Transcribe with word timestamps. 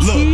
Ooh, 0.00 0.31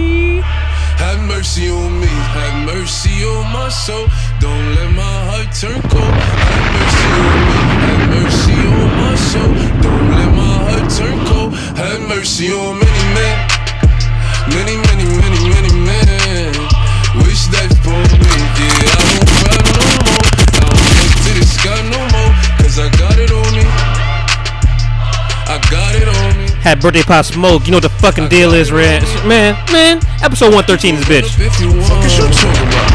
on 26.78 26.82
birthday 26.82 27.02
pop 27.02 27.24
smoke. 27.24 27.66
You 27.66 27.72
know 27.72 27.76
what 27.78 27.88
the 27.90 27.96
fucking 27.98 28.28
deal 28.28 28.54
is, 28.54 28.70
Red. 28.70 29.02
Man, 29.26 29.54
man. 29.72 29.98
Episode 30.22 30.54
113 30.54 30.94
is 30.96 31.04
bitch. 31.04 31.38
If 31.38 31.60
you 31.60 31.68
want. 31.74 31.90
Fuck 31.90 32.04
is 32.06 32.16
you 32.18 32.24
about? 32.24 32.86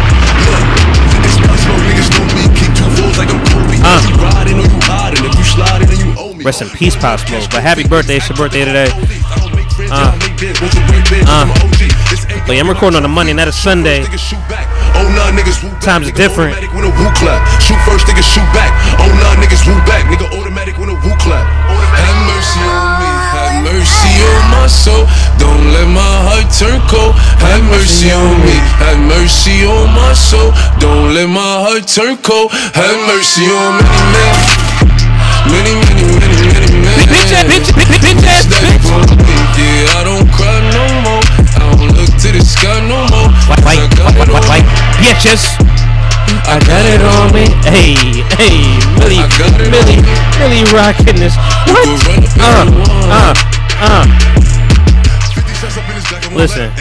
Look, 0.47 1.23
it's 1.23 1.37
possible 1.43 1.79
niggas 1.83 2.09
know 2.15 2.25
me. 2.31 2.43
Kick 2.55 2.71
two 2.75 2.87
fours 2.95 3.17
like 3.17 3.29
I'm 3.29 3.43
Kobe. 3.51 3.77
Uh. 3.83 3.99
You 4.07 4.15
riding 4.23 4.59
or 4.59 4.67
you 4.67 4.79
hiding. 4.87 5.23
If 5.25 5.35
you 5.35 5.43
sliding 5.43 5.87
then 5.87 5.99
you 5.99 6.11
owe 6.17 6.33
me. 6.33 6.43
Rest 6.43 6.61
in 6.61 6.69
peace, 6.69 6.95
Pop 6.95 7.19
Smoke. 7.19 7.43
But 7.51 7.63
happy 7.63 7.83
birthday. 7.83 8.17
It's 8.17 8.29
your 8.29 8.37
birthday 8.37 8.65
today. 8.65 8.89
Uh. 9.91 10.15
Uh. 11.27 11.47
But 12.47 12.55
yeah, 12.55 12.61
I'm 12.61 12.69
recording 12.69 12.97
on 12.97 13.05
a 13.05 13.11
Monday, 13.11 13.33
not 13.33 13.47
a 13.47 13.51
Sunday. 13.51 14.03
Oh, 14.95 15.09
nah, 15.15 15.31
niggas 15.33 15.63
woo 15.63 15.71
back. 15.71 15.81
Times 15.81 16.07
are 16.07 16.11
different. 16.11 16.55
automatic 16.55 16.75
When 16.75 16.85
a 16.85 16.93
woo 16.93 17.11
clap. 17.17 17.41
Shoot 17.63 17.79
first, 17.87 18.05
nigga, 18.05 18.23
shoot 18.23 18.45
back. 18.53 18.71
Oh, 18.99 19.09
nah, 19.17 19.35
niggas 19.41 19.65
woo 19.65 19.75
back. 19.87 20.05
Nigga, 20.07 20.27
automatic 20.39 20.77
when 20.77 20.89
a 20.89 20.93
woo 20.93 21.15
clap. 21.19 21.43
Have 21.43 22.19
mercy 22.27 22.59
on 22.59 22.75
me. 22.75 22.83
Have 22.83 22.92
mercy 23.63 24.11
on 24.19 24.43
my 24.51 24.67
soul. 24.67 25.07
Don't 25.39 25.71
let 25.71 25.87
my 25.87 26.13
heart 26.27 26.51
turn 26.51 26.79
cold. 26.91 27.15
Have 27.39 27.63
mercy 27.71 28.11
on 28.11 28.35
me. 28.43 28.59
Have 28.83 28.99
mercy 28.99 29.63
on 29.63 29.87
my 29.95 30.13
soul. 30.13 30.51
Don't 30.83 31.15
let 31.15 31.27
my 31.31 31.53
heart 31.63 31.87
turn 31.87 32.19
cold. 32.19 32.51
Have 32.75 32.99
mercy 33.07 33.47
on 33.47 33.79
many 33.79 34.03
men. 34.11 34.35
Many, 35.47 35.73
many, 35.79 36.03
many, 36.19 36.37
many 36.43 36.71
men. 36.83 36.99
Yeah, 39.55 39.97
I 39.97 40.03
don't 40.03 40.27
cry 40.35 40.59
no 40.75 40.83
more. 41.07 41.23
I 41.55 41.63
don't 41.71 41.95
look 41.95 42.11
to 42.23 42.29
the 42.35 42.43
sky 42.43 42.79
no 42.83 43.07
more. 43.11 43.31
White, 43.47 43.63
white, 43.63 43.79
white, 43.79 44.27
it 44.27 44.31
white, 44.31 44.43
on 44.43 44.49
white, 44.51 44.67
me. 44.67 45.07
Bitches. 45.07 45.43
I 46.47 46.59
Got 46.67 46.85
it 46.87 47.01
on 47.03 47.31
me. 47.31 47.45
Hey, 47.63 47.95
hey, 48.35 48.55
Millie, 48.99 49.23
Millie. 49.71 50.01
Millie 50.39 50.65
rocking 50.73 51.15
this. 51.15 51.35
Uh, 51.65 52.65
uh, 53.09 53.33
uh. 53.79 54.05
50 55.33 55.53
cents 55.53 55.77
up 55.77 55.89
in 55.89 55.95
his 55.95 56.07
black 56.07 56.23
and 56.23 56.33
white 56.33 56.41
Listen. 56.41 56.71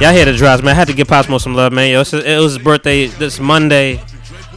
Y'all 0.00 0.12
hear 0.12 0.24
the 0.24 0.34
drops, 0.36 0.62
man. 0.62 0.72
I 0.72 0.74
had 0.74 0.88
to 0.88 0.94
give 0.94 1.08
Pop 1.08 1.26
Smoke 1.26 1.40
some 1.40 1.54
love, 1.54 1.72
man. 1.72 1.90
Yo, 1.90 2.00
it 2.00 2.40
was 2.40 2.54
his 2.54 2.58
birthday 2.58 3.06
this 3.06 3.40
Monday. 3.40 4.00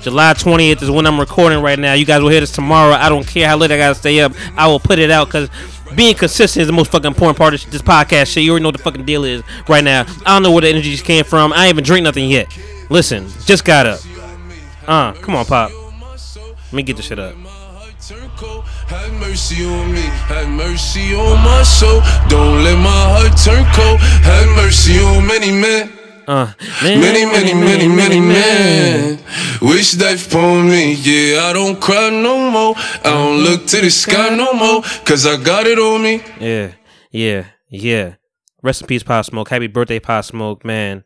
July 0.01 0.33
20th 0.33 0.81
is 0.81 0.89
when 0.89 1.05
I'm 1.05 1.19
recording 1.19 1.61
right 1.61 1.77
now. 1.77 1.93
You 1.93 2.05
guys 2.05 2.21
will 2.21 2.29
hear 2.29 2.39
this 2.39 2.51
tomorrow. 2.51 2.93
I 2.93 3.09
don't 3.09 3.27
care 3.27 3.47
how 3.47 3.57
late 3.57 3.71
I 3.71 3.77
gotta 3.77 3.95
stay 3.95 4.21
up. 4.21 4.33
I 4.55 4.67
will 4.67 4.79
put 4.79 4.97
it 4.97 5.11
out 5.11 5.27
because 5.27 5.49
being 5.95 6.15
consistent 6.15 6.61
is 6.61 6.67
the 6.67 6.73
most 6.73 6.91
fucking 6.91 7.07
important 7.07 7.37
part 7.37 7.53
of 7.53 7.71
this 7.71 7.81
podcast 7.81 8.27
shit. 8.27 8.43
You 8.43 8.51
already 8.51 8.63
know 8.63 8.69
what 8.69 8.77
the 8.77 8.83
fucking 8.83 9.05
deal 9.05 9.25
is 9.25 9.43
right 9.67 9.83
now. 9.83 10.05
I 10.25 10.33
don't 10.33 10.43
know 10.43 10.51
where 10.51 10.61
the 10.61 10.69
energy 10.69 10.91
just 10.91 11.03
came 11.03 11.25
from. 11.25 11.51
I 11.51 11.65
ain't 11.65 11.75
even 11.75 11.83
drink 11.83 12.03
nothing 12.05 12.29
yet. 12.29 12.47
Listen, 12.89 13.27
just 13.45 13.65
got 13.65 13.85
up. 13.85 13.99
Uh, 14.87 15.13
come 15.13 15.35
on, 15.35 15.45
Pop. 15.45 15.71
Let 15.71 16.73
me 16.73 16.83
get 16.83 16.95
this 16.95 17.05
shit 17.07 17.19
up. 17.19 17.35
My 18.89 18.95
heart 18.97 19.11
turn 19.11 19.19
cold. 19.19 19.19
Have 19.19 19.19
mercy 19.19 19.65
on 19.65 19.91
me. 19.93 20.01
Have 20.01 20.49
mercy 20.49 21.13
on 21.13 21.43
my 21.43 21.63
soul. 21.63 22.01
Don't 22.27 22.63
let 22.63 22.77
my 22.77 22.89
heart 22.89 23.37
turn 23.37 23.65
cold. 23.73 23.99
Have 23.99 24.47
mercy 24.55 24.99
on 24.99 25.27
many 25.27 25.51
men. 25.51 25.91
Uh, 26.27 26.53
Many, 26.83 27.25
many, 27.25 27.53
many, 27.55 27.87
many 27.87 28.19
men 28.19 29.17
wish 29.61 29.93
that 29.93 30.19
for 30.19 30.61
me. 30.63 30.93
Yeah, 30.93 31.45
I 31.45 31.53
don't 31.53 31.81
cry 31.81 32.09
no 32.11 32.51
more. 32.51 32.75
I 33.03 33.09
don't 33.09 33.39
look 33.43 33.65
to 33.67 33.81
the 33.81 33.89
sky 33.89 34.35
no 34.35 34.53
more. 34.53 34.83
Cause 35.05 35.25
I 35.25 35.37
got 35.41 35.65
it 35.65 35.79
on 35.79 36.03
me. 36.03 36.21
Yeah, 36.39 36.73
yeah, 37.11 37.45
yeah. 37.69 38.15
Rest 38.61 38.81
in 38.81 38.87
peace, 38.87 39.01
Pop 39.01 39.25
Smoke. 39.25 39.49
Happy 39.49 39.65
birthday, 39.67 39.99
Pop 39.99 40.23
Smoke, 40.23 40.63
man. 40.63 41.03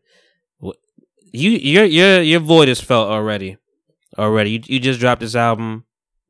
You, 1.31 1.51
your, 1.51 1.85
your, 1.85 2.21
your 2.21 2.39
void 2.41 2.67
is 2.67 2.81
felt 2.81 3.09
already. 3.09 3.57
Already, 4.17 4.51
you, 4.51 4.59
you 4.65 4.79
just 4.79 4.99
dropped 4.99 5.21
this 5.21 5.35
album, 5.35 5.85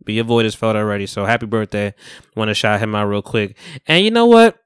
but 0.05 0.13
your 0.13 0.23
void 0.23 0.45
is 0.45 0.55
felt 0.55 0.75
already. 0.75 1.05
So 1.05 1.25
happy 1.25 1.45
birthday! 1.45 1.93
Want 2.35 2.49
to 2.49 2.53
shout 2.53 2.79
him 2.79 2.95
out 2.95 3.05
real 3.05 3.21
quick. 3.21 3.57
And 3.87 4.03
you 4.03 4.11
know 4.11 4.25
what? 4.25 4.57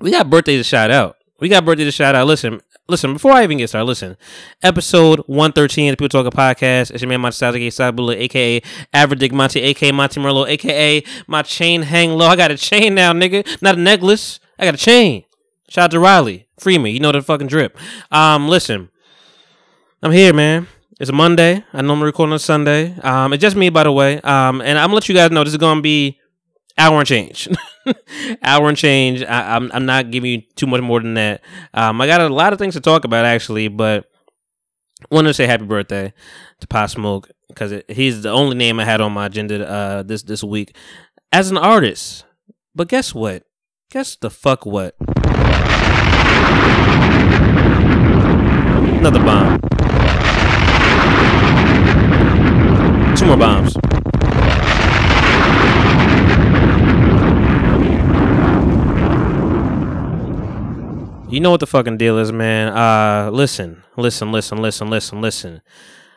We 0.00 0.10
got 0.10 0.28
birthdays 0.28 0.60
to 0.60 0.64
shout 0.64 0.90
out. 0.90 1.16
We 1.40 1.48
got 1.48 1.64
birthday 1.64 1.84
to 1.84 1.90
shout 1.90 2.14
out. 2.14 2.26
Listen, 2.26 2.60
listen. 2.88 3.12
Before 3.12 3.32
I 3.32 3.44
even 3.44 3.58
get 3.58 3.68
started, 3.68 3.86
listen. 3.86 4.16
Episode 4.62 5.20
one 5.26 5.52
thirteen 5.52 5.90
of 5.90 5.92
the 5.92 5.96
People 5.96 6.22
Talking 6.22 6.36
Podcast. 6.36 6.90
It's 6.90 7.02
your 7.02 7.08
man 7.08 7.20
Monty 7.20 7.44
aka 7.44 7.68
Sabula, 7.68 8.16
aka 8.16 8.60
Dick 9.14 9.32
Monty, 9.32 9.60
aka 9.60 9.92
Monty 9.92 10.20
Merlot, 10.20 10.48
aka 10.48 11.02
my 11.26 11.42
chain 11.42 11.82
hang 11.82 12.12
low. 12.12 12.26
I 12.26 12.36
got 12.36 12.50
a 12.50 12.56
chain 12.56 12.94
now, 12.94 13.12
nigga. 13.12 13.60
Not 13.60 13.76
a 13.76 13.80
necklace. 13.80 14.40
I 14.58 14.64
got 14.64 14.74
a 14.74 14.78
chain. 14.78 15.24
Shout 15.68 15.84
out 15.84 15.90
to 15.90 16.00
Riley. 16.00 16.48
Free 16.58 16.78
me. 16.78 16.90
You 16.90 17.00
know 17.00 17.12
the 17.12 17.20
fucking 17.20 17.48
drip. 17.48 17.76
Um, 18.10 18.48
listen. 18.48 18.88
I'm 20.02 20.12
here, 20.12 20.32
man. 20.32 20.68
It's 20.98 21.10
a 21.10 21.12
Monday. 21.12 21.62
I 21.74 21.78
I'm 21.78 22.02
recording 22.02 22.32
on 22.32 22.38
Sunday. 22.38 22.98
Um, 23.00 23.34
it's 23.34 23.42
just 23.42 23.54
me, 23.54 23.68
by 23.68 23.82
the 23.82 23.92
way. 23.92 24.18
Um, 24.22 24.62
and 24.62 24.78
I'm 24.78 24.86
gonna 24.86 24.94
let 24.94 25.10
you 25.10 25.14
guys 25.14 25.30
know 25.30 25.44
this 25.44 25.52
is 25.52 25.58
gonna 25.58 25.82
be 25.82 26.18
hour 26.78 26.98
and 26.98 27.06
change. 27.06 27.50
hour 28.42 28.66
and 28.66 28.78
change. 28.78 29.22
I, 29.22 29.56
I'm 29.56 29.70
I'm 29.74 29.84
not 29.84 30.10
giving 30.10 30.30
you 30.30 30.40
too 30.54 30.66
much 30.66 30.80
more 30.80 31.00
than 31.00 31.12
that. 31.12 31.42
Um, 31.74 32.00
I 32.00 32.06
got 32.06 32.22
a 32.22 32.30
lot 32.30 32.54
of 32.54 32.58
things 32.58 32.72
to 32.74 32.80
talk 32.80 33.04
about 33.04 33.26
actually, 33.26 33.68
but 33.68 34.06
wanted 35.10 35.28
to 35.28 35.34
say 35.34 35.46
happy 35.46 35.66
birthday 35.66 36.14
to 36.60 36.66
Pop 36.66 36.88
Smoke 36.88 37.30
because 37.48 37.82
he's 37.88 38.22
the 38.22 38.30
only 38.30 38.56
name 38.56 38.80
I 38.80 38.86
had 38.86 39.02
on 39.02 39.12
my 39.12 39.26
agenda 39.26 39.68
uh 39.68 40.02
this 40.02 40.22
this 40.22 40.42
week 40.42 40.74
as 41.30 41.50
an 41.50 41.58
artist. 41.58 42.24
But 42.74 42.88
guess 42.88 43.14
what? 43.14 43.42
Guess 43.90 44.16
the 44.16 44.30
fuck 44.30 44.64
what? 44.64 44.96
Another 48.98 49.22
bomb. 49.22 49.60
Two 53.26 53.36
more 53.36 53.38
bombs. 53.38 53.74
You 61.28 61.40
know 61.40 61.50
what 61.50 61.58
the 61.58 61.66
fucking 61.66 61.96
deal 61.96 62.18
is, 62.18 62.30
man. 62.30 62.68
Uh 62.68 63.30
listen, 63.32 63.82
listen, 63.96 64.30
listen, 64.30 64.58
listen, 64.58 64.90
listen, 64.90 65.20
listen. 65.20 65.62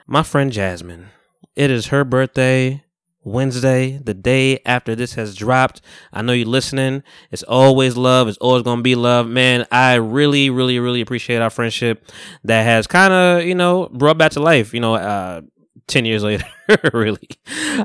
My 0.06 0.22
friend 0.22 0.52
Jasmine. 0.52 1.08
It 1.56 1.72
is 1.72 1.88
her 1.88 2.04
birthday 2.04 2.84
Wednesday, 3.24 3.98
the 3.98 4.14
day 4.14 4.60
after 4.64 4.94
this 4.94 5.16
has 5.16 5.34
dropped. 5.34 5.82
I 6.14 6.22
know 6.22 6.34
you're 6.34 6.48
listening. 6.48 7.02
It's 7.32 7.42
always 7.42 7.98
love. 7.98 8.28
It's 8.28 8.38
always 8.38 8.62
gonna 8.62 8.84
be 8.84 8.94
love. 8.94 9.28
Man, 9.28 9.66
I 9.72 9.96
really, 9.96 10.52
really, 10.52 10.78
really 10.78 11.02
appreciate 11.02 11.42
our 11.42 11.50
friendship 11.50 12.08
that 12.44 12.62
has 12.62 12.86
kind 12.86 13.12
of, 13.12 13.46
you 13.46 13.56
know, 13.56 13.90
brought 13.92 14.20
back 14.20 14.34
to 14.34 14.40
life, 14.42 14.76
you 14.76 14.80
know, 14.80 14.94
uh 14.94 15.42
10 15.90 16.06
years 16.06 16.24
later 16.24 16.46
really. 16.94 17.28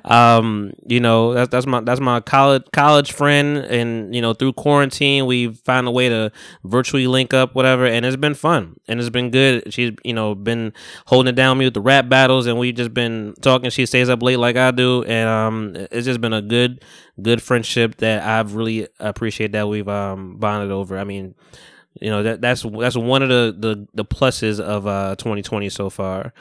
Um 0.05 0.73
you 0.87 1.01
know 1.01 1.35
that's 1.35 1.51
that's 1.51 1.67
my 1.67 1.81
that's 1.81 2.01
my 2.01 2.21
college 2.21 2.62
college 2.73 3.12
friend. 3.12 3.59
And 3.59 4.15
you 4.15 4.21
know 4.21 4.35
through 4.35 4.53
quarantine 4.53 5.27
we 5.27 5.53
found 5.53 5.89
a 5.89 5.91
way 5.91 6.09
to 6.09 6.31
virtually 6.65 7.06
link 7.06 7.35
up 7.35 7.55
whatever. 7.55 7.87
And 7.87 8.06
it's 8.06 8.17
been 8.17 8.35
fun. 8.35 8.77
And 8.87 9.01
it's 9.01 9.11
been 9.11 9.31
good. 9.31 9.73
She's 9.73 9.93
you 10.05 10.12
know 10.12 10.35
been 10.35 10.73
holding 11.06 11.33
it 11.33 11.37
down 11.37 11.59
me 11.59 11.65
with 11.65 11.75
the 11.75 11.81
rap 11.81 12.09
battles. 12.09 12.47
And 12.47 12.59
we've 12.59 12.75
just 12.75 12.95
been 12.95 13.35
talking. 13.41 13.71
She 13.71 13.87
stays 13.87 14.09
up 14.09 14.23
late 14.23 14.37
like 14.39 14.56
i 14.56 14.71
do. 14.71 15.03
And 15.05 15.29
um 15.29 15.77
it's 15.91 16.05
just 16.05 16.21
been 16.21 16.35
a 16.35 16.43
good 16.43 16.85
good 17.23 17.41
friendship 17.41 17.97
that 17.99 18.25
i've 18.25 18.55
really 18.55 18.89
appreciate 18.99 19.53
that 19.53 19.69
we've 19.69 19.89
um 19.89 20.37
bonded 20.37 20.71
over. 20.71 20.99
I 20.99 21.05
mean 21.05 21.35
you 22.01 22.11
know 22.11 22.23
that 22.23 22.41
that's 22.41 22.62
that's 22.62 22.97
one 22.97 23.23
of 23.23 23.29
the 23.29 23.55
the, 23.56 23.89
the 23.95 24.05
pluses 24.05 24.61
of 24.61 24.87
uh 24.87 25.17
2020 25.17 25.69
so 25.71 25.91
far. 25.91 26.33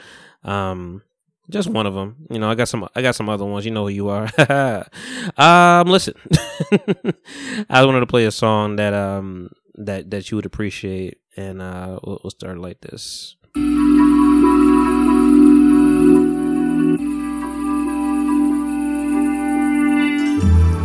Um 0.42 1.02
just 1.50 1.68
one 1.68 1.86
of 1.86 1.94
them. 1.94 2.16
You 2.30 2.38
know, 2.38 2.50
I 2.50 2.54
got 2.54 2.68
some. 2.68 2.88
I 2.94 3.02
got 3.02 3.14
some 3.14 3.28
other 3.28 3.44
ones. 3.44 3.64
You 3.64 3.70
know 3.70 3.84
who 3.84 3.90
you 3.90 4.08
are. 4.08 4.28
um, 5.36 5.88
listen. 5.88 6.14
I 7.70 7.84
wanted 7.84 8.00
to 8.00 8.06
play 8.06 8.24
a 8.24 8.30
song 8.30 8.76
that 8.76 8.94
um 8.94 9.50
that 9.76 10.10
that 10.10 10.30
you 10.30 10.36
would 10.36 10.46
appreciate, 10.46 11.18
and 11.36 11.60
uh, 11.60 11.98
we'll, 12.02 12.20
we'll 12.22 12.30
start 12.30 12.58
like 12.58 12.80
this. 12.80 13.36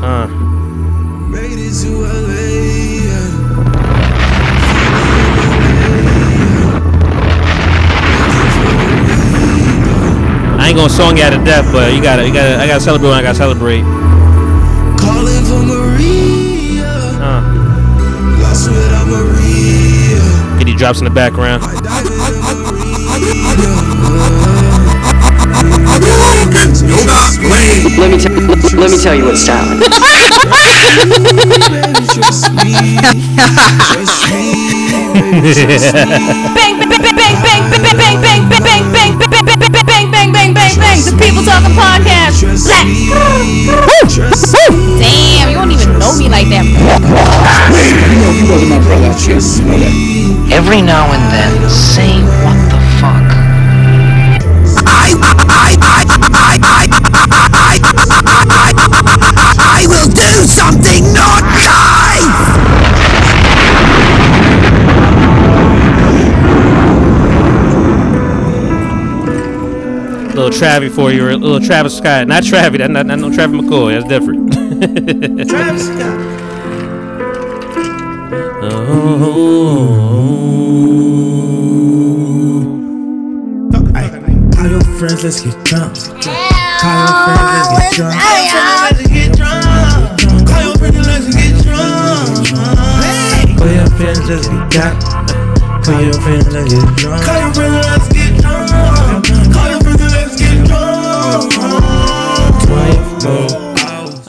Uh, 0.01 0.27
ain't 10.69 10.77
gonna 10.77 10.89
song 10.89 11.17
you 11.17 11.23
out 11.23 11.33
of 11.33 11.43
death, 11.43 11.65
but 11.73 11.93
you 11.93 12.01
gotta, 12.01 12.27
you 12.27 12.33
gotta, 12.33 12.61
I 12.61 12.67
gotta 12.67 12.79
celebrate 12.79 13.09
when 13.09 13.17
I 13.17 13.23
gotta 13.23 13.37
celebrate. 13.37 13.81
Calling 15.01 15.43
for 15.45 15.63
Maria. 15.65 16.85
Uh. 17.17 17.41
Lost 18.39 18.69
without 18.69 19.07
Maria. 19.07 20.21
Get 20.59 20.65
these 20.65 20.77
drops 20.77 20.99
in 20.99 21.05
the 21.05 21.11
background. 21.11 21.63
Yoga. 26.85 27.38
Let 27.69 28.09
me, 28.09 28.17
t- 28.17 28.29
let 28.77 28.89
me 28.89 28.97
tell 28.97 29.13
you 29.13 29.25
what's 29.25 29.45
talent. 29.45 29.79
bang 36.55 36.79
bang 36.79 36.89
bang 36.89 37.13
bang 37.13 37.35
bang 37.45 37.61
bang 37.69 38.21
bang 38.21 38.49
bang 38.49 38.49
bang 38.49 38.89
bang 38.89 39.13
bang 39.19 39.19
bang 39.19 39.45
bang 39.45 39.69
bang 39.69 40.01
bang 40.09 40.31
bang 40.33 40.53
bang 40.53 40.73
bang 40.81 40.97
the 41.05 41.13
people 41.21 41.43
talking 41.45 41.75
podcast 41.77 42.41
black 42.65 42.89
damn 44.97 45.49
you 45.49 45.55
don't 45.55 45.71
even 45.71 45.99
know 45.99 46.13
me 46.17 46.25
like 46.29 46.49
that 46.49 46.65
Every 50.51 50.81
now 50.81 51.05
and 51.13 51.21
then, 51.31 51.69
say 51.69 52.19
what 52.43 52.57
the 52.69 52.79
fuck. 52.99 53.29
I 56.61 56.78
will 59.87 60.09
do 60.09 60.29
something 60.47 61.03
not 61.13 61.43
nice! 61.43 62.69
Little 70.35 70.51
Travi 70.51 70.89
for 70.89 71.11
you, 71.11 71.25
little 71.25 71.59
Travis 71.59 71.97
Scott. 71.97 72.27
Not 72.27 72.43
Travi, 72.43 72.77
that's 72.77 72.89
not, 72.89 73.05
not 73.05 73.19
no 73.19 73.33
Travis 73.33 73.59
McCoy. 73.59 73.99
That's 73.99 74.07
different. 74.07 74.53
Travis 75.49 75.85
Scott. 75.87 76.19
Oh. 78.71 79.49
Call 84.55 84.69
your 84.69 84.81
friends, 84.81 85.23
let's 85.23 85.41
get 85.41 85.65
drunk. 85.65 86.48
Hours. 86.99 87.99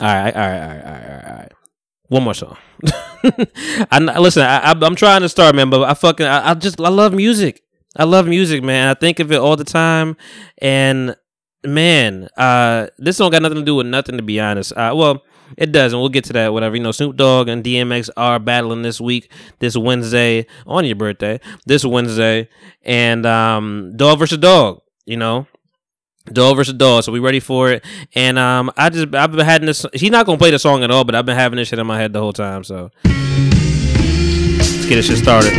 All 0.01 0.07
right, 0.07 0.35
all 0.35 0.41
right, 0.41 0.61
all 0.61 0.67
right, 0.67 0.83
all 0.83 0.91
right, 0.91 1.23
all 1.27 1.35
right. 1.35 1.51
One 2.07 2.23
more 2.23 2.33
song. 2.33 2.57
I 3.91 3.99
listen. 4.19 4.43
I, 4.43 4.71
I'm 4.71 4.95
trying 4.95 5.21
to 5.21 5.29
start, 5.29 5.53
man, 5.55 5.69
but 5.69 5.83
I 5.83 5.93
fucking 5.93 6.25
I, 6.25 6.51
I 6.51 6.53
just 6.55 6.81
I 6.81 6.89
love 6.89 7.13
music. 7.13 7.61
I 7.95 8.05
love 8.05 8.27
music, 8.27 8.63
man. 8.63 8.87
I 8.87 8.95
think 8.95 9.19
of 9.19 9.31
it 9.31 9.37
all 9.37 9.55
the 9.55 9.63
time, 9.63 10.17
and 10.57 11.15
man, 11.63 12.29
uh, 12.37 12.87
this 12.97 13.17
don't 13.17 13.31
got 13.31 13.41
nothing 13.41 13.59
to 13.59 13.63
do 13.63 13.75
with 13.75 13.87
nothing, 13.87 14.17
to 14.17 14.23
be 14.23 14.39
honest. 14.39 14.73
Uh, 14.73 14.93
well, 14.95 15.23
it 15.57 15.71
does, 15.71 15.93
and 15.93 16.01
we'll 16.01 16.09
get 16.09 16.23
to 16.25 16.33
that. 16.33 16.53
Whatever 16.53 16.75
you 16.75 16.83
know, 16.83 16.91
Snoop 16.91 17.15
Dogg 17.17 17.47
and 17.47 17.63
DMX 17.63 18.09
are 18.15 18.39
battling 18.39 18.81
this 18.83 19.01
week, 19.01 19.31
this 19.59 19.75
Wednesday 19.75 20.45
on 20.65 20.85
your 20.85 20.95
birthday, 20.95 21.39
this 21.65 21.83
Wednesday, 21.83 22.47
and 22.83 23.25
um, 23.25 23.93
dog 23.95 24.19
versus 24.19 24.37
dog. 24.37 24.81
You 25.05 25.17
know, 25.17 25.47
Dog 26.25 26.55
versus 26.55 26.75
dog, 26.75 27.03
so 27.03 27.11
we 27.11 27.19
ready 27.19 27.39
for 27.39 27.71
it. 27.71 27.83
And 28.13 28.37
um, 28.37 28.71
I 28.77 28.89
just 28.89 29.13
I've 29.15 29.31
been 29.31 29.43
having 29.43 29.65
this. 29.65 29.85
He's 29.93 30.11
not 30.11 30.27
gonna 30.27 30.37
play 30.37 30.51
the 30.51 30.59
song 30.59 30.83
at 30.83 30.91
all, 30.91 31.03
but 31.03 31.15
I've 31.15 31.25
been 31.25 31.35
having 31.35 31.57
this 31.57 31.69
shit 31.69 31.79
in 31.79 31.87
my 31.87 31.99
head 31.99 32.13
the 32.13 32.19
whole 32.19 32.31
time. 32.31 32.63
So 32.63 32.91
let's 33.03 34.85
get 34.85 34.95
this 34.97 35.07
shit 35.07 35.17
started. 35.17 35.51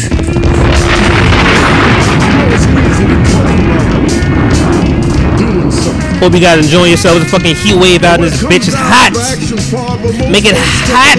Hope 6.20 6.34
you 6.34 6.40
guys 6.40 6.62
enjoying 6.62 6.90
yourselves. 6.90 7.24
The 7.24 7.30
fucking 7.30 7.56
heat 7.56 7.74
wave 7.74 8.04
out 8.04 8.20
in 8.20 8.26
this 8.26 8.42
bitch 8.42 8.68
is 8.68 8.74
hot. 8.76 9.16
Make 10.30 10.44
it 10.44 10.54
hot. 10.54 11.16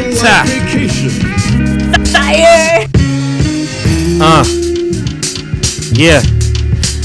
fire 2.06 2.86
Uh. 4.22 4.46
Yeah. 5.98 6.22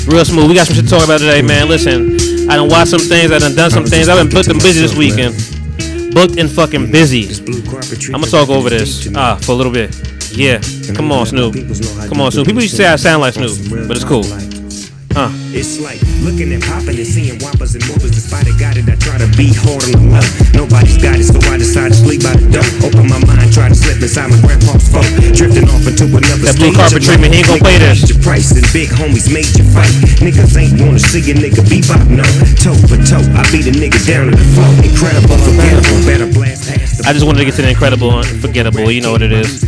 Real 0.07 0.27
smooth. 0.27 0.49
We 0.49 0.55
got 0.55 0.67
some 0.67 0.77
shit 0.77 0.85
to 0.85 0.91
talk 0.91 1.05
about 1.07 1.21
today, 1.21 1.41
man. 1.41 1.71
Listen, 1.71 2.21
I 2.51 2.57
done 2.57 2.69
watched 2.69 2.91
some 2.91 3.01
things. 3.01 3.33
I 3.33 3.39
done 3.39 3.55
done 3.55 3.71
some 3.71 3.87
things. 3.87 4.11
I've 4.11 4.19
been 4.19 4.29
booked 4.29 4.49
and 4.49 4.61
busy 4.61 4.83
this 4.83 4.95
weekend. 4.95 5.35
Booked 6.13 6.37
and 6.37 6.51
fucking 6.51 6.93
busy. 6.93 7.25
I'm 8.13 8.21
gonna 8.21 8.27
talk 8.27 8.51
over 8.51 8.69
this 8.69 9.09
ah 9.17 9.37
for 9.41 9.53
a 9.53 9.55
little 9.55 9.73
bit. 9.73 9.97
Yeah. 10.33 10.61
Come 10.95 11.11
on, 11.13 11.25
Snoop. 11.25 11.55
Come 12.11 12.21
on, 12.21 12.31
Snoop. 12.31 12.47
People 12.47 12.61
used 12.61 12.77
to 12.77 12.83
say 12.83 12.89
I 12.89 12.97
sound 12.97 13.23
like 13.23 13.33
Snoop, 13.33 13.89
but 13.89 13.97
it's 13.97 14.05
cool. 14.05 14.56
Huh. 15.17 15.33
It's 15.57 15.81
like 15.81 15.97
looking 16.21 16.53
and 16.53 16.61
popping 16.61 17.01
and 17.01 17.09
seeing 17.09 17.41
whoppers 17.41 17.73
and 17.73 17.81
movers. 17.89 18.13
Despite 18.13 18.45
I 18.45 18.53
got 18.61 18.77
it, 18.77 18.85
I 18.85 19.01
try 19.01 19.17
to 19.17 19.25
be 19.33 19.49
hard 19.49 19.81
on 19.97 20.13
the 20.13 20.13
low. 20.13 20.29
Nobody's 20.53 21.01
got 21.01 21.17
it, 21.17 21.25
so 21.25 21.41
I 21.49 21.57
decide 21.57 21.89
to 21.89 21.97
sleep 21.97 22.21
by 22.21 22.37
the 22.37 22.45
door. 22.53 22.69
Open 22.85 23.09
my 23.09 23.17
mind, 23.25 23.49
try 23.49 23.73
to 23.73 23.79
slip 23.79 23.97
inside 23.97 24.29
my 24.29 24.37
grandpa's 24.45 24.85
phone. 24.93 25.09
Drifting 25.33 25.73
off 25.73 25.89
into 25.89 26.05
another 26.13 26.45
That 26.45 26.61
blue 26.61 26.69
carpet 26.77 27.01
treatment, 27.01 27.33
he 27.33 27.41
ain't 27.41 27.49
gonna 27.49 27.65
play 27.65 27.81
this. 27.81 28.05
Your 28.05 28.21
price 28.21 28.53
and 28.53 28.69
big 28.77 28.93
homies 28.93 29.33
made 29.33 29.49
you 29.57 29.65
fight. 29.73 29.89
Niggas 30.21 30.53
ain't 30.53 30.77
wanna 30.85 31.01
see 31.01 31.25
a 31.25 31.33
nigga 31.33 31.65
bebop, 31.65 32.05
no. 32.13 32.27
Toe 32.61 32.77
for 32.85 33.01
toe, 33.01 33.25
I 33.33 33.41
beat 33.49 33.65
a 33.65 33.73
nigga 33.73 33.97
down 34.05 34.29
to 34.29 34.37
the 34.37 34.47
floor. 34.53 34.69
Incredible, 34.85 35.41
forgettable, 35.41 35.97
better 36.05 36.29
blast 36.29 36.69
ass. 36.77 37.01
I 37.09 37.17
just 37.17 37.25
wanted 37.25 37.41
to 37.41 37.49
get 37.49 37.57
to 37.57 37.65
the 37.65 37.73
incredible, 37.73 38.13
unforgettable. 38.13 38.93
You 38.93 39.01
know 39.01 39.17
what 39.17 39.25
it 39.25 39.33
is. 39.33 39.65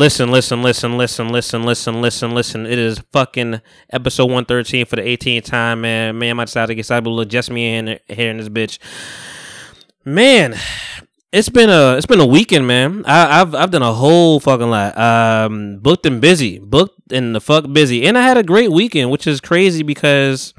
Listen, 0.00 0.30
listen, 0.30 0.62
listen, 0.62 0.96
listen, 0.96 1.28
listen, 1.28 1.62
listen, 1.62 2.00
listen, 2.00 2.34
listen. 2.34 2.64
It 2.64 2.78
is 2.78 3.02
fucking 3.12 3.60
episode 3.92 4.24
113 4.24 4.86
for 4.86 4.96
the 4.96 5.02
18th 5.02 5.44
time, 5.44 5.82
man. 5.82 6.18
Man, 6.18 6.40
I 6.40 6.46
decided 6.46 6.68
to 6.68 6.74
get 6.74 7.04
with 7.04 7.28
just 7.28 7.50
me 7.50 7.76
in 7.76 7.98
here 8.08 8.30
in 8.30 8.38
this 8.38 8.48
bitch. 8.48 8.78
Man, 10.02 10.56
it's 11.32 11.50
been 11.50 11.68
a 11.68 11.98
it's 11.98 12.06
been 12.06 12.18
a 12.18 12.24
weekend, 12.24 12.66
man. 12.66 13.04
I, 13.04 13.42
I've 13.42 13.54
I've 13.54 13.70
done 13.70 13.82
a 13.82 13.92
whole 13.92 14.40
fucking 14.40 14.70
lot. 14.70 14.96
Um, 14.96 15.80
booked 15.80 16.06
and 16.06 16.18
busy, 16.18 16.58
booked 16.58 17.12
and 17.12 17.34
the 17.34 17.40
fuck 17.42 17.70
busy, 17.70 18.06
and 18.06 18.16
I 18.16 18.22
had 18.22 18.38
a 18.38 18.42
great 18.42 18.72
weekend, 18.72 19.10
which 19.10 19.26
is 19.26 19.38
crazy 19.38 19.82
because 19.82 20.54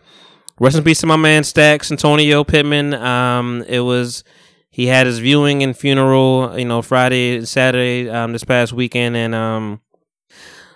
rest 0.59 0.77
in 0.77 0.83
peace 0.83 0.99
to 0.99 1.07
my 1.07 1.15
man 1.15 1.43
Stacks 1.43 1.91
Antonio 1.91 2.43
Pittman. 2.43 2.93
Um, 2.93 3.65
it 3.67 3.79
was 3.79 4.23
he 4.71 4.87
had 4.87 5.05
his 5.05 5.19
viewing 5.19 5.63
and 5.63 5.77
funeral, 5.77 6.57
you 6.57 6.65
know, 6.65 6.81
Friday, 6.81 7.43
Saturday, 7.45 8.09
um, 8.09 8.31
this 8.31 8.45
past 8.45 8.71
weekend, 8.71 9.17
and 9.17 9.35
um, 9.35 9.81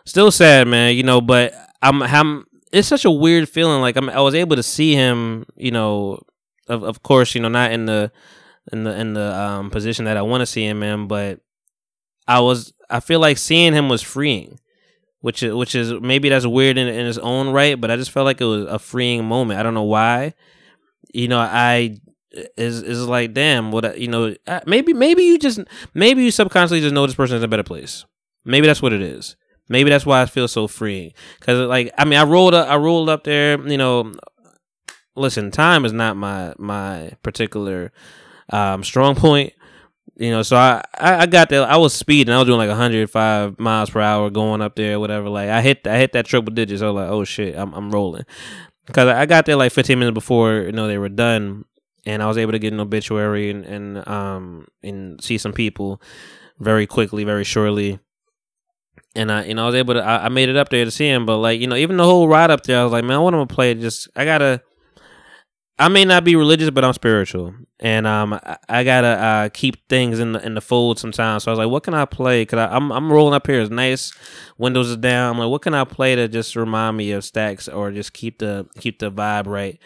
still 0.05 0.31
sad, 0.31 0.67
man. 0.67 0.95
You 0.95 1.03
know, 1.03 1.21
but 1.21 1.53
I'm, 1.81 2.03
I'm 2.03 2.45
it's 2.73 2.89
such 2.89 3.05
a 3.05 3.11
weird 3.11 3.47
feeling. 3.47 3.81
Like 3.81 3.95
I'm, 3.95 4.09
I 4.09 4.19
was 4.19 4.35
able 4.35 4.57
to 4.57 4.63
see 4.63 4.93
him, 4.93 5.45
you 5.55 5.71
know, 5.71 6.19
of 6.67 6.83
of 6.83 7.03
course, 7.03 7.33
you 7.35 7.41
know, 7.41 7.47
not 7.47 7.71
in 7.71 7.85
the 7.85 8.11
in 8.71 8.83
the 8.83 8.99
in 8.99 9.13
the 9.13 9.33
um 9.33 9.69
position 9.71 10.05
that 10.05 10.17
I 10.17 10.21
want 10.21 10.41
to 10.41 10.45
see 10.45 10.65
him 10.65 10.83
in, 10.83 11.07
but 11.07 11.39
I 12.27 12.41
was, 12.41 12.73
I 12.89 12.99
feel 12.99 13.19
like 13.19 13.37
seeing 13.37 13.73
him 13.73 13.87
was 13.89 14.01
freeing. 14.01 14.59
Which 15.21 15.41
is, 15.41 15.55
which 15.55 15.73
is 15.73 15.91
maybe 16.01 16.29
that's 16.29 16.45
weird 16.45 16.77
in, 16.77 16.87
in 16.87 17.07
its 17.07 17.17
own 17.17 17.49
right, 17.49 17.81
but 17.81 17.89
I 17.89 17.95
just 17.95 18.11
felt 18.11 18.25
like 18.25 18.41
it 18.41 18.45
was 18.45 18.65
a 18.65 18.77
freeing 18.77 19.25
moment. 19.25 19.59
I 19.59 19.63
don't 19.63 19.73
know 19.73 19.81
why. 19.81 20.35
You 21.13 21.27
know, 21.27 21.39
I 21.39 21.97
is 22.57 22.81
is 22.81 23.07
like 23.07 23.33
damn 23.33 23.71
what 23.71 23.99
you 23.99 24.07
know 24.07 24.35
maybe 24.65 24.93
maybe 24.93 25.23
you 25.23 25.37
just 25.37 25.59
maybe 25.93 26.23
you 26.23 26.31
subconsciously 26.31 26.81
just 26.81 26.93
know 26.93 27.05
this 27.05 27.15
person 27.15 27.37
is 27.37 27.43
in 27.43 27.45
a 27.45 27.49
better 27.49 27.63
place. 27.63 28.05
Maybe 28.43 28.67
that's 28.67 28.81
what 28.81 28.93
it 28.93 29.01
is. 29.01 29.35
Maybe 29.67 29.89
that's 29.89 30.05
why 30.05 30.21
i 30.21 30.25
feel 30.25 30.47
so 30.47 30.67
free. 30.67 31.13
Because 31.39 31.67
like 31.67 31.93
i 31.97 32.05
mean 32.05 32.19
i 32.19 32.23
rolled 32.23 32.53
up 32.53 32.67
i 32.69 32.75
rolled 32.75 33.09
up 33.09 33.23
there 33.23 33.59
you 33.67 33.77
know 33.77 34.13
listen 35.15 35.51
time 35.51 35.85
is 35.85 35.93
not 35.93 36.17
my 36.17 36.53
my 36.57 37.11
particular 37.23 37.91
um 38.49 38.83
strong 38.83 39.15
point 39.25 39.53
you 40.17 40.29
know 40.29 40.43
so 40.43 40.55
i 40.55 40.81
i, 40.99 41.21
I 41.21 41.25
got 41.25 41.49
there 41.49 41.65
i 41.65 41.77
was 41.77 41.93
speeding 41.93 42.33
i 42.33 42.37
was 42.37 42.47
doing 42.47 42.57
like 42.57 42.69
105 42.69 43.59
miles 43.59 43.89
per 43.89 44.01
hour 44.01 44.29
going 44.29 44.61
up 44.61 44.75
there 44.75 44.99
whatever 44.99 45.29
like 45.29 45.49
i 45.49 45.61
hit 45.61 45.85
i 45.87 45.97
hit 45.97 46.13
that 46.13 46.25
triple 46.25 46.53
digits 46.53 46.81
i 46.81 46.87
was 46.87 46.95
like 46.95 47.09
oh 47.09 47.23
shit 47.23 47.57
i'm, 47.57 47.73
I'm 47.73 47.91
rolling. 47.91 48.25
Because 48.85 49.07
i 49.07 49.25
got 49.25 49.45
there 49.45 49.55
like 49.55 49.71
15 49.71 49.97
minutes 49.97 50.13
before 50.13 50.57
you 50.57 50.71
know 50.71 50.87
they 50.87 50.97
were 50.97 51.09
done 51.09 51.65
and 52.05 52.21
I 52.21 52.27
was 52.27 52.37
able 52.37 52.51
to 52.51 52.59
get 52.59 52.73
an 52.73 52.79
obituary 52.79 53.49
and, 53.49 53.65
and 53.65 54.07
um 54.07 54.67
and 54.83 55.21
see 55.23 55.37
some 55.37 55.53
people 55.53 56.01
very 56.59 56.87
quickly, 56.87 57.23
very 57.23 57.43
shortly. 57.43 57.99
And 59.15 59.31
I, 59.31 59.45
you 59.45 59.53
know, 59.53 59.63
I 59.63 59.65
was 59.67 59.75
able 59.75 59.93
to. 59.93 60.03
I, 60.03 60.25
I 60.25 60.29
made 60.29 60.49
it 60.49 60.57
up 60.57 60.69
there 60.69 60.83
to 60.83 60.91
see 60.91 61.07
him, 61.07 61.25
but 61.25 61.37
like, 61.37 61.59
you 61.59 61.67
know, 61.67 61.75
even 61.75 61.97
the 61.97 62.03
whole 62.03 62.27
ride 62.27 62.51
up 62.51 62.63
there, 62.63 62.79
I 62.79 62.83
was 62.83 62.91
like, 62.91 63.05
man, 63.05 63.15
I 63.15 63.19
want 63.19 63.35
him 63.35 63.47
to 63.47 63.53
play. 63.53 63.73
Just, 63.73 64.09
I 64.15 64.25
gotta. 64.25 64.61
I 65.77 65.89
may 65.89 66.05
not 66.05 66.23
be 66.23 66.37
religious, 66.37 66.69
but 66.69 66.85
I'm 66.85 66.93
spiritual, 66.93 67.53
and 67.81 68.07
um, 68.07 68.33
I, 68.33 68.57
I 68.69 68.83
gotta 68.85 69.07
uh, 69.07 69.49
keep 69.49 69.89
things 69.89 70.19
in 70.19 70.31
the 70.31 70.45
in 70.45 70.53
the 70.53 70.61
fold 70.61 70.99
sometimes. 70.99 71.43
So 71.43 71.51
I 71.51 71.53
was 71.53 71.59
like, 71.59 71.69
what 71.69 71.83
can 71.83 71.93
I 71.93 72.05
play? 72.05 72.45
Cause 72.45 72.59
I, 72.59 72.73
I'm 72.73 72.91
I'm 72.93 73.11
rolling 73.11 73.33
up 73.33 73.45
here. 73.45 73.59
It's 73.59 73.69
nice, 73.69 74.13
windows 74.57 74.91
are 74.91 74.97
down. 74.97 75.33
I'm 75.33 75.39
like, 75.39 75.49
what 75.49 75.61
can 75.61 75.73
I 75.73 75.83
play 75.83 76.15
to 76.15 76.29
just 76.29 76.55
remind 76.55 76.95
me 76.95 77.11
of 77.11 77.25
Stacks 77.25 77.67
or 77.67 77.91
just 77.91 78.13
keep 78.13 78.39
the 78.39 78.67
keep 78.79 78.99
the 78.99 79.11
vibe 79.11 79.47
right? 79.47 79.77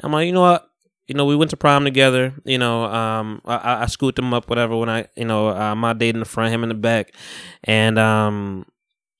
I'm 0.00 0.12
like, 0.12 0.26
you 0.26 0.32
know 0.32 0.40
what? 0.40 0.68
You 1.06 1.14
know, 1.14 1.24
we 1.24 1.36
went 1.36 1.50
to 1.50 1.56
prom 1.56 1.84
together. 1.84 2.34
You 2.44 2.58
know, 2.58 2.84
um, 2.84 3.40
I, 3.44 3.82
I 3.82 3.86
scooped 3.86 4.18
him 4.18 4.34
up, 4.34 4.48
whatever. 4.48 4.76
When 4.76 4.88
I, 4.88 5.06
you 5.16 5.24
know, 5.24 5.48
uh, 5.48 5.74
my 5.74 5.92
date 5.92 6.14
in 6.14 6.20
the 6.20 6.26
front, 6.26 6.52
him 6.52 6.62
in 6.62 6.68
the 6.68 6.74
back, 6.74 7.14
and 7.64 7.98
um, 7.98 8.66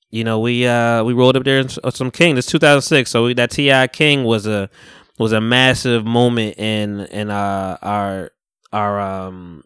you 0.09 0.23
know, 0.23 0.39
we 0.39 0.65
uh 0.67 1.03
we 1.03 1.13
rolled 1.13 1.37
up 1.37 1.43
there 1.43 1.59
in 1.59 1.69
uh, 1.83 1.91
some 1.91 2.11
King. 2.11 2.35
This 2.35 2.45
2006, 2.47 3.09
so 3.09 3.25
we, 3.25 3.33
that 3.35 3.51
T.I. 3.51 3.87
King 3.87 4.23
was 4.23 4.47
a 4.47 4.69
was 5.17 5.31
a 5.31 5.41
massive 5.41 6.05
moment 6.05 6.57
in 6.57 7.01
in 7.07 7.29
uh, 7.29 7.77
our 7.81 8.31
our 8.73 8.99
um 8.99 9.63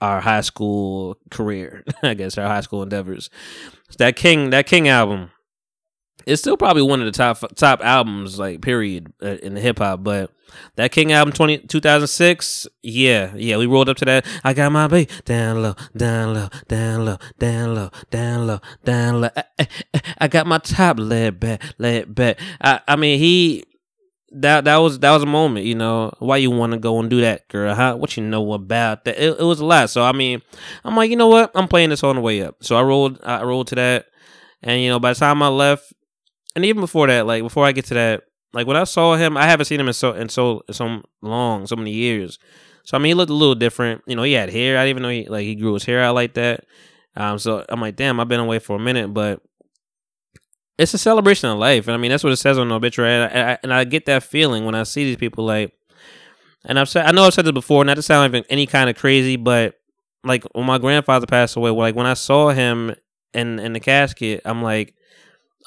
our 0.00 0.20
high 0.20 0.42
school 0.42 1.18
career. 1.30 1.84
I 2.02 2.14
guess 2.14 2.38
our 2.38 2.46
high 2.46 2.60
school 2.60 2.82
endeavors. 2.82 3.30
That 3.98 4.16
King 4.16 4.50
that 4.50 4.66
King 4.66 4.88
album. 4.88 5.30
It's 6.26 6.40
still 6.40 6.56
probably 6.56 6.82
one 6.82 7.00
of 7.00 7.06
the 7.06 7.12
top 7.12 7.38
top 7.56 7.80
albums, 7.84 8.38
like 8.38 8.60
period, 8.62 9.12
uh, 9.22 9.36
in 9.42 9.54
the 9.54 9.60
hip 9.60 9.78
hop. 9.78 10.02
But 10.04 10.30
that 10.76 10.92
King 10.92 11.12
album 11.12 11.32
20, 11.34 11.58
2006, 11.58 12.66
yeah, 12.82 13.32
yeah, 13.36 13.56
we 13.56 13.66
rolled 13.66 13.88
up 13.88 13.96
to 13.98 14.04
that. 14.04 14.26
I 14.44 14.54
got 14.54 14.70
my 14.72 14.86
beat 14.86 15.10
down 15.24 15.62
low, 15.62 15.74
down 15.96 16.34
low, 16.34 16.48
down 16.68 17.04
low, 17.04 17.18
down 17.38 17.74
low, 17.74 17.90
down 18.10 18.46
low, 18.46 18.60
down 18.84 19.20
low. 19.22 19.28
I, 19.36 19.44
I- 19.58 19.68
I- 19.94 20.00
I 20.18 20.28
got 20.28 20.46
my 20.46 20.58
top 20.58 20.96
laid 21.00 21.40
back, 21.40 21.62
laid 21.78 22.14
back. 22.14 22.38
I, 22.60 22.80
I 22.86 22.96
mean, 22.96 23.18
he 23.18 23.64
that 24.32 24.64
that 24.64 24.76
was 24.78 24.98
that 25.00 25.10
was 25.12 25.22
a 25.22 25.26
moment, 25.26 25.66
you 25.66 25.74
know. 25.74 26.12
Why 26.18 26.36
you 26.38 26.50
want 26.50 26.72
to 26.72 26.78
go 26.78 26.98
and 27.00 27.08
do 27.10 27.20
that, 27.20 27.46
girl? 27.48 27.74
Huh? 27.74 27.94
What 27.96 28.16
you 28.16 28.22
know 28.22 28.52
about 28.52 29.04
that? 29.04 29.18
It, 29.18 29.38
it 29.38 29.44
was 29.44 29.60
a 29.60 29.64
lot. 29.64 29.90
So 29.90 30.02
I 30.02 30.12
mean, 30.12 30.40
I'm 30.84 30.96
like, 30.96 31.10
you 31.10 31.16
know 31.16 31.28
what? 31.28 31.50
I'm 31.54 31.68
playing 31.68 31.90
this 31.90 32.02
on 32.04 32.16
the 32.16 32.22
way 32.22 32.42
up. 32.42 32.56
So 32.62 32.76
I 32.76 32.82
rolled, 32.82 33.18
I 33.22 33.42
rolled 33.42 33.68
to 33.68 33.74
that, 33.76 34.06
and 34.62 34.80
you 34.80 34.88
know, 34.88 34.98
by 35.00 35.12
the 35.12 35.18
time 35.18 35.42
I 35.42 35.48
left, 35.48 35.92
and 36.54 36.64
even 36.64 36.80
before 36.80 37.06
that, 37.06 37.26
like 37.26 37.42
before 37.42 37.64
I 37.64 37.72
get 37.72 37.86
to 37.86 37.94
that, 37.94 38.24
like 38.52 38.66
when 38.66 38.76
I 38.76 38.84
saw 38.84 39.16
him, 39.16 39.36
I 39.36 39.46
haven't 39.46 39.66
seen 39.66 39.80
him 39.80 39.88
in 39.88 39.94
so 39.94 40.12
in 40.12 40.28
so 40.28 40.62
in 40.68 40.74
so 40.74 41.02
long, 41.22 41.66
so 41.66 41.76
many 41.76 41.90
years. 41.90 42.38
So 42.84 42.96
I 42.96 43.00
mean, 43.00 43.10
he 43.10 43.14
looked 43.14 43.30
a 43.30 43.34
little 43.34 43.54
different. 43.54 44.02
You 44.06 44.16
know, 44.16 44.22
he 44.22 44.32
had 44.32 44.50
hair. 44.50 44.78
I 44.78 44.84
didn't 44.84 44.90
even 44.90 45.02
know 45.02 45.08
he 45.08 45.28
like 45.28 45.44
he 45.44 45.54
grew 45.54 45.74
his 45.74 45.84
hair 45.84 46.02
out 46.02 46.14
like 46.14 46.34
that. 46.34 46.64
Um, 47.16 47.38
so 47.38 47.64
I'm 47.68 47.80
like, 47.80 47.96
damn, 47.96 48.20
I've 48.20 48.28
been 48.28 48.40
away 48.40 48.58
for 48.58 48.76
a 48.76 48.80
minute, 48.80 49.14
but 49.14 49.40
it's 50.78 50.94
a 50.94 50.98
celebration 50.98 51.48
of 51.48 51.58
life, 51.58 51.86
and 51.86 51.94
I 51.94 51.98
mean 51.98 52.10
that's 52.10 52.24
what 52.24 52.32
it 52.32 52.36
says 52.36 52.58
on 52.58 52.68
the 52.68 52.74
obituary, 52.74 53.12
and 53.12 53.50
I, 53.50 53.58
and 53.62 53.72
I 53.72 53.84
get 53.84 54.06
that 54.06 54.24
feeling 54.24 54.64
when 54.64 54.74
I 54.74 54.82
see 54.82 55.04
these 55.04 55.16
people 55.16 55.44
like, 55.44 55.72
and 56.64 56.78
I've 56.78 56.88
said 56.88 57.06
I 57.06 57.12
know 57.12 57.24
I've 57.24 57.34
said 57.34 57.44
this 57.44 57.52
before, 57.52 57.84
not 57.84 57.94
to 57.94 58.02
sound 58.02 58.30
even 58.30 58.44
any 58.50 58.66
kind 58.66 58.90
of 58.90 58.96
crazy, 58.96 59.36
but 59.36 59.74
like 60.24 60.44
when 60.52 60.66
my 60.66 60.78
grandfather 60.78 61.26
passed 61.26 61.56
away, 61.56 61.70
like 61.70 61.94
when 61.94 62.06
I 62.06 62.14
saw 62.14 62.50
him 62.50 62.94
in 63.32 63.60
in 63.60 63.72
the 63.72 63.80
casket, 63.80 64.42
I'm 64.44 64.62
like, 64.62 64.94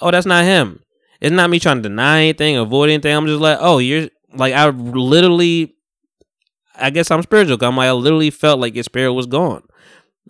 oh, 0.01 0.11
that's 0.11 0.25
not 0.25 0.45
him. 0.45 0.81
It's 1.19 1.33
not 1.33 1.49
me 1.49 1.59
trying 1.59 1.77
to 1.77 1.89
deny 1.89 2.21
anything, 2.21 2.57
avoid 2.57 2.89
anything. 2.89 3.15
I'm 3.15 3.25
just 3.25 3.41
like, 3.41 3.57
oh, 3.59 3.79
you're 3.79 4.09
like 4.33 4.53
I 4.53 4.69
literally, 4.69 5.75
I 6.75 6.89
guess 6.89 7.09
I'm 7.09 7.23
spiritual. 7.23 7.57
I'm 7.61 7.75
like 7.75 7.87
I 7.87 7.91
literally 7.91 8.29
felt 8.29 8.59
like 8.59 8.75
your 8.75 8.83
spirit 8.83 9.13
was 9.13 9.25
gone. 9.25 9.63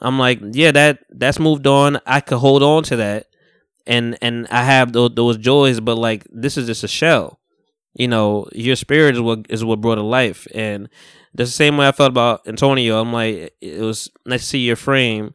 I'm 0.02 0.20
like, 0.20 0.40
yeah, 0.52 0.72
that 0.72 1.00
that's 1.10 1.40
moved 1.40 1.68
on. 1.68 2.00
I 2.06 2.22
could 2.22 2.38
hold 2.38 2.64
on 2.64 2.84
to 2.84 2.96
that, 2.98 3.28
and 3.86 4.18
and 4.22 4.48
I 4.50 4.64
have 4.64 4.94
those, 4.94 5.12
those 5.16 5.38
joys, 5.38 5.80
but 5.80 5.98
like 5.98 6.26
this 6.32 6.58
is 6.58 6.68
just 6.68 6.84
a 6.84 6.88
shell. 6.88 7.40
You 7.96 8.08
know, 8.08 8.48
your 8.54 8.76
spirit 8.76 9.16
is 9.16 9.22
what 9.22 9.48
is 9.50 9.66
what 9.66 9.82
brought 9.82 9.96
to 9.96 10.04
life, 10.04 10.48
and 10.54 10.88
that's 11.34 11.50
the 11.50 11.56
same 11.56 11.78
way 11.78 11.88
I 11.88 11.92
felt 11.92 12.12
about 12.12 12.48
Antonio. 12.48 13.02
I'm 13.02 13.12
like, 13.12 13.54
it 13.60 13.82
was 13.82 14.10
nice 14.26 14.42
to 14.42 14.48
see 14.48 14.60
your 14.60 14.76
frame, 14.76 15.34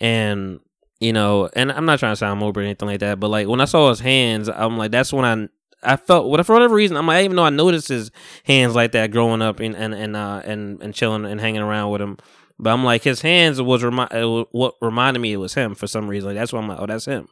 and 0.00 0.60
you 1.00 1.12
know, 1.12 1.48
and 1.54 1.70
I'm 1.70 1.84
not 1.84 1.98
trying 1.98 2.12
to 2.12 2.16
sound 2.16 2.40
morbid 2.40 2.62
or 2.62 2.64
anything 2.64 2.88
like 2.88 3.00
that, 3.00 3.20
but 3.20 3.28
like 3.28 3.48
when 3.48 3.60
I 3.60 3.66
saw 3.66 3.88
his 3.90 4.00
hands, 4.00 4.48
I'm 4.48 4.78
like, 4.78 4.90
that's 4.90 5.12
when 5.12 5.24
I 5.24 5.48
I 5.82 5.96
felt 5.96 6.24
for 6.46 6.52
whatever 6.52 6.74
reason, 6.74 6.96
I'm 6.96 7.06
like, 7.06 7.24
even 7.24 7.36
though 7.36 7.44
I 7.44 7.50
noticed 7.50 7.88
his 7.88 8.10
hands 8.44 8.74
like 8.74 8.92
that 8.92 9.10
growing 9.10 9.42
up 9.42 9.60
and 9.60 9.76
and 9.76 9.94
and 9.94 10.16
uh, 10.16 10.42
and 10.44 10.82
and 10.82 10.94
chilling 10.94 11.24
and 11.24 11.40
hanging 11.40 11.62
around 11.62 11.90
with 11.92 12.00
him. 12.00 12.18
But 12.58 12.70
I'm 12.70 12.84
like, 12.84 13.02
his 13.02 13.20
hands 13.20 13.60
was 13.60 13.84
remi- 13.84 14.46
what 14.50 14.74
reminded 14.80 15.20
me 15.20 15.32
it 15.32 15.36
was 15.36 15.54
him 15.54 15.74
for 15.74 15.86
some 15.86 16.08
reason. 16.08 16.30
Like 16.30 16.38
that's 16.38 16.52
why 16.52 16.60
I'm 16.60 16.68
like, 16.68 16.78
oh, 16.80 16.86
that's 16.86 17.04
him. 17.04 17.28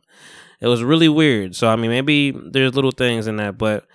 It 0.60 0.68
was 0.68 0.82
really 0.82 1.08
weird. 1.08 1.56
So 1.56 1.68
I 1.68 1.76
mean, 1.76 1.90
maybe 1.90 2.30
there's 2.30 2.74
little 2.74 2.90
things 2.90 3.26
in 3.26 3.36
that, 3.36 3.56
but 3.58 3.86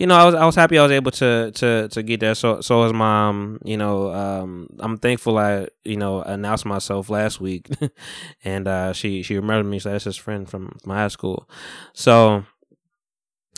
you 0.00 0.06
know, 0.06 0.14
I 0.14 0.24
was 0.24 0.34
I 0.34 0.46
was 0.46 0.54
happy 0.54 0.78
I 0.78 0.82
was 0.82 0.92
able 0.92 1.10
to 1.10 1.52
to 1.52 1.88
to 1.88 2.02
get 2.02 2.20
there. 2.20 2.34
So 2.34 2.62
so 2.62 2.78
was 2.80 2.92
mom. 2.94 3.58
You 3.62 3.76
know, 3.76 4.10
um, 4.14 4.66
I'm 4.78 4.96
thankful 4.96 5.36
I 5.36 5.68
you 5.84 5.98
know 5.98 6.22
announced 6.22 6.64
myself 6.64 7.10
last 7.10 7.38
week, 7.38 7.68
and 8.44 8.66
uh, 8.66 8.94
she 8.94 9.22
she 9.22 9.36
remembered 9.36 9.70
me. 9.70 9.78
So 9.78 9.90
that's 9.92 10.04
his 10.04 10.16
friend 10.16 10.48
from 10.48 10.78
my 10.86 10.96
high 10.96 11.08
school. 11.08 11.46
So 11.92 12.44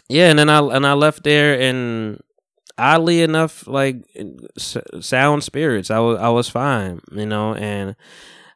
yeah, 0.09 0.31
and 0.31 0.39
then 0.41 0.51
I 0.51 0.59
and 0.59 0.85
I 0.85 0.95
left 0.95 1.23
there, 1.23 1.61
and 1.61 2.21
oddly 2.77 3.23
enough, 3.23 3.69
like 3.69 3.99
sound 4.59 5.45
spirits. 5.45 5.93
I 5.93 6.01
was 6.01 6.19
I 6.19 6.29
was 6.31 6.49
fine, 6.49 7.03
you 7.13 7.27
know, 7.27 7.55
and 7.55 7.95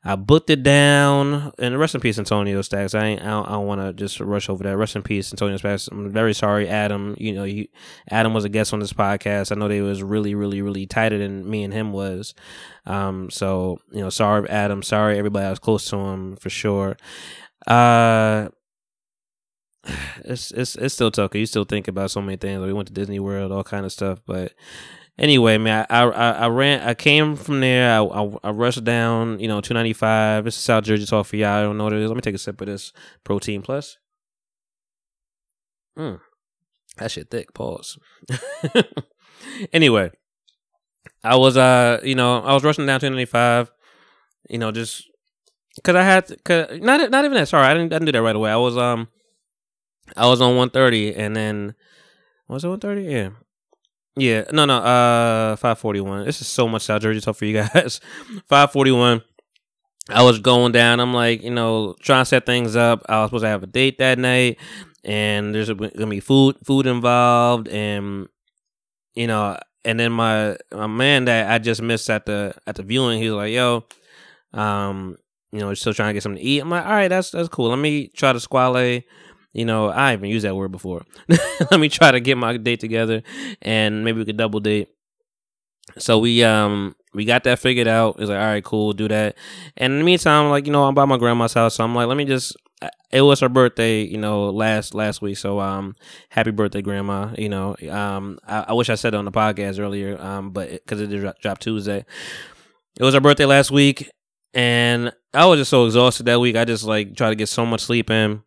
I 0.07 0.15
booked 0.15 0.51
it 0.51 0.63
down. 0.63 1.53
And 1.59 1.77
rest 1.77 1.97
in 1.97 2.01
peace, 2.01 2.17
Antonio 2.17 2.63
Stacks. 2.63 2.95
I 2.95 3.05
ain't, 3.07 3.23
I 3.23 3.27
don't, 3.27 3.49
don't 3.49 3.67
want 3.67 3.81
to 3.81 3.93
just 3.93 4.21
rush 4.21 4.49
over 4.49 4.63
that. 4.63 4.77
Rest 4.77 4.95
in 4.95 5.03
peace, 5.03 5.33
Antonio 5.33 5.57
Stacks. 5.57 5.89
I'm 5.89 6.13
very 6.13 6.33
sorry, 6.33 6.69
Adam. 6.69 7.17
You 7.19 7.33
know, 7.33 7.43
you, 7.43 7.67
Adam 8.09 8.33
was 8.33 8.45
a 8.45 8.49
guest 8.49 8.73
on 8.73 8.79
this 8.79 8.93
podcast. 8.93 9.51
I 9.51 9.57
know 9.57 9.67
they 9.67 9.81
was 9.81 10.05
really, 10.05 10.37
really, 10.37 10.63
really 10.63 10.87
tighter 10.87 11.19
than 11.19 11.51
me 11.51 11.65
and 11.65 11.75
him 11.75 11.93
was. 11.93 12.35
Um, 12.87 13.31
so 13.31 13.81
you 13.91 14.01
know, 14.01 14.11
sorry, 14.11 14.49
Adam. 14.49 14.85
Sorry, 14.85 15.19
everybody. 15.19 15.45
I 15.45 15.51
was 15.51 15.59
close 15.59 15.91
to 15.91 15.97
him 15.97 16.37
for 16.37 16.51
sure. 16.51 16.97
Uh. 17.67 18.49
It's 20.25 20.51
it's 20.51 20.75
it's 20.75 20.95
still 20.95 21.13
tough. 21.13 21.37
You 21.37 21.47
still 21.47 21.65
think 21.65 21.87
about 21.87 22.11
so 22.11 22.21
many 22.21 22.37
things. 22.37 22.61
We 22.61 22.73
went 22.73 22.89
to 22.89 22.95
Disney 22.95 23.21
World, 23.21 23.53
all 23.53 23.63
kind 23.63 23.87
of 23.87 23.93
stuff. 23.93 24.19
But 24.27 24.53
anyway, 25.19 25.59
man, 25.59 25.87
I 25.91 26.03
I, 26.03 26.31
I 26.33 26.49
ran. 26.49 26.87
I 26.87 26.95
came 26.95 27.37
from 27.37 27.61
there. 27.61 27.93
I, 27.93 28.05
I 28.05 28.37
I 28.45 28.51
rushed 28.51 28.85
down. 28.85 29.39
You 29.41 29.49
know, 29.49 29.61
two 29.61 29.75
ninety 29.75 29.93
five. 29.93 30.45
This 30.45 30.57
is 30.57 30.63
South 30.63 30.85
Jersey 30.85 31.07
talk 31.07 31.27
for 31.27 31.37
y'all. 31.37 31.49
I 31.51 31.63
don't 31.63 31.79
know 31.79 31.85
what 31.85 31.93
it 31.93 32.01
is. 32.01 32.09
Let 32.09 32.17
me 32.17 32.23
take 32.23 32.35
a 32.35 32.39
sip 32.39 32.61
of 32.61 32.67
this 32.67 32.93
protein 33.25 33.63
plus. 33.63 33.99
Mm, 35.99 36.21
that 36.99 37.11
shit 37.11 37.31
thick. 37.31 37.55
Pause. 37.55 37.99
anyway, 39.73 40.11
I 41.25 41.37
was 41.37 41.57
uh, 41.57 42.01
you 42.03 42.15
know, 42.15 42.41
I 42.43 42.53
was 42.55 42.65
rushing 42.65 42.87
down 42.87 43.01
two 43.01 43.11
ninety 43.11 43.25
five. 43.25 43.71
You 44.49 44.59
know, 44.59 44.71
just 44.71 45.05
because 45.77 45.97
I 45.97 46.03
had 46.03 46.27
to, 46.27 46.37
cause 46.37 46.79
not 46.81 47.11
not 47.11 47.25
even 47.25 47.37
that. 47.37 47.49
Sorry, 47.49 47.67
I 47.67 47.75
didn't 47.75 47.93
I 47.93 47.97
didn't 47.97 48.07
do 48.07 48.13
that 48.13 48.23
right 48.23 48.37
away. 48.37 48.51
I 48.51 48.57
was 48.57 48.77
um, 48.77 49.09
I 50.17 50.27
was 50.27 50.41
on 50.41 50.57
one 50.57 50.71
thirty, 50.71 51.15
and 51.15 51.35
then 51.35 51.75
was 52.49 52.65
it 52.65 52.69
one 52.69 52.81
thirty? 52.81 53.03
Yeah. 53.05 53.31
Yeah, 54.17 54.45
no, 54.51 54.65
no, 54.65 54.79
uh, 54.79 55.57
five 55.57 55.79
forty 55.79 56.01
one. 56.01 56.25
This 56.25 56.41
is 56.41 56.47
so 56.47 56.67
much 56.67 56.83
South 56.83 57.03
Jersey 57.03 57.21
talk 57.21 57.37
for 57.37 57.45
you 57.45 57.55
guys. 57.55 58.01
Five 58.49 58.73
forty 58.73 58.91
one. 58.91 59.23
I 60.09 60.23
was 60.23 60.39
going 60.39 60.73
down. 60.73 61.01
I'm 61.01 61.15
like, 61.15 61.43
you 61.43 61.51
know, 61.51 61.95
trying 62.01 62.23
to 62.23 62.27
set 62.27 62.47
things 62.47 62.77
up. 62.77 63.05
I 63.09 63.21
was 63.21 63.29
supposed 63.31 63.45
to 63.45 63.49
have 63.49 63.63
a 63.63 63.67
date 63.67 63.99
that 63.99 64.19
night, 64.19 64.59
and 65.05 65.55
there's 65.55 65.71
gonna 65.71 66.07
be 66.07 66.21
food, 66.21 66.57
food 66.65 66.87
involved, 66.87 67.69
and 67.69 68.29
you 69.15 69.27
know, 69.27 69.59
and 69.85 70.01
then 70.01 70.13
my 70.13 70.57
my 70.73 70.87
man 70.89 71.27
that 71.27 71.51
I 71.51 71.59
just 71.59 71.83
missed 71.83 72.11
at 72.11 72.27
the 72.27 72.55
at 72.67 72.77
the 72.77 72.83
viewing, 72.85 73.21
he 73.23 73.31
was 73.31 73.37
like, 73.37 73.53
"Yo, 73.53 73.85
um, 74.53 75.17
you 75.53 75.61
know, 75.61 75.75
still 75.75 75.95
trying 75.95 76.11
to 76.11 76.15
get 76.15 76.23
something 76.23 76.43
to 76.43 76.49
eat." 76.49 76.61
I'm 76.61 76.71
like, 76.71 76.85
"All 76.87 76.93
right, 76.93 77.09
that's 77.09 77.31
that's 77.31 77.49
cool. 77.49 77.71
Let 77.71 77.79
me 77.79 78.09
try 78.09 78.33
to 78.33 78.41
squale." 78.41 79.03
You 79.57 79.65
know, 79.65 79.89
I 79.91 80.11
haven't 80.11 80.29
used 80.29 80.45
that 80.45 80.55
word 80.55 80.71
before. 80.71 81.03
Let 81.71 81.81
me 81.81 81.89
try 81.89 82.11
to 82.11 82.21
get 82.21 82.37
my 82.37 82.59
date 82.59 82.79
together, 82.79 83.23
and 83.63 84.05
maybe 84.05 84.19
we 84.19 84.27
could 84.27 84.37
double 84.37 84.61
date. 84.61 84.89
So 85.97 86.19
we 86.19 86.45
um 86.45 86.95
we 87.15 87.25
got 87.25 87.45
that 87.45 87.59
figured 87.59 87.89
out. 87.89 88.17
It's 88.19 88.29
like, 88.29 88.39
all 88.39 88.45
right, 88.45 88.63
cool, 88.63 88.93
do 88.93 89.09
that. 89.09 89.35
And 89.79 89.95
in 89.95 89.99
the 90.01 90.05
meantime, 90.05 90.51
like 90.51 90.67
you 90.67 90.73
know, 90.73 90.85
I'm 90.85 90.95
by 90.95 91.07
my 91.07 91.17
grandma's 91.17 91.55
house, 91.55 91.77
so 91.77 91.85
I'm 91.85 91.95
like, 91.95 92.07
let 92.07 92.19
me 92.19 92.27
just. 92.27 92.55
It 93.11 93.23
was 93.23 93.41
her 93.41 93.49
birthday, 93.49 94.03
you 94.03 94.19
know, 94.19 94.51
last 94.51 94.95
last 94.95 95.23
week. 95.23 95.39
So 95.39 95.59
um, 95.59 95.97
happy 96.29 96.51
birthday, 96.51 96.83
grandma. 96.83 97.31
You 97.39 97.49
know, 97.49 97.77
um, 97.91 98.39
I, 98.47 98.67
I 98.69 98.73
wish 98.75 98.91
I 98.91 98.97
said 98.97 99.15
it 99.15 99.17
on 99.17 99.25
the 99.25 99.33
podcast 99.33 99.79
earlier, 99.79 100.21
um, 100.21 100.51
but 100.51 100.71
because 100.71 101.01
it, 101.01 101.07
did 101.07 101.23
drop, 101.23 101.41
drop 101.41 101.59
Tuesday, 101.61 102.05
it 103.01 103.03
was 103.03 103.15
her 103.15 103.21
birthday 103.21 103.47
last 103.47 103.71
week, 103.71 104.11
and 104.53 105.15
I 105.33 105.47
was 105.47 105.61
just 105.61 105.71
so 105.71 105.87
exhausted 105.87 106.27
that 106.27 106.41
week. 106.41 106.57
I 106.57 106.67
just 106.67 106.85
like 106.85 107.17
tried 107.17 107.31
to 107.31 107.37
get 107.37 107.49
so 107.49 107.65
much 107.65 107.81
sleep 107.81 108.11
in. 108.11 108.43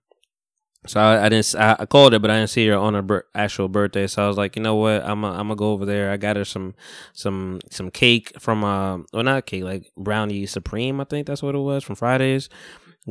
So 0.88 1.00
I, 1.00 1.26
I 1.26 1.30
didn't. 1.30 1.56
I, 1.56 1.86
called 1.86 2.14
her, 2.14 2.20
but 2.20 2.32
I 2.32 2.38
didn't 2.38 2.52
see 2.52 2.68
her 2.68 2.78
on 2.78 2.94
her 2.94 3.26
actual 3.36 3.68
birthday. 3.68 4.08
So 4.08 4.24
I 4.24 4.28
was 4.28 4.38
like, 4.38 4.56
you 4.56 4.62
know 4.62 4.76
what? 4.76 5.04
I'm. 5.04 5.26
i 5.26 5.32
I'm 5.32 5.48
gonna 5.48 5.56
go 5.56 5.72
over 5.72 5.86
there. 5.86 6.12
I 6.12 6.18
got 6.18 6.38
her 6.38 6.46
some, 6.46 6.74
some, 7.14 7.60
some 7.70 7.92
cake 7.92 8.32
from. 8.40 8.64
Uh, 8.64 9.00
well, 9.12 9.24
not 9.24 9.46
cake, 9.46 9.64
like 9.64 9.92
brownie 9.98 10.46
supreme. 10.46 11.02
I 11.02 11.04
think 11.04 11.28
that's 11.28 11.44
what 11.44 11.56
it 11.56 11.60
was 11.60 11.84
from 11.84 11.96
Fridays. 11.96 12.50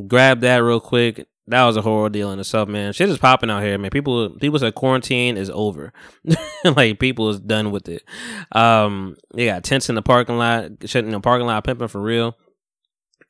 Grab 0.07 0.41
that 0.41 0.57
real 0.57 0.79
quick. 0.79 1.27
That 1.47 1.65
was 1.65 1.77
a 1.77 1.81
horror 1.81 2.09
deal 2.09 2.31
in 2.31 2.39
itself, 2.39 2.69
man. 2.69 2.93
Shit 2.93 3.09
is 3.09 3.17
popping 3.17 3.49
out 3.49 3.63
here, 3.63 3.75
man. 3.79 3.89
People, 3.89 4.29
people 4.39 4.59
said 4.59 4.75
quarantine 4.75 5.35
is 5.35 5.49
over. 5.49 5.91
like 6.63 6.99
people 6.99 7.29
is 7.29 7.39
done 7.39 7.71
with 7.71 7.89
it. 7.89 8.03
Um, 8.51 9.15
they 9.33 9.45
got 9.45 9.63
tents 9.63 9.89
in 9.89 9.95
the 9.95 10.03
parking 10.03 10.37
lot, 10.37 10.69
shit 10.85 11.05
in 11.05 11.09
the 11.09 11.19
parking 11.19 11.47
lot, 11.47 11.63
pimping 11.63 11.87
for 11.87 12.01
real. 12.01 12.37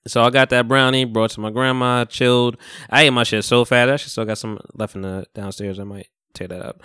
So 0.08 0.24
I 0.24 0.30
got 0.30 0.50
that 0.50 0.68
brownie, 0.68 1.06
brought 1.06 1.32
to 1.32 1.40
my 1.40 1.52
grandma, 1.52 2.06
chilled. 2.06 2.58
I 2.90 3.04
ate 3.04 3.10
my 3.12 3.24
shit 3.24 3.44
so 3.44 3.66
fast. 3.66 3.90
I 3.90 3.94
actually 3.94 4.10
still 4.10 4.26
got 4.26 4.38
some 4.38 4.60
left 4.74 4.96
in 4.96 5.02
the 5.02 5.26
downstairs. 5.34 5.80
I 5.80 5.84
might 5.84 6.08
tear 6.34 6.48
that 6.48 6.62
up. 6.62 6.82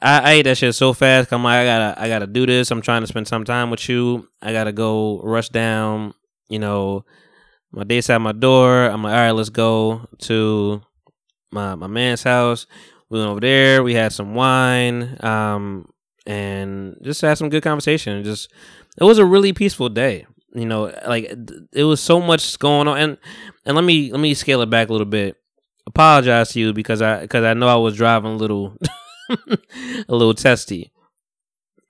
I, 0.00 0.20
I 0.20 0.30
ate 0.32 0.42
that 0.42 0.56
shit 0.56 0.74
so 0.74 0.92
fast. 0.92 1.32
I'm 1.32 1.42
like, 1.42 1.58
I 1.58 1.64
gotta, 1.64 2.00
I 2.00 2.08
gotta 2.08 2.26
do 2.26 2.46
this. 2.46 2.70
I'm 2.70 2.80
trying 2.80 3.02
to 3.02 3.06
spend 3.06 3.26
some 3.28 3.44
time 3.44 3.70
with 3.70 3.88
you. 3.88 4.28
I 4.40 4.52
gotta 4.52 4.72
go 4.72 5.20
rush 5.22 5.48
down. 5.48 6.14
You 6.48 6.60
know, 6.60 7.04
my 7.72 7.84
date's 7.84 8.08
at 8.08 8.20
my 8.20 8.32
door. 8.32 8.84
I'm 8.84 9.02
like, 9.02 9.12
all 9.12 9.18
right, 9.18 9.30
let's 9.32 9.50
go 9.50 10.08
to 10.20 10.80
my 11.50 11.74
my 11.74 11.86
man's 11.86 12.22
house. 12.22 12.66
We 13.10 13.18
went 13.18 13.30
over 13.30 13.40
there. 13.40 13.82
We 13.82 13.94
had 13.94 14.12
some 14.12 14.34
wine, 14.34 15.16
um, 15.20 15.90
and 16.26 16.96
just 17.02 17.20
had 17.20 17.38
some 17.38 17.48
good 17.48 17.62
conversation. 17.62 18.22
Just 18.22 18.52
it 18.98 19.04
was 19.04 19.18
a 19.18 19.24
really 19.24 19.52
peaceful 19.52 19.88
day. 19.88 20.26
You 20.54 20.66
know, 20.66 20.92
like 21.06 21.34
it 21.72 21.84
was 21.84 22.00
so 22.00 22.20
much 22.20 22.58
going 22.58 22.88
on. 22.88 22.98
And 22.98 23.18
and 23.64 23.74
let 23.74 23.84
me 23.84 24.10
let 24.10 24.20
me 24.20 24.34
scale 24.34 24.62
it 24.62 24.70
back 24.70 24.88
a 24.88 24.92
little 24.92 25.06
bit. 25.06 25.36
Apologize 25.86 26.50
to 26.50 26.60
you 26.60 26.72
because 26.72 27.02
I 27.02 27.20
because 27.20 27.44
I 27.44 27.54
know 27.54 27.68
I 27.68 27.76
was 27.76 27.96
driving 27.96 28.32
a 28.32 28.36
little 28.36 28.76
a 29.30 30.14
little 30.14 30.34
testy. 30.34 30.92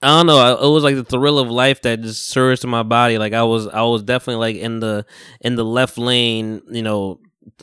I 0.00 0.18
don't 0.18 0.26
know. 0.26 0.56
It 0.56 0.72
was 0.72 0.84
like 0.84 0.94
the 0.94 1.04
thrill 1.04 1.40
of 1.40 1.50
life 1.50 1.82
that 1.82 2.02
just 2.02 2.28
surged 2.28 2.62
to 2.62 2.68
my 2.68 2.84
body. 2.84 3.18
Like 3.18 3.32
I 3.32 3.42
was, 3.42 3.66
I 3.66 3.82
was 3.82 4.04
definitely 4.04 4.40
like 4.40 4.56
in 4.62 4.78
the 4.78 5.04
in 5.40 5.56
the 5.56 5.64
left 5.64 5.98
lane. 5.98 6.62
You 6.70 6.82
know, 6.82 7.20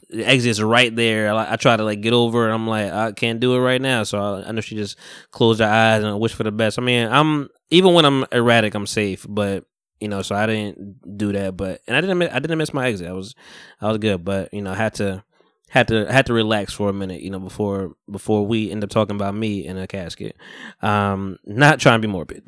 the 0.10 0.26
exit's 0.26 0.62
right 0.62 0.94
there. 0.94 1.34
I, 1.34 1.54
I 1.54 1.56
try 1.56 1.78
to 1.78 1.84
like 1.84 2.02
get 2.02 2.12
over. 2.12 2.46
And 2.46 2.54
I'm 2.54 2.68
like, 2.68 2.92
I 2.92 3.12
can't 3.14 3.40
do 3.40 3.56
it 3.56 3.60
right 3.60 3.82
now. 3.82 4.04
So 4.04 4.20
I, 4.20 4.50
I 4.50 4.52
know 4.52 4.60
she 4.60 4.76
just 4.76 4.98
closed 5.32 5.62
her 5.62 5.66
eyes 5.66 6.04
and 6.04 6.20
wish 6.20 6.34
for 6.34 6.44
the 6.44 6.52
best. 6.52 6.78
I 6.78 6.82
mean, 6.82 7.08
I'm 7.08 7.50
even 7.70 7.94
when 7.94 8.04
I'm 8.04 8.26
erratic, 8.34 8.76
I'm 8.76 8.88
safe. 8.88 9.26
But 9.30 9.64
you 10.00 10.08
know, 10.08 10.22
so 10.22 10.36
I 10.36 10.46
didn't 10.46 11.18
do 11.18 11.32
that. 11.34 11.56
But 11.58 11.82
and 11.88 11.96
I 11.96 12.02
didn't, 12.02 12.22
I 12.24 12.40
didn't 12.40 12.58
miss 12.58 12.74
my 12.74 12.88
exit. 12.88 13.08
I 13.08 13.14
was, 13.14 13.36
I 13.82 13.88
was 13.88 13.98
good. 13.98 14.24
But 14.24 14.54
you 14.54 14.62
know, 14.62 14.72
I 14.72 14.76
had 14.76 14.94
to 14.96 15.24
had 15.70 15.88
to 15.90 16.12
had 16.12 16.26
to 16.28 16.34
relax 16.34 16.74
for 16.74 16.90
a 16.90 16.94
minute, 16.94 17.22
you 17.22 17.30
know, 17.30 17.40
before 17.40 17.96
before 18.10 18.46
we 18.46 18.72
end 18.72 18.84
up 18.84 18.90
talking 18.90 19.16
about 19.16 19.36
me 19.36 19.66
in 19.66 19.78
a 19.78 19.88
casket. 19.88 20.38
Um, 20.82 21.38
not 21.46 21.80
trying 21.80 22.02
to 22.02 22.08
be 22.08 22.12
morbid. 22.12 22.48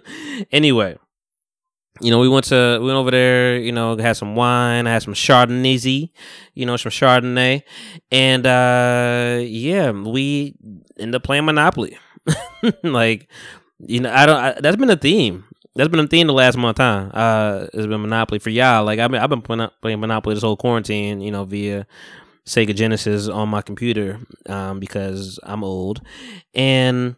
anyway, 0.52 0.96
you 2.00 2.10
know, 2.10 2.18
we 2.18 2.28
went 2.28 2.46
to 2.46 2.78
we 2.80 2.86
went 2.86 2.96
over 2.96 3.10
there, 3.10 3.58
you 3.58 3.72
know, 3.72 3.96
had 3.96 4.16
some 4.16 4.34
wine, 4.34 4.86
I 4.86 4.92
had 4.92 5.02
some 5.02 5.14
Chardonnay, 5.14 6.10
you 6.54 6.66
know, 6.66 6.76
some 6.76 6.90
Chardonnay, 6.90 7.62
and 8.10 8.46
uh 8.46 9.40
yeah, 9.42 9.90
we 9.90 10.54
ended 10.98 11.16
up 11.16 11.24
playing 11.24 11.44
Monopoly. 11.44 11.98
like, 12.82 13.28
you 13.78 14.00
know, 14.00 14.12
I 14.12 14.26
don't. 14.26 14.36
I, 14.36 14.60
that's 14.60 14.76
been 14.76 14.90
a 14.90 14.96
theme. 14.96 15.44
That's 15.74 15.88
been 15.88 16.00
a 16.00 16.06
theme 16.06 16.26
the 16.26 16.34
last 16.34 16.56
month, 16.58 16.78
huh? 16.78 17.08
Uh, 17.12 17.66
it's 17.72 17.86
been 17.86 18.02
Monopoly 18.02 18.38
for 18.38 18.50
y'all. 18.50 18.84
Like, 18.84 18.98
I've 18.98 19.10
been, 19.10 19.22
I've 19.22 19.30
been 19.30 19.40
playing, 19.40 20.00
Monopoly 20.00 20.34
this 20.34 20.42
whole 20.42 20.56
quarantine, 20.56 21.22
you 21.22 21.30
know, 21.30 21.44
via 21.44 21.86
Sega 22.46 22.74
Genesis 22.74 23.28
on 23.28 23.48
my 23.48 23.62
computer 23.62 24.18
um, 24.48 24.80
because 24.80 25.38
I'm 25.42 25.64
old, 25.64 26.02
and 26.54 27.16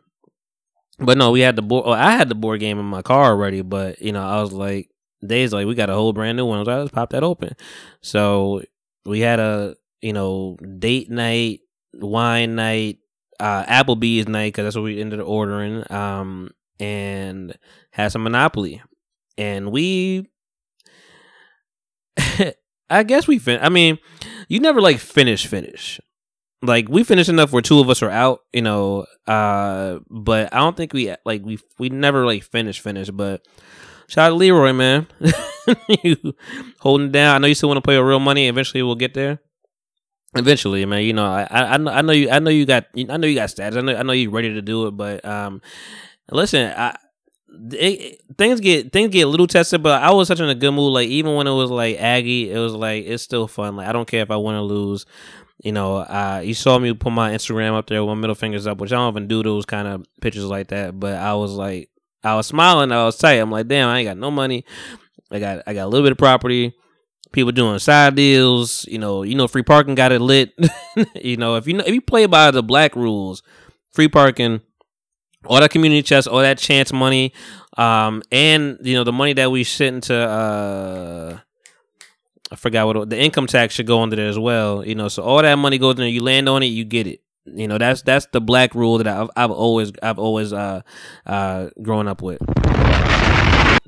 but 0.98 1.18
no, 1.18 1.32
we 1.32 1.40
had 1.40 1.56
the 1.56 1.62
board. 1.62 1.86
I 1.88 2.12
had 2.12 2.28
the 2.28 2.34
board 2.34 2.60
game 2.60 2.78
in 2.78 2.84
my 2.84 3.02
car 3.02 3.24
already, 3.24 3.62
but 3.62 4.00
you 4.00 4.12
know, 4.12 4.22
I 4.24 4.40
was 4.40 4.52
like, 4.52 4.90
days 5.26 5.52
like 5.52 5.66
we 5.66 5.74
got 5.74 5.90
a 5.90 5.94
whole 5.94 6.12
brand 6.12 6.36
new 6.36 6.46
one. 6.46 6.58
I 6.58 6.60
was 6.60 6.68
like, 6.68 6.78
let's 6.78 6.92
pop 6.92 7.10
that 7.10 7.24
open. 7.24 7.56
So 8.02 8.62
we 9.04 9.20
had 9.20 9.40
a 9.40 9.76
you 10.00 10.12
know 10.12 10.56
date 10.78 11.10
night, 11.10 11.60
wine 11.94 12.54
night, 12.54 12.98
uh, 13.40 13.64
Applebee's 13.64 14.28
night 14.28 14.48
because 14.48 14.64
that's 14.64 14.76
what 14.76 14.84
we 14.84 15.00
ended 15.00 15.20
up 15.20 15.28
ordering. 15.28 15.90
Um, 15.90 16.50
and 16.80 17.56
had 17.90 18.12
some 18.12 18.22
Monopoly, 18.22 18.82
and 19.38 19.70
we. 19.70 20.28
I 22.90 23.02
guess 23.02 23.26
we 23.26 23.38
fin. 23.38 23.60
I 23.62 23.70
mean, 23.70 23.98
you 24.48 24.60
never 24.60 24.80
like 24.80 24.98
finish 24.98 25.46
finish. 25.46 26.00
Like 26.62 26.88
we 26.88 27.04
finished 27.04 27.28
enough 27.28 27.52
where 27.52 27.62
two 27.62 27.80
of 27.80 27.90
us 27.90 28.02
are 28.02 28.10
out, 28.10 28.40
you 28.52 28.62
know. 28.62 29.06
Uh, 29.26 29.98
but 30.10 30.52
I 30.52 30.58
don't 30.58 30.76
think 30.76 30.92
we 30.92 31.14
like 31.24 31.44
we 31.44 31.58
we 31.78 31.88
never 31.88 32.24
like 32.24 32.42
finish 32.42 32.80
finish. 32.80 33.10
But 33.10 33.46
shout 34.06 34.26
out 34.26 34.28
to 34.30 34.34
Leroy, 34.36 34.72
man, 34.72 35.06
you 36.02 36.34
holding 36.80 37.10
down. 37.10 37.34
I 37.34 37.38
know 37.38 37.46
you 37.48 37.54
still 37.54 37.68
want 37.68 37.78
to 37.78 37.82
play 37.82 37.98
with 37.98 38.06
real 38.06 38.20
money. 38.20 38.48
Eventually, 38.48 38.82
we'll 38.82 38.94
get 38.94 39.14
there. 39.14 39.40
Eventually, 40.36 40.84
man. 40.86 41.02
You 41.02 41.12
know, 41.12 41.26
I 41.26 41.46
I, 41.50 41.74
I 41.74 42.02
know 42.02 42.12
you. 42.12 42.30
I 42.30 42.38
know 42.38 42.50
you 42.50 42.66
got. 42.66 42.86
I 42.96 43.16
know 43.16 43.26
you 43.26 43.34
got 43.34 43.50
stats. 43.50 43.76
I 43.76 43.80
know. 43.80 43.94
I 43.94 44.02
know 44.02 44.12
you're 44.12 44.30
ready 44.30 44.54
to 44.54 44.62
do 44.62 44.86
it. 44.86 44.92
But 44.92 45.24
um, 45.24 45.60
listen, 46.30 46.72
I 46.76 46.96
it, 47.72 48.20
things 48.36 48.60
get 48.60 48.92
things 48.92 49.10
get 49.10 49.22
a 49.22 49.28
little 49.28 49.46
tested, 49.46 49.82
but 49.82 50.02
I 50.02 50.10
was 50.10 50.28
such 50.28 50.40
in 50.40 50.48
a 50.48 50.54
good 50.54 50.72
mood. 50.72 50.92
Like 50.92 51.08
even 51.08 51.34
when 51.34 51.46
it 51.46 51.52
was 51.52 51.70
like 51.70 51.98
Aggie, 51.98 52.50
it 52.50 52.58
was 52.58 52.74
like 52.74 53.04
it's 53.06 53.22
still 53.22 53.46
fun. 53.46 53.76
Like 53.76 53.88
I 53.88 53.92
don't 53.92 54.08
care 54.08 54.22
if 54.22 54.30
I 54.30 54.36
win 54.36 54.56
or 54.56 54.62
lose. 54.62 55.06
You 55.62 55.72
know, 55.72 55.96
uh, 55.96 56.42
you 56.44 56.52
saw 56.52 56.78
me 56.78 56.92
put 56.92 57.12
my 57.12 57.30
Instagram 57.30 57.74
up 57.74 57.86
there 57.86 58.04
with 58.04 58.14
my 58.16 58.20
middle 58.20 58.34
fingers 58.34 58.66
up, 58.66 58.78
which 58.78 58.92
I 58.92 58.96
don't 58.96 59.12
even 59.12 59.28
do 59.28 59.42
those 59.42 59.64
kind 59.64 59.88
of 59.88 60.04
pictures 60.20 60.44
like 60.44 60.68
that. 60.68 60.98
But 60.98 61.14
I 61.14 61.34
was 61.34 61.52
like, 61.52 61.90
I 62.22 62.34
was 62.34 62.46
smiling. 62.46 62.92
I 62.92 63.04
was 63.04 63.16
tight. 63.16 63.34
I'm 63.34 63.50
like, 63.50 63.68
damn, 63.68 63.88
I 63.88 64.00
ain't 64.00 64.08
got 64.08 64.18
no 64.18 64.30
money. 64.30 64.64
I 65.30 65.38
got 65.38 65.62
I 65.66 65.74
got 65.74 65.84
a 65.84 65.88
little 65.88 66.04
bit 66.04 66.12
of 66.12 66.18
property. 66.18 66.74
People 67.32 67.52
doing 67.52 67.78
side 67.78 68.14
deals. 68.14 68.84
You 68.86 68.98
know, 68.98 69.22
you 69.22 69.34
know, 69.34 69.48
free 69.48 69.62
parking 69.62 69.94
got 69.94 70.12
it 70.12 70.20
lit. 70.20 70.52
you 71.14 71.36
know, 71.36 71.56
if 71.56 71.66
you 71.66 71.74
know, 71.74 71.84
if 71.86 71.94
you 71.94 72.00
play 72.00 72.26
by 72.26 72.50
the 72.50 72.62
black 72.62 72.94
rules, 72.94 73.42
free 73.92 74.08
parking 74.08 74.60
all 75.46 75.60
that 75.60 75.70
community 75.70 76.02
chest, 76.02 76.28
all 76.28 76.40
that 76.40 76.58
chance 76.58 76.92
money, 76.92 77.32
um, 77.76 78.22
and 78.32 78.78
you 78.82 78.94
know 78.94 79.04
the 79.04 79.12
money 79.12 79.32
that 79.34 79.50
we 79.50 79.64
sent 79.64 79.96
into 79.96 80.16
uh, 80.16 81.38
I 82.50 82.56
forgot 82.56 82.86
what 82.86 83.10
the 83.10 83.18
income 83.18 83.46
tax 83.46 83.74
should 83.74 83.86
go 83.86 84.00
under 84.02 84.16
there 84.16 84.28
as 84.28 84.38
well. 84.38 84.86
You 84.86 84.94
know, 84.94 85.08
so 85.08 85.22
all 85.22 85.42
that 85.42 85.56
money 85.56 85.78
goes 85.78 85.94
in 85.94 85.98
there. 85.98 86.08
You 86.08 86.22
land 86.22 86.48
on 86.48 86.62
it, 86.62 86.66
you 86.66 86.84
get 86.84 87.06
it. 87.06 87.20
You 87.46 87.68
know, 87.68 87.78
that's 87.78 88.02
that's 88.02 88.26
the 88.26 88.40
black 88.40 88.74
rule 88.74 88.98
that 88.98 89.06
I've 89.06 89.30
I've 89.36 89.50
always 89.50 89.92
I've 90.02 90.18
always 90.18 90.52
uh 90.52 90.82
uh 91.26 91.70
grown 91.82 92.08
up 92.08 92.22
with. 92.22 92.38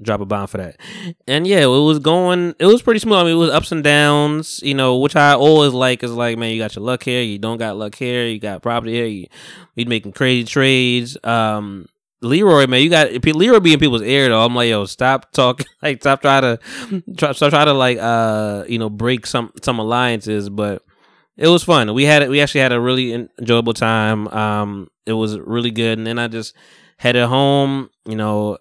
Drop 0.03 0.21
a 0.21 0.27
bomb 0.27 0.47
for 0.47 0.59
that, 0.59 0.79
and 1.27 1.47
yeah, 1.47 1.63
it 1.63 1.67
was 1.67 1.99
going. 1.99 2.55
It 2.59 2.67
was 2.67 2.83
pretty 2.83 3.01
smooth. 3.01 3.19
I 3.19 3.25
mean, 3.25 3.33
it 3.33 3.39
was 3.39 3.51
ups 3.51 3.73
and 3.73 3.83
downs. 3.83 4.61
You 4.63 4.75
know, 4.75 4.99
which 4.99 5.17
I 5.17 5.33
always 5.35 5.73
like 5.73 6.03
is 6.03 6.13
like, 6.13 6.37
man, 6.37 6.53
you 6.53 6.59
got 6.59 6.77
your 6.77 6.85
luck 6.85 7.03
here, 7.03 7.23
you 7.23 7.39
don't 7.39 7.57
got 7.57 7.77
luck 7.77 7.95
here, 7.95 8.27
you 8.27 8.39
got 8.39 8.63
property 8.63 8.93
here, 8.93 9.07
you 9.07 9.27
you 9.75 9.87
making 9.87 10.13
crazy 10.13 10.45
trades. 10.45 11.17
Um, 11.25 11.87
Leroy, 12.23 12.67
man, 12.67 12.83
you 12.83 12.91
got 12.91 13.11
Leroy 13.25 13.61
being 13.61 13.79
people's 13.79 14.03
ear 14.03 14.29
though. 14.29 14.45
I'm 14.45 14.55
like, 14.55 14.69
yo, 14.69 14.85
stop 14.87 15.33
talking, 15.33 15.67
like, 15.83 16.01
stop 16.01 16.23
trying 16.23 16.43
to, 16.43 17.03
try, 17.17 17.33
stop 17.33 17.51
trying 17.51 17.67
to 17.67 17.73
like, 17.73 17.99
uh, 17.99 18.65
you 18.69 18.79
know, 18.79 18.91
break 18.91 19.27
some 19.27 19.53
some 19.63 19.79
alliances. 19.79 20.49
But 20.49 20.83
it 21.37 21.49
was 21.49 21.65
fun. 21.65 21.93
We 21.95 22.05
had. 22.05 22.29
We 22.29 22.41
actually 22.41 22.63
had 22.63 22.73
a 22.73 22.81
really 22.81 23.13
enjoyable 23.39 23.75
time. 23.75 24.29
Um, 24.29 24.89
it 25.05 25.13
was 25.13 25.39
really 25.39 25.71
good. 25.71 25.99
And 25.99 26.07
then 26.07 26.19
I 26.19 26.29
just 26.29 26.55
headed 26.97 27.27
home. 27.27 27.91
You 28.07 28.17
know, 28.17 28.59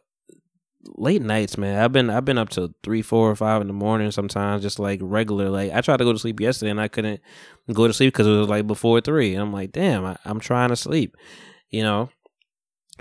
late 0.87 1.21
nights, 1.21 1.57
man. 1.57 1.83
I've 1.83 1.91
been 1.91 2.09
I've 2.09 2.25
been 2.25 2.37
up 2.37 2.49
to 2.49 2.73
three, 2.83 3.01
four, 3.01 3.29
or 3.29 3.35
five 3.35 3.61
in 3.61 3.67
the 3.67 3.73
morning 3.73 4.11
sometimes, 4.11 4.61
just 4.61 4.79
like 4.79 4.99
regular. 5.01 5.49
Like 5.49 5.71
I 5.73 5.81
tried 5.81 5.97
to 5.97 6.03
go 6.03 6.13
to 6.13 6.19
sleep 6.19 6.39
yesterday 6.39 6.71
and 6.71 6.81
I 6.81 6.87
couldn't 6.87 7.21
go 7.73 7.87
to 7.87 7.93
sleep 7.93 8.13
because 8.13 8.27
it 8.27 8.31
was 8.31 8.49
like 8.49 8.67
before 8.67 9.01
three. 9.01 9.33
And 9.33 9.41
I'm 9.41 9.53
like, 9.53 9.71
damn, 9.71 10.05
I, 10.05 10.17
I'm 10.25 10.39
trying 10.39 10.69
to 10.69 10.75
sleep, 10.75 11.15
you 11.69 11.83
know. 11.83 12.09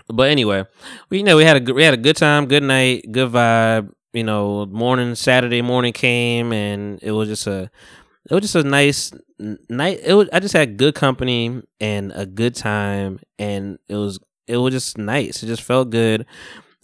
But 0.08 0.30
anyway, 0.30 0.64
we 1.10 1.18
you 1.18 1.24
know 1.24 1.36
we 1.36 1.44
had 1.44 1.68
a 1.68 1.74
we 1.74 1.84
had 1.84 1.94
a 1.94 1.98
good 1.98 2.16
time, 2.16 2.46
good 2.46 2.62
night, 2.62 3.06
good 3.10 3.30
vibe. 3.30 3.92
You 4.12 4.24
know, 4.24 4.66
morning 4.66 5.14
Saturday 5.16 5.60
morning 5.60 5.92
came 5.92 6.52
and 6.52 7.00
it 7.02 7.10
was 7.10 7.28
just 7.28 7.46
a 7.48 7.70
it 8.30 8.34
was 8.34 8.42
just 8.42 8.54
a 8.54 8.62
nice 8.62 9.12
night. 9.38 10.00
It 10.04 10.14
was 10.14 10.28
I 10.32 10.40
just 10.40 10.54
had 10.54 10.76
good 10.76 10.94
company 10.94 11.62
and 11.80 12.12
a 12.14 12.24
good 12.26 12.54
time, 12.54 13.20
and 13.38 13.78
it 13.88 13.96
was 13.96 14.18
it 14.46 14.56
was 14.56 14.72
just 14.72 14.98
nice. 14.98 15.42
It 15.42 15.46
just 15.46 15.62
felt 15.62 15.90
good. 15.90 16.26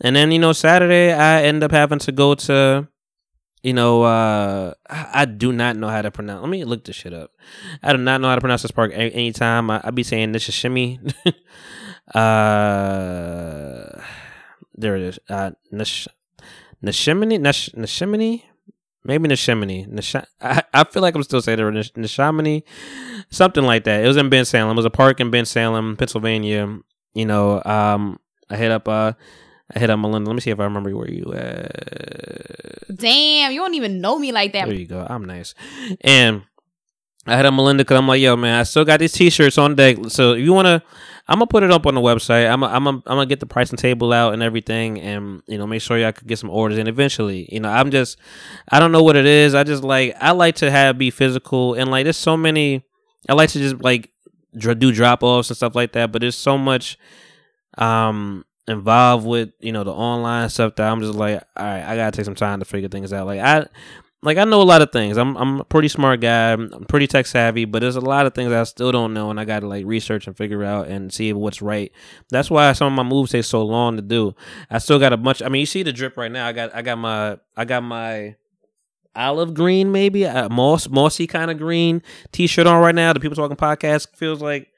And 0.02 0.16
then, 0.16 0.32
you 0.32 0.38
know, 0.38 0.52
Saturday 0.52 1.12
I 1.12 1.42
end 1.42 1.62
up 1.62 1.72
having 1.72 1.98
to 2.00 2.12
go 2.12 2.34
to 2.34 2.88
you 3.62 3.74
know, 3.74 4.02
uh 4.02 4.72
I 4.88 5.26
do 5.26 5.52
not 5.52 5.76
know 5.76 5.88
how 5.88 6.02
to 6.02 6.10
pronounce. 6.10 6.40
Let 6.42 6.50
me 6.50 6.64
look 6.64 6.84
this 6.84 6.96
shit 6.96 7.12
up. 7.12 7.30
I 7.82 7.92
do 7.92 7.98
not 7.98 8.20
know 8.20 8.28
how 8.28 8.34
to 8.34 8.40
pronounce 8.40 8.62
this 8.62 8.70
park 8.70 8.92
anytime. 8.94 9.70
I, 9.70 9.80
I 9.84 9.90
be 9.90 10.02
saying 10.02 10.32
this 10.32 10.48
is 10.48 10.54
shimmy. 10.54 10.98
uh, 12.14 14.00
there 14.74 14.96
it 14.96 15.02
is. 15.02 15.18
Uh, 15.28 15.50
Nish, 15.70 16.08
Nishimini, 16.82 17.38
Nish, 17.38 17.70
Nishimini, 17.70 18.42
maybe 19.04 19.28
Nishimini. 19.28 19.86
Nish, 19.86 20.14
I, 20.14 20.62
I 20.72 20.84
feel 20.84 21.02
like 21.02 21.14
I'm 21.14 21.22
still 21.22 21.42
saying 21.42 21.58
it. 21.58 21.94
Nishamini, 21.94 22.62
something 23.30 23.64
like 23.64 23.84
that. 23.84 24.02
It 24.04 24.08
was 24.08 24.16
in 24.16 24.30
Bensalem. 24.30 24.72
It 24.72 24.76
was 24.76 24.86
a 24.86 24.90
park 24.90 25.20
in 25.20 25.30
Bensalem, 25.30 25.98
Pennsylvania. 25.98 26.78
You 27.12 27.26
know, 27.26 27.62
um, 27.64 28.18
I 28.48 28.56
hit 28.56 28.70
up 28.70 28.88
uh 28.88 29.12
I 29.74 29.78
hit 29.78 29.90
up 29.90 29.98
Melinda. 29.98 30.28
Let 30.28 30.34
me 30.34 30.40
see 30.40 30.50
if 30.50 30.58
I 30.60 30.64
remember 30.64 30.94
where 30.96 31.10
you 31.10 31.32
at. 31.32 32.96
Damn, 32.96 33.52
you 33.52 33.60
don't 33.60 33.74
even 33.74 34.00
know 34.00 34.18
me 34.18 34.32
like 34.32 34.52
that. 34.52 34.66
There 34.66 34.74
you 34.74 34.86
go. 34.86 35.06
I'm 35.08 35.24
nice. 35.24 35.54
And 36.00 36.42
I 37.26 37.36
hit 37.36 37.46
up 37.46 37.54
Melinda 37.54 37.84
because 37.84 37.98
I'm 37.98 38.08
like, 38.08 38.20
yo, 38.20 38.34
man, 38.34 38.58
I 38.58 38.64
still 38.64 38.84
got 38.84 38.98
these 38.98 39.12
t-shirts 39.12 39.58
on 39.58 39.76
deck. 39.76 39.98
So 40.08 40.32
if 40.32 40.40
you 40.40 40.52
want 40.52 40.66
to, 40.66 40.82
I'm 41.28 41.38
to 41.38 41.46
put 41.46 41.62
it 41.62 41.70
up 41.70 41.86
on 41.86 41.94
the 41.94 42.00
website. 42.00 42.50
I'm 42.50 42.64
I'm 42.64 42.88
I'm 42.88 43.00
going 43.02 43.20
to 43.20 43.26
get 43.26 43.38
the 43.38 43.46
pricing 43.46 43.76
table 43.76 44.12
out 44.12 44.32
and 44.32 44.42
everything 44.42 45.00
and, 45.00 45.42
you 45.46 45.56
know, 45.56 45.66
make 45.66 45.82
sure 45.82 45.96
y'all 45.96 46.10
could 46.12 46.26
get 46.26 46.40
some 46.40 46.50
orders 46.50 46.78
And 46.78 46.88
eventually. 46.88 47.46
You 47.52 47.60
know, 47.60 47.68
I'm 47.68 47.92
just, 47.92 48.18
I 48.68 48.80
don't 48.80 48.90
know 48.90 49.04
what 49.04 49.14
it 49.14 49.26
is. 49.26 49.54
I 49.54 49.62
just 49.62 49.84
like, 49.84 50.16
I 50.20 50.32
like 50.32 50.56
to 50.56 50.70
have 50.70 50.98
be 50.98 51.10
physical 51.10 51.74
and 51.74 51.90
like, 51.90 52.04
there's 52.04 52.16
so 52.16 52.36
many, 52.36 52.82
I 53.28 53.34
like 53.34 53.50
to 53.50 53.60
just 53.60 53.80
like 53.80 54.10
do 54.58 54.90
drop 54.90 55.22
offs 55.22 55.50
and 55.50 55.56
stuff 55.56 55.76
like 55.76 55.92
that, 55.92 56.10
but 56.10 56.22
there's 56.22 56.36
so 56.36 56.58
much 56.58 56.98
um 57.78 58.44
involved 58.70 59.26
with 59.26 59.50
you 59.60 59.72
know 59.72 59.84
the 59.84 59.92
online 59.92 60.48
stuff 60.48 60.76
that 60.76 60.90
I'm 60.90 61.00
just 61.00 61.14
like, 61.14 61.42
all 61.56 61.64
right, 61.64 61.82
I 61.82 61.96
gotta 61.96 62.16
take 62.16 62.24
some 62.24 62.34
time 62.34 62.60
to 62.60 62.64
figure 62.64 62.88
things 62.88 63.12
out. 63.12 63.26
Like 63.26 63.40
I 63.40 63.66
like 64.22 64.36
I 64.36 64.44
know 64.44 64.60
a 64.60 64.64
lot 64.64 64.82
of 64.82 64.92
things. 64.92 65.16
I'm 65.16 65.36
I'm 65.36 65.60
a 65.60 65.64
pretty 65.64 65.88
smart 65.88 66.20
guy. 66.20 66.52
I'm 66.52 66.84
pretty 66.86 67.06
tech 67.06 67.26
savvy, 67.26 67.64
but 67.64 67.80
there's 67.80 67.96
a 67.96 68.00
lot 68.00 68.26
of 68.26 68.34
things 68.34 68.52
I 68.52 68.62
still 68.64 68.92
don't 68.92 69.14
know, 69.14 69.30
and 69.30 69.40
I 69.40 69.44
got 69.44 69.60
to 69.60 69.66
like 69.66 69.86
research 69.86 70.26
and 70.26 70.36
figure 70.36 70.62
out 70.62 70.88
and 70.88 71.12
see 71.12 71.32
what's 71.32 71.62
right. 71.62 71.90
That's 72.30 72.50
why 72.50 72.72
some 72.72 72.92
of 72.92 72.96
my 72.96 73.08
moves 73.08 73.32
take 73.32 73.44
so 73.44 73.64
long 73.64 73.96
to 73.96 74.02
do. 74.02 74.34
I 74.70 74.78
still 74.78 74.98
got 74.98 75.12
a 75.12 75.16
bunch. 75.16 75.42
I 75.42 75.48
mean, 75.48 75.60
you 75.60 75.66
see 75.66 75.82
the 75.82 75.92
drip 75.92 76.16
right 76.16 76.30
now. 76.30 76.46
I 76.46 76.52
got 76.52 76.74
I 76.74 76.82
got 76.82 76.98
my 76.98 77.38
I 77.56 77.64
got 77.64 77.82
my 77.82 78.36
olive 79.16 79.54
green, 79.54 79.90
maybe 79.90 80.24
a 80.24 80.48
moss 80.50 80.88
mossy 80.88 81.26
kind 81.26 81.50
of 81.50 81.58
green 81.58 82.02
t-shirt 82.32 82.66
on 82.66 82.80
right 82.82 82.94
now. 82.94 83.12
The 83.12 83.20
people 83.20 83.36
talking 83.36 83.56
podcast 83.56 84.14
feels 84.16 84.40
like. 84.42 84.69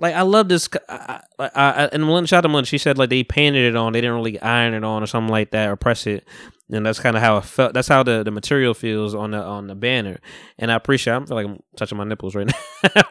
Like 0.00 0.14
I 0.14 0.22
love 0.22 0.48
this. 0.48 0.68
I, 0.88 1.20
I, 1.38 1.50
I, 1.54 1.84
and 1.92 2.04
Melinda, 2.04 2.26
shout 2.26 2.38
out 2.38 2.40
to 2.42 2.48
Melinda. 2.48 2.66
She 2.66 2.78
said 2.78 2.98
like 2.98 3.10
they 3.10 3.22
painted 3.22 3.64
it 3.64 3.76
on. 3.76 3.92
They 3.92 4.00
didn't 4.00 4.16
really 4.16 4.40
iron 4.40 4.74
it 4.74 4.82
on 4.82 5.02
or 5.02 5.06
something 5.06 5.30
like 5.30 5.50
that 5.52 5.68
or 5.68 5.76
press 5.76 6.06
it 6.06 6.26
and 6.72 6.86
that's 6.86 7.00
kind 7.00 7.16
of 7.16 7.22
how 7.22 7.38
it 7.38 7.44
felt. 7.44 7.74
That's 7.74 7.88
how 7.88 8.02
the, 8.02 8.22
the 8.22 8.30
material 8.30 8.74
feels 8.74 9.14
on 9.14 9.32
the 9.32 9.42
on 9.42 9.66
the 9.66 9.74
banner, 9.74 10.20
and 10.58 10.70
I 10.70 10.74
appreciate. 10.74 11.14
I 11.14 11.24
feel 11.24 11.36
like 11.36 11.46
I'm 11.46 11.60
touching 11.76 11.98
my 11.98 12.04
nipples 12.04 12.34
right 12.34 12.50
now. 12.96 13.02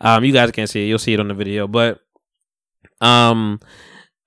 um, 0.00 0.24
you 0.24 0.32
guys 0.32 0.50
can't 0.50 0.68
see 0.68 0.84
it; 0.84 0.88
you'll 0.88 0.98
see 0.98 1.14
it 1.14 1.20
on 1.20 1.28
the 1.28 1.34
video. 1.34 1.68
But 1.68 2.00
um, 3.00 3.60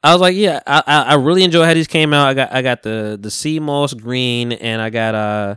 I 0.03 0.13
was 0.13 0.21
like, 0.21 0.35
yeah, 0.35 0.61
I, 0.65 0.83
I, 0.85 1.01
I 1.03 1.13
really 1.15 1.43
enjoy 1.43 1.65
how 1.65 1.73
these 1.73 1.87
came 1.87 2.13
out. 2.13 2.27
I 2.27 2.33
got 2.33 2.53
I 2.53 2.61
got 2.61 2.83
the 2.83 3.17
the 3.19 3.31
sea 3.31 3.59
moss 3.59 3.93
green, 3.93 4.51
and 4.53 4.81
I 4.81 4.89
got 4.89 5.15
uh. 5.15 5.55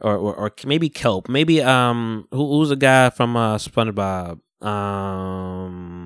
Or, 0.00 0.16
or, 0.16 0.34
or 0.36 0.52
maybe 0.64 0.88
kelp, 0.90 1.28
maybe 1.28 1.60
um, 1.60 2.28
who, 2.30 2.46
who's 2.46 2.68
the 2.68 2.76
guy 2.76 3.10
from 3.10 3.36
uh 3.36 3.56
SpongeBob? 3.58 4.38
Um, 4.60 6.02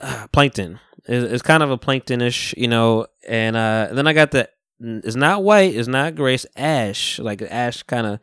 plankton 0.32 0.80
it's, 1.08 1.32
it's 1.32 1.42
kind 1.42 1.62
of 1.62 1.70
a 1.70 1.78
planktonish, 1.78 2.54
you 2.56 2.68
know. 2.68 3.06
And 3.28 3.56
uh, 3.56 3.88
then 3.92 4.06
I 4.06 4.12
got 4.12 4.30
the 4.30 4.48
it's 4.78 5.16
not 5.16 5.42
white, 5.42 5.74
it's 5.74 5.88
not 5.88 6.14
gray, 6.14 6.34
it's 6.34 6.46
ash, 6.56 7.18
like 7.18 7.42
ash 7.42 7.82
kind 7.84 8.06
of. 8.06 8.20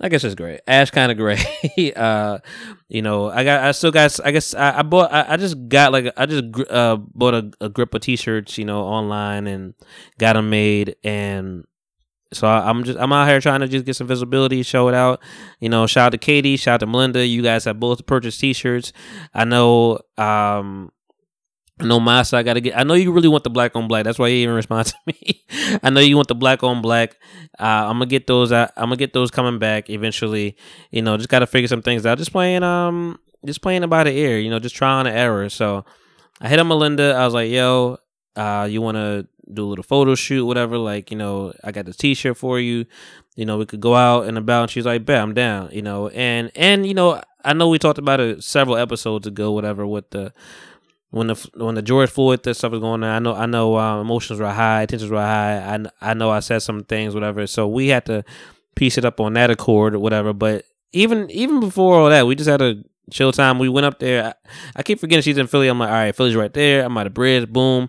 I 0.00 0.08
guess 0.08 0.24
it's 0.24 0.34
gray, 0.34 0.58
ash 0.66 0.90
kind 0.90 1.12
of 1.12 1.18
gray. 1.24 1.38
uh, 1.94 2.38
you 2.88 3.00
know, 3.00 3.30
I 3.30 3.44
got, 3.44 3.62
I 3.62 3.70
still 3.70 3.92
got, 3.92 4.18
I 4.24 4.32
guess 4.32 4.52
I, 4.52 4.80
I 4.80 4.82
bought, 4.82 5.12
I, 5.12 5.34
I, 5.34 5.36
just 5.36 5.68
got 5.68 5.92
like, 5.92 6.12
I 6.16 6.26
just 6.26 6.44
uh 6.68 6.96
bought 6.96 7.34
a, 7.34 7.50
a 7.60 7.68
grip 7.68 7.94
of 7.94 8.00
t-shirts, 8.00 8.58
you 8.58 8.64
know, 8.64 8.82
online 8.82 9.46
and 9.46 9.72
got 10.18 10.32
them 10.34 10.50
made, 10.50 10.96
and 11.04 11.64
so 12.34 12.46
I, 12.46 12.68
am 12.68 12.84
just 12.84 12.98
I'm 12.98 13.12
out 13.12 13.28
here 13.28 13.40
trying 13.40 13.60
to 13.60 13.68
just 13.68 13.84
get 13.84 13.96
some 13.96 14.06
visibility, 14.06 14.62
show 14.62 14.88
it 14.88 14.94
out. 14.94 15.20
You 15.60 15.68
know, 15.68 15.86
shout 15.86 16.06
out 16.06 16.10
to 16.10 16.18
Katie, 16.18 16.56
shout 16.56 16.74
out 16.74 16.80
to 16.80 16.86
Melinda. 16.86 17.26
You 17.26 17.42
guys 17.42 17.64
have 17.64 17.80
both 17.80 18.04
purchased 18.06 18.40
T-shirts. 18.40 18.92
I 19.32 19.44
know 19.44 20.00
um 20.18 20.90
I 21.80 21.86
know 21.86 21.98
Masa, 21.98 22.34
I 22.34 22.44
gotta 22.44 22.60
get. 22.60 22.78
I 22.78 22.84
know 22.84 22.94
you 22.94 23.10
really 23.10 23.28
want 23.28 23.42
the 23.42 23.50
black 23.50 23.74
on 23.74 23.88
black. 23.88 24.04
That's 24.04 24.18
why 24.18 24.28
you 24.28 24.36
even 24.36 24.54
respond 24.54 24.86
to 24.88 24.94
me. 25.06 25.42
I 25.82 25.90
know 25.90 26.00
you 26.00 26.14
want 26.14 26.28
the 26.28 26.34
black 26.36 26.62
on 26.62 26.82
black. 26.82 27.16
Uh, 27.58 27.88
I'm 27.88 27.94
gonna 27.94 28.06
get 28.06 28.28
those. 28.28 28.52
I'm 28.52 28.68
gonna 28.76 28.96
get 28.96 29.12
those 29.12 29.32
coming 29.32 29.58
back 29.58 29.90
eventually. 29.90 30.56
You 30.92 31.02
know, 31.02 31.16
just 31.16 31.28
gotta 31.28 31.48
figure 31.48 31.66
some 31.66 31.82
things 31.82 32.06
out. 32.06 32.18
Just 32.18 32.30
playing, 32.30 32.62
um, 32.62 33.18
just 33.44 33.60
playing 33.60 33.82
about 33.82 34.04
the 34.04 34.12
air. 34.12 34.38
You 34.38 34.50
know, 34.50 34.60
just 34.60 34.76
trying 34.76 35.04
the 35.06 35.12
error. 35.12 35.48
So 35.48 35.84
I 36.40 36.48
hit 36.48 36.60
up 36.60 36.66
Melinda. 36.68 37.14
I 37.14 37.24
was 37.24 37.34
like, 37.34 37.50
"Yo, 37.50 37.98
uh, 38.36 38.68
you 38.70 38.80
want 38.80 38.96
to 38.96 39.26
do 39.52 39.64
a 39.64 39.68
little 39.68 39.82
photo 39.82 40.14
shoot, 40.14 40.46
whatever? 40.46 40.78
Like, 40.78 41.10
you 41.10 41.16
know, 41.16 41.52
I 41.62 41.72
got 41.72 41.86
the 41.86 41.92
T-shirt 41.92 42.36
for 42.36 42.58
you. 42.58 42.86
You 43.36 43.44
know, 43.44 43.58
we 43.58 43.66
could 43.66 43.80
go 43.80 43.94
out 43.94 44.26
and 44.26 44.38
about." 44.38 44.62
And 44.62 44.70
she's 44.70 44.86
like, 44.86 45.04
"Bet, 45.04 45.20
I'm 45.20 45.34
down." 45.34 45.70
You 45.72 45.82
know, 45.82 46.08
and 46.08 46.50
and 46.54 46.86
you 46.86 46.94
know, 46.94 47.20
I 47.44 47.52
know 47.52 47.68
we 47.68 47.78
talked 47.78 47.98
about 47.98 48.20
it 48.20 48.44
several 48.44 48.76
episodes 48.76 49.26
ago, 49.26 49.52
whatever, 49.52 49.86
with 49.86 50.10
the 50.10 50.32
when 51.10 51.28
the 51.28 51.50
when 51.54 51.76
the 51.76 51.82
George 51.82 52.10
Floyd 52.10 52.42
this 52.42 52.58
stuff 52.58 52.72
was 52.72 52.80
going 52.80 53.04
on, 53.04 53.10
I 53.10 53.18
know 53.20 53.34
I 53.34 53.46
know 53.46 53.76
uh, 53.76 54.00
emotions 54.00 54.40
were 54.40 54.50
high, 54.50 54.84
tensions 54.86 55.10
were 55.10 55.20
high. 55.20 55.58
I 55.58 56.10
I 56.10 56.14
know 56.14 56.30
I 56.30 56.40
said 56.40 56.60
some 56.60 56.82
things, 56.82 57.14
whatever. 57.14 57.46
So 57.46 57.68
we 57.68 57.88
had 57.88 58.04
to 58.06 58.24
piece 58.74 58.98
it 58.98 59.04
up 59.04 59.20
on 59.20 59.34
that 59.34 59.50
accord 59.50 59.94
or 59.94 60.00
whatever. 60.00 60.32
But 60.32 60.64
even 60.92 61.30
even 61.30 61.60
before 61.60 62.00
all 62.00 62.08
that, 62.08 62.26
we 62.26 62.34
just 62.34 62.50
had 62.50 62.62
a 62.62 62.82
chill 63.12 63.30
time. 63.30 63.60
We 63.60 63.68
went 63.68 63.86
up 63.86 64.00
there. 64.00 64.24
I, 64.24 64.34
I 64.76 64.82
keep 64.82 64.98
forgetting 64.98 65.22
she's 65.22 65.38
in 65.38 65.46
Philly. 65.46 65.68
I'm 65.68 65.78
like, 65.78 65.90
all 65.90 65.94
right, 65.94 66.16
Philly's 66.16 66.34
right 66.34 66.52
there. 66.52 66.84
I'm 66.84 66.96
at 66.96 67.06
a 67.06 67.10
bridge. 67.10 67.48
Boom. 67.48 67.88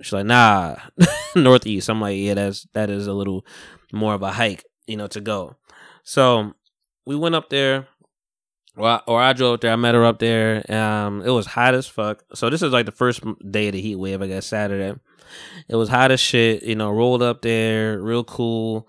She's 0.00 0.12
like, 0.12 0.26
nah, 0.26 0.76
northeast. 1.36 1.88
I'm 1.88 2.00
like, 2.00 2.16
yeah, 2.18 2.34
that's 2.34 2.66
that 2.74 2.90
is 2.90 3.06
a 3.06 3.12
little 3.12 3.44
more 3.92 4.14
of 4.14 4.22
a 4.22 4.32
hike, 4.32 4.64
you 4.86 4.96
know, 4.96 5.08
to 5.08 5.20
go. 5.20 5.56
So 6.04 6.54
we 7.04 7.16
went 7.16 7.34
up 7.34 7.50
there 7.50 7.88
well, 8.78 9.02
or 9.08 9.20
I 9.20 9.32
drove 9.32 9.54
up 9.54 9.60
there. 9.60 9.72
I 9.72 9.76
met 9.76 9.96
her 9.96 10.04
up 10.04 10.20
there. 10.20 10.64
Um, 10.72 11.20
it 11.22 11.30
was 11.30 11.46
hot 11.46 11.74
as 11.74 11.88
fuck. 11.88 12.22
So 12.32 12.48
this 12.48 12.62
is 12.62 12.72
like 12.72 12.86
the 12.86 12.92
first 12.92 13.22
day 13.50 13.66
of 13.66 13.72
the 13.72 13.80
heat 13.80 13.96
wave. 13.96 14.22
I 14.22 14.28
guess 14.28 14.46
Saturday. 14.46 14.98
It 15.68 15.74
was 15.74 15.88
hot 15.88 16.12
as 16.12 16.20
shit. 16.20 16.62
You 16.62 16.76
know, 16.76 16.90
rolled 16.90 17.20
up 17.20 17.42
there, 17.42 18.00
real 18.00 18.22
cool. 18.22 18.88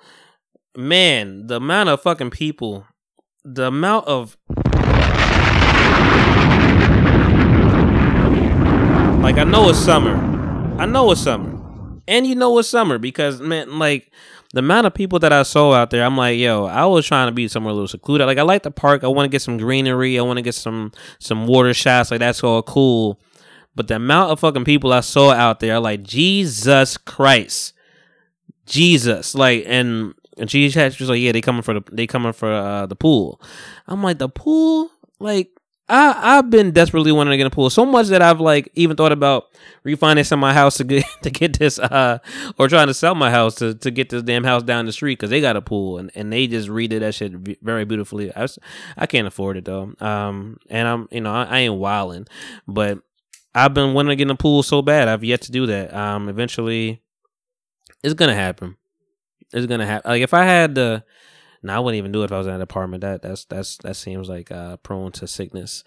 Man, 0.78 1.48
the 1.48 1.56
amount 1.56 1.90
of 1.90 2.04
fucking 2.04 2.30
people, 2.30 2.86
the 3.44 3.66
amount 3.66 4.08
of 4.08 4.38
like, 9.24 9.38
I 9.38 9.44
know 9.44 9.70
it's 9.70 9.80
summer. 9.80 10.39
I 10.80 10.86
know 10.86 11.12
it's 11.12 11.20
summer, 11.20 12.00
and 12.08 12.26
you 12.26 12.36
know 12.36 12.58
it's 12.58 12.70
summer 12.70 12.98
because 12.98 13.42
man, 13.42 13.80
like 13.80 14.14
the 14.54 14.60
amount 14.60 14.88
of 14.88 14.94
people 14.94 15.20
that 15.20 15.34
I 15.34 15.44
saw 15.44 15.74
out 15.74 15.90
there, 15.90 16.06
I'm 16.06 16.16
like, 16.16 16.40
yo, 16.40 16.68
I 16.68 16.86
was 16.86 17.06
trying 17.06 17.28
to 17.28 17.34
be 17.34 17.50
somewhere 17.50 17.72
a 17.72 17.74
little 17.74 17.90
secluded. 17.90 18.26
Like 18.26 18.38
I 18.38 18.44
like 18.44 18.64
the 18.64 18.72
park. 18.72 19.04
I 19.04 19.08
want 19.08 19.26
to 19.26 19.30
get 19.30 19.42
some 19.42 19.58
greenery. 19.58 20.18
I 20.18 20.22
want 20.22 20.38
to 20.38 20.42
get 20.42 20.56
some 20.56 20.94
some 21.20 21.48
water 21.48 21.74
shots. 21.74 22.12
Like 22.12 22.22
that's 22.22 22.42
all 22.46 22.64
cool. 22.64 23.20
But 23.76 23.90
the 23.90 23.98
amount 23.98 24.32
of 24.32 24.40
fucking 24.40 24.64
people 24.64 24.94
I 24.94 25.02
saw 25.02 25.32
out 25.32 25.60
there, 25.60 25.82
like 25.82 26.02
Jesus 26.02 26.96
Christ, 26.96 27.74
Jesus, 28.66 29.36
like 29.36 29.66
and 29.68 30.14
and 30.38 30.50
she 30.50 30.64
was 30.64 31.02
like, 31.02 31.20
yeah, 31.20 31.34
they 31.34 31.42
coming 31.42 31.62
for 31.62 31.74
the 31.74 31.84
they 31.92 32.08
coming 32.08 32.32
for 32.32 32.50
uh, 32.50 32.86
the 32.86 32.96
pool. 32.96 33.42
I'm 33.86 34.02
like 34.02 34.18
the 34.18 34.30
pool, 34.30 34.90
like 35.20 35.50
I 35.90 36.38
I've 36.38 36.50
been 36.50 36.72
desperately 36.72 37.12
wanting 37.12 37.32
to 37.32 37.38
get 37.38 37.48
a 37.48 37.50
pool 37.50 37.70
so 37.70 37.86
much 37.86 38.08
that 38.08 38.22
I've 38.22 38.40
like 38.40 38.72
even 38.76 38.96
thought 38.96 39.12
about 39.12 39.48
refinancing 39.86 40.38
my 40.38 40.54
house 40.54 40.78
to 40.78 40.84
get 40.84 41.06
to 41.24 41.30
get 41.32 41.58
this 41.58 41.80
uh 41.80 42.20
or 42.58 42.68
trying 42.68 42.88
to 42.88 42.94
sell 42.94 43.16
my 43.16 43.32
house 43.32 43.56
to 43.56 43.74
to 43.74 43.92
get 43.92 44.10
this 44.10 44.22
damn 44.24 44.44
house 44.44 44.64
down 44.64 44.86
the 44.86 44.92
street 44.92 45.16
because 45.16 45.30
they 45.32 45.42
got 45.42 45.56
a 45.56 45.62
pool 45.62 45.98
and, 45.98 46.12
and 46.16 46.32
they 46.32 46.48
just 46.48 46.70
redid 46.70 47.00
that 47.00 47.16
shit 47.16 47.34
very 47.62 47.86
beautifully. 47.86 48.34
I 48.34 48.44
was, 48.44 48.60
I 48.98 49.08
can't 49.08 49.28
afford 49.28 49.58
it 49.58 49.66
though. 49.66 49.94
Um 50.00 50.58
and 50.70 50.88
I'm 50.88 51.08
you 51.12 51.22
know 51.22 51.34
I, 51.34 51.44
I 51.46 51.60
ain't 51.60 51.76
wilding, 51.76 52.28
but 52.68 53.00
I've 53.56 53.74
been 53.74 53.94
wanting 53.94 54.10
to 54.10 54.16
get 54.16 54.28
in 54.28 54.32
a 54.32 54.36
pool 54.36 54.62
so 54.62 54.82
bad. 54.82 55.08
I've 55.08 55.24
yet 55.24 55.42
to 55.42 55.52
do 55.52 55.66
that. 55.66 55.94
Um 55.94 56.30
eventually, 56.30 57.02
it's 58.04 58.14
gonna 58.14 58.36
happen. 58.36 58.78
It's 59.52 59.66
gonna 59.66 59.88
happen. 59.88 60.12
Like 60.12 60.22
if 60.22 60.34
I 60.34 60.44
had 60.44 60.76
the 60.76 61.04
no, 61.62 61.74
I 61.74 61.80
wouldn't 61.80 61.98
even 61.98 62.12
do 62.12 62.22
it 62.22 62.26
if 62.26 62.32
I 62.32 62.38
was 62.38 62.48
in 62.48 62.54
an 62.54 62.62
apartment. 62.62 63.02
That 63.02 63.22
that's 63.22 63.46
that's 63.46 63.78
that 63.78 63.96
seems 63.96 64.30
like 64.30 64.52
uh 64.52 64.78
prone 64.78 65.12
to 65.14 65.28
sickness. 65.28 65.84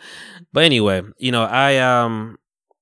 But 0.52 0.64
anyway, 0.64 1.02
you 1.18 1.32
know, 1.32 1.44
I 1.44 1.78
um 1.78 2.38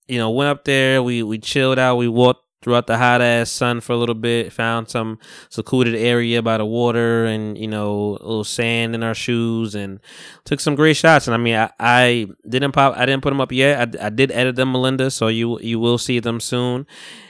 you 0.09 0.19
know, 0.19 0.31
went 0.31 0.51
up 0.51 0.65
there, 0.65 1.03
we 1.03 1.23
we 1.23 1.39
chilled 1.39 1.79
out, 1.79 1.97
we 1.97 2.09
walked 2.09 2.45
throughout 2.63 2.87
the 2.87 2.99
hot 2.99 3.23
ass 3.23 3.51
sun 3.51 3.81
for 3.81 3.93
a 3.93 3.97
little 3.97 4.15
bit, 4.15 4.53
found 4.53 4.89
some 4.89 5.19
secluded 5.49 5.95
area 5.95 6.43
by 6.43 6.59
the 6.59 6.65
water 6.65 7.25
and, 7.25 7.57
you 7.57 7.67
know, 7.67 8.19
a 8.21 8.27
little 8.27 8.45
sand 8.45 8.95
in 8.95 9.03
our 9.03 9.15
shoes 9.15 9.75
and 9.75 10.01
took 10.45 10.61
some 10.61 10.75
great 10.75 10.97
shots. 10.97 11.27
And 11.27 11.35
I 11.35 11.39
mean, 11.39 11.55
I, 11.55 11.71
I 11.79 12.27
didn't 12.47 12.73
pop, 12.73 12.97
I 12.97 13.07
didn't 13.07 13.23
put 13.23 13.31
them 13.31 13.41
up 13.41 13.53
yet. 13.53 13.97
I, 13.99 14.07
I 14.07 14.11
did 14.11 14.31
edit 14.31 14.57
them, 14.57 14.73
Melinda, 14.73 15.11
so 15.11 15.29
you, 15.29 15.59
you 15.61 15.79
will 15.81 15.97
see 15.97 16.21
them 16.21 16.39
soon. 16.39 16.87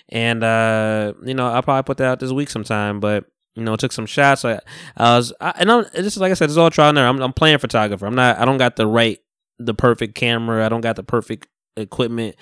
And, 0.08 0.42
uh, 0.42 1.12
you 1.22 1.34
know, 1.34 1.46
I'll 1.46 1.62
probably 1.62 1.84
put 1.84 1.98
that 1.98 2.08
out 2.08 2.18
this 2.18 2.32
week 2.32 2.50
sometime, 2.50 2.98
but 2.98 3.26
you 3.54 3.62
know, 3.62 3.76
took 3.76 3.92
some 3.92 4.06
shots. 4.06 4.44
I, 4.44 4.60
I 4.96 5.16
was, 5.16 5.32
I, 5.40 5.52
and 5.56 5.70
I'm, 5.70 5.84
is 5.94 6.16
like 6.16 6.30
I 6.30 6.34
said, 6.34 6.48
it's 6.48 6.56
all 6.56 6.70
trial 6.70 6.90
and 6.90 6.98
error. 6.98 7.08
I'm, 7.08 7.20
I'm 7.20 7.32
playing 7.32 7.58
photographer. 7.58 8.06
I'm 8.06 8.14
not, 8.14 8.38
I 8.38 8.44
don't 8.44 8.58
got 8.58 8.76
the 8.76 8.86
right, 8.86 9.18
the 9.58 9.74
perfect 9.74 10.14
camera. 10.14 10.64
I 10.64 10.68
don't 10.68 10.80
got 10.80 10.96
the 10.96 11.02
perfect 11.02 11.48
equipment. 11.76 12.36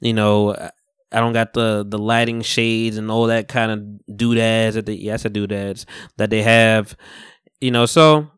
You 0.00 0.14
know, 0.14 0.54
I 1.12 1.20
don't 1.20 1.32
got 1.32 1.52
the 1.52 1.84
the 1.88 1.98
lighting 1.98 2.42
shades 2.42 2.96
and 2.96 3.10
all 3.10 3.26
that 3.26 3.48
kind 3.48 3.70
of 3.70 4.16
doodads 4.16 4.74
that 4.74 4.86
they, 4.86 4.94
yes, 4.94 5.24
I 5.24 5.28
doodads 5.28 5.86
that 6.16 6.30
they 6.30 6.42
have. 6.42 6.96
You 7.60 7.70
know, 7.70 7.86
so 7.86 8.28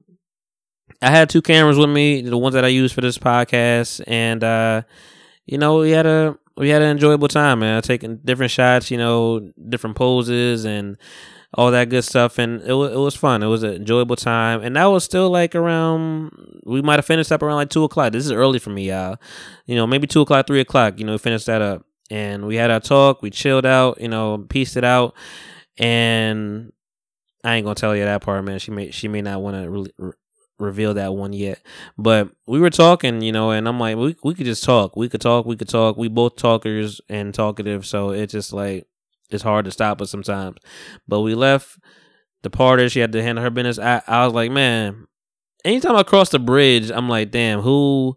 I 1.01 1.11
had 1.11 1.31
two 1.31 1.43
cameras 1.43 1.79
with 1.79 1.91
me, 1.91 2.21
the 2.21 2.37
ones 2.37 2.55
that 2.55 2.65
I 2.65 2.69
use 2.69 2.93
for 2.93 3.01
this 3.01 3.19
podcast, 3.19 4.03
and 4.07 4.45
uh, 4.45 4.83
you 5.47 5.59
know, 5.59 5.79
we 5.79 5.91
had 5.91 6.07
a 6.07 6.37
we 6.57 6.69
had 6.69 6.83
an 6.83 6.91
enjoyable 6.91 7.29
time, 7.29 7.61
man. 7.61 7.81
Taking 7.83 8.19
different 8.19 8.53
shots, 8.53 8.91
you 8.91 8.99
know, 8.99 9.53
different 9.69 9.97
poses 9.97 10.65
and 10.65 10.99
all 11.57 11.71
that 11.71 11.89
good 11.89 12.05
stuff, 12.05 12.39
and 12.39 12.61
it 12.63 12.75
was 12.75 12.93
it 12.93 12.99
was 12.99 13.17
fun. 13.17 13.43
It 13.43 13.47
was 13.47 13.63
an 13.63 13.75
enjoyable 13.75 14.17
time, 14.17 14.63
and 14.63 14.77
that 14.77 14.85
was 14.87 15.05
still 15.05 15.31
like 15.31 15.55
around. 15.55 16.61
We 16.65 16.83
might 16.83 16.97
have 16.97 17.07
finished 17.07 17.33
up 17.33 17.43
around 17.43 17.57
like 17.57 17.71
two 17.71 17.85
o'clock. 17.85 18.13
This 18.13 18.27
is 18.27 18.33
early 18.33 18.59
for 18.59 18.71
me, 18.71 18.89
y'all. 18.89 19.17
You 19.65 19.75
know, 19.75 19.87
maybe 19.87 20.07
two 20.07 20.21
o'clock, 20.21 20.47
three 20.47 20.61
o'clock. 20.61 20.99
You 20.99 21.07
know, 21.07 21.13
we 21.13 21.19
finished 21.19 21.47
that 21.47 21.63
up, 21.63 21.87
and 22.11 22.47
we 22.47 22.57
had 22.57 22.71
our 22.71 22.81
talk. 22.81 23.23
We 23.23 23.31
chilled 23.31 23.65
out. 23.65 24.01
You 24.01 24.09
know, 24.09 24.45
pieced 24.49 24.77
it 24.77 24.85
out, 24.85 25.15
and 25.79 26.73
I 27.43 27.55
ain't 27.55 27.65
gonna 27.65 27.75
tell 27.75 27.97
you 27.97 28.05
that 28.05 28.23
part, 28.23 28.45
man. 28.45 28.59
She 28.59 28.71
may 28.71 28.91
she 28.91 29.09
may 29.09 29.23
not 29.23 29.41
want 29.41 29.57
to 29.57 29.71
really 29.71 29.93
reveal 30.59 30.95
that 30.95 31.15
one 31.15 31.33
yet. 31.33 31.61
But 31.97 32.31
we 32.47 32.61
were 32.61 32.71
talking, 32.71 33.23
you 33.23 33.33
know, 33.33 33.51
and 33.51 33.67
I'm 33.67 33.81
like, 33.81 33.97
we 33.97 34.15
we 34.23 34.35
could 34.35 34.47
just 34.47 34.63
talk. 34.63 34.95
We 34.95 35.09
could 35.09 35.23
talk. 35.23 35.47
We 35.47 35.57
could 35.57 35.69
talk. 35.71 35.97
We 35.97 36.09
both 36.09 36.37
talkers 36.37 37.01
and 37.09 37.33
talkative, 37.33 37.87
so 37.87 38.11
it's 38.11 38.33
just 38.33 38.53
like 38.53 38.87
it's 39.31 39.43
hard 39.43 39.65
to 39.65 39.71
stop 39.71 40.01
us 40.01 40.11
sometimes. 40.11 40.59
But 41.09 41.21
we 41.21 41.35
left, 41.35 41.79
departed. 42.43 42.93
She 42.93 43.01
had 43.01 43.13
to 43.13 43.23
handle 43.23 43.45
her 43.45 43.51
business. 43.51 43.79
I 43.79 44.03
I 44.07 44.25
was 44.25 44.35
like, 44.35 44.51
man, 44.51 45.07
anytime 45.65 45.97
I 45.97 46.03
cross 46.03 46.31
the 46.31 46.39
bridge, 46.39 46.91
I'm 46.91 47.09
like, 47.09 47.31
damn, 47.31 47.61
who 47.61 48.17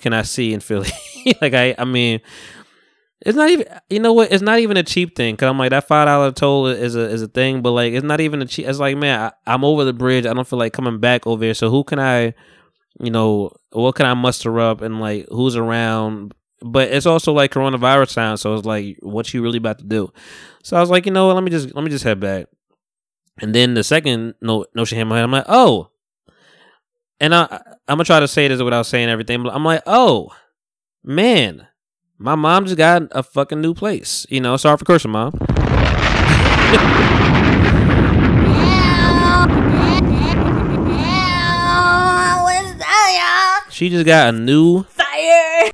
can 0.00 0.12
I 0.12 0.22
see 0.22 0.52
in 0.52 0.60
Philly? 0.60 0.90
like 1.40 1.54
I 1.54 1.74
I 1.78 1.84
mean. 1.84 2.20
It's 3.22 3.36
not 3.36 3.50
even, 3.50 3.66
you 3.90 4.00
know 4.00 4.14
what? 4.14 4.32
It's 4.32 4.42
not 4.42 4.60
even 4.60 4.78
a 4.78 4.82
cheap 4.82 5.14
thing. 5.14 5.36
Cause 5.36 5.46
I'm 5.46 5.58
like 5.58 5.68
that 5.72 5.86
five 5.86 6.06
dollar 6.06 6.32
toll 6.32 6.68
is 6.68 6.96
a 6.96 7.02
is 7.02 7.20
a 7.20 7.28
thing, 7.28 7.60
but 7.60 7.72
like 7.72 7.92
it's 7.92 8.02
not 8.02 8.18
even 8.18 8.40
a 8.40 8.46
cheap. 8.46 8.66
It's 8.66 8.78
like 8.78 8.96
man, 8.96 9.20
I, 9.20 9.52
I'm 9.52 9.62
over 9.62 9.84
the 9.84 9.92
bridge. 9.92 10.24
I 10.24 10.32
don't 10.32 10.48
feel 10.48 10.58
like 10.58 10.72
coming 10.72 11.00
back 11.00 11.26
over 11.26 11.44
here. 11.44 11.52
So 11.52 11.68
who 11.68 11.84
can 11.84 11.98
I, 11.98 12.32
you 12.98 13.10
know, 13.10 13.52
what 13.72 13.94
can 13.94 14.06
I 14.06 14.14
muster 14.14 14.58
up 14.58 14.80
and 14.80 15.00
like 15.00 15.26
who's 15.28 15.54
around? 15.54 16.32
But 16.62 16.90
it's 16.90 17.06
also 17.06 17.32
like 17.32 17.52
coronavirus 17.52 18.14
time, 18.14 18.36
so 18.36 18.54
it's 18.54 18.66
like 18.66 18.98
what 19.00 19.32
you 19.32 19.42
really 19.42 19.58
about 19.58 19.78
to 19.78 19.84
do. 19.84 20.12
So 20.62 20.76
I 20.76 20.80
was 20.80 20.90
like, 20.90 21.06
you 21.06 21.12
know 21.12 21.26
what? 21.26 21.34
Let 21.34 21.44
me 21.44 21.50
just 21.50 21.74
let 21.74 21.82
me 21.82 21.90
just 21.90 22.04
head 22.04 22.20
back. 22.20 22.46
And 23.40 23.54
then 23.54 23.74
the 23.74 23.82
second 23.82 24.34
no 24.42 24.66
notion 24.74 24.98
hit 24.98 25.06
my 25.06 25.16
head. 25.16 25.24
I'm 25.24 25.32
like, 25.32 25.46
oh, 25.48 25.90
and 27.18 27.34
I 27.34 27.44
I'm 27.88 27.96
gonna 27.96 28.04
try 28.04 28.20
to 28.20 28.28
say 28.28 28.48
this 28.48 28.62
without 28.62 28.86
saying 28.86 29.08
everything, 29.08 29.42
but 29.42 29.54
I'm 29.54 29.64
like, 29.64 29.82
oh, 29.86 30.30
man 31.02 31.66
my 32.22 32.34
mom 32.34 32.66
just 32.66 32.76
got 32.76 33.02
a 33.12 33.22
fucking 33.22 33.62
new 33.62 33.72
place. 33.72 34.26
You 34.28 34.42
know, 34.42 34.56
sorry 34.58 34.76
for 34.76 34.84
cursing, 34.84 35.10
mom. 35.10 35.32
She 43.70 43.88
just 43.88 44.04
got 44.04 44.34
a 44.34 44.36
new 44.36 44.84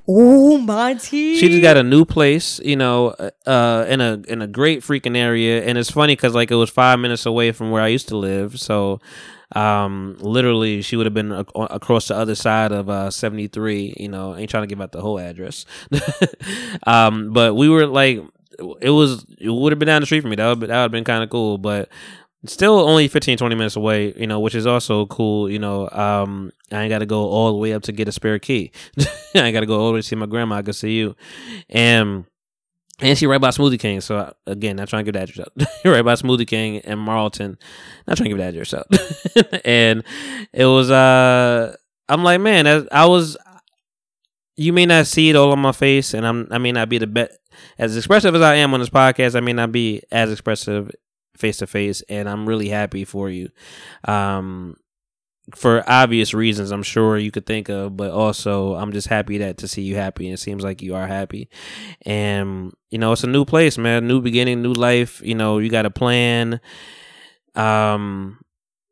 Oh, 0.09 0.59
Monty. 0.59 1.37
she 1.37 1.49
just 1.49 1.63
got 1.63 1.77
a 1.77 1.83
new 1.83 2.05
place, 2.05 2.61
you 2.61 2.77
know, 2.77 3.15
uh, 3.47 3.87
in 3.89 4.01
a 4.01 4.23
in 4.29 4.43
a 4.43 4.47
great 4.47 4.81
freaking 4.83 5.17
area, 5.17 5.63
and 5.65 5.77
it's 5.79 5.91
funny 5.91 6.15
because 6.15 6.35
like 6.35 6.51
it 6.51 6.55
was 6.57 6.71
five 6.71 6.99
minutes 6.99 7.27
away 7.27 7.53
from 7.53 7.71
where 7.71 7.83
I 7.83 7.89
used 7.89 8.09
to 8.09 8.17
live, 8.17 8.59
so 8.61 9.01
um, 9.55 10.17
literally 10.21 10.83
she 10.83 10.97
would 10.97 11.07
have 11.07 11.15
been 11.15 11.33
ac- 11.33 11.47
across 11.55 12.09
the 12.09 12.17
other 12.17 12.35
side 12.35 12.73
of 12.73 12.89
uh 12.89 13.11
73. 13.11 13.95
You 13.99 14.09
know, 14.09 14.37
ain't 14.37 14.51
trying 14.51 14.63
to 14.63 14.69
give 14.69 14.81
out 14.81 14.93
the 14.93 15.01
whole 15.01 15.19
address, 15.19 15.67
um, 16.87 17.33
but 17.33 17.55
we 17.55 17.69
were 17.69 17.87
like, 17.87 18.23
it 18.81 18.91
was 18.91 19.25
it 19.39 19.51
would 19.51 19.73
have 19.73 19.79
been 19.79 19.87
down 19.87 20.03
the 20.03 20.07
street 20.07 20.21
for 20.21 20.29
me. 20.29 20.37
That 20.37 20.49
would 20.49 20.61
that 20.61 20.69
would 20.69 20.83
have 20.83 20.91
been 20.91 21.05
kind 21.05 21.23
of 21.25 21.31
cool, 21.31 21.59
but 21.59 21.89
still 22.47 22.79
only 22.81 23.09
15 23.09 23.39
20 23.39 23.55
minutes 23.55 23.77
away 23.77 24.13
you 24.17 24.27
know 24.27 24.41
which 24.41 24.55
is 24.55 24.67
also 24.67 25.07
cool 25.07 25.51
you 25.51 25.59
know 25.59 25.89
um 25.91 26.53
i 26.73 26.83
ain't 26.83 26.91
gotta 26.91 27.07
go 27.07 27.29
all 27.29 27.53
the 27.53 27.59
way 27.59 27.73
up 27.73 27.83
to 27.83 27.93
get 27.93 28.09
a 28.09 28.13
spare 28.13 28.39
key 28.39 28.71
i 29.35 29.41
ain't 29.41 29.55
gotta 29.55 29.67
go 29.67 29.81
all 29.81 29.89
the 29.89 29.95
way 29.95 29.99
to 30.01 30.03
see 30.03 30.17
my 30.17 30.27
grandma 30.27 30.57
i 30.57 30.63
can 30.63 30.73
see 30.73 30.97
you 30.97 31.15
and 31.69 32.25
and 33.01 33.19
she 33.19 33.27
right 33.27 33.41
by 33.41 33.49
Smoothie 33.49 33.79
King. 33.79 34.01
So 34.01 34.35
again, 34.47 34.77
not 34.77 34.89
trying 34.89 35.05
to 35.05 35.13
give 35.13 35.21
that 35.21 35.39
out. 35.39 35.69
right 35.85 36.03
by 36.03 36.15
Smoothie 36.15 36.47
King 36.47 36.79
and 36.79 36.99
Marlton. 36.99 37.59
Not 38.07 38.17
trying 38.17 38.31
to 38.31 38.37
give 38.37 38.55
that 38.55 38.75
out. 38.75 39.61
and 39.67 40.03
it 40.53 40.65
was 40.65 40.91
uh 40.91 41.77
I'm 42.09 42.25
like, 42.25 42.41
man, 42.41 42.67
I 42.91 43.05
was 43.05 43.37
you 44.57 44.73
may 44.73 44.87
not 44.87 45.07
see 45.07 45.29
it 45.29 45.37
all 45.37 45.53
on 45.53 45.59
my 45.59 45.73
face 45.73 46.15
and 46.15 46.27
I'm 46.27 46.49
I 46.51 46.57
may 46.57 46.73
not 46.73 46.89
be 46.89 46.97
the 46.97 47.07
best 47.07 47.39
as 47.79 47.97
expressive 47.97 48.35
as 48.35 48.43
I 48.43 48.57
am 48.57 48.75
on 48.75 48.81
this 48.81 48.91
podcast, 48.91 49.35
I 49.35 49.41
may 49.41 49.53
not 49.53 49.73
be 49.73 50.03
as 50.11 50.31
expressive 50.31 50.91
face 51.37 51.59
to 51.59 51.67
face 51.67 52.03
and 52.09 52.29
I'm 52.29 52.49
really 52.49 52.69
happy 52.69 53.05
for 53.05 53.31
you. 53.31 53.51
Um 54.05 54.77
for 55.55 55.89
obvious 55.89 56.35
reasons 56.35 56.73
I'm 56.73 56.83
sure 56.83 57.17
you 57.17 57.31
could 57.31 57.47
think 57.47 57.69
of, 57.69 57.97
but 57.97 58.11
also 58.11 58.75
I'm 58.75 58.93
just 58.93 59.07
happy 59.07 59.39
that 59.39 59.59
to 59.59 59.69
see 59.69 59.83
you 59.83 59.95
happy 59.95 60.27
and 60.27 60.35
it 60.35 60.41
seems 60.41 60.65
like 60.65 60.83
you 60.83 60.95
are 60.95 61.07
happy. 61.07 61.49
And 62.03 62.73
you 62.91 62.99
know, 62.99 63.13
it's 63.13 63.25
a 63.25 63.29
new 63.29 63.45
place, 63.45 63.79
man, 63.79 64.09
new 64.09 64.21
beginning, 64.21 64.63
new 64.63 64.73
life, 64.73 65.23
you 65.25 65.35
know, 65.35 65.59
you 65.59 65.71
got 65.71 65.87
a 65.87 65.91
plan. 65.91 66.61
Um 67.55 68.39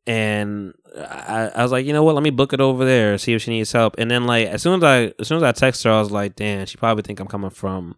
and 0.07 0.75
I, 0.97 1.51
I 1.55 1.63
was 1.63 1.73
like, 1.73 1.87
you 1.87 1.93
know 1.93 2.03
what? 2.03 2.15
Let 2.15 2.23
me 2.23 2.31
book 2.31 2.53
it 2.53 2.61
over 2.61 2.85
there, 2.85 3.19
see 3.19 3.33
if 3.33 3.43
she 3.43 3.51
needs 3.51 3.73
help. 3.73 3.97
And 3.99 4.11
then 4.11 4.25
like 4.25 4.49
as 4.49 4.63
soon 4.63 4.83
as 4.83 4.85
I 4.85 5.13
as 5.19 5.29
soon 5.29 5.39
as 5.39 5.43
I 5.43 5.53
text 5.53 5.83
her, 5.85 5.91
I 5.91 6.01
was 6.01 6.11
like, 6.11 6.37
damn, 6.37 6.67
she 6.67 6.77
probably 6.77 7.03
think 7.03 7.21
I'm 7.21 7.27
coming 7.27 7.51
from 7.51 7.97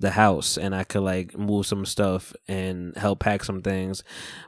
the 0.00 0.10
house 0.10 0.56
and 0.56 0.74
I 0.74 0.84
could 0.84 1.02
like 1.02 1.36
move 1.36 1.66
some 1.66 1.84
stuff 1.84 2.32
and 2.48 2.96
help 2.96 3.20
pack 3.20 3.44
some 3.44 3.60
things. 3.60 4.02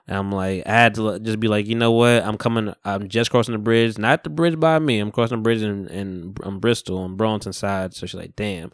And 0.09 0.17
I'm 0.17 0.33
like, 0.33 0.63
I 0.67 0.73
had 0.73 0.95
to 0.95 1.19
just 1.19 1.41
be 1.41 1.49
like, 1.49 1.67
you 1.67 1.75
know 1.75 1.93
what? 1.93 2.25
I'm 2.25 2.39
coming. 2.39 2.75
I'm 2.85 3.09
just 3.09 3.31
crossing 3.31 3.53
the 3.53 3.59
bridge, 3.59 3.99
not 3.99 4.25
the 4.25 4.31
bridge 4.31 4.59
by 4.59 4.79
me. 4.79 4.99
I'm 4.99 5.13
crossing 5.13 5.39
the 5.39 5.43
bridge 5.43 5.63
in 5.63 5.89
in, 5.89 6.35
in 6.45 6.59
Bristol 6.59 6.99
on 6.99 7.17
Burlington 7.17 7.53
side. 7.53 7.95
So 7.95 8.07
she's 8.07 8.19
like, 8.19 8.35
damn. 8.35 8.71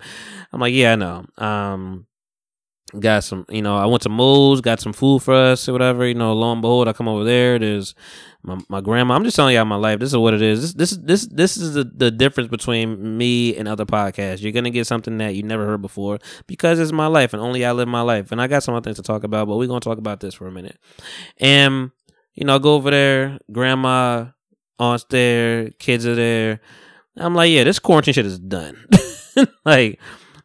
I'm 0.52 0.60
like, 0.60 0.72
yeah, 0.72 0.92
I 0.92 0.96
know. 0.96 1.26
Um, 1.36 2.06
got 2.98 3.24
some, 3.24 3.44
you 3.48 3.62
know, 3.62 3.76
I 3.76 3.86
went 3.86 4.02
to 4.02 4.08
Moe's, 4.08 4.60
got 4.60 4.80
some 4.80 4.92
food 4.92 5.22
for 5.22 5.34
us 5.34 5.68
or 5.68 5.72
whatever. 5.72 6.06
You 6.06 6.14
know, 6.14 6.32
lo 6.32 6.52
and 6.52 6.62
behold, 6.62 6.88
I 6.88 6.92
come 6.92 7.08
over 7.08 7.24
there. 7.24 7.58
There's 7.58 7.94
my, 8.42 8.58
my 8.68 8.80
grandma. 8.80 9.14
I'm 9.14 9.24
just 9.24 9.36
telling 9.36 9.54
y'all 9.54 9.64
my 9.64 9.76
life. 9.76 10.00
This 10.00 10.10
is 10.10 10.16
what 10.16 10.34
it 10.34 10.42
is. 10.42 10.74
This 10.74 10.90
this 10.92 10.98
this 10.98 11.26
this 11.26 11.56
is 11.56 11.74
the, 11.74 11.84
the 11.84 12.10
difference 12.10 12.48
between 12.48 13.18
me 13.18 13.56
and 13.56 13.68
other 13.68 13.84
podcasts. 13.84 14.42
You're 14.42 14.52
gonna 14.52 14.70
get 14.70 14.86
something 14.86 15.18
that 15.18 15.34
you 15.34 15.42
never 15.42 15.66
heard 15.66 15.82
before 15.82 16.18
because 16.46 16.78
it's 16.78 16.92
my 16.92 17.06
life 17.06 17.32
and 17.32 17.42
only 17.42 17.64
I 17.64 17.72
live 17.72 17.88
my 17.88 18.02
life. 18.02 18.32
And 18.32 18.40
I 18.40 18.46
got 18.46 18.62
some 18.62 18.74
other 18.74 18.84
things 18.84 18.96
to 18.96 19.02
talk 19.02 19.24
about, 19.24 19.48
but 19.48 19.56
we're 19.56 19.66
gonna 19.66 19.80
talk 19.80 19.98
about 19.98 20.20
this 20.20 20.34
for 20.34 20.46
a 20.46 20.52
minute. 20.52 20.78
And 21.38 21.90
you 22.34 22.44
know, 22.44 22.54
I 22.54 22.58
go 22.58 22.74
over 22.74 22.90
there, 22.90 23.38
grandma, 23.52 24.26
aunt's 24.78 25.04
there, 25.10 25.70
kids 25.78 26.06
are 26.06 26.14
there. 26.14 26.60
I'm 27.16 27.34
like, 27.34 27.50
yeah, 27.50 27.64
this 27.64 27.80
quarantine 27.80 28.14
shit 28.14 28.26
is 28.26 28.38
done. 28.38 28.86
like 29.64 30.00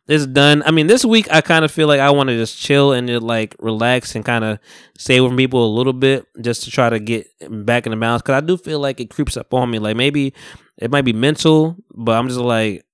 it's 0.08 0.26
done. 0.26 0.64
I 0.66 0.72
mean, 0.72 0.88
this 0.88 1.06
week 1.06 1.28
I 1.32 1.42
kind 1.42 1.64
of 1.64 1.72
feel 1.72 1.88
like 1.88 2.02
I 2.02 2.10
want 2.10 2.28
to 2.28 2.36
just 2.36 2.58
chill 2.60 2.92
and 2.92 3.08
just 3.08 3.24
like 3.24 3.56
relax 3.60 4.16
and 4.16 4.26
kind 4.26 4.44
of 4.44 4.60
stay 4.98 5.22
with 5.22 5.38
people 5.38 5.66
a 5.66 5.74
little 5.76 5.94
bit 5.94 6.26
just 6.42 6.64
to 6.64 6.72
try 6.72 6.90
to 6.90 7.00
get 7.00 7.28
back 7.50 7.86
in 7.86 7.92
the 7.92 7.98
balance. 7.98 8.22
Cause 8.22 8.36
I 8.36 8.42
do 8.42 8.58
feel 8.58 8.80
like 8.80 9.00
it 9.00 9.10
creeps 9.10 9.38
up 9.38 9.54
on 9.54 9.72
me. 9.72 9.80
Like 9.80 9.96
maybe 9.96 10.34
it 10.78 10.92
might 10.92 11.06
be 11.06 11.14
mental, 11.14 11.78
but 11.90 12.18
I'm 12.18 12.28
just 12.28 12.40
like, 12.40 12.86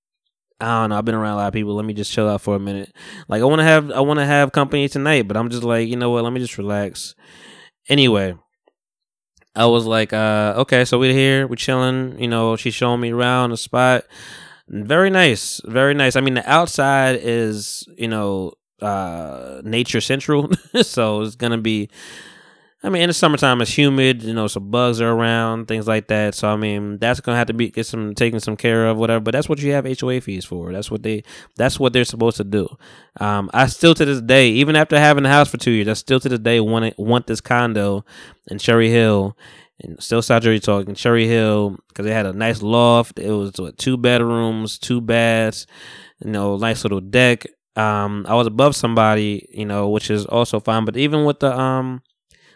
I 0.61 0.81
don't 0.81 0.89
know. 0.89 0.97
I've 0.97 1.05
been 1.05 1.15
around 1.15 1.33
a 1.33 1.37
lot 1.37 1.47
of 1.47 1.53
people. 1.53 1.73
Let 1.73 1.85
me 1.85 1.93
just 1.93 2.11
chill 2.11 2.29
out 2.29 2.41
for 2.41 2.55
a 2.55 2.59
minute. 2.59 2.93
Like 3.27 3.41
I 3.41 3.45
want 3.45 3.59
to 3.59 3.65
have, 3.65 3.91
I 3.91 4.01
want 4.01 4.19
to 4.19 4.25
have 4.25 4.51
company 4.51 4.87
tonight, 4.87 5.27
but 5.27 5.35
I'm 5.35 5.49
just 5.49 5.63
like, 5.63 5.87
you 5.87 5.95
know 5.95 6.11
what? 6.11 6.23
Let 6.23 6.33
me 6.33 6.39
just 6.39 6.57
relax. 6.57 7.15
Anyway, 7.87 8.35
I 9.55 9.65
was 9.65 9.85
like, 9.85 10.13
uh, 10.13 10.53
okay, 10.57 10.85
so 10.85 10.99
we're 10.99 11.13
here, 11.13 11.47
we're 11.47 11.55
chilling. 11.55 12.19
You 12.19 12.27
know, 12.27 12.55
she's 12.55 12.75
showing 12.75 13.01
me 13.01 13.11
around 13.11 13.49
the 13.49 13.57
spot. 13.57 14.03
Very 14.69 15.09
nice, 15.09 15.61
very 15.65 15.95
nice. 15.95 16.15
I 16.15 16.21
mean, 16.21 16.35
the 16.35 16.47
outside 16.47 17.19
is, 17.21 17.87
you 17.97 18.07
know, 18.07 18.53
uh, 18.81 19.61
nature 19.63 19.99
central, 19.99 20.49
so 20.81 21.21
it's 21.21 21.35
gonna 21.35 21.57
be. 21.57 21.89
I 22.81 22.87
mean, 22.87 23.01
in 23.01 23.09
the 23.09 23.13
summertime, 23.13 23.61
it's 23.61 23.77
humid. 23.77 24.23
You 24.23 24.33
know, 24.33 24.47
some 24.47 24.71
bugs 24.71 25.01
are 25.01 25.09
around, 25.11 25.67
things 25.67 25.85
like 25.85 26.07
that. 26.07 26.33
So 26.35 26.47
I 26.47 26.55
mean, 26.55 26.97
that's 26.99 27.19
gonna 27.19 27.37
have 27.37 27.47
to 27.47 27.53
be 27.53 27.71
get 27.71 27.87
some 27.87 28.13
taken 28.13 28.39
some 28.39 28.55
care 28.55 28.87
of, 28.87 28.97
whatever. 28.97 29.19
But 29.21 29.31
that's 29.31 29.49
what 29.49 29.59
you 29.59 29.71
have 29.73 29.85
HOA 29.85 30.21
fees 30.21 30.45
for. 30.45 30.71
That's 30.71 30.91
what 30.91 31.01
they. 31.01 31.23
That's 31.57 31.79
what 31.79 31.91
they're 31.91 32.05
supposed 32.05 32.37
to 32.37 32.43
do. 32.43 32.69
Um, 33.19 33.49
I 33.53 33.65
still 33.67 33.95
to 33.95 34.05
this 34.05 34.21
day, 34.21 34.49
even 34.49 34.75
after 34.75 34.99
having 34.99 35.23
the 35.23 35.29
house 35.29 35.49
for 35.49 35.57
two 35.57 35.71
years, 35.71 35.87
I 35.87 35.93
still 35.93 36.19
to 36.19 36.29
this 36.29 36.39
day 36.39 36.59
want 36.59 36.85
it, 36.85 36.93
want 36.99 37.25
this 37.25 37.41
condo 37.41 38.05
in 38.47 38.59
Cherry 38.59 38.89
Hill 38.91 39.35
and 39.81 40.01
still 40.01 40.21
Jersey 40.21 40.59
talking 40.59 40.95
Cherry 40.95 41.27
Hill 41.27 41.77
because 41.87 42.05
they 42.05 42.13
had 42.13 42.25
a 42.25 42.33
nice 42.33 42.61
loft. 42.61 43.19
It 43.19 43.31
was 43.31 43.53
what, 43.57 43.77
two 43.77 43.97
bedrooms, 43.97 44.77
two 44.77 45.01
baths, 45.01 45.65
you 46.23 46.31
know, 46.31 46.57
nice 46.57 46.83
little 46.83 47.01
deck. 47.01 47.45
Um, 47.75 48.25
I 48.27 48.35
was 48.35 48.47
above 48.47 48.75
somebody, 48.75 49.47
you 49.51 49.65
know, 49.65 49.89
which 49.89 50.09
is 50.09 50.25
also 50.25 50.59
fine. 50.59 50.85
But 50.85 50.97
even 50.97 51.23
with 51.23 51.39
the 51.39 51.57
um, 51.57 52.01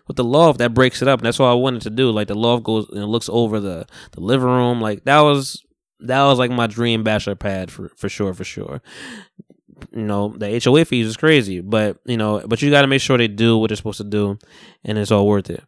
with 0.07 0.17
the 0.17 0.23
loft, 0.23 0.59
that 0.59 0.73
breaks 0.73 1.01
it 1.01 1.07
up, 1.07 1.19
and 1.19 1.25
that's 1.25 1.39
what 1.39 1.47
I 1.47 1.53
wanted 1.53 1.81
to 1.83 1.89
do. 1.89 2.11
Like 2.11 2.27
the 2.27 2.35
loft 2.35 2.63
goes 2.63 2.89
and 2.89 3.05
looks 3.05 3.29
over 3.31 3.59
the 3.59 3.85
the 4.11 4.21
living 4.21 4.47
room. 4.47 4.81
Like 4.81 5.05
that 5.05 5.21
was 5.21 5.63
that 6.01 6.23
was 6.23 6.39
like 6.39 6.51
my 6.51 6.67
dream 6.67 7.03
bachelor 7.03 7.35
pad 7.35 7.71
for 7.71 7.89
for 7.95 8.09
sure, 8.09 8.33
for 8.33 8.43
sure. 8.43 8.81
You 9.91 10.03
know, 10.03 10.33
the 10.37 10.61
HOA 10.63 10.85
fees 10.85 11.07
is 11.07 11.17
crazy, 11.17 11.61
but 11.61 11.97
you 12.05 12.17
know, 12.17 12.43
but 12.45 12.61
you 12.61 12.69
got 12.69 12.81
to 12.81 12.87
make 12.87 13.01
sure 13.01 13.17
they 13.17 13.27
do 13.27 13.57
what 13.57 13.69
they're 13.69 13.77
supposed 13.77 13.97
to 13.97 14.03
do, 14.03 14.37
and 14.83 14.97
it's 14.97 15.11
all 15.11 15.27
worth 15.27 15.49
it. 15.49 15.63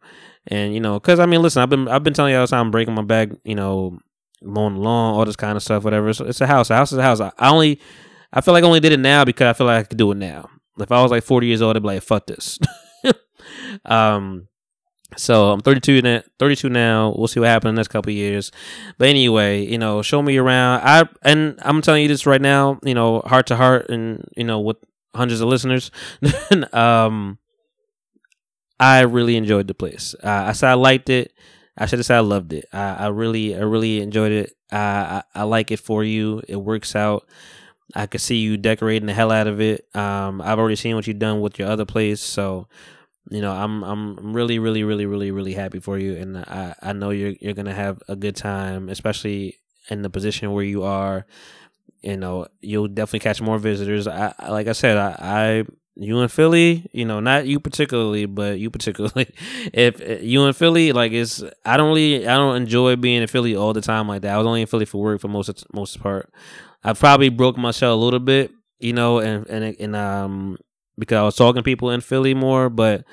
And 0.47 0.73
you 0.73 0.79
know, 0.79 0.99
because 0.99 1.19
I 1.19 1.25
mean, 1.25 1.41
listen, 1.41 1.61
I've 1.61 1.69
been 1.69 1.87
I've 1.87 2.03
been 2.03 2.13
telling 2.13 2.33
you 2.33 2.39
all 2.39 2.45
the 2.45 2.51
time, 2.51 2.67
I'm 2.67 2.71
breaking 2.71 2.93
my 2.93 3.01
back, 3.01 3.29
you 3.43 3.55
know, 3.55 3.99
mowing 4.41 4.75
the 4.75 4.81
lawn, 4.81 5.15
all 5.15 5.25
this 5.25 5.35
kind 5.35 5.55
of 5.55 5.63
stuff, 5.63 5.83
whatever. 5.83 6.09
It's, 6.09 6.19
it's 6.19 6.41
a 6.41 6.47
house. 6.47 6.69
A 6.69 6.75
house 6.75 6.91
is 6.91 6.97
a 6.97 7.03
house. 7.03 7.19
I, 7.19 7.31
I 7.37 7.49
only, 7.49 7.79
I 8.31 8.41
feel 8.41 8.53
like 8.53 8.63
I 8.63 8.67
only 8.67 8.79
did 8.79 8.91
it 8.91 8.99
now 8.99 9.25
because 9.25 9.47
I 9.47 9.53
feel 9.53 9.67
like 9.67 9.85
I 9.85 9.87
could 9.87 9.97
do 9.97 10.11
it 10.11 10.17
now. 10.17 10.49
If 10.79 10.91
I 10.91 11.01
was 11.01 11.11
like 11.11 11.23
40 11.23 11.47
years 11.47 11.61
old, 11.61 11.75
I'd 11.75 11.81
be 11.81 11.87
like, 11.87 12.03
fuck 12.03 12.27
this. 12.27 12.59
um, 13.85 14.47
so 15.17 15.51
I'm 15.51 15.61
32 15.61 16.01
now. 16.01 16.21
32 16.39 16.69
now. 16.69 17.13
We'll 17.15 17.27
see 17.27 17.39
what 17.39 17.47
happens 17.47 17.69
in 17.69 17.75
the 17.75 17.79
next 17.79 17.89
couple 17.89 18.11
years. 18.11 18.51
But 18.97 19.07
anyway, 19.07 19.65
you 19.65 19.77
know, 19.77 20.01
show 20.01 20.21
me 20.21 20.37
around. 20.37 20.81
I 20.83 21.07
and 21.21 21.57
I'm 21.61 21.81
telling 21.81 22.01
you 22.01 22.07
this 22.07 22.25
right 22.25 22.41
now. 22.41 22.79
You 22.83 22.93
know, 22.93 23.21
heart 23.21 23.47
to 23.47 23.55
heart, 23.55 23.89
and 23.89 24.25
you 24.35 24.43
know, 24.43 24.59
with 24.59 24.77
hundreds 25.15 25.39
of 25.39 25.47
listeners. 25.47 25.91
um, 26.73 27.37
I 28.79 29.01
really 29.01 29.35
enjoyed 29.37 29.67
the 29.67 29.73
place. 29.73 30.15
Uh, 30.23 30.45
I 30.47 30.51
said 30.51 30.69
I 30.69 30.73
liked 30.73 31.09
it. 31.09 31.33
I 31.77 31.85
should 31.85 31.99
have 31.99 32.05
said 32.05 32.17
I 32.17 32.21
loved 32.21 32.53
it. 32.53 32.65
I, 32.71 32.95
I 32.95 33.07
really, 33.07 33.55
I 33.55 33.59
really 33.59 34.01
enjoyed 34.01 34.31
it. 34.31 34.53
I, 34.71 34.77
I, 34.77 35.23
I 35.41 35.43
like 35.43 35.71
it 35.71 35.79
for 35.79 36.03
you. 36.03 36.41
It 36.47 36.55
works 36.55 36.95
out. 36.95 37.27
I 37.93 38.07
could 38.07 38.21
see 38.21 38.37
you 38.37 38.57
decorating 38.57 39.05
the 39.05 39.13
hell 39.13 39.31
out 39.31 39.47
of 39.47 39.61
it. 39.61 39.85
Um, 39.95 40.41
I've 40.41 40.59
already 40.59 40.75
seen 40.75 40.95
what 40.95 41.07
you've 41.07 41.19
done 41.19 41.41
with 41.41 41.59
your 41.59 41.67
other 41.67 41.85
place, 41.85 42.21
so 42.21 42.67
you 43.29 43.41
know, 43.41 43.51
I'm 43.51 43.83
I'm 43.83 44.33
really, 44.35 44.59
really, 44.59 44.83
really, 44.83 45.05
really, 45.05 45.31
really 45.31 45.53
happy 45.53 45.79
for 45.79 45.97
you, 45.97 46.15
and 46.15 46.37
I 46.37 46.75
I 46.81 46.93
know 46.93 47.09
you're 47.09 47.33
you're 47.39 47.53
gonna 47.53 47.73
have 47.73 48.01
a 48.07 48.15
good 48.15 48.35
time, 48.35 48.89
especially 48.89 49.57
in 49.89 50.01
the 50.01 50.09
position 50.09 50.51
where 50.51 50.63
you 50.63 50.83
are. 50.83 51.25
You 52.01 52.17
know, 52.17 52.47
you'll 52.61 52.87
definitely 52.87 53.19
catch 53.19 53.41
more 53.41 53.57
visitors. 53.57 54.07
I 54.07 54.33
like 54.49 54.67
I 54.67 54.73
said, 54.73 54.97
I, 54.97 55.15
I 55.19 55.65
you 55.95 56.19
in 56.19 56.27
Philly, 56.27 56.89
you 56.91 57.05
know, 57.05 57.19
not 57.19 57.47
you 57.47 57.59
particularly, 57.59 58.25
but 58.25 58.59
you 58.59 58.69
particularly. 58.69 59.33
If 59.73 60.01
uh, 60.01 60.21
you 60.21 60.45
in 60.45 60.53
Philly, 60.53 60.91
like 60.91 61.11
it's, 61.11 61.43
I 61.65 61.77
don't 61.77 61.87
really, 61.87 62.27
I 62.27 62.35
don't 62.35 62.57
enjoy 62.57 62.95
being 62.95 63.21
in 63.21 63.27
Philly 63.27 63.55
all 63.55 63.73
the 63.73 63.81
time 63.81 64.07
like 64.07 64.21
that. 64.21 64.33
I 64.33 64.37
was 64.37 64.45
only 64.45 64.61
in 64.61 64.67
Philly 64.67 64.85
for 64.85 65.01
work 65.01 65.21
for 65.21 65.27
most 65.27 65.49
of, 65.49 65.63
most 65.73 65.99
part. 65.99 66.31
I 66.83 66.93
probably 66.93 67.29
broke 67.29 67.57
my 67.57 67.71
shell 67.71 67.93
a 67.93 67.95
little 67.95 68.19
bit, 68.19 68.51
you 68.79 68.93
know, 68.93 69.19
and 69.19 69.47
and 69.47 69.75
and 69.79 69.95
um 69.95 70.57
because 70.97 71.17
I 71.17 71.23
was 71.23 71.35
talking 71.35 71.59
to 71.59 71.63
people 71.63 71.91
in 71.91 72.01
Philly 72.01 72.33
more, 72.33 72.69
but 72.69 73.05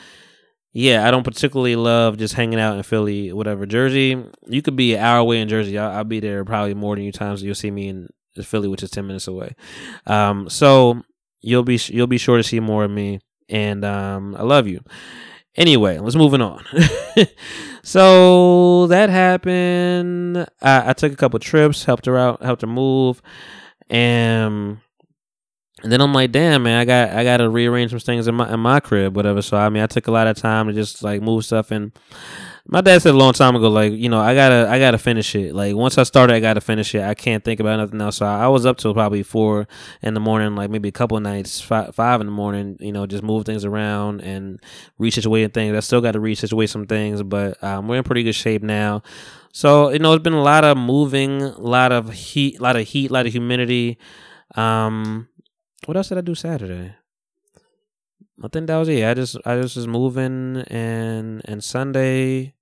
yeah, 0.72 1.06
I 1.06 1.10
don't 1.10 1.24
particularly 1.24 1.76
love 1.76 2.16
just 2.16 2.34
hanging 2.34 2.60
out 2.60 2.76
in 2.76 2.82
Philly, 2.82 3.32
whatever. 3.32 3.66
Jersey, 3.66 4.24
you 4.46 4.62
could 4.62 4.76
be 4.76 4.94
an 4.94 5.00
hour 5.00 5.18
away 5.18 5.40
in 5.40 5.48
Jersey. 5.48 5.78
I'll, 5.78 5.98
I'll 5.98 6.04
be 6.04 6.20
there 6.20 6.44
probably 6.44 6.74
more 6.74 6.96
than 6.96 7.04
you 7.04 7.12
times 7.12 7.42
you'll 7.42 7.54
see 7.54 7.70
me 7.70 7.88
in 7.88 8.08
Philly, 8.42 8.68
which 8.68 8.82
is 8.82 8.90
ten 8.90 9.06
minutes 9.06 9.28
away. 9.28 9.54
Um, 10.06 10.48
so 10.48 11.02
you'll 11.42 11.64
be 11.64 11.78
you'll 11.88 12.06
be 12.06 12.18
sure 12.18 12.36
to 12.36 12.42
see 12.42 12.60
more 12.60 12.84
of 12.84 12.90
me, 12.90 13.20
and 13.48 13.84
um, 13.84 14.34
I 14.36 14.42
love 14.42 14.66
you. 14.66 14.80
Anyway, 15.54 15.98
let's 15.98 16.16
moving 16.16 16.40
on. 16.40 16.64
so 17.82 18.86
that 18.86 19.10
happened. 19.10 20.38
I, 20.62 20.90
I 20.90 20.92
took 20.94 21.12
a 21.12 21.16
couple 21.16 21.38
trips, 21.38 21.84
helped 21.84 22.06
her 22.06 22.16
out, 22.16 22.42
helped 22.42 22.62
her 22.62 22.68
move, 22.68 23.20
and 23.90 24.78
and 25.82 25.90
then 25.90 26.00
I'm 26.00 26.14
like, 26.14 26.30
damn, 26.30 26.62
man, 26.62 26.78
I 26.78 26.84
got 26.84 27.10
I 27.10 27.24
got 27.24 27.38
to 27.38 27.50
rearrange 27.50 27.90
some 27.90 28.00
things 28.00 28.28
in 28.28 28.34
my 28.34 28.52
in 28.52 28.60
my 28.60 28.80
crib, 28.80 29.16
whatever. 29.16 29.42
So 29.42 29.56
I 29.56 29.68
mean, 29.68 29.82
I 29.82 29.86
took 29.86 30.06
a 30.06 30.12
lot 30.12 30.26
of 30.26 30.36
time 30.36 30.68
to 30.68 30.72
just 30.72 31.02
like 31.02 31.20
move 31.20 31.44
stuff. 31.44 31.70
And 31.70 31.92
my 32.66 32.80
dad 32.80 33.02
said 33.02 33.14
a 33.14 33.18
long 33.18 33.32
time 33.32 33.56
ago, 33.56 33.68
like, 33.68 33.92
you 33.92 34.08
know, 34.08 34.20
I 34.20 34.34
gotta 34.34 34.68
I 34.70 34.78
gotta 34.78 34.98
finish 34.98 35.34
it. 35.34 35.54
Like 35.54 35.74
once 35.74 35.98
I 35.98 36.04
started, 36.04 36.34
I 36.34 36.40
gotta 36.40 36.60
finish 36.60 36.94
it. 36.94 37.02
I 37.02 37.14
can't 37.14 37.44
think 37.44 37.58
about 37.58 37.78
nothing 37.78 38.00
else. 38.00 38.18
So 38.18 38.26
I, 38.26 38.44
I 38.44 38.48
was 38.48 38.64
up 38.64 38.76
till 38.78 38.94
probably 38.94 39.24
four 39.24 39.66
in 40.00 40.14
the 40.14 40.20
morning, 40.20 40.54
like 40.54 40.70
maybe 40.70 40.88
a 40.88 40.92
couple 40.92 41.18
nights, 41.18 41.60
five, 41.60 41.94
five 41.94 42.20
in 42.20 42.26
the 42.26 42.32
morning. 42.32 42.76
You 42.78 42.92
know, 42.92 43.04
just 43.06 43.24
move 43.24 43.46
things 43.46 43.64
around 43.64 44.20
and 44.20 44.60
resituate 45.00 45.52
things. 45.52 45.76
I 45.76 45.80
still 45.80 46.00
got 46.00 46.12
to 46.12 46.20
resituate 46.20 46.68
some 46.68 46.86
things, 46.86 47.22
but 47.24 47.62
um, 47.64 47.88
we're 47.88 47.96
in 47.96 48.04
pretty 48.04 48.22
good 48.22 48.34
shape 48.34 48.62
now. 48.62 49.02
So 49.52 49.90
you 49.90 49.98
know, 49.98 50.12
it's 50.12 50.22
been 50.22 50.32
a 50.32 50.42
lot 50.42 50.64
of 50.64 50.76
moving, 50.76 51.42
a 51.42 51.60
lot 51.60 51.90
of 51.90 52.12
heat, 52.12 52.60
a 52.60 52.62
lot 52.62 52.76
of 52.76 52.86
heat, 52.86 53.10
a 53.10 53.12
lot 53.12 53.26
of 53.26 53.32
humidity. 53.32 53.98
Um, 54.54 55.28
what 55.86 55.96
else 55.96 56.10
did 56.10 56.18
I 56.18 56.20
do 56.20 56.36
Saturday? 56.36 56.94
I 58.42 58.48
think 58.48 58.66
that 58.66 58.76
was 58.78 58.88
it. 58.88 59.04
I 59.04 59.14
just 59.14 59.36
I 59.44 59.60
just 59.60 59.76
was 59.76 59.86
moving 59.86 60.58
and 60.68 61.42
and 61.44 61.62
Sunday 61.62 62.54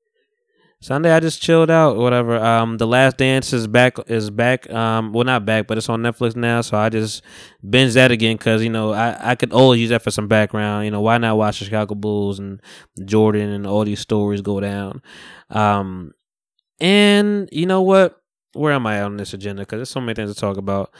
Sunday 0.80 1.12
I 1.12 1.20
just 1.20 1.42
chilled 1.42 1.70
out 1.70 1.96
whatever. 1.96 2.36
Um 2.36 2.78
The 2.78 2.86
Last 2.86 3.18
Dance 3.18 3.52
is 3.52 3.66
back 3.66 3.96
is 4.08 4.30
back 4.30 4.70
um 4.70 5.12
well 5.12 5.24
not 5.24 5.44
back 5.46 5.66
but 5.66 5.78
it's 5.78 5.88
on 5.88 6.02
Netflix 6.02 6.34
now 6.34 6.60
so 6.60 6.76
I 6.76 6.88
just 6.88 7.22
binge 7.68 7.94
that 7.94 8.10
again 8.10 8.36
cuz 8.38 8.62
you 8.62 8.70
know 8.70 8.92
I 8.92 9.32
I 9.32 9.34
could 9.36 9.52
always 9.52 9.80
use 9.80 9.90
that 9.90 10.02
for 10.02 10.10
some 10.10 10.28
background. 10.28 10.86
You 10.86 10.90
know, 10.90 11.00
why 11.00 11.18
not 11.18 11.36
watch 11.36 11.58
the 11.60 11.66
Chicago 11.66 11.94
Bulls 11.94 12.38
and 12.38 12.60
Jordan 13.04 13.50
and 13.50 13.66
all 13.66 13.84
these 13.84 14.00
stories 14.00 14.40
go 14.42 14.58
down. 14.60 15.02
Um 15.50 16.12
and 16.80 17.48
you 17.52 17.66
know 17.66 17.82
what? 17.82 18.16
Where 18.54 18.72
am 18.72 18.86
I 18.86 19.02
on 19.02 19.16
this 19.18 19.34
agenda 19.34 19.64
cuz 19.64 19.78
there's 19.78 19.90
so 19.90 20.00
many 20.00 20.14
things 20.14 20.34
to 20.34 20.40
talk 20.40 20.56
about. 20.56 20.90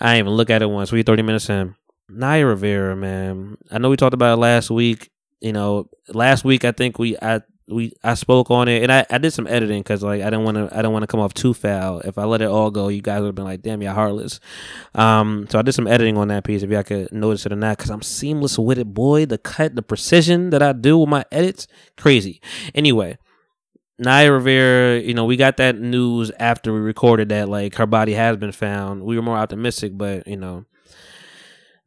I 0.00 0.18
even 0.18 0.32
look 0.32 0.50
at 0.50 0.62
it 0.62 0.70
once. 0.70 0.92
We 0.92 1.02
30 1.02 1.22
minutes 1.22 1.50
in. 1.50 1.74
Naya 2.08 2.46
Rivera, 2.46 2.96
man. 2.96 3.56
I 3.70 3.78
know 3.78 3.90
we 3.90 3.96
talked 3.96 4.14
about 4.14 4.34
it 4.34 4.40
last 4.40 4.70
week. 4.70 5.10
You 5.40 5.52
know, 5.52 5.88
last 6.08 6.44
week 6.44 6.64
I 6.64 6.72
think 6.72 6.98
we 6.98 7.16
I 7.20 7.42
we 7.68 7.92
I 8.02 8.14
spoke 8.14 8.50
on 8.50 8.66
it 8.66 8.82
and 8.82 8.90
I, 8.90 9.04
I 9.10 9.18
did 9.18 9.32
some 9.32 9.46
editing 9.46 9.80
because 9.82 10.02
like 10.02 10.22
I 10.22 10.24
didn't 10.30 10.44
want 10.44 10.56
to 10.56 10.76
I 10.76 10.82
don't 10.82 10.92
want 10.92 11.02
to 11.02 11.06
come 11.06 11.20
off 11.20 11.34
too 11.34 11.54
foul. 11.54 12.00
If 12.00 12.18
I 12.18 12.24
let 12.24 12.42
it 12.42 12.48
all 12.48 12.70
go, 12.70 12.88
you 12.88 13.02
guys 13.02 13.20
would 13.20 13.28
have 13.28 13.34
been 13.34 13.44
like, 13.44 13.62
"Damn, 13.62 13.82
you're 13.82 13.92
heartless." 13.92 14.40
Um, 14.94 15.46
so 15.50 15.58
I 15.58 15.62
did 15.62 15.72
some 15.72 15.86
editing 15.86 16.16
on 16.16 16.28
that 16.28 16.44
piece. 16.44 16.62
If 16.62 16.70
y'all 16.70 16.82
could 16.82 17.12
notice 17.12 17.46
it 17.46 17.52
or 17.52 17.56
not, 17.56 17.76
because 17.76 17.90
I'm 17.90 18.02
seamless 18.02 18.58
with 18.58 18.78
it, 18.78 18.94
boy. 18.94 19.26
The 19.26 19.38
cut, 19.38 19.74
the 19.76 19.82
precision 19.82 20.50
that 20.50 20.62
I 20.62 20.72
do 20.72 20.98
with 20.98 21.08
my 21.08 21.24
edits, 21.30 21.68
crazy. 21.96 22.40
Anyway, 22.74 23.18
Naya 23.98 24.32
Rivera, 24.32 25.00
you 25.00 25.12
know, 25.12 25.24
we 25.24 25.36
got 25.36 25.56
that 25.58 25.78
news 25.78 26.30
after 26.38 26.72
we 26.72 26.80
recorded 26.80 27.28
that 27.28 27.48
like 27.48 27.74
her 27.76 27.86
body 27.86 28.14
has 28.14 28.36
been 28.36 28.52
found. 28.52 29.02
We 29.02 29.16
were 29.16 29.22
more 29.22 29.36
optimistic, 29.36 29.96
but 29.96 30.26
you 30.26 30.36
know, 30.36 30.64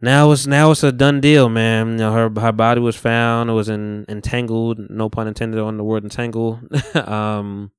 now 0.02 0.32
it's 0.32 0.48
now 0.48 0.72
it's 0.72 0.84
a 0.84 0.92
done 0.92 1.22
deal, 1.22 1.50
man. 1.50 1.92
You 1.92 1.98
know, 1.98 2.14
her 2.14 2.42
her 2.42 2.52
body 2.52 2.82
was 2.82 2.96
found. 2.96 3.50
It 3.50 3.54
was 3.54 3.70
in, 3.70 4.06
entangled. 4.10 4.90
No 4.90 5.10
pun 5.10 5.28
intended 5.28 5.60
on 5.60 5.78
the 5.78 5.84
word 5.84 6.04
entangle. 6.04 6.60
um, 6.96 7.72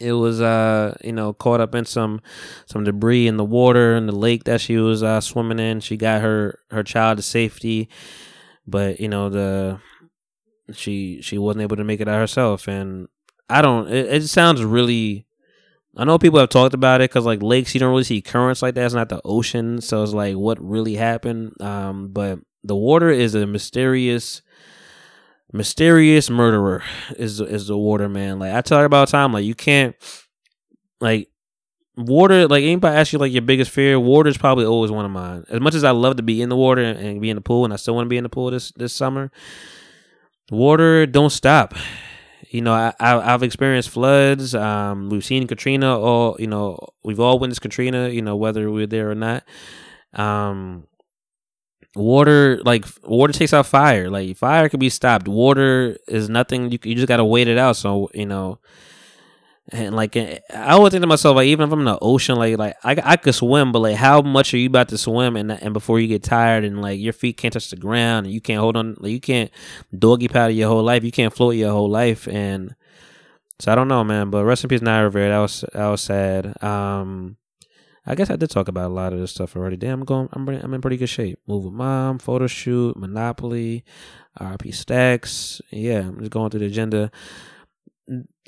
it 0.00 0.12
was 0.12 0.40
uh 0.40 0.96
you 1.04 1.12
know 1.12 1.32
caught 1.32 1.60
up 1.60 1.74
in 1.74 1.84
some 1.84 2.20
some 2.66 2.84
debris 2.84 3.28
in 3.28 3.36
the 3.36 3.44
water 3.44 3.94
in 3.94 4.06
the 4.06 4.16
lake 4.16 4.44
that 4.44 4.60
she 4.60 4.76
was 4.76 5.02
uh 5.02 5.20
swimming 5.20 5.58
in. 5.58 5.80
She 5.80 5.96
got 5.96 6.22
her 6.22 6.60
her 6.70 6.82
child 6.82 7.18
to 7.18 7.22
safety, 7.22 7.88
but 8.66 9.00
you 9.00 9.08
know 9.08 9.28
the 9.28 9.80
she 10.72 11.20
she 11.22 11.38
wasn't 11.38 11.62
able 11.62 11.76
to 11.76 11.84
make 11.84 12.00
it 12.00 12.08
out 12.08 12.18
herself 12.18 12.66
and 12.68 13.08
I 13.48 13.62
don't. 13.62 13.88
It, 13.88 14.06
it 14.12 14.28
sounds 14.28 14.64
really. 14.64 15.26
I 15.96 16.04
know 16.04 16.18
people 16.18 16.40
have 16.40 16.48
talked 16.48 16.74
about 16.74 17.00
it 17.00 17.10
because 17.10 17.24
like 17.24 17.42
lakes, 17.42 17.74
you 17.74 17.80
don't 17.80 17.90
really 17.90 18.04
see 18.04 18.20
currents 18.20 18.62
like 18.62 18.74
that. 18.74 18.84
It's 18.84 18.94
not 18.94 19.08
the 19.08 19.20
ocean, 19.24 19.80
so 19.80 20.02
it's 20.02 20.12
like 20.12 20.34
what 20.34 20.62
really 20.62 20.94
happened. 20.94 21.60
Um, 21.60 22.08
but 22.08 22.40
the 22.64 22.74
water 22.74 23.10
is 23.10 23.34
a 23.34 23.46
mysterious, 23.46 24.42
mysterious 25.52 26.28
murderer. 26.30 26.82
Is 27.16 27.40
is 27.40 27.68
the 27.68 27.78
water 27.78 28.08
man? 28.08 28.40
Like 28.40 28.52
I 28.52 28.60
tell 28.60 28.80
her 28.80 28.84
about 28.84 29.08
time. 29.08 29.32
Like 29.32 29.44
you 29.44 29.54
can't, 29.54 29.94
like 31.00 31.28
water. 31.96 32.48
Like 32.48 32.64
anybody 32.64 32.96
ask 32.96 33.12
you 33.12 33.20
like 33.20 33.32
your 33.32 33.42
biggest 33.42 33.70
fear, 33.70 34.00
water 34.00 34.28
is 34.28 34.38
probably 34.38 34.64
always 34.64 34.90
one 34.90 35.04
of 35.04 35.12
mine. 35.12 35.44
As 35.48 35.60
much 35.60 35.76
as 35.76 35.84
I 35.84 35.92
love 35.92 36.16
to 36.16 36.24
be 36.24 36.42
in 36.42 36.48
the 36.48 36.56
water 36.56 36.82
and, 36.82 36.98
and 36.98 37.20
be 37.20 37.30
in 37.30 37.36
the 37.36 37.40
pool, 37.40 37.64
and 37.64 37.72
I 37.72 37.76
still 37.76 37.94
want 37.94 38.06
to 38.06 38.10
be 38.10 38.16
in 38.16 38.24
the 38.24 38.30
pool 38.30 38.50
this 38.50 38.72
this 38.72 38.92
summer. 38.92 39.30
Water 40.50 41.06
don't 41.06 41.30
stop 41.30 41.72
you 42.54 42.62
know, 42.62 42.72
I, 42.72 42.94
I 43.00 43.32
have 43.32 43.42
experienced 43.42 43.90
floods. 43.90 44.54
Um, 44.54 45.10
we've 45.10 45.24
seen 45.24 45.48
Katrina. 45.48 45.98
All 45.98 46.36
you 46.38 46.46
know, 46.46 46.78
we've 47.02 47.18
all 47.18 47.40
witnessed 47.40 47.62
Katrina. 47.62 48.10
You 48.10 48.22
know, 48.22 48.36
whether 48.36 48.70
we're 48.70 48.86
there 48.86 49.10
or 49.10 49.16
not. 49.16 49.42
Um, 50.12 50.86
water 51.96 52.60
like 52.64 52.84
water 53.02 53.32
takes 53.32 53.52
out 53.52 53.66
fire. 53.66 54.08
Like 54.08 54.36
fire 54.36 54.68
can 54.68 54.78
be 54.78 54.88
stopped. 54.88 55.26
Water 55.26 55.96
is 56.06 56.28
nothing. 56.28 56.70
You 56.70 56.78
you 56.84 56.94
just 56.94 57.08
gotta 57.08 57.24
wait 57.24 57.48
it 57.48 57.58
out. 57.58 57.74
So 57.74 58.08
you 58.14 58.26
know. 58.26 58.60
And 59.72 59.96
like 59.96 60.14
I 60.16 60.42
always 60.50 60.90
think 60.90 61.00
to 61.00 61.06
myself, 61.06 61.36
like 61.36 61.46
even 61.46 61.66
if 61.66 61.72
I'm 61.72 61.78
in 61.78 61.86
the 61.86 61.98
ocean, 62.00 62.36
like 62.36 62.58
like 62.58 62.76
I, 62.84 62.96
I 63.02 63.16
could 63.16 63.34
swim, 63.34 63.72
but 63.72 63.78
like 63.78 63.96
how 63.96 64.20
much 64.20 64.52
are 64.52 64.58
you 64.58 64.66
about 64.66 64.88
to 64.90 64.98
swim 64.98 65.36
and 65.36 65.50
and 65.50 65.72
before 65.72 65.98
you 65.98 66.06
get 66.06 66.22
tired 66.22 66.64
and 66.64 66.82
like 66.82 67.00
your 67.00 67.14
feet 67.14 67.38
can't 67.38 67.52
touch 67.54 67.70
the 67.70 67.76
ground 67.76 68.26
and 68.26 68.34
you 68.34 68.42
can't 68.42 68.60
hold 68.60 68.76
on, 68.76 68.94
like 68.98 69.12
you 69.12 69.20
can't 69.20 69.50
doggy 69.98 70.28
paddle 70.28 70.50
your 70.50 70.68
whole 70.68 70.82
life, 70.82 71.02
you 71.02 71.12
can't 71.12 71.34
float 71.34 71.54
your 71.56 71.70
whole 71.70 71.88
life, 71.88 72.28
and 72.28 72.74
so 73.58 73.72
I 73.72 73.74
don't 73.74 73.88
know, 73.88 74.04
man. 74.04 74.28
But 74.28 74.44
rest 74.44 74.64
in 74.64 74.68
peace, 74.68 74.82
Naya 74.82 75.04
Rivera. 75.04 75.30
That 75.30 75.38
was 75.38 75.64
that 75.72 75.88
was 75.88 76.02
sad. 76.02 76.62
Um, 76.62 77.38
I 78.06 78.14
guess 78.14 78.28
I 78.28 78.36
did 78.36 78.50
talk 78.50 78.68
about 78.68 78.90
a 78.90 78.94
lot 78.94 79.14
of 79.14 79.18
this 79.18 79.30
stuff 79.30 79.56
already. 79.56 79.76
Damn, 79.76 80.00
I'm 80.00 80.04
going. 80.04 80.28
I'm 80.32 80.46
I'm 80.46 80.74
in 80.74 80.82
pretty 80.82 80.98
good 80.98 81.08
shape. 81.08 81.38
Move 81.46 81.64
with 81.64 81.72
mom, 81.72 82.18
photo 82.18 82.46
shoot, 82.46 82.98
Monopoly, 82.98 83.82
RP 84.38 84.74
Stacks. 84.74 85.62
Yeah, 85.70 86.00
I'm 86.00 86.18
just 86.18 86.30
going 86.30 86.50
through 86.50 86.60
the 86.60 86.66
agenda. 86.66 87.10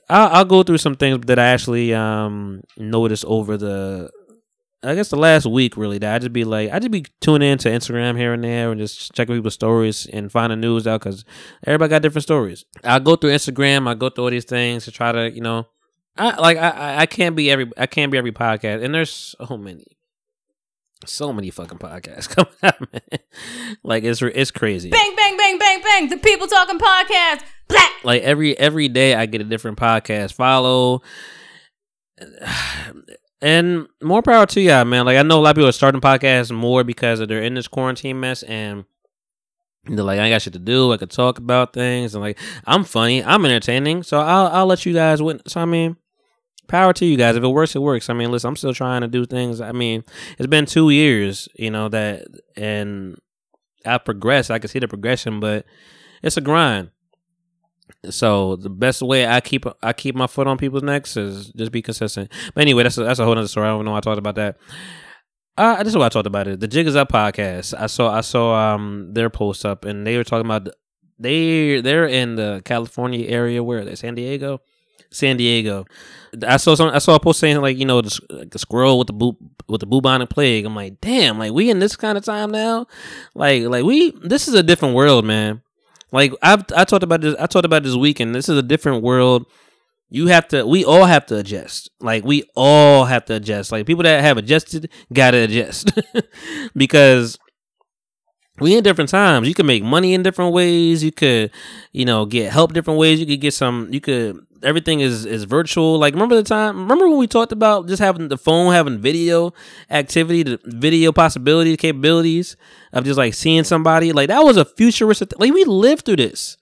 I'll, 0.08 0.28
I'll 0.28 0.44
go 0.44 0.62
through 0.62 0.78
some 0.78 0.94
things 0.94 1.26
that 1.26 1.38
I 1.38 1.46
actually 1.46 1.92
um 1.94 2.62
noticed 2.76 3.24
over 3.24 3.56
the 3.56 4.10
I 4.82 4.94
guess 4.94 5.08
the 5.08 5.16
last 5.16 5.46
week 5.46 5.76
really 5.76 5.98
that 5.98 6.14
I 6.14 6.18
just 6.18 6.32
be 6.32 6.44
like 6.44 6.70
I 6.70 6.78
just 6.78 6.90
be 6.92 7.04
tuning 7.20 7.50
into 7.50 7.68
Instagram 7.68 8.16
here 8.16 8.32
and 8.32 8.44
there 8.44 8.70
and 8.70 8.78
just 8.80 9.12
checking 9.14 9.34
people's 9.34 9.54
stories 9.54 10.06
and 10.12 10.30
finding 10.30 10.60
news 10.60 10.86
out 10.86 11.00
because 11.00 11.24
everybody 11.66 11.90
got 11.90 12.02
different 12.02 12.22
stories. 12.22 12.64
I 12.84 12.98
go 13.00 13.16
through 13.16 13.30
Instagram, 13.30 13.88
I 13.88 13.94
go 13.94 14.10
through 14.10 14.24
all 14.24 14.30
these 14.30 14.44
things 14.44 14.84
to 14.84 14.92
try 14.92 15.10
to 15.12 15.32
you 15.34 15.40
know, 15.40 15.66
I 16.16 16.36
like 16.36 16.56
I- 16.58 16.98
I 17.00 17.06
can't 17.06 17.34
be 17.34 17.50
every 17.50 17.70
I 17.76 17.86
can't 17.86 18.12
be 18.12 18.18
every 18.18 18.32
podcast 18.32 18.84
and 18.84 18.94
there's 18.94 19.34
so 19.46 19.56
many. 19.56 19.84
So 21.06 21.32
many 21.32 21.50
fucking 21.50 21.78
podcasts 21.78 22.28
coming 22.34 22.52
out, 22.62 22.80
man. 22.92 23.20
Like 23.82 24.04
it's 24.04 24.20
it's 24.22 24.50
crazy. 24.50 24.90
Bang, 24.90 25.14
bang, 25.16 25.36
bang, 25.36 25.58
bang, 25.58 25.82
bang. 25.82 26.08
The 26.08 26.16
People 26.18 26.46
Talking 26.46 26.78
Podcast. 26.78 27.42
Black. 27.68 27.90
like 28.04 28.22
every 28.22 28.56
every 28.58 28.88
day 28.88 29.14
I 29.14 29.26
get 29.26 29.40
a 29.40 29.44
different 29.44 29.78
podcast 29.78 30.34
follow. 30.34 31.02
And 33.42 33.86
more 34.02 34.22
power 34.22 34.46
to 34.46 34.60
y'all, 34.60 34.84
man. 34.84 35.04
Like 35.04 35.18
I 35.18 35.22
know 35.22 35.38
a 35.38 35.42
lot 35.42 35.50
of 35.50 35.56
people 35.56 35.68
are 35.68 35.72
starting 35.72 36.00
podcasts 36.00 36.50
more 36.50 36.84
because 36.84 37.18
they're 37.20 37.42
in 37.42 37.54
this 37.54 37.68
quarantine 37.68 38.18
mess 38.18 38.42
and 38.44 38.84
They're 39.84 40.02
like, 40.04 40.18
I 40.18 40.30
got 40.30 40.42
shit 40.42 40.54
to 40.54 40.58
do. 40.58 40.92
I 40.92 40.96
could 40.96 41.10
talk 41.10 41.38
about 41.38 41.72
things, 41.72 42.14
and 42.14 42.22
like, 42.22 42.38
I'm 42.64 42.82
funny, 42.82 43.22
I'm 43.22 43.44
entertaining, 43.44 44.02
so 44.02 44.18
I'll 44.20 44.46
I'll 44.46 44.66
let 44.66 44.86
you 44.86 44.92
guys 44.94 45.20
win. 45.22 45.40
So 45.46 45.60
I 45.60 45.64
mean, 45.64 45.96
power 46.68 46.92
to 46.92 47.04
you 47.06 47.16
guys. 47.16 47.36
If 47.36 47.44
it 47.44 47.48
works, 47.48 47.74
it 47.74 47.82
works. 47.82 48.10
I 48.10 48.14
mean, 48.14 48.30
listen, 48.30 48.48
I'm 48.48 48.56
still 48.56 48.74
trying 48.74 49.02
to 49.02 49.08
do 49.08 49.26
things. 49.26 49.60
I 49.60 49.72
mean, 49.72 50.04
it's 50.38 50.46
been 50.46 50.66
two 50.66 50.90
years, 50.90 51.48
you 51.54 51.70
know 51.70 51.88
that, 51.88 52.26
and 52.56 53.18
I 53.84 53.98
progressed. 53.98 54.50
I 54.50 54.58
can 54.58 54.68
see 54.68 54.78
the 54.78 54.88
progression, 54.88 55.40
but 55.40 55.64
it's 56.22 56.36
a 56.36 56.40
grind. 56.40 56.90
So 58.10 58.56
the 58.56 58.70
best 58.70 59.02
way 59.02 59.26
I 59.26 59.40
keep 59.40 59.64
I 59.82 59.92
keep 59.92 60.14
my 60.14 60.26
foot 60.26 60.46
on 60.46 60.58
people's 60.58 60.82
necks 60.82 61.16
is 61.16 61.48
just 61.52 61.72
be 61.72 61.82
consistent. 61.82 62.30
But 62.54 62.62
anyway, 62.62 62.82
that's 62.82 62.98
a, 62.98 63.04
that's 63.04 63.18
a 63.18 63.24
whole 63.24 63.36
other 63.36 63.48
story. 63.48 63.66
I 63.66 63.70
don't 63.70 63.84
know 63.84 63.92
why 63.92 63.98
I 63.98 64.00
talked 64.00 64.18
about 64.18 64.34
that. 64.36 64.56
Uh, 65.56 65.82
this 65.82 65.92
is 65.92 65.96
what 65.96 66.04
I 66.04 66.08
talked 66.10 66.26
about 66.26 66.48
it. 66.48 66.60
The 66.60 66.68
Jig 66.68 66.86
is 66.86 66.96
Up 66.96 67.10
podcast. 67.10 67.74
I 67.78 67.86
saw 67.86 68.12
I 68.12 68.20
saw 68.20 68.74
um 68.74 69.12
their 69.12 69.30
post 69.30 69.64
up 69.64 69.84
and 69.84 70.06
they 70.06 70.16
were 70.16 70.24
talking 70.24 70.44
about 70.44 70.68
they 71.18 71.80
they're 71.80 72.06
in 72.06 72.36
the 72.36 72.62
California 72.64 73.26
area 73.26 73.62
where 73.62 73.84
they 73.84 73.94
San 73.94 74.14
Diego, 74.14 74.60
San 75.10 75.36
Diego. 75.36 75.86
I 76.46 76.56
saw 76.56 76.74
some 76.74 76.90
I 76.90 76.98
saw 76.98 77.14
a 77.14 77.20
post 77.20 77.40
saying 77.40 77.60
like 77.60 77.76
you 77.78 77.84
know 77.84 78.02
the, 78.02 78.20
like 78.30 78.54
a 78.54 78.58
squirrel 78.58 78.98
with 78.98 79.06
the 79.06 79.12
boot 79.12 79.36
with 79.68 79.80
the 79.80 79.86
bubonic 79.86 80.30
plague. 80.30 80.64
I'm 80.64 80.74
like 80.74 81.00
damn 81.00 81.38
like 81.38 81.52
we 81.52 81.70
in 81.70 81.78
this 81.78 81.96
kind 81.96 82.18
of 82.18 82.24
time 82.24 82.50
now, 82.50 82.86
like 83.34 83.64
like 83.64 83.84
we 83.84 84.10
this 84.22 84.48
is 84.48 84.54
a 84.54 84.62
different 84.62 84.94
world 84.94 85.24
man. 85.24 85.62
Like 86.12 86.32
I've 86.42 86.64
I 86.74 86.84
talked 86.84 87.02
about 87.02 87.20
this 87.20 87.36
I 87.38 87.46
talked 87.46 87.64
about 87.64 87.82
this 87.82 87.96
weekend. 87.96 88.34
This 88.34 88.48
is 88.48 88.58
a 88.58 88.62
different 88.62 89.02
world. 89.02 89.46
You 90.08 90.28
have 90.28 90.46
to 90.48 90.66
we 90.66 90.84
all 90.84 91.04
have 91.04 91.26
to 91.26 91.36
adjust. 91.36 91.90
Like 92.00 92.24
we 92.24 92.44
all 92.54 93.04
have 93.04 93.24
to 93.26 93.34
adjust. 93.34 93.72
Like 93.72 93.86
people 93.86 94.04
that 94.04 94.20
have 94.20 94.36
adjusted 94.36 94.90
gotta 95.12 95.38
adjust. 95.38 95.98
because 96.76 97.38
we 98.58 98.76
in 98.76 98.82
different 98.82 99.10
times. 99.10 99.48
You 99.48 99.54
can 99.54 99.66
make 99.66 99.82
money 99.82 100.14
in 100.14 100.22
different 100.22 100.52
ways. 100.54 101.04
You 101.04 101.12
could, 101.12 101.50
you 101.92 102.04
know, 102.04 102.24
get 102.24 102.52
help 102.52 102.72
different 102.72 102.98
ways. 102.98 103.20
You 103.20 103.26
could 103.26 103.40
get 103.40 103.54
some 103.54 103.88
you 103.90 104.00
could 104.00 104.45
everything 104.62 105.00
is 105.00 105.24
is 105.24 105.44
virtual. 105.44 105.98
Like 105.98 106.14
remember 106.14 106.36
the 106.36 106.42
time 106.42 106.76
remember 106.78 107.08
when 107.08 107.18
we 107.18 107.26
talked 107.26 107.52
about 107.52 107.88
just 107.88 108.00
having 108.00 108.28
the 108.28 108.38
phone 108.38 108.72
having 108.72 108.98
video 108.98 109.52
activity, 109.90 110.42
the 110.42 110.60
video 110.64 111.12
possibilities, 111.12 111.76
capabilities 111.76 112.56
of 112.92 113.04
just 113.04 113.18
like 113.18 113.34
seeing 113.34 113.64
somebody. 113.64 114.12
Like 114.12 114.28
that 114.28 114.44
was 114.44 114.56
a 114.56 114.64
futuristic 114.64 115.38
like 115.38 115.52
we 115.52 115.64
lived 115.64 116.04
through 116.04 116.16
this. 116.16 116.56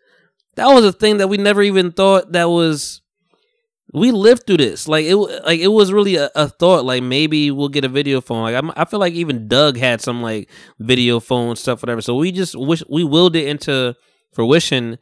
That 0.56 0.68
was 0.68 0.84
a 0.84 0.92
thing 0.92 1.18
that 1.18 1.28
we 1.28 1.36
never 1.36 1.62
even 1.62 1.92
thought 1.92 2.32
that 2.32 2.48
was 2.48 3.02
we 3.94 4.10
lived 4.10 4.46
through 4.46 4.56
this. 4.56 4.88
Like 4.88 5.06
it, 5.06 5.14
like 5.14 5.60
it 5.60 5.68
was 5.68 5.92
really 5.92 6.16
a, 6.16 6.28
a 6.34 6.48
thought. 6.48 6.84
Like 6.84 7.02
maybe 7.02 7.52
we'll 7.52 7.68
get 7.68 7.84
a 7.84 7.88
video 7.88 8.20
phone. 8.20 8.42
Like 8.42 8.56
I'm, 8.56 8.72
I 8.76 8.84
feel 8.84 8.98
like 8.98 9.14
even 9.14 9.46
Doug 9.46 9.76
had 9.76 10.00
some 10.00 10.20
like 10.20 10.50
video 10.80 11.20
phone 11.20 11.54
stuff, 11.54 11.80
whatever. 11.80 12.00
So 12.00 12.16
we 12.16 12.32
just 12.32 12.56
wish 12.56 12.82
we 12.90 13.04
willed 13.04 13.36
it 13.36 13.46
into 13.46 13.94
fruition. 14.32 14.98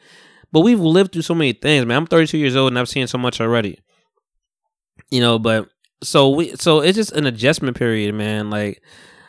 But 0.53 0.61
we've 0.61 0.81
lived 0.81 1.13
through 1.13 1.23
so 1.23 1.35
many 1.35 1.55
things, 1.55 1.87
man. 1.87 1.97
I'm 1.97 2.07
32 2.07 2.37
years 2.39 2.57
old 2.57 2.73
and 2.73 2.79
I've 2.79 2.89
seen 2.89 3.07
so 3.07 3.19
much 3.19 3.41
already. 3.41 3.79
You 5.11 5.21
know, 5.21 5.39
but 5.39 5.69
so 6.03 6.31
we, 6.31 6.55
so 6.57 6.81
it's 6.81 6.97
just 6.97 7.13
an 7.13 7.27
adjustment 7.27 7.77
period, 7.77 8.15
man. 8.15 8.51
Like 8.51 8.83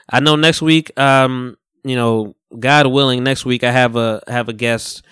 I 0.09 0.19
know 0.19 0.35
next 0.35 0.61
week, 0.61 0.97
um, 0.99 1.57
you 1.83 1.95
know, 1.95 2.35
God 2.57 2.87
willing, 2.87 3.23
next 3.23 3.45
week 3.45 3.63
I 3.63 3.71
have 3.71 3.95
a 3.95 4.21
have 4.27 4.49
a 4.49 4.53
guest. 4.53 5.03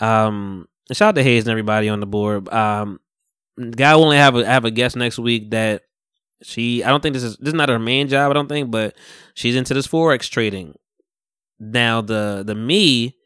Um, 0.00 0.68
shout 0.92 1.08
out 1.08 1.14
to 1.16 1.22
Hayes 1.22 1.44
and 1.44 1.50
everybody 1.50 1.88
on 1.88 2.00
the 2.00 2.06
board. 2.06 2.48
Um, 2.48 3.00
God 3.58 3.96
willing, 3.98 4.18
have 4.18 4.36
a 4.36 4.46
have 4.46 4.64
a 4.64 4.70
guest 4.70 4.96
next 4.96 5.18
week 5.18 5.50
that 5.50 5.82
she. 6.42 6.84
I 6.84 6.90
don't 6.90 7.02
think 7.02 7.14
this 7.14 7.22
is 7.22 7.36
this 7.38 7.48
is 7.48 7.54
not 7.54 7.68
her 7.68 7.78
main 7.78 8.08
job. 8.08 8.30
I 8.30 8.34
don't 8.34 8.48
think, 8.48 8.70
but 8.70 8.96
she's 9.34 9.56
into 9.56 9.74
this 9.74 9.86
forex 9.86 10.28
trading. 10.28 10.76
Now 11.58 12.02
the 12.02 12.42
the 12.46 12.54
me, 12.54 13.16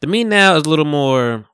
the 0.00 0.06
me 0.06 0.24
now 0.24 0.56
is 0.56 0.64
a 0.64 0.70
little 0.70 0.84
more 0.84 1.47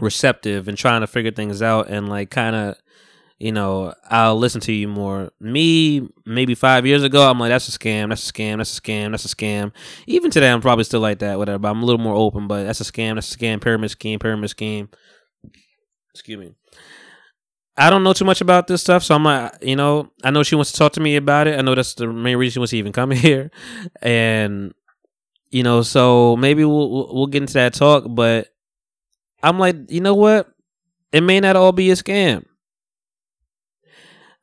receptive 0.00 0.68
and 0.68 0.76
trying 0.76 1.02
to 1.02 1.06
figure 1.06 1.30
things 1.30 1.62
out 1.62 1.88
and 1.88 2.08
like 2.08 2.30
kind 2.30 2.56
of 2.56 2.76
you 3.40 3.52
know, 3.52 3.94
I'll 4.10 4.36
listen 4.36 4.60
to 4.62 4.72
you 4.72 4.86
more. 4.86 5.32
Me, 5.40 6.06
maybe 6.26 6.54
five 6.54 6.84
years 6.84 7.02
ago, 7.02 7.28
I'm 7.28 7.40
like, 7.40 7.48
that's 7.48 7.74
a 7.74 7.78
scam, 7.78 8.10
that's 8.10 8.28
a 8.28 8.32
scam, 8.32 8.58
that's 8.58 8.76
a 8.76 8.80
scam, 8.80 9.10
that's 9.12 9.24
a 9.24 9.34
scam. 9.34 9.72
Even 10.06 10.30
today, 10.30 10.50
I'm 10.50 10.60
probably 10.60 10.84
still 10.84 11.00
like 11.00 11.20
that, 11.20 11.38
whatever. 11.38 11.58
But 11.58 11.70
I'm 11.70 11.82
a 11.82 11.86
little 11.86 12.02
more 12.02 12.14
open, 12.14 12.46
but 12.46 12.64
that's 12.64 12.82
a 12.82 12.84
scam, 12.84 13.14
that's 13.14 13.34
a 13.34 13.38
scam, 13.38 13.58
pyramid 13.62 13.90
scheme, 13.90 14.18
pyramid 14.18 14.50
scheme. 14.50 14.90
Excuse 16.12 16.38
me. 16.38 16.52
I 17.78 17.88
don't 17.88 18.04
know 18.04 18.12
too 18.12 18.26
much 18.26 18.42
about 18.42 18.66
this 18.66 18.82
stuff, 18.82 19.02
so 19.02 19.14
I'm 19.14 19.24
like, 19.24 19.54
you 19.62 19.74
know, 19.74 20.10
I 20.22 20.30
know 20.30 20.42
she 20.42 20.54
wants 20.54 20.72
to 20.72 20.78
talk 20.78 20.92
to 20.92 21.00
me 21.00 21.16
about 21.16 21.46
it. 21.46 21.58
I 21.58 21.62
know 21.62 21.74
that's 21.74 21.94
the 21.94 22.08
main 22.08 22.36
reason 22.36 22.52
she 22.52 22.58
wants 22.58 22.72
to 22.72 22.76
even 22.76 22.92
come 22.92 23.10
here, 23.10 23.50
and 24.02 24.74
you 25.48 25.62
know, 25.62 25.80
so 25.80 26.36
maybe 26.36 26.62
we'll 26.62 27.14
we'll 27.14 27.26
get 27.26 27.42
into 27.42 27.54
that 27.54 27.72
talk. 27.72 28.04
But 28.06 28.48
I'm 29.42 29.58
like, 29.58 29.90
you 29.90 30.00
know 30.00 30.14
what? 30.14 30.48
It 31.12 31.22
may 31.22 31.40
not 31.40 31.56
all 31.56 31.72
be 31.72 31.90
a 31.90 31.94
scam. 31.94 32.44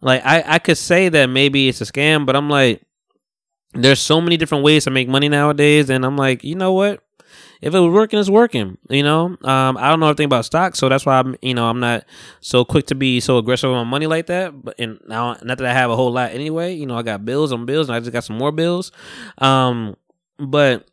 Like 0.01 0.25
I 0.25 0.43
I 0.45 0.59
could 0.59 0.77
say 0.77 1.09
that 1.09 1.27
maybe 1.27 1.69
it's 1.69 1.81
a 1.81 1.85
scam, 1.85 2.25
but 2.25 2.35
I'm 2.35 2.49
like, 2.49 2.81
there's 3.73 3.99
so 3.99 4.21
many 4.21 4.37
different 4.37 4.63
ways 4.63 4.83
to 4.83 4.91
make 4.91 5.07
money 5.07 5.29
nowadays, 5.29 5.89
and 5.89 6.05
I'm 6.05 6.17
like, 6.17 6.43
you 6.43 6.55
know 6.55 6.73
what? 6.73 7.01
if 7.61 7.73
it 7.73 7.79
was 7.79 7.91
working, 7.91 8.19
it's 8.19 8.29
working. 8.29 8.77
You 8.89 9.03
know, 9.03 9.37
um, 9.43 9.77
I 9.77 9.89
don't 9.89 9.99
know 9.99 10.07
anything 10.07 10.25
about 10.25 10.45
stocks, 10.45 10.79
so 10.79 10.89
that's 10.89 11.05
why 11.05 11.19
I'm, 11.19 11.35
you 11.41 11.53
know, 11.53 11.65
I'm 11.65 11.79
not 11.79 12.05
so 12.39 12.63
quick 12.63 12.87
to 12.87 12.95
be 12.95 13.19
so 13.19 13.37
aggressive 13.37 13.71
on 13.71 13.87
money 13.87 14.07
like 14.07 14.27
that. 14.27 14.63
But 14.63 14.75
and 14.79 14.99
now, 15.07 15.37
not 15.43 15.57
that 15.57 15.65
I 15.65 15.73
have 15.73 15.89
a 15.89 15.95
whole 15.95 16.11
lot 16.11 16.31
anyway. 16.31 16.73
You 16.73 16.85
know, 16.85 16.95
I 16.95 17.01
got 17.01 17.25
bills 17.25 17.51
on 17.51 17.65
bills, 17.65 17.89
and 17.89 17.95
I 17.95 17.99
just 17.99 18.11
got 18.11 18.23
some 18.23 18.37
more 18.37 18.51
bills. 18.51 18.91
Um, 19.39 19.95
but 20.37 20.87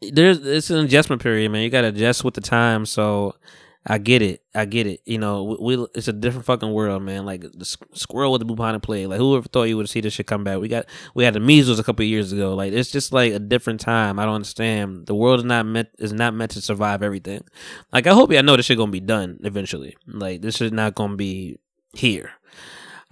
there's 0.00 0.44
it's 0.46 0.70
an 0.70 0.84
adjustment 0.84 1.22
period, 1.22 1.50
man. 1.50 1.62
You 1.62 1.70
got 1.70 1.82
to 1.82 1.88
adjust 1.88 2.24
with 2.24 2.34
the 2.34 2.40
time. 2.40 2.86
So 2.86 3.34
I 3.90 3.98
get 3.98 4.22
it. 4.22 4.42
I 4.54 4.64
get 4.64 4.86
it. 4.86 5.00
You 5.06 5.18
know, 5.18 5.44
we, 5.44 5.76
we 5.76 5.86
it's 5.94 6.08
a 6.08 6.12
different 6.12 6.44
fucking 6.44 6.72
world, 6.72 7.02
man. 7.02 7.24
Like 7.24 7.40
the 7.40 7.64
squirrel 7.64 8.32
with 8.32 8.40
the 8.40 8.44
bubonic 8.44 8.82
plague. 8.82 9.08
Like 9.08 9.18
whoever 9.18 9.48
thought 9.48 9.64
you 9.64 9.76
would 9.76 9.88
see 9.88 10.00
this 10.00 10.12
shit 10.12 10.26
come 10.26 10.44
back? 10.44 10.58
We 10.58 10.68
got 10.68 10.86
we 11.14 11.24
had 11.24 11.34
the 11.34 11.40
measles 11.40 11.78
a 11.78 11.84
couple 11.84 12.04
years 12.04 12.32
ago. 12.32 12.54
Like 12.54 12.72
it's 12.72 12.90
just 12.90 13.12
like 13.12 13.32
a 13.32 13.38
different 13.38 13.80
time. 13.80 14.18
I 14.18 14.24
don't 14.24 14.34
understand. 14.34 15.06
The 15.06 15.14
world 15.14 15.40
is 15.40 15.44
not 15.44 15.64
meant 15.66 15.88
is 15.98 16.12
not 16.12 16.34
meant 16.34 16.52
to 16.52 16.60
survive 16.60 17.02
everything. 17.02 17.44
Like 17.92 18.06
I 18.06 18.12
hope 18.12 18.30
I 18.32 18.40
know 18.42 18.56
this 18.56 18.66
shit 18.66 18.78
gonna 18.78 18.92
be 18.92 19.00
done 19.00 19.40
eventually. 19.42 19.96
Like 20.06 20.42
this 20.42 20.60
is 20.60 20.70
not 20.70 20.94
gonna 20.94 21.16
be 21.16 21.58
here. 21.94 22.30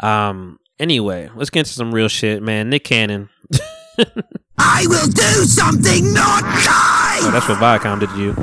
Um. 0.00 0.60
Anyway, 0.78 1.30
let's 1.34 1.48
get 1.48 1.60
into 1.60 1.70
some 1.70 1.94
real 1.94 2.08
shit, 2.08 2.42
man. 2.42 2.68
Nick 2.68 2.84
Cannon. 2.84 3.30
I 4.58 4.86
will 4.88 5.08
do 5.08 5.44
something 5.44 6.12
not 6.12 6.42
kind! 6.42 7.24
Oh, 7.24 7.30
that's 7.32 7.48
what 7.48 7.58
Viacom 7.58 8.00
did 8.00 8.10
to 8.10 8.18
you. 8.18 8.34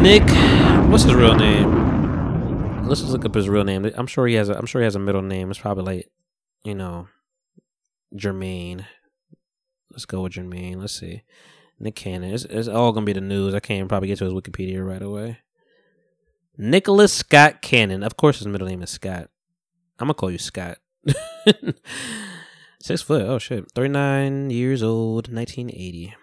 Nick, 0.02 0.22
what's 0.90 1.04
his 1.04 1.14
real 1.14 1.34
name? 1.34 2.86
Let's 2.86 3.00
just 3.00 3.12
look 3.12 3.24
up 3.24 3.34
his 3.34 3.48
real 3.48 3.64
name. 3.64 3.90
I'm 3.96 4.06
sure 4.06 4.26
he 4.26 4.34
has. 4.34 4.48
A, 4.48 4.56
I'm 4.56 4.66
sure 4.66 4.80
he 4.80 4.84
has 4.84 4.94
a 4.94 5.00
middle 5.00 5.22
name. 5.22 5.50
It's 5.50 5.58
probably 5.58 5.84
like, 5.84 6.10
you 6.62 6.74
know, 6.74 7.08
Jermaine. 8.14 8.84
Let's 9.90 10.04
go 10.04 10.22
with 10.22 10.34
Jermaine. 10.34 10.76
Let's 10.76 10.92
see. 10.92 11.22
Nick 11.80 11.96
Cannon. 11.96 12.32
It's, 12.32 12.44
it's 12.44 12.68
all 12.68 12.92
gonna 12.92 13.06
be 13.06 13.12
the 13.12 13.20
news. 13.20 13.54
I 13.54 13.60
can't 13.60 13.88
probably 13.88 14.08
get 14.08 14.18
to 14.18 14.24
his 14.24 14.32
Wikipedia 14.32 14.86
right 14.86 15.02
away. 15.02 15.38
Nicholas 16.56 17.12
Scott 17.12 17.60
Cannon. 17.60 18.02
Of 18.02 18.16
course, 18.16 18.38
his 18.38 18.46
middle 18.46 18.68
name 18.68 18.82
is 18.82 18.90
Scott. 18.90 19.30
I'm 19.98 20.06
gonna 20.06 20.14
call 20.14 20.30
you 20.30 20.38
Scott. 20.38 20.78
Six 22.86 23.02
foot. 23.02 23.22
Oh 23.22 23.40
shit. 23.40 23.72
Thirty 23.72 23.88
nine 23.88 24.48
years 24.50 24.80
old. 24.80 25.28
Nineteen 25.32 25.70
eighty. 25.70 26.14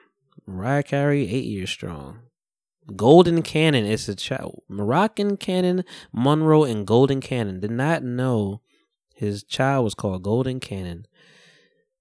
Mariah 0.47 0.84
Carey, 0.84 1.28
eight 1.28 1.43
years 1.43 1.70
strong. 1.70 2.20
Golden 2.95 3.41
Cannon 3.41 3.86
is 3.86 4.07
a 4.07 4.16
child. 4.16 4.61
Moroccan 4.70 5.36
Cannon, 5.36 5.84
Monroe, 6.14 6.64
and 6.64 6.88
Golden 6.88 7.20
Cannon. 7.20 7.59
Did 7.59 7.72
not 7.72 8.01
know 8.01 8.61
his 9.14 9.43
child 9.43 9.84
was 9.84 9.93
called 9.93 10.24
Golden 10.24 10.61
Cannon. 10.61 11.05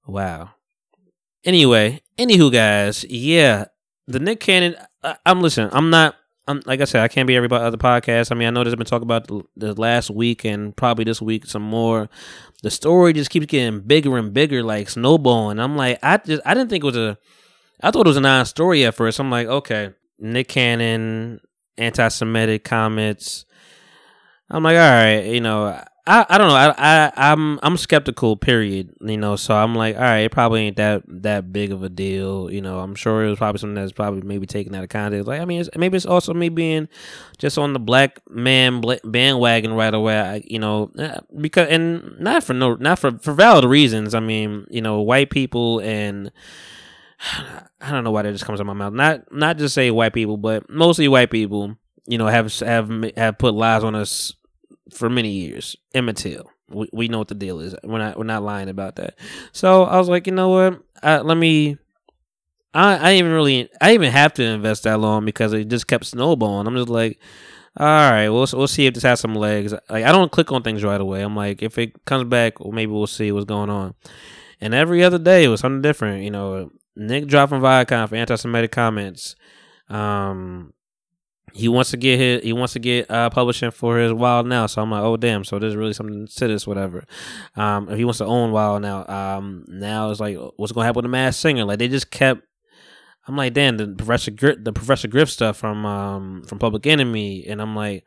Wow. 0.06 0.50
Anyway, 1.42 2.00
anywho, 2.16 2.52
guys, 2.52 3.02
yeah, 3.02 3.64
the 4.06 4.20
Nick 4.20 4.38
Cannon. 4.38 4.76
I, 5.02 5.16
am 5.26 5.40
listening. 5.40 5.70
I'm 5.72 5.90
not. 5.90 6.14
I'm 6.48 6.60
like 6.66 6.80
I 6.80 6.84
said, 6.84 7.02
I 7.02 7.08
can't 7.08 7.26
be 7.28 7.36
everybody 7.36 7.64
other 7.64 7.76
podcast. 7.76 8.32
I 8.32 8.34
mean, 8.34 8.48
I 8.48 8.50
know 8.50 8.64
there's 8.64 8.74
been 8.74 8.84
talk 8.84 9.02
about 9.02 9.28
the, 9.28 9.42
the 9.56 9.74
last 9.74 10.10
week 10.10 10.44
and 10.44 10.76
probably 10.76 11.04
this 11.04 11.22
week 11.22 11.46
some 11.46 11.62
more. 11.62 12.08
The 12.62 12.70
story 12.70 13.12
just 13.12 13.30
keeps 13.30 13.46
getting 13.46 13.80
bigger 13.80 14.16
and 14.18 14.32
bigger, 14.32 14.62
like 14.62 14.88
snowballing. 14.88 15.60
I'm 15.60 15.76
like, 15.76 15.98
I 16.02 16.16
just 16.18 16.42
I 16.44 16.54
didn't 16.54 16.70
think 16.70 16.82
it 16.82 16.86
was 16.86 16.96
a. 16.96 17.18
I 17.80 17.90
thought 17.90 18.06
it 18.06 18.10
was 18.10 18.16
a 18.16 18.20
non-story 18.20 18.84
at 18.84 18.94
first. 18.94 19.18
I'm 19.18 19.30
like, 19.30 19.46
okay, 19.46 19.92
Nick 20.18 20.48
Cannon, 20.48 21.40
anti-Semitic 21.78 22.62
comments. 22.64 23.44
I'm 24.48 24.62
like, 24.62 24.76
all 24.76 24.80
right, 24.80 25.24
you 25.24 25.40
know, 25.40 25.82
I, 26.04 26.26
I 26.28 26.38
don't 26.38 26.48
know, 26.48 26.54
I, 26.56 26.74
I 26.76 27.12
I'm 27.16 27.60
I'm 27.62 27.76
skeptical. 27.76 28.36
Period. 28.36 28.92
You 29.00 29.16
know, 29.16 29.36
so 29.36 29.54
I'm 29.54 29.76
like, 29.76 29.94
all 29.94 30.02
right, 30.02 30.20
it 30.20 30.32
probably 30.32 30.62
ain't 30.62 30.76
that 30.76 31.04
that 31.06 31.52
big 31.52 31.70
of 31.70 31.84
a 31.84 31.88
deal. 31.88 32.50
You 32.50 32.60
know, 32.60 32.80
I'm 32.80 32.96
sure 32.96 33.24
it 33.24 33.30
was 33.30 33.38
probably 33.38 33.60
something 33.60 33.76
that's 33.76 33.92
probably 33.92 34.22
maybe 34.22 34.46
taken 34.46 34.74
out 34.74 34.82
of 34.82 34.88
context. 34.88 35.28
Like, 35.28 35.40
I 35.40 35.44
mean, 35.44 35.60
it's, 35.60 35.70
maybe 35.76 35.96
it's 35.96 36.06
also 36.06 36.34
me 36.34 36.48
being 36.48 36.88
just 37.38 37.56
on 37.56 37.72
the 37.72 37.78
black 37.78 38.20
man 38.28 38.82
bandwagon 39.04 39.74
right 39.74 39.94
away. 39.94 40.18
I, 40.18 40.42
you 40.44 40.58
know, 40.58 40.90
uh, 40.98 41.20
because 41.40 41.68
and 41.68 42.18
not 42.18 42.42
for 42.42 42.54
no, 42.54 42.74
not 42.74 42.98
for 42.98 43.16
for 43.18 43.32
valid 43.32 43.64
reasons. 43.64 44.12
I 44.12 44.20
mean, 44.20 44.66
you 44.70 44.82
know, 44.82 45.00
white 45.02 45.30
people 45.30 45.78
and 45.80 46.32
I 47.80 47.92
don't 47.92 48.02
know 48.02 48.10
why 48.10 48.22
that 48.22 48.32
just 48.32 48.44
comes 48.44 48.58
out 48.58 48.66
my 48.66 48.72
mouth. 48.72 48.92
Not 48.92 49.32
not 49.32 49.56
just 49.56 49.72
say 49.72 49.92
white 49.92 50.14
people, 50.14 50.36
but 50.36 50.68
mostly 50.68 51.06
white 51.06 51.30
people. 51.30 51.76
You 52.06 52.18
know, 52.18 52.26
have 52.26 52.52
have 52.58 52.90
have 53.16 53.38
put 53.38 53.54
lies 53.54 53.84
on 53.84 53.94
us 53.94 54.34
for 54.90 55.08
many 55.08 55.30
years. 55.30 55.76
Emmett 55.94 56.16
Till. 56.16 56.50
We, 56.68 56.88
we 56.92 57.08
know 57.08 57.18
what 57.18 57.28
the 57.28 57.34
deal 57.34 57.60
is. 57.60 57.74
We're 57.84 57.98
not 57.98 58.18
we're 58.18 58.24
not 58.24 58.42
lying 58.42 58.68
about 58.68 58.96
that. 58.96 59.18
So 59.52 59.84
I 59.84 59.98
was 59.98 60.08
like, 60.08 60.26
you 60.26 60.32
know 60.32 60.48
what? 60.48 60.82
I, 61.02 61.18
let 61.18 61.36
me. 61.36 61.78
I 62.74 63.10
I 63.10 63.14
even 63.14 63.32
really 63.32 63.68
I 63.80 63.92
even 63.94 64.10
have 64.10 64.32
to 64.34 64.42
invest 64.42 64.84
that 64.84 64.98
long 64.98 65.24
because 65.24 65.52
it 65.52 65.68
just 65.68 65.86
kept 65.86 66.06
snowballing. 66.06 66.66
I'm 66.66 66.76
just 66.76 66.88
like, 66.88 67.20
all 67.76 67.86
right, 67.86 68.28
we'll 68.28 68.46
we'll 68.52 68.68
see 68.68 68.86
if 68.86 68.94
this 68.94 69.02
has 69.02 69.20
some 69.20 69.34
legs. 69.34 69.72
Like 69.90 70.04
I 70.04 70.12
don't 70.12 70.32
click 70.32 70.50
on 70.52 70.62
things 70.62 70.82
right 70.82 71.00
away. 71.00 71.22
I'm 71.22 71.36
like, 71.36 71.62
if 71.62 71.78
it 71.78 72.04
comes 72.04 72.24
back, 72.28 72.60
well, 72.60 72.72
maybe 72.72 72.92
we'll 72.92 73.06
see 73.06 73.32
what's 73.32 73.44
going 73.44 73.70
on. 73.70 73.94
And 74.60 74.74
every 74.74 75.02
other 75.02 75.18
day 75.18 75.44
it 75.44 75.48
was 75.48 75.60
something 75.60 75.82
different. 75.82 76.22
You 76.24 76.30
know, 76.30 76.70
Nick 76.96 77.26
dropping 77.26 77.60
Viacom 77.60 78.08
for 78.08 78.16
anti-Semitic 78.16 78.72
comments. 78.72 79.36
Um, 79.88 80.72
he 81.54 81.68
wants 81.68 81.90
to 81.90 81.96
get 81.96 82.18
his 82.18 82.42
he 82.42 82.52
wants 82.52 82.72
to 82.72 82.78
get 82.78 83.10
uh 83.10 83.30
publishing 83.30 83.70
for 83.70 83.98
his 83.98 84.12
Wild 84.12 84.46
'N 84.46 84.52
Out. 84.52 84.70
So 84.70 84.82
I'm 84.82 84.90
like, 84.90 85.02
oh 85.02 85.16
damn. 85.16 85.44
So 85.44 85.58
there's 85.58 85.76
really 85.76 85.92
something 85.92 86.26
to 86.26 86.48
this, 86.48 86.66
whatever. 86.66 87.04
Um, 87.56 87.88
if 87.88 87.98
he 87.98 88.04
wants 88.04 88.18
to 88.18 88.24
own 88.24 88.52
Wild 88.52 88.84
'N 88.84 88.90
Out, 88.90 89.10
um, 89.10 89.64
now 89.68 90.10
it's 90.10 90.20
like, 90.20 90.36
what's 90.56 90.72
gonna 90.72 90.86
happen 90.86 90.98
with 90.98 91.04
the 91.04 91.10
Masked 91.10 91.40
Singer? 91.40 91.64
Like 91.64 91.78
they 91.78 91.88
just 91.88 92.10
kept. 92.10 92.42
I'm 93.28 93.36
like, 93.36 93.52
damn, 93.52 93.76
the 93.76 93.86
Professor 93.86 94.32
Griff, 94.32 94.58
the 94.62 94.72
Professor 94.72 95.06
Griff 95.06 95.30
stuff 95.30 95.56
from 95.56 95.86
um 95.86 96.42
from 96.42 96.58
Public 96.58 96.86
Enemy, 96.86 97.46
and 97.46 97.62
I'm 97.62 97.76
like, 97.76 98.04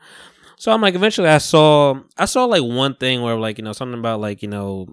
so 0.58 0.72
I'm 0.72 0.82
like, 0.82 0.96
eventually 0.96 1.30
I 1.30 1.38
saw 1.38 2.00
I 2.18 2.26
saw 2.26 2.46
like 2.46 2.64
one 2.64 2.96
thing 2.96 3.22
where 3.22 3.36
like 3.36 3.58
you 3.58 3.64
know 3.64 3.74
something 3.74 4.00
about 4.00 4.20
like 4.20 4.42
you 4.42 4.50
know 4.50 4.88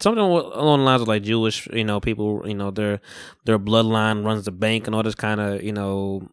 something 0.00 0.22
along 0.22 0.80
the 0.80 0.84
lines 0.84 1.02
of 1.02 1.08
like 1.08 1.22
Jewish, 1.22 1.66
you 1.72 1.84
know, 1.84 2.00
people, 2.00 2.42
you 2.46 2.54
know, 2.54 2.70
their 2.70 3.00
their 3.44 3.58
bloodline 3.58 4.24
runs 4.24 4.44
the 4.44 4.52
bank 4.52 4.86
and 4.86 4.94
all 4.94 5.02
this 5.02 5.14
kind 5.14 5.40
of, 5.40 5.62
you 5.62 5.72
know, 5.72 6.28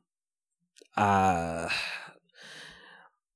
uh 0.97 1.69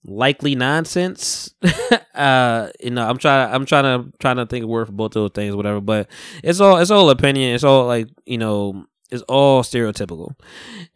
likely 0.03 0.55
nonsense. 0.55 1.53
uh 2.15 2.69
you 2.79 2.91
know, 2.91 3.07
I'm 3.07 3.17
trying 3.17 3.53
I'm 3.53 3.65
trying 3.65 3.83
to 3.83 4.17
trying 4.19 4.37
to 4.37 4.45
think 4.45 4.63
of 4.63 4.69
word 4.69 4.87
for 4.87 4.93
both 4.93 5.11
those 5.11 5.31
things, 5.33 5.55
whatever, 5.55 5.81
but 5.81 6.09
it's 6.43 6.59
all 6.59 6.77
it's 6.77 6.91
all 6.91 7.09
opinion. 7.09 7.55
It's 7.55 7.63
all 7.63 7.85
like, 7.85 8.07
you 8.25 8.37
know, 8.37 8.85
it's 9.11 9.23
all 9.23 9.63
stereotypical. 9.63 10.35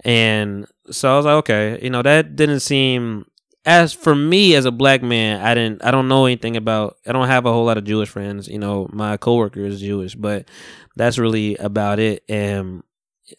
And 0.03 0.67
so 0.91 1.13
I 1.13 1.17
was 1.17 1.25
like, 1.25 1.35
okay, 1.35 1.79
you 1.81 1.89
know, 1.89 2.01
that 2.01 2.35
didn't 2.35 2.61
seem 2.61 3.25
as 3.65 3.93
for 3.93 4.13
me 4.13 4.55
as 4.55 4.65
a 4.65 4.71
black 4.71 5.01
man, 5.01 5.41
I 5.41 5.53
didn't 5.53 5.83
I 5.83 5.91
don't 5.91 6.07
know 6.07 6.25
anything 6.25 6.57
about 6.57 6.97
I 7.07 7.11
don't 7.11 7.27
have 7.27 7.45
a 7.45 7.53
whole 7.53 7.65
lot 7.65 7.77
of 7.77 7.85
Jewish 7.85 8.09
friends. 8.09 8.47
You 8.47 8.59
know, 8.59 8.89
my 8.91 9.17
coworker 9.17 9.61
is 9.61 9.79
Jewish, 9.79 10.15
but 10.15 10.49
that's 10.95 11.17
really 11.17 11.55
about 11.57 11.99
it. 11.99 12.23
And 12.27 12.83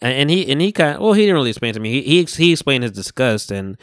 and 0.00 0.30
he 0.30 0.50
and 0.50 0.60
he 0.60 0.72
kind 0.72 0.96
of, 0.96 1.02
well 1.02 1.12
he 1.12 1.22
didn't 1.22 1.36
really 1.36 1.50
explain 1.50 1.74
to 1.74 1.80
me. 1.80 2.02
He 2.02 2.02
he, 2.02 2.24
he 2.24 2.52
explained 2.52 2.84
his 2.84 2.92
disgust 2.92 3.50
and 3.50 3.76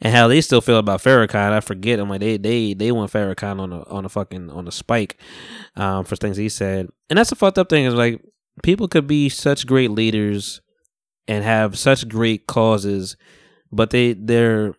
and 0.00 0.14
how 0.14 0.28
they 0.28 0.40
still 0.40 0.60
feel 0.60 0.78
about 0.78 1.02
Farrakhan. 1.02 1.52
I 1.52 1.60
forget. 1.60 1.98
I'm 1.98 2.08
like 2.08 2.20
they 2.20 2.36
they 2.36 2.74
they 2.74 2.92
want 2.92 3.12
Farrakhan 3.12 3.60
on 3.60 3.72
a 3.72 3.82
on 3.84 4.04
a 4.04 4.08
fucking 4.08 4.50
on 4.50 4.68
a 4.68 4.72
spike 4.72 5.18
um, 5.76 6.04
for 6.04 6.16
things 6.16 6.36
he 6.36 6.48
said. 6.48 6.88
And 7.08 7.18
that's 7.18 7.32
a 7.32 7.36
fucked 7.36 7.58
up 7.58 7.68
thing. 7.68 7.84
Is 7.84 7.94
like 7.94 8.20
people 8.62 8.88
could 8.88 9.06
be 9.06 9.28
such 9.28 9.66
great 9.66 9.90
leaders 9.90 10.60
and 11.28 11.44
have 11.44 11.78
such 11.78 12.08
great 12.08 12.46
causes, 12.46 13.16
but 13.72 13.90
they 13.90 14.12
they're 14.12 14.74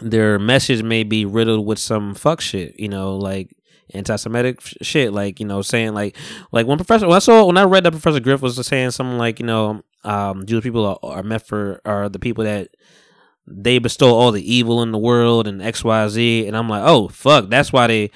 their 0.00 0.38
message 0.38 0.82
may 0.82 1.02
be 1.02 1.24
riddled 1.24 1.66
with 1.66 1.78
some 1.78 2.14
fuck 2.14 2.40
shit, 2.40 2.78
you 2.78 2.88
know, 2.88 3.16
like 3.16 3.54
anti-Semitic 3.94 4.60
shit, 4.82 5.12
like 5.12 5.40
you 5.40 5.46
know, 5.46 5.62
saying 5.62 5.94
like 5.94 6.16
like 6.52 6.66
when 6.66 6.78
Professor 6.78 7.06
when 7.06 7.16
I 7.16 7.20
saw 7.20 7.44
when 7.46 7.56
I 7.56 7.64
read 7.64 7.84
that 7.84 7.92
Professor 7.92 8.20
Griff 8.20 8.42
was 8.42 8.64
saying 8.66 8.92
something 8.92 9.18
like 9.18 9.40
you 9.40 9.46
know, 9.46 9.82
um, 10.04 10.46
Jewish 10.46 10.64
people 10.64 10.86
are, 10.86 10.98
are 11.02 11.22
meant 11.22 11.46
for 11.46 11.80
are 11.84 12.08
the 12.08 12.18
people 12.18 12.44
that 12.44 12.68
they 13.46 13.78
bestow 13.78 14.14
all 14.14 14.32
the 14.32 14.54
evil 14.54 14.82
in 14.82 14.92
the 14.92 14.98
world 14.98 15.46
and 15.46 15.62
X 15.62 15.84
Y 15.84 16.08
Z, 16.08 16.46
and 16.46 16.56
I'm 16.56 16.68
like, 16.68 16.82
oh 16.84 17.08
fuck, 17.08 17.48
that's 17.48 17.72
why 17.72 17.86
they. 17.86 18.10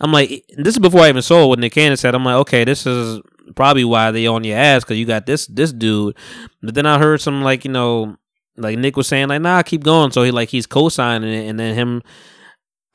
I'm 0.00 0.12
like, 0.12 0.44
this 0.56 0.74
is 0.74 0.80
before 0.80 1.02
I 1.02 1.08
even 1.08 1.22
saw 1.22 1.46
what 1.46 1.58
Nick 1.58 1.72
Cannon 1.72 1.96
said. 1.96 2.14
I'm 2.14 2.24
like, 2.24 2.36
okay, 2.36 2.64
this 2.64 2.84
is 2.84 3.20
probably 3.54 3.84
why 3.84 4.10
they 4.10 4.26
on 4.26 4.44
your 4.44 4.58
ass 4.58 4.82
because 4.82 4.98
you 4.98 5.06
got 5.06 5.26
this 5.26 5.46
this 5.46 5.72
dude. 5.72 6.16
But 6.62 6.74
then 6.74 6.86
I 6.86 6.98
heard 6.98 7.20
some 7.20 7.42
like 7.42 7.64
you 7.64 7.70
know 7.70 8.16
like 8.56 8.78
Nick 8.78 8.96
was 8.96 9.08
saying, 9.08 9.28
like, 9.28 9.42
nah, 9.42 9.62
keep 9.62 9.82
going. 9.82 10.10
So 10.10 10.22
he 10.22 10.30
like 10.30 10.48
he's 10.48 10.66
co-signing 10.66 11.32
it, 11.32 11.48
and 11.48 11.58
then 11.58 11.74
him. 11.74 12.02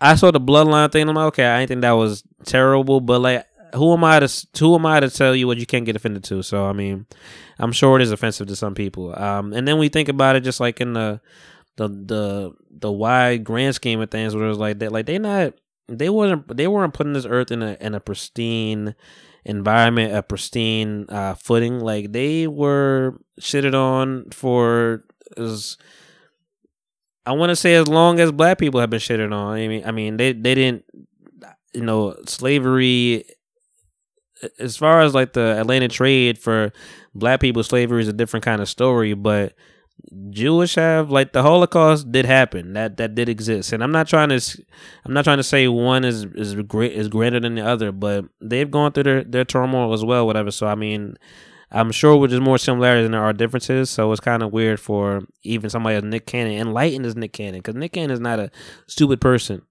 I 0.01 0.15
saw 0.15 0.31
the 0.31 0.39
bloodline 0.39 0.91
thing. 0.91 1.07
I'm 1.07 1.15
like, 1.15 1.27
okay, 1.27 1.45
I 1.45 1.59
didn't 1.59 1.69
think 1.69 1.81
that 1.81 1.91
was 1.91 2.23
terrible, 2.45 3.01
but 3.01 3.19
like, 3.19 3.45
who 3.75 3.93
am 3.93 4.03
I 4.03 4.19
to 4.19 4.47
who 4.59 4.75
am 4.75 4.85
I 4.85 4.99
to 4.99 5.09
tell 5.09 5.35
you 5.35 5.45
what 5.47 5.57
you 5.57 5.65
can't 5.65 5.85
get 5.85 5.95
offended 5.95 6.23
to? 6.25 6.41
So 6.41 6.65
I 6.65 6.73
mean, 6.73 7.05
I'm 7.59 7.71
sure 7.71 7.99
it 7.99 8.01
is 8.01 8.11
offensive 8.11 8.47
to 8.47 8.55
some 8.55 8.73
people. 8.73 9.17
Um, 9.19 9.53
and 9.53 9.67
then 9.67 9.77
we 9.77 9.89
think 9.89 10.09
about 10.09 10.35
it 10.35 10.41
just 10.41 10.59
like 10.59 10.81
in 10.81 10.93
the 10.93 11.21
the 11.75 11.87
the 11.87 12.51
the 12.71 12.91
wide 12.91 13.43
grand 13.43 13.75
scheme 13.75 13.99
of 14.01 14.09
things, 14.09 14.35
where 14.35 14.45
it 14.45 14.49
was 14.49 14.57
like 14.57 14.79
that, 14.79 14.91
like 14.91 15.05
they 15.05 15.19
not 15.19 15.53
they 15.87 16.09
wasn't 16.09 16.55
they 16.55 16.67
weren't 16.67 16.93
putting 16.93 17.13
this 17.13 17.25
earth 17.25 17.51
in 17.51 17.61
a 17.61 17.77
in 17.79 17.93
a 17.93 17.99
pristine 17.99 18.95
environment, 19.45 20.15
a 20.15 20.23
pristine 20.23 21.05
uh, 21.09 21.35
footing. 21.35 21.79
Like 21.79 22.11
they 22.11 22.47
were 22.47 23.19
shitted 23.39 23.73
on 23.73 24.29
for 24.31 25.03
I 27.25 27.33
want 27.33 27.49
to 27.49 27.55
say 27.55 27.75
as 27.75 27.87
long 27.87 28.19
as 28.19 28.31
black 28.31 28.57
people 28.57 28.79
have 28.79 28.89
been 28.89 28.99
shitted 28.99 29.33
on. 29.33 29.55
I 29.55 29.67
mean, 29.67 29.83
I 29.85 29.91
mean 29.91 30.17
they 30.17 30.33
they 30.33 30.55
didn't, 30.55 30.85
you 31.73 31.83
know, 31.83 32.15
slavery. 32.25 33.25
As 34.57 34.77
far 34.77 35.01
as 35.01 35.13
like 35.13 35.33
the 35.33 35.59
Atlantic 35.59 35.91
trade 35.91 36.37
for 36.37 36.71
black 37.13 37.41
people, 37.41 37.61
slavery 37.63 38.01
is 38.01 38.07
a 38.07 38.13
different 38.13 38.45
kind 38.45 38.61
of 38.61 38.69
story, 38.69 39.13
but 39.13 39.53
Jewish 40.29 40.75
have 40.75 41.11
like 41.11 41.33
the 41.33 41.41
Holocaust 41.41 42.11
did 42.11 42.25
happen. 42.25 42.73
That 42.73 42.97
that 42.97 43.15
did 43.15 43.29
exist, 43.29 43.73
and 43.73 43.83
I'm 43.83 43.91
not 43.91 44.07
trying 44.07 44.29
to 44.29 44.63
I'm 45.05 45.13
not 45.13 45.23
trying 45.25 45.37
to 45.37 45.43
say 45.43 45.67
one 45.67 46.05
is 46.05 46.23
is 46.35 46.55
great 46.55 46.93
is 46.93 47.09
greater 47.09 47.39
than 47.39 47.55
the 47.55 47.65
other, 47.65 47.91
but 47.91 48.25
they've 48.41 48.69
gone 48.69 48.91
through 48.91 49.03
their 49.03 49.23
their 49.23 49.45
turmoil 49.45 49.93
as 49.93 50.03
well, 50.03 50.25
whatever. 50.25 50.51
So 50.51 50.67
I 50.67 50.75
mean, 50.75 51.17
I'm 51.71 51.91
sure 51.91 52.27
there's 52.27 52.41
more 52.41 52.57
similarities 52.57 53.05
than 53.05 53.11
there 53.11 53.23
are 53.23 53.33
differences. 53.33 53.89
So 53.89 54.11
it's 54.11 54.21
kind 54.21 54.41
of 54.41 54.51
weird 54.51 54.79
for 54.79 55.21
even 55.43 55.69
somebody 55.69 55.95
as 55.97 56.03
Nick 56.03 56.25
Cannon, 56.25 56.53
enlightened 56.53 57.05
as 57.05 57.15
Nick 57.15 57.33
Cannon, 57.33 57.59
because 57.59 57.75
Nick 57.75 57.93
Cannon 57.93 58.11
is 58.11 58.19
not 58.19 58.39
a 58.39 58.51
stupid 58.87 59.21
person, 59.21 59.61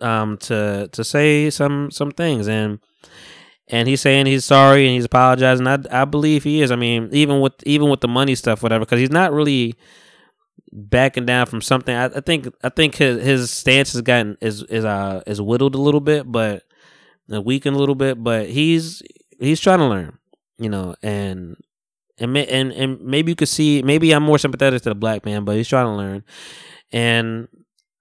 um, 0.00 0.36
to 0.38 0.88
to 0.92 1.04
say 1.04 1.50
some 1.50 1.90
some 1.90 2.10
things 2.10 2.48
and 2.48 2.80
and 3.68 3.86
he's 3.86 4.00
saying 4.00 4.26
he's 4.26 4.44
sorry 4.44 4.86
and 4.86 4.94
he's 4.94 5.04
apologizing. 5.04 5.66
I 5.66 5.78
I 5.90 6.04
believe 6.04 6.44
he 6.44 6.62
is. 6.62 6.70
I 6.70 6.76
mean, 6.76 7.08
even 7.12 7.40
with 7.40 7.54
even 7.64 7.88
with 7.88 8.00
the 8.00 8.08
money 8.08 8.34
stuff, 8.34 8.62
whatever, 8.62 8.84
because 8.84 9.00
he's 9.00 9.10
not 9.10 9.32
really 9.32 9.76
backing 10.72 11.26
down 11.26 11.46
from 11.46 11.62
something. 11.62 11.94
I, 11.94 12.06
I 12.06 12.20
think 12.20 12.48
I 12.64 12.68
think 12.68 12.96
his 12.96 13.22
his 13.22 13.50
stance 13.50 13.92
has 13.92 14.02
gotten 14.02 14.36
is 14.40 14.62
is 14.64 14.84
uh 14.84 15.22
is 15.26 15.40
whittled 15.40 15.74
a 15.74 15.80
little 15.80 16.00
bit, 16.00 16.30
but 16.30 16.64
uh, 17.32 17.40
weakened 17.40 17.76
a 17.76 17.78
little 17.78 17.94
bit. 17.94 18.22
But 18.22 18.48
he's 18.48 19.02
he's 19.38 19.60
trying 19.60 19.78
to 19.78 19.86
learn 19.86 20.18
you 20.58 20.68
know, 20.68 20.94
and 21.02 21.56
and 22.18 22.36
and 22.36 22.72
and 22.72 23.00
maybe 23.00 23.32
you 23.32 23.36
could 23.36 23.48
see 23.48 23.82
maybe 23.82 24.12
I'm 24.12 24.22
more 24.22 24.38
sympathetic 24.38 24.82
to 24.82 24.90
the 24.90 24.94
black 24.94 25.24
man, 25.24 25.44
but 25.44 25.56
he's 25.56 25.68
trying 25.68 25.86
to 25.86 25.92
learn, 25.92 26.24
and 26.92 27.48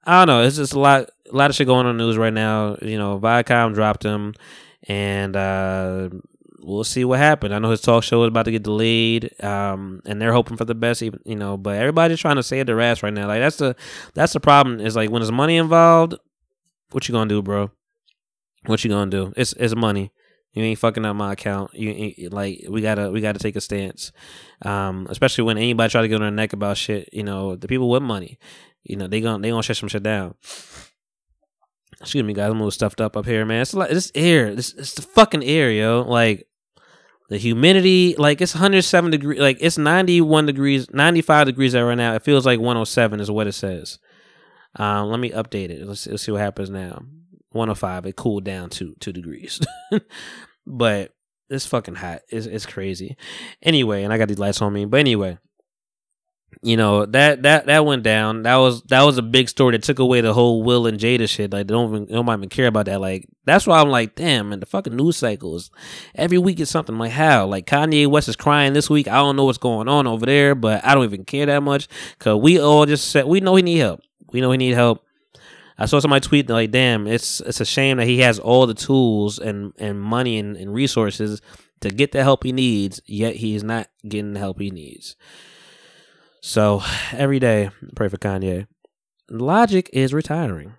I 0.05 0.20
don't 0.20 0.28
know. 0.28 0.43
It's 0.43 0.58
just 0.58 0.74
a 0.74 0.80
lot 0.80 1.10
a 1.32 1.36
lot 1.36 1.49
of 1.49 1.55
shit 1.55 1.68
going 1.68 1.86
on 1.86 1.91
in 1.91 1.97
the 1.97 2.03
news 2.03 2.18
right 2.18 2.34
now. 2.34 2.78
You 2.82 2.97
know, 2.97 3.20
Viacom 3.20 3.74
dropped 3.74 4.03
him, 4.03 4.34
and 4.88 5.36
uh, 5.36 6.10
we'll 6.60 6.84
see 6.84 7.05
what 7.05 7.20
happened. 7.20 7.53
I 7.53 7.60
know 7.60 7.72
his 7.72 7.82
talk 7.82 8.03
show 8.03 8.24
is 8.24 8.30
about 8.30 8.45
to 8.45 8.51
get 8.51 8.64
delayed, 8.64 9.32
um, 9.43 10.01
and 10.05 10.22
they're 10.22 10.34
hoping 10.34 10.58
for 10.58 10.66
the 10.66 10.76
best, 10.76 11.03
even 11.03 11.20
you 11.26 11.36
know. 11.36 11.58
But 11.58 11.76
everybody's 11.76 12.20
trying 12.20 12.38
to 12.38 12.43
save 12.43 12.66
their 12.66 12.82
ass 12.82 13.03
right 13.03 13.14
now. 13.14 13.28
Like 13.28 13.41
that's 13.41 13.58
the 13.58 13.76
that's 14.14 14.34
the 14.34 14.39
problem. 14.39 14.80
Is 14.80 14.95
like 14.95 15.10
when 15.10 15.22
there's 15.22 15.32
money 15.32 15.58
involved, 15.58 16.16
what 16.91 17.08
you 17.08 17.14
gonna 17.14 17.30
do, 17.30 17.41
bro? 17.41 17.72
What 18.66 18.84
you 18.84 18.89
gonna 18.89 19.12
do? 19.12 19.34
It's 19.36 19.53
it's 19.53 19.76
money. 19.76 20.12
You 20.54 20.64
ain't 20.64 20.80
fucking 20.80 21.06
up 21.06 21.16
my 21.16 21.34
account. 21.34 21.74
You 21.74 22.30
like 22.30 22.66
we 22.68 22.82
gotta 22.82 23.12
we 23.12 23.22
gotta 23.22 23.39
take 23.39 23.56
a 23.56 23.62
stance, 23.62 24.12
um, 24.64 25.06
especially 25.10 25.43
when 25.43 25.58
anybody 25.58 25.91
try 25.91 26.02
to 26.02 26.08
get 26.08 26.16
on 26.16 26.22
their 26.22 26.32
neck 26.32 26.54
about 26.54 26.78
shit. 26.78 27.10
You 27.14 27.24
know, 27.24 27.56
the 27.56 27.68
people 27.68 27.89
with 27.89 28.02
money, 28.02 28.39
you 28.84 28.95
know, 28.95 29.08
they 29.08 29.22
gonna 29.22 29.41
they 29.41 29.50
gonna 29.50 29.62
shut 29.62 29.78
some 29.78 29.89
shit 29.89 30.04
down. 30.04 30.34
Excuse 32.02 32.24
me, 32.24 32.34
guys. 32.34 32.50
I'm 32.50 32.58
a 32.58 32.60
little 32.60 32.72
stuffed 32.72 33.02
up 33.02 33.18
up 33.18 33.26
here, 33.26 33.45
man. 33.45 33.62
It's 33.62 33.74
like 33.74 33.89
this 33.89 34.12
air. 34.16 34.56
This 34.56 34.74
it's 34.74 34.93
the 34.93 35.02
fucking 35.02 35.43
air, 35.43 35.72
yo. 35.72 36.04
Like 36.08 36.48
the 37.30 37.38
humidity, 37.38 38.16
like 38.18 38.39
it's 38.39 38.56
107 38.56 39.12
degrees. 39.12 39.39
Like 39.39 39.58
it's 39.60 39.78
91 39.78 40.45
degrees, 40.45 40.89
95 40.91 41.48
degrees 41.48 41.76
right 41.76 41.95
now. 41.95 42.14
It 42.14 42.24
feels 42.24 42.45
like 42.45 42.60
107 42.60 43.20
is 43.20 43.30
what 43.30 43.48
it 43.48 43.54
says. 43.54 44.00
Um, 44.76 45.10
let 45.10 45.20
me 45.20 45.32
update 45.32 45.70
it. 45.70 45.86
Let's, 45.86 46.08
let's 46.08 46.24
see 46.24 46.32
what 46.32 46.41
happens 46.41 46.70
now. 46.70 47.04
105. 47.58 48.05
It 48.05 48.16
cooled 48.16 48.43
down 48.43 48.70
to 48.72 48.95
two 48.99 49.12
degrees. 49.12 49.60
but 50.68 51.14
it's 51.49 51.66
fucking 51.66 51.95
hot. 51.95 52.22
It's, 52.30 52.45
it's 52.45 52.66
crazy. 52.66 53.18
Anyway, 53.62 54.03
and 54.03 54.14
I 54.14 54.18
got 54.18 54.28
these 54.28 54.39
lights 54.39 54.62
on 54.62 54.74
me. 54.74 54.86
But 54.86 54.99
anyway, 54.99 55.38
you 56.64 56.76
know 56.76 57.05
that 57.05 57.43
that 57.43 57.68
that 57.68 57.86
went 57.86 58.03
down. 58.03 58.43
That 58.43 58.55
was 58.55 58.82
that 58.84 59.03
was 59.03 59.18
a 59.18 59.22
big 59.22 59.47
story 59.49 59.74
that 59.74 59.84
took 59.84 59.99
away 59.99 60.22
the 60.22 60.34
whole 60.34 60.64
Will 60.64 60.88
and 60.88 60.99
Jada 60.99 61.30
shit. 61.30 61.51
Like 61.51 61.68
they 61.68 61.74
don't 61.74 61.89
even 61.89 62.05
they 62.08 62.14
don't 62.14 62.28
even 62.30 62.49
care 62.49 62.68
about 62.68 62.86
that. 62.88 63.01
Like 63.01 63.28
that's 63.45 63.68
why 63.68 63.80
I'm 63.80 63.89
like, 63.89 64.16
damn, 64.16 64.49
man, 64.49 64.60
the 64.60 64.66
fucking 64.66 64.95
news 64.95 65.18
cycles 65.18 65.70
every 66.16 66.38
week 66.38 66.60
is 66.60 66.70
something. 66.70 66.97
Like 66.97 67.12
how 67.12 67.45
like 67.45 67.68
Kanye 67.68 68.08
West 68.08 68.28
is 68.28 68.36
crying 68.36 68.74
this 68.74 68.89
week. 68.89 69.08
I 69.08 69.18
don't 69.18 69.36
know 69.36 69.45
what's 69.45 69.58
going 69.58 69.88
on 69.88 70.08
over 70.08 70.26
there, 70.26 70.55
but 70.55 70.84
I 70.84 70.95
don't 70.95 71.03
even 71.03 71.26
care 71.26 71.45
that 71.45 71.62
much 71.64 71.88
because 72.18 72.41
we 72.41 72.60
all 72.60 72.86
just 72.86 73.10
said 73.12 73.26
we 73.26 73.39
know 73.39 73.55
he 73.55 73.62
need 73.62 73.78
help. 73.78 74.01
We 74.32 74.41
know 74.41 74.51
he 74.51 74.58
need 74.58 74.74
help. 74.74 75.03
I 75.80 75.86
saw 75.86 75.99
somebody 75.99 76.28
tweet 76.28 76.49
like, 76.49 76.71
"Damn, 76.71 77.05
it's 77.07 77.39
it's 77.41 77.61
a 77.61 77.65
shame 77.65 77.97
that 77.97 78.07
he 78.07 78.19
has 78.19 78.39
all 78.39 78.65
the 78.65 78.73
tools 78.73 79.38
and 79.38 79.73
and 79.78 80.01
money 80.01 80.39
and, 80.39 80.57
and 80.57 80.73
resources 80.73 81.41
to 81.82 81.89
get 81.89 82.11
the 82.11 82.23
help 82.23 82.43
he 82.43 82.51
needs, 82.51 82.99
yet 83.05 83.36
he 83.36 83.55
is 83.55 83.63
not 83.63 83.88
getting 84.07 84.34
the 84.34 84.39
help 84.39 84.59
he 84.59 84.71
needs." 84.71 85.15
So 86.41 86.82
every 87.11 87.39
day, 87.39 87.69
pray 87.95 88.07
for 88.09 88.17
Kanye. 88.17 88.67
Logic 89.30 89.89
is 89.93 90.13
retiring. 90.13 90.73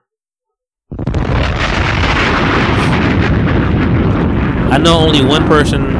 I 4.70 4.78
know 4.78 4.98
only 4.98 5.24
one 5.24 5.46
person. 5.46 5.92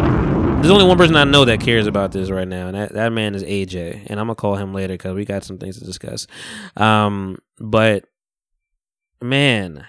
There's 0.57 0.71
only 0.71 0.87
one 0.87 0.99
person 0.99 1.15
I 1.15 1.25
know 1.25 1.45
that 1.45 1.61
cares 1.61 1.87
about 1.87 2.11
this 2.11 2.31
right 2.31 2.49
now, 2.49 2.67
and 2.67 2.77
that, 2.77 2.93
that 2.95 3.13
man 3.13 3.37
is 3.37 3.45
AJ. 3.45 4.07
And 4.09 4.19
I'm 4.19 4.27
gonna 4.27 4.35
call 4.35 4.57
him 4.57 4.75
later 4.75 4.95
because 4.95 5.15
we 5.15 5.25
got 5.25 5.45
some 5.45 5.59
things 5.59 5.79
to 5.79 5.85
discuss. 5.85 6.27
Um, 6.77 7.39
but 7.59 8.07
man, 9.23 9.85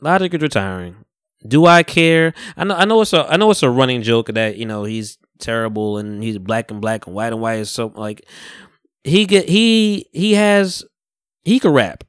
Logic 0.00 0.32
is 0.32 0.40
retiring. 0.40 1.04
Do 1.46 1.66
I 1.66 1.82
care? 1.82 2.34
I 2.56 2.64
know. 2.64 2.74
I 2.74 2.84
know 2.84 3.00
it's 3.00 3.12
a. 3.12 3.26
I 3.30 3.36
know 3.36 3.50
it's 3.50 3.62
a 3.62 3.70
running 3.70 4.02
joke 4.02 4.28
that 4.28 4.56
you 4.56 4.66
know 4.66 4.84
he's 4.84 5.18
terrible 5.38 5.98
and 5.98 6.22
he's 6.22 6.38
black 6.38 6.70
and 6.70 6.80
black 6.80 7.06
and 7.06 7.14
white 7.14 7.32
and 7.32 7.40
white 7.40 7.60
is 7.60 7.70
so 7.70 7.92
like 7.94 8.26
he 9.04 9.24
get 9.24 9.48
he 9.48 10.08
he 10.12 10.34
has 10.34 10.84
he 11.44 11.60
can 11.60 11.72
rap. 11.72 12.04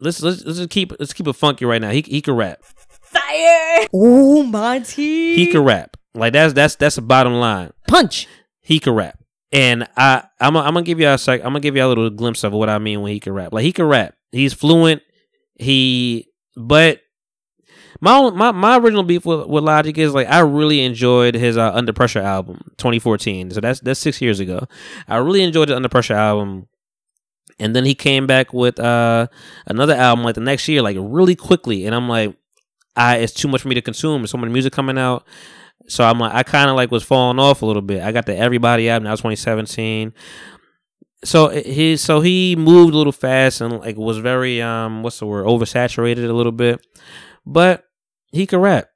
Let's 0.00 0.22
let's 0.22 0.44
let's 0.44 0.58
just 0.58 0.70
keep 0.70 0.92
let's 0.98 1.12
keep 1.12 1.26
it 1.26 1.32
funky 1.32 1.64
right 1.64 1.80
now. 1.80 1.90
He 1.90 2.02
he 2.02 2.20
can 2.20 2.34
rap. 2.34 2.62
Fire! 2.62 3.86
Oh, 3.92 4.42
Monty. 4.42 5.36
He 5.36 5.46
can 5.50 5.62
rap. 5.64 5.96
Like 6.14 6.32
that's 6.32 6.52
that's 6.52 6.76
that's 6.76 6.96
the 6.96 7.02
bottom 7.02 7.34
line. 7.34 7.72
punch. 7.88 8.28
He 8.60 8.78
can 8.78 8.94
rap. 8.94 9.18
And 9.52 9.88
I 9.96 10.24
I'm 10.40 10.54
gonna, 10.54 10.66
I'm 10.66 10.74
gonna 10.74 10.84
give 10.84 11.00
you 11.00 11.08
a 11.08 11.18
sec. 11.18 11.40
I'm 11.40 11.48
gonna 11.48 11.60
give 11.60 11.76
you 11.76 11.84
a 11.84 11.88
little 11.88 12.10
glimpse 12.10 12.44
of 12.44 12.52
what 12.52 12.68
I 12.68 12.78
mean 12.78 13.00
when 13.00 13.12
he 13.12 13.20
can 13.20 13.32
rap. 13.32 13.52
Like 13.52 13.64
he 13.64 13.72
can 13.72 13.86
rap. 13.86 14.14
He's 14.32 14.52
fluent. 14.52 15.02
He 15.58 16.28
but 16.56 17.00
my 18.00 18.30
my 18.30 18.52
my 18.52 18.78
original 18.78 19.02
beef 19.02 19.24
with, 19.24 19.46
with 19.46 19.64
Logic 19.64 19.96
is 19.96 20.14
like 20.14 20.28
I 20.28 20.40
really 20.40 20.84
enjoyed 20.84 21.34
his 21.34 21.56
uh, 21.56 21.72
Under 21.72 21.92
Pressure 21.92 22.20
album 22.20 22.60
2014. 22.76 23.52
So 23.52 23.60
that's 23.60 23.80
that's 23.80 24.00
six 24.00 24.20
years 24.20 24.40
ago. 24.40 24.66
I 25.08 25.16
really 25.16 25.42
enjoyed 25.42 25.68
the 25.68 25.76
Under 25.76 25.88
Pressure 25.88 26.14
album. 26.14 26.68
And 27.58 27.74
then 27.74 27.86
he 27.86 27.94
came 27.94 28.26
back 28.26 28.52
with 28.52 28.78
uh 28.78 29.28
another 29.66 29.94
album 29.94 30.24
like 30.24 30.34
the 30.34 30.42
next 30.42 30.68
year, 30.68 30.82
like 30.82 30.96
really 31.00 31.34
quickly. 31.34 31.86
And 31.86 31.94
I'm 31.94 32.08
like, 32.08 32.36
I 32.96 33.16
it's 33.16 33.32
too 33.32 33.48
much 33.48 33.62
for 33.62 33.68
me 33.68 33.74
to 33.74 33.82
consume. 33.82 34.26
So 34.26 34.36
much 34.38 34.50
music 34.50 34.72
coming 34.72 34.98
out. 34.98 35.26
So 35.88 36.04
I'm 36.04 36.18
like, 36.18 36.34
I 36.34 36.42
kind 36.42 36.68
of 36.68 36.76
like 36.76 36.90
was 36.90 37.04
falling 37.04 37.38
off 37.38 37.62
a 37.62 37.66
little 37.66 37.82
bit. 37.82 38.02
I 38.02 38.12
got 38.12 38.26
the 38.26 38.36
Everybody 38.36 38.90
album. 38.90 39.04
That 39.04 39.12
was 39.12 39.20
2017. 39.20 40.12
So 41.24 41.48
he 41.48 41.96
so 41.96 42.20
he 42.20 42.56
moved 42.56 42.94
a 42.94 42.96
little 42.96 43.12
fast 43.12 43.60
and 43.60 43.80
like 43.80 43.96
was 43.96 44.18
very 44.18 44.60
um 44.62 45.02
what's 45.02 45.18
the 45.18 45.26
word 45.26 45.46
oversaturated 45.46 46.28
a 46.28 46.32
little 46.32 46.52
bit, 46.52 46.86
but 47.44 47.84
he 48.32 48.46
could 48.46 48.60
rap. 48.60 48.88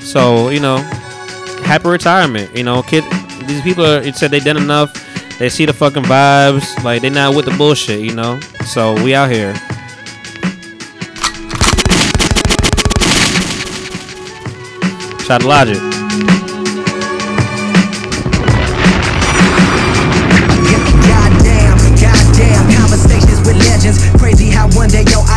So 0.00 0.50
you 0.50 0.60
know, 0.60 0.76
happy 1.64 1.88
retirement. 1.88 2.56
You 2.56 2.64
know, 2.64 2.82
kid. 2.82 3.04
These 3.46 3.62
people 3.62 3.84
are. 3.84 4.00
It 4.00 4.16
said 4.16 4.30
they 4.30 4.40
done 4.40 4.56
enough. 4.56 4.92
They 5.38 5.48
see 5.48 5.66
the 5.66 5.72
fucking 5.72 6.04
vibes. 6.04 6.82
Like 6.84 7.02
they 7.02 7.10
not 7.10 7.34
with 7.34 7.46
the 7.46 7.56
bullshit. 7.56 8.00
You 8.00 8.14
know. 8.14 8.38
So 8.66 8.94
we 9.02 9.14
out 9.14 9.30
here. 9.30 9.54
Shout 15.26 15.40
to 15.40 15.48
Logic. 15.48 16.45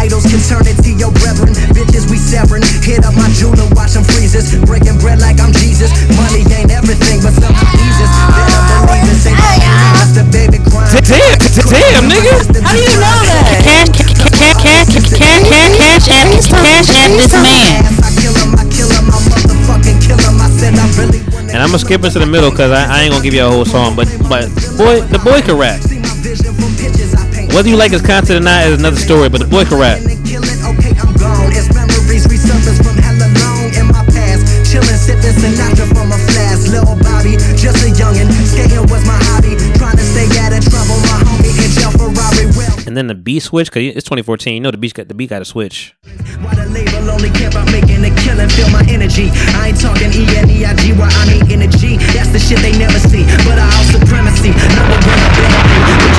Idols 0.09 0.25
can 0.25 0.41
turn 0.41 0.65
into 0.65 0.89
your 0.97 1.13
brethren. 1.21 1.53
Bitches, 1.69 2.09
we 2.09 2.17
severing. 2.17 2.65
Hit 2.81 3.05
up 3.05 3.13
my 3.13 3.29
jeweler, 3.37 3.69
watch 3.77 3.93
them 3.93 4.01
freezes. 4.01 4.57
Breaking 4.65 4.97
bread 4.97 5.21
like 5.21 5.37
I'm 5.37 5.53
Jesus. 5.53 5.93
Money 6.17 6.41
ain't 6.49 6.73
everything, 6.73 7.21
but 7.21 7.37
somehow 7.37 7.69
Jesus. 7.77 8.09
Better 8.33 8.61
believe 8.89 9.05
this 9.05 9.29
ain't 9.29 9.37
just 10.01 10.17
a 10.17 10.25
baby 10.33 10.57
crime. 10.65 10.89
Damn, 11.05 11.37
damn, 11.69 12.03
nigga. 12.09 12.41
How 12.57 12.73
do 12.73 12.81
you 12.81 12.97
know 12.97 13.21
that? 13.21 13.61
Cash, 13.61 13.93
cash, 13.93 14.25
cash, 14.33 14.89
cash, 14.89 14.89
cash, 14.89 15.45
cash, 15.53 16.05
cash, 16.09 16.09
at, 16.09 16.25
cash 16.49 16.89
at 16.89 17.09
this 17.13 17.33
man. 17.37 17.85
I 18.01 18.09
kill 18.17 18.33
him, 18.33 18.49
I 18.57 18.65
kill 18.65 18.89
him, 18.89 19.05
I 19.13 19.17
motherfucking 19.29 19.97
kill 20.01 20.17
him. 20.17 20.41
I 20.41 20.49
said 20.57 20.73
I 20.73 20.89
really 20.97 21.21
wanna 21.29 21.53
And 21.53 21.61
I'm 21.61 21.69
gonna 21.69 21.85
skip 21.85 22.01
into 22.01 22.17
the 22.17 22.25
middle 22.25 22.49
because 22.49 22.71
I, 22.73 22.89
I 22.89 23.01
ain't 23.05 23.11
gonna 23.13 23.23
give 23.23 23.37
you 23.37 23.45
a 23.45 23.49
whole 23.49 23.65
song. 23.65 23.95
But 23.95 24.09
but 24.25 24.49
boy, 24.73 25.05
the 25.05 25.21
boy 25.21 25.45
can 25.45 25.57
rap. 25.57 25.77
Whether 27.53 27.69
you 27.69 27.77
like 27.77 27.91
his 27.91 28.01
content 28.01 28.41
or 28.41 28.43
not 28.43 28.67
is 28.67 28.79
another 28.79 28.97
story. 28.97 29.29
But 29.29 29.41
the 29.41 29.47
boy 29.47 29.65
can 29.65 29.79
rap. 29.79 29.99
and 42.87 42.97
a 42.97 43.01
a 43.01 43.05
then 43.05 43.07
the 43.07 43.15
beat 43.15 43.39
switch 43.39 43.67
because 43.69 43.95
it's 43.95 44.03
2014. 44.05 44.53
You 44.53 44.59
know 44.59 44.71
the 44.71 44.77
beat 44.77 44.93
got 44.93 45.07
the 45.07 45.13
beat 45.13 45.29
got 45.29 45.39
to 45.39 45.45
switch. 45.45 45.95
Why 46.41 46.55
the 46.55 46.65
label 46.65 47.11
only 47.11 47.29
care 47.29 47.49
about 47.49 47.71
making 47.71 48.03
a 48.03 48.09
killing? 48.21 48.49
Feel 48.49 48.69
my 48.69 48.83
energy. 48.89 49.29
I 49.55 49.69
ain't 49.69 49.79
talking. 49.79 50.09
That's 52.13 52.29
the 52.29 52.39
shit 52.39 52.59
they 52.59 52.77
never 52.77 52.99
see. 52.99 53.23
But 53.45 53.59
I 53.59 53.69
supremacy. 53.83 54.49
Number 54.75 54.97
one 55.07 56.18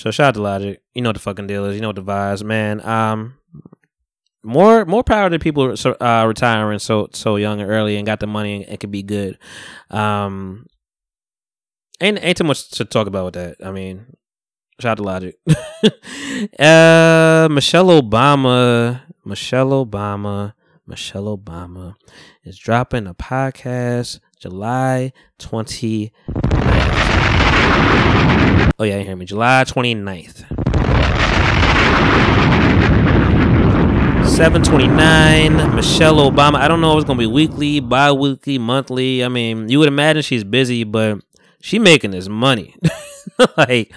So 0.00 0.10
shout 0.10 0.28
out 0.28 0.34
to 0.34 0.40
Logic. 0.40 0.82
You 0.94 1.02
know 1.02 1.10
what 1.10 1.16
the 1.16 1.20
fucking 1.20 1.46
deal 1.46 1.66
is. 1.66 1.74
You 1.74 1.82
know 1.82 1.88
what 1.88 1.96
the 1.96 2.02
vibes, 2.02 2.42
man. 2.42 2.80
Um, 2.86 3.34
more 4.42 4.86
more 4.86 5.04
power 5.04 5.28
to 5.28 5.38
people 5.38 5.74
uh, 6.00 6.24
retiring 6.26 6.78
so 6.78 7.10
so 7.12 7.36
young 7.36 7.60
and 7.60 7.70
early 7.70 7.98
and 7.98 8.06
got 8.06 8.18
the 8.18 8.26
money 8.26 8.64
and 8.64 8.72
it 8.72 8.80
could 8.80 8.90
be 8.90 9.02
good. 9.02 9.38
Um, 9.90 10.64
ain't 12.00 12.18
ain't 12.24 12.38
too 12.38 12.44
much 12.44 12.70
to 12.70 12.86
talk 12.86 13.08
about 13.08 13.26
with 13.26 13.34
that. 13.34 13.56
I 13.62 13.72
mean, 13.72 14.16
shout 14.80 14.92
out 14.92 14.96
to 14.96 15.02
Logic. 15.02 15.36
uh, 16.58 17.48
Michelle 17.50 18.00
Obama, 18.00 19.02
Michelle 19.22 19.84
Obama, 19.84 20.54
Michelle 20.90 21.38
Obama 21.38 21.94
is 22.42 22.58
dropping 22.58 23.06
a 23.06 23.14
podcast 23.14 24.18
July 24.40 25.12
29th. 25.38 26.10
Oh 28.76 28.82
yeah, 28.82 28.98
you 28.98 29.04
hear 29.04 29.14
me. 29.14 29.24
July 29.24 29.62
29th. 29.64 30.38
729 34.28 35.76
Michelle 35.76 36.16
Obama. 36.16 36.56
I 36.56 36.66
don't 36.66 36.80
know 36.80 36.94
if 36.94 37.02
it's 37.02 37.06
gonna 37.06 37.20
be 37.20 37.26
weekly, 37.26 37.78
bi-weekly, 37.78 38.58
monthly. 38.58 39.22
I 39.24 39.28
mean, 39.28 39.68
you 39.68 39.78
would 39.78 39.86
imagine 39.86 40.22
she's 40.22 40.42
busy, 40.42 40.82
but 40.82 41.20
she 41.60 41.78
making 41.78 42.10
this 42.10 42.28
money. 42.28 42.74
like 43.56 43.92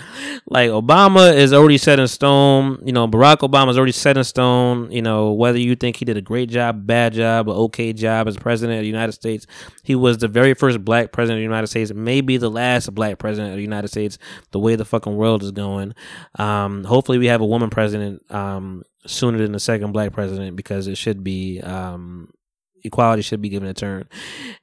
like 0.47 0.69
Obama 0.69 1.33
is 1.33 1.53
already 1.53 1.77
set 1.77 1.99
in 1.99 2.07
stone. 2.07 2.81
You 2.85 2.93
know, 2.93 3.07
Barack 3.07 3.37
Obama 3.37 3.69
is 3.69 3.77
already 3.77 3.91
set 3.91 4.17
in 4.17 4.23
stone. 4.23 4.91
You 4.91 5.01
know, 5.01 5.31
whether 5.33 5.57
you 5.57 5.75
think 5.75 5.97
he 5.97 6.05
did 6.05 6.17
a 6.17 6.21
great 6.21 6.49
job, 6.49 6.85
bad 6.85 7.13
job, 7.13 7.47
or 7.47 7.55
okay 7.65 7.93
job 7.93 8.27
as 8.27 8.37
president 8.37 8.79
of 8.79 8.83
the 8.83 8.87
United 8.87 9.13
States, 9.13 9.45
he 9.83 9.95
was 9.95 10.17
the 10.19 10.27
very 10.27 10.53
first 10.53 10.83
black 10.83 11.11
president 11.11 11.37
of 11.37 11.39
the 11.39 11.43
United 11.43 11.67
States, 11.67 11.93
maybe 11.93 12.37
the 12.37 12.49
last 12.49 12.93
black 12.93 13.17
president 13.17 13.51
of 13.51 13.57
the 13.57 13.63
United 13.63 13.89
States. 13.89 14.17
The 14.51 14.59
way 14.59 14.75
the 14.75 14.85
fucking 14.85 15.15
world 15.15 15.43
is 15.43 15.51
going, 15.51 15.93
um, 16.39 16.83
hopefully 16.83 17.17
we 17.17 17.27
have 17.27 17.41
a 17.41 17.45
woman 17.45 17.69
president 17.69 18.23
um, 18.31 18.83
sooner 19.05 19.37
than 19.39 19.51
the 19.51 19.59
second 19.59 19.91
black 19.91 20.13
president 20.13 20.55
because 20.55 20.87
it 20.87 20.97
should 20.97 21.23
be 21.23 21.59
um, 21.61 22.29
equality 22.83 23.21
should 23.21 23.41
be 23.41 23.49
given 23.49 23.67
a 23.67 23.73
turn. 23.73 24.07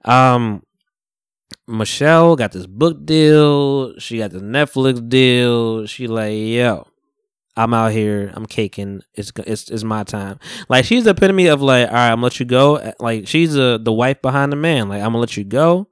Um, 0.04 0.62
Michelle 1.70 2.36
got 2.36 2.52
this 2.52 2.66
book 2.66 3.04
deal. 3.04 3.98
She 3.98 4.18
got 4.18 4.32
the 4.32 4.40
Netflix 4.40 5.06
deal. 5.08 5.86
She 5.86 6.06
like, 6.06 6.34
yo, 6.34 6.86
I'm 7.56 7.74
out 7.74 7.92
here. 7.92 8.32
I'm 8.34 8.46
caking. 8.46 9.02
It's 9.14 9.32
it's 9.46 9.70
it's 9.70 9.84
my 9.84 10.04
time. 10.04 10.38
Like 10.68 10.84
she's 10.84 11.04
the 11.04 11.10
epitome 11.10 11.46
of 11.46 11.62
like, 11.62 11.88
all 11.88 11.94
right, 11.94 12.08
I'm 12.08 12.16
gonna 12.16 12.24
let 12.24 12.40
you 12.40 12.46
go. 12.46 12.92
Like 12.98 13.26
she's 13.28 13.54
the 13.54 13.78
the 13.82 13.92
wife 13.92 14.20
behind 14.22 14.52
the 14.52 14.56
man. 14.56 14.88
Like 14.88 15.00
I'm 15.00 15.08
gonna 15.08 15.18
let 15.18 15.36
you 15.36 15.44
go, 15.44 15.88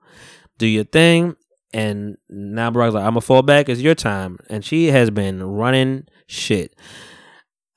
do 0.59 0.67
your 0.67 0.85
thing, 0.85 1.37
and 1.73 2.17
now 2.29 2.71
Barack's 2.71 2.95
like, 2.95 3.05
I'm 3.05 3.11
gonna 3.11 3.21
fall 3.21 3.43
back. 3.43 3.69
It's 3.69 3.81
your 3.81 3.95
time, 3.95 4.39
and 4.49 4.65
she 4.65 4.87
has 4.87 5.11
been 5.11 5.43
running 5.43 6.07
shit. 6.27 6.75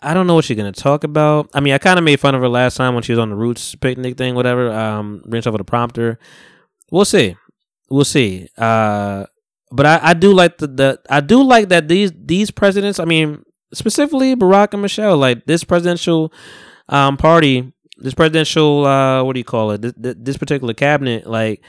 I 0.01 0.13
don't 0.13 0.25
know 0.25 0.35
what 0.35 0.45
she's 0.45 0.57
gonna 0.57 0.71
talk 0.71 1.03
about. 1.03 1.49
I 1.53 1.59
mean, 1.59 1.73
I 1.73 1.77
kind 1.77 1.99
of 1.99 2.05
made 2.05 2.19
fun 2.19 2.33
of 2.33 2.41
her 2.41 2.49
last 2.49 2.77
time 2.77 2.93
when 2.93 3.03
she 3.03 3.11
was 3.11 3.19
on 3.19 3.29
the 3.29 3.35
Roots 3.35 3.75
picnic 3.75 4.17
thing, 4.17 4.35
whatever. 4.35 4.71
Um, 4.71 5.21
rinse 5.25 5.45
over 5.47 5.57
the 5.57 5.63
prompter. 5.63 6.17
We'll 6.91 7.05
see. 7.05 7.37
We'll 7.91 8.05
see. 8.05 8.47
Uh, 8.57 9.25
but 9.69 9.85
I, 9.85 9.99
I 10.01 10.13
do 10.13 10.33
like 10.33 10.57
the, 10.57 10.67
the 10.67 11.01
I 11.09 11.19
do 11.19 11.43
like 11.43 11.69
that 11.69 11.89
these 11.89 12.11
these 12.15 12.49
presidents. 12.49 12.99
I 12.99 13.05
mean, 13.05 13.43
specifically 13.73 14.35
Barack 14.35 14.69
and 14.71 14.81
Michelle. 14.81 15.17
Like 15.17 15.45
this 15.45 15.65
presidential 15.65 16.33
um 16.87 17.17
party, 17.17 17.71
this 17.97 18.13
presidential 18.13 18.85
uh 18.85 19.23
what 19.23 19.33
do 19.33 19.39
you 19.39 19.45
call 19.45 19.71
it? 19.71 19.81
This, 19.81 20.15
this 20.17 20.37
particular 20.37 20.73
cabinet, 20.73 21.27
like 21.27 21.61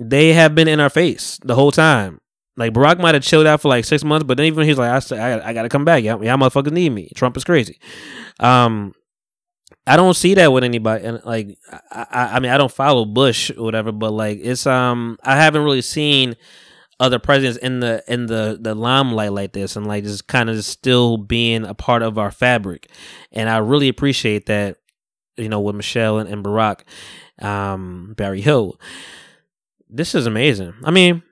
they 0.00 0.32
have 0.32 0.54
been 0.54 0.66
in 0.66 0.80
our 0.80 0.90
face 0.90 1.38
the 1.44 1.54
whole 1.54 1.70
time. 1.70 2.20
Like 2.56 2.72
Barack 2.72 2.98
might 2.98 3.14
have 3.14 3.22
chilled 3.22 3.46
out 3.46 3.60
for 3.60 3.68
like 3.68 3.84
six 3.84 4.02
months, 4.02 4.24
but 4.24 4.36
then 4.36 4.46
even 4.46 4.66
he's 4.66 4.78
like, 4.78 5.12
I, 5.12 5.16
I, 5.16 5.48
I 5.48 5.52
got 5.52 5.62
to 5.62 5.68
come 5.68 5.84
back. 5.84 6.02
Y'all, 6.02 6.22
y'all 6.24 6.36
motherfuckers 6.36 6.72
need 6.72 6.90
me. 6.90 7.10
Trump 7.14 7.36
is 7.36 7.44
crazy. 7.44 7.78
Um, 8.40 8.94
I 9.86 9.96
don't 9.96 10.14
see 10.14 10.34
that 10.34 10.52
with 10.52 10.62
anybody, 10.62 11.04
and 11.04 11.20
like, 11.24 11.58
I, 11.90 12.06
I, 12.10 12.24
I 12.36 12.40
mean, 12.40 12.52
I 12.52 12.58
don't 12.58 12.70
follow 12.70 13.04
Bush 13.04 13.50
or 13.50 13.64
whatever, 13.64 13.92
but 13.92 14.12
like, 14.12 14.38
it's 14.42 14.66
um, 14.66 15.18
I 15.24 15.36
haven't 15.36 15.64
really 15.64 15.82
seen 15.82 16.36
other 17.00 17.18
presidents 17.18 17.58
in 17.58 17.80
the 17.80 18.04
in 18.06 18.26
the 18.26 18.58
the 18.60 18.74
limelight 18.74 19.32
like 19.32 19.52
this, 19.52 19.76
and 19.76 19.86
like 19.86 20.04
just 20.04 20.26
kind 20.26 20.50
of 20.50 20.64
still 20.64 21.16
being 21.16 21.64
a 21.64 21.74
part 21.74 22.02
of 22.02 22.18
our 22.18 22.30
fabric, 22.30 22.90
and 23.32 23.48
I 23.48 23.56
really 23.58 23.88
appreciate 23.88 24.46
that, 24.46 24.76
you 25.36 25.48
know, 25.48 25.60
with 25.60 25.74
Michelle 25.74 26.18
and, 26.18 26.28
and 26.28 26.44
Barack, 26.44 26.82
um, 27.40 28.14
Barry 28.16 28.42
Hill. 28.42 28.78
This 29.88 30.14
is 30.14 30.26
amazing. 30.26 30.74
I 30.84 30.90
mean, 30.90 31.22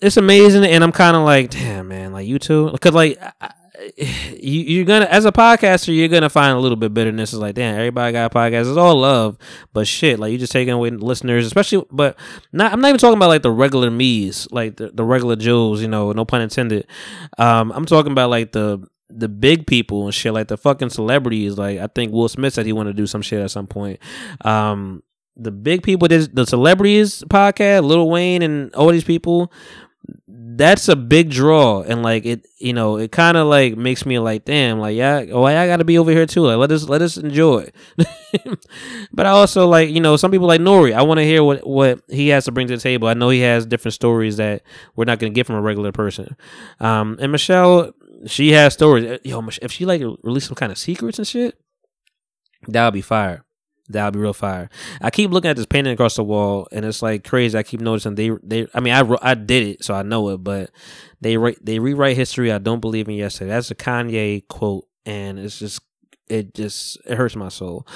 it's 0.00 0.16
amazing, 0.16 0.64
and 0.64 0.82
I'm 0.82 0.92
kind 0.92 1.14
of 1.14 1.22
like, 1.22 1.50
damn, 1.50 1.88
man, 1.88 2.12
like 2.12 2.26
you 2.26 2.38
too, 2.38 2.70
because 2.70 2.94
like. 2.94 3.18
I, 3.40 3.52
you, 3.96 4.60
you're 4.60 4.84
gonna 4.84 5.06
as 5.06 5.24
a 5.24 5.32
podcaster 5.32 5.94
you're 5.94 6.08
gonna 6.08 6.28
find 6.28 6.56
a 6.56 6.60
little 6.60 6.76
bit 6.76 6.94
bitterness. 6.94 7.32
It's 7.32 7.40
like 7.40 7.54
damn 7.54 7.74
everybody 7.74 8.12
got 8.12 8.32
a 8.32 8.34
podcast. 8.34 8.68
It's 8.68 8.76
all 8.76 8.96
love 8.96 9.36
but 9.72 9.86
shit 9.86 10.18
like 10.18 10.32
you 10.32 10.38
just 10.38 10.52
taking 10.52 10.74
away 10.74 10.90
listeners 10.90 11.46
especially 11.46 11.84
but 11.90 12.18
not 12.52 12.72
i'm 12.72 12.80
not 12.80 12.88
even 12.88 12.98
talking 12.98 13.16
about 13.16 13.28
like 13.28 13.42
the 13.42 13.50
regular 13.50 13.90
me's 13.90 14.48
like 14.50 14.76
the, 14.76 14.90
the 14.90 15.04
regular 15.04 15.36
joes 15.36 15.80
you 15.82 15.88
know 15.88 16.12
no 16.12 16.24
pun 16.24 16.40
intended. 16.40 16.86
Um 17.38 17.72
i'm 17.72 17.86
talking 17.86 18.12
about 18.12 18.30
like 18.30 18.52
the 18.52 18.86
the 19.08 19.28
big 19.28 19.66
people 19.66 20.04
and 20.04 20.14
shit 20.14 20.32
like 20.32 20.48
the 20.48 20.56
fucking 20.56 20.90
celebrities. 20.90 21.56
Like 21.56 21.78
i 21.78 21.86
think 21.86 22.12
will 22.12 22.28
smith 22.28 22.54
said 22.54 22.66
he 22.66 22.72
wanted 22.72 22.96
to 22.96 23.02
do 23.02 23.06
some 23.06 23.22
shit 23.22 23.40
at 23.40 23.50
some 23.50 23.66
point. 23.66 24.00
Um 24.42 25.02
the 25.36 25.50
big 25.50 25.82
people 25.82 26.08
the 26.08 26.46
celebrities 26.46 27.22
podcast 27.28 27.84
lil 27.84 28.08
wayne 28.08 28.40
and 28.40 28.74
all 28.74 28.88
these 28.88 29.04
people 29.04 29.52
that's 30.56 30.88
a 30.88 30.96
big 30.96 31.30
draw 31.30 31.82
and 31.82 32.02
like 32.02 32.24
it 32.24 32.46
you 32.58 32.72
know 32.72 32.96
it 32.96 33.12
kind 33.12 33.36
of 33.36 33.46
like 33.46 33.76
makes 33.76 34.06
me 34.06 34.18
like 34.18 34.44
damn 34.46 34.78
like 34.78 34.96
yeah 34.96 35.24
oh 35.32 35.44
i 35.44 35.66
gotta 35.66 35.84
be 35.84 35.98
over 35.98 36.10
here 36.10 36.24
too. 36.24 36.46
Like 36.46 36.56
let 36.56 36.72
us 36.72 36.88
let 36.88 37.02
us 37.02 37.18
enjoy 37.18 37.68
but 39.12 39.26
i 39.26 39.30
also 39.30 39.68
like 39.68 39.90
you 39.90 40.00
know 40.00 40.16
some 40.16 40.30
people 40.30 40.46
like 40.46 40.60
nori. 40.60 40.94
I 40.94 41.02
want 41.02 41.18
to 41.18 41.24
hear 41.24 41.44
what 41.44 41.66
what 41.66 42.00
he 42.08 42.28
has 42.28 42.46
to 42.46 42.52
bring 42.52 42.68
to 42.68 42.76
the 42.76 42.82
table. 42.82 43.08
I 43.08 43.14
know 43.14 43.28
he 43.28 43.40
has 43.40 43.66
different 43.66 43.94
stories 43.94 44.38
that 44.38 44.62
we're 44.94 45.04
not 45.04 45.18
gonna 45.18 45.30
get 45.30 45.46
from 45.46 45.56
a 45.56 45.62
regular 45.62 45.92
person. 45.92 46.36
Um 46.80 47.18
and 47.20 47.30
michelle 47.30 47.92
she 48.26 48.52
has 48.52 48.72
stories. 48.72 49.20
Yo 49.24 49.46
if 49.60 49.72
she 49.72 49.84
like 49.84 50.02
release 50.22 50.46
some 50.46 50.54
kind 50.54 50.72
of 50.72 50.78
secrets 50.78 51.18
and 51.18 51.28
shit 51.28 51.58
that 52.68 52.84
would 52.84 52.94
be 52.94 53.02
fire 53.02 53.45
that 53.88 54.04
would 54.04 54.14
be 54.14 54.20
real 54.20 54.32
fire. 54.32 54.68
I 55.00 55.10
keep 55.10 55.30
looking 55.30 55.50
at 55.50 55.56
this 55.56 55.66
painting 55.66 55.92
across 55.92 56.16
the 56.16 56.24
wall, 56.24 56.68
and 56.72 56.84
it's 56.84 57.02
like 57.02 57.24
crazy. 57.24 57.56
I 57.56 57.62
keep 57.62 57.80
noticing 57.80 58.14
they 58.14 58.30
they. 58.42 58.66
I 58.74 58.80
mean, 58.80 58.92
I 58.92 59.16
I 59.22 59.34
did 59.34 59.66
it, 59.66 59.84
so 59.84 59.94
I 59.94 60.02
know 60.02 60.30
it, 60.30 60.38
but 60.38 60.70
they 61.20 61.36
write 61.36 61.64
they 61.64 61.78
rewrite 61.78 62.16
history. 62.16 62.52
I 62.52 62.58
don't 62.58 62.80
believe 62.80 63.08
in 63.08 63.14
yesterday. 63.14 63.50
That's 63.50 63.70
a 63.70 63.74
Kanye 63.74 64.46
quote, 64.48 64.86
and 65.04 65.38
it's 65.38 65.58
just 65.58 65.80
it 66.28 66.54
just 66.54 66.98
it 67.06 67.16
hurts 67.16 67.36
my 67.36 67.48
soul. 67.48 67.86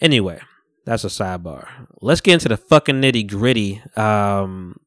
Anyway, 0.00 0.40
that's 0.84 1.04
a 1.04 1.08
sidebar. 1.08 1.68
Let's 2.00 2.20
get 2.20 2.34
into 2.34 2.48
the 2.48 2.56
fucking 2.56 3.00
nitty 3.00 3.28
gritty. 3.28 3.82
Um, 3.96 4.80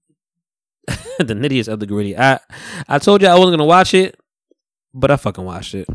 the 1.19 1.35
nittiest 1.35 1.67
of 1.67 1.79
the 1.79 1.85
gritty. 1.85 2.17
I 2.17 2.39
I 2.87 2.99
told 2.99 3.21
you 3.21 3.27
I 3.27 3.35
wasn't 3.35 3.53
gonna 3.53 3.65
watch 3.65 3.93
it, 3.93 4.19
but 4.93 5.11
I 5.11 5.17
fucking 5.17 5.45
watched 5.45 5.75
it. 5.75 5.87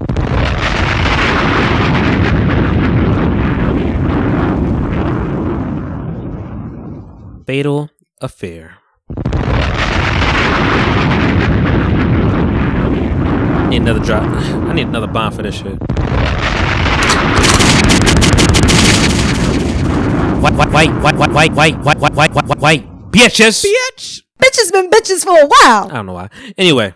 Fatal 7.46 7.88
Affair. 8.20 8.78
Need 13.68 13.82
another 13.82 14.00
drop. 14.00 14.24
I 14.24 14.72
need 14.72 14.88
another 14.88 15.06
bomb 15.06 15.32
for 15.32 15.42
this 15.42 15.54
shit. 15.54 15.78
White, 20.42 20.54
white, 20.54 20.72
white, 20.72 21.02
white, 21.02 21.16
white, 21.16 21.30
white, 21.30 21.52
white, 21.52 21.78
white, 21.84 22.00
white, 22.00 22.14
white, 22.14 22.34
white, 22.34 22.58
white, 22.58 23.10
bitches. 23.12 23.64
Bitch. 23.64 24.22
Bitches 24.42 24.72
been 24.72 24.90
bitches 24.90 25.22
for 25.22 25.38
a 25.38 25.46
while. 25.46 25.88
I 25.88 25.94
don't 25.94 26.06
know 26.06 26.14
why. 26.14 26.30
Anyway, 26.58 26.94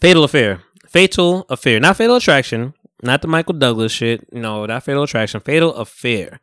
Fatal 0.00 0.22
Affair. 0.22 0.62
Fatal 0.86 1.44
Affair. 1.48 1.80
Not 1.80 1.96
Fatal 1.96 2.14
Attraction. 2.14 2.72
Not 3.02 3.20
the 3.20 3.28
Michael 3.28 3.54
Douglas 3.54 3.90
shit. 3.90 4.32
No, 4.32 4.64
not 4.66 4.84
Fatal 4.84 5.02
Attraction. 5.02 5.40
Fatal 5.40 5.74
Affair. 5.74 6.40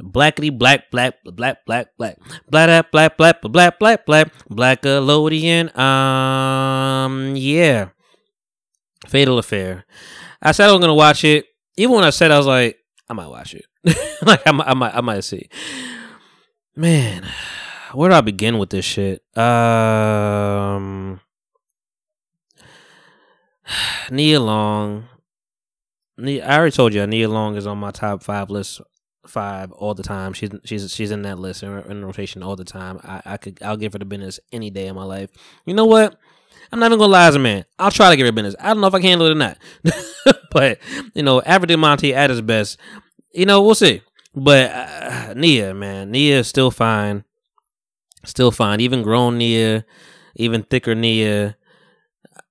Blackity 0.00 0.56
black 0.56 0.90
black 0.90 1.22
black 1.24 1.64
black 1.64 1.88
black 1.96 2.18
black 2.48 2.90
black 2.90 2.90
black 2.90 3.16
black 3.16 3.40
black 3.40 3.78
black 3.78 4.04
black 4.04 4.30
blackalodian. 4.50 5.76
Um 5.76 7.34
yeah. 7.34 7.88
Fatal 9.06 9.38
Affair. 9.38 9.86
I 10.42 10.52
said 10.52 10.68
I 10.68 10.72
was 10.72 10.80
gonna 10.80 10.94
watch 10.94 11.24
it. 11.24 11.46
Even 11.78 11.94
when 11.96 12.04
I 12.04 12.10
said 12.10 12.30
I 12.30 12.36
was 12.36 12.46
like, 12.46 12.76
I 13.08 13.14
might 13.14 13.28
watch 13.28 13.54
it. 13.54 13.64
like 14.22 14.46
I 14.46 14.52
might, 14.52 14.68
I 14.68 14.74
might 14.74 14.94
I 14.96 15.00
might 15.00 15.24
see. 15.24 15.48
Man, 16.74 17.26
where 17.92 18.10
do 18.10 18.16
I 18.16 18.20
begin 18.20 18.58
with 18.58 18.68
this 18.68 18.84
shit? 18.84 19.22
Um 19.34 21.20
Nia 24.10 24.40
Long. 24.40 25.08
I 26.18 26.40
already 26.40 26.72
told 26.72 26.92
you 26.92 27.06
Nia 27.06 27.30
Long 27.30 27.56
is 27.56 27.66
on 27.66 27.78
my 27.78 27.92
top 27.92 28.22
five 28.22 28.50
list 28.50 28.82
five 29.28 29.72
all 29.72 29.94
the 29.94 30.02
time. 30.02 30.32
She's 30.32 30.50
she's 30.64 30.92
she's 30.92 31.10
in 31.10 31.22
that 31.22 31.38
list 31.38 31.62
in, 31.62 31.70
in 31.90 32.04
rotation 32.04 32.42
all 32.42 32.56
the 32.56 32.64
time. 32.64 33.00
I, 33.02 33.22
I 33.24 33.36
could 33.36 33.62
I'll 33.62 33.76
give 33.76 33.92
her 33.92 33.98
the 33.98 34.04
business 34.04 34.40
any 34.52 34.70
day 34.70 34.88
of 34.88 34.96
my 34.96 35.04
life. 35.04 35.30
You 35.64 35.74
know 35.74 35.86
what? 35.86 36.18
I'm 36.72 36.80
not 36.80 36.86
even 36.86 36.98
gonna 36.98 37.12
lie 37.12 37.28
as 37.28 37.36
a 37.36 37.38
man. 37.38 37.64
I'll 37.78 37.90
try 37.90 38.10
to 38.10 38.16
give 38.16 38.26
her 38.26 38.32
business. 38.32 38.56
I 38.60 38.68
don't 38.68 38.80
know 38.80 38.88
if 38.88 38.94
I 38.94 39.00
can 39.00 39.08
handle 39.08 39.26
it 39.26 39.32
or 39.32 39.34
not. 39.34 39.58
but 40.50 40.78
you 41.14 41.22
know, 41.22 41.40
Average 41.42 41.76
Monty 41.76 42.14
at 42.14 42.30
his 42.30 42.40
best. 42.40 42.78
You 43.32 43.46
know, 43.46 43.62
we'll 43.62 43.74
see. 43.74 44.02
But 44.34 44.70
uh, 44.70 45.34
Nia, 45.34 45.74
man, 45.74 46.10
Nia 46.10 46.40
is 46.40 46.48
still 46.48 46.70
fine. 46.70 47.24
Still 48.24 48.50
fine. 48.50 48.80
Even 48.80 49.02
grown 49.02 49.38
Nia, 49.38 49.84
even 50.34 50.62
thicker 50.62 50.94
Nia, 50.94 51.56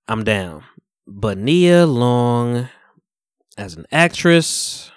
I'm 0.07 0.23
down. 0.23 0.63
But 1.05 1.38
Nia 1.38 1.86
Long 1.86 2.69
as 3.57 3.76
an 3.76 3.86
actress, 3.91 4.91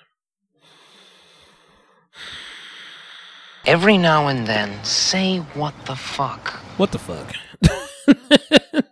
Every 3.69 3.99
now 3.99 4.29
and 4.29 4.47
then, 4.47 4.83
say 4.83 5.41
what 5.53 5.75
the 5.85 5.95
fuck. 5.95 6.55
what 6.79 6.91
the 6.91 6.99
fuck? 6.99 7.35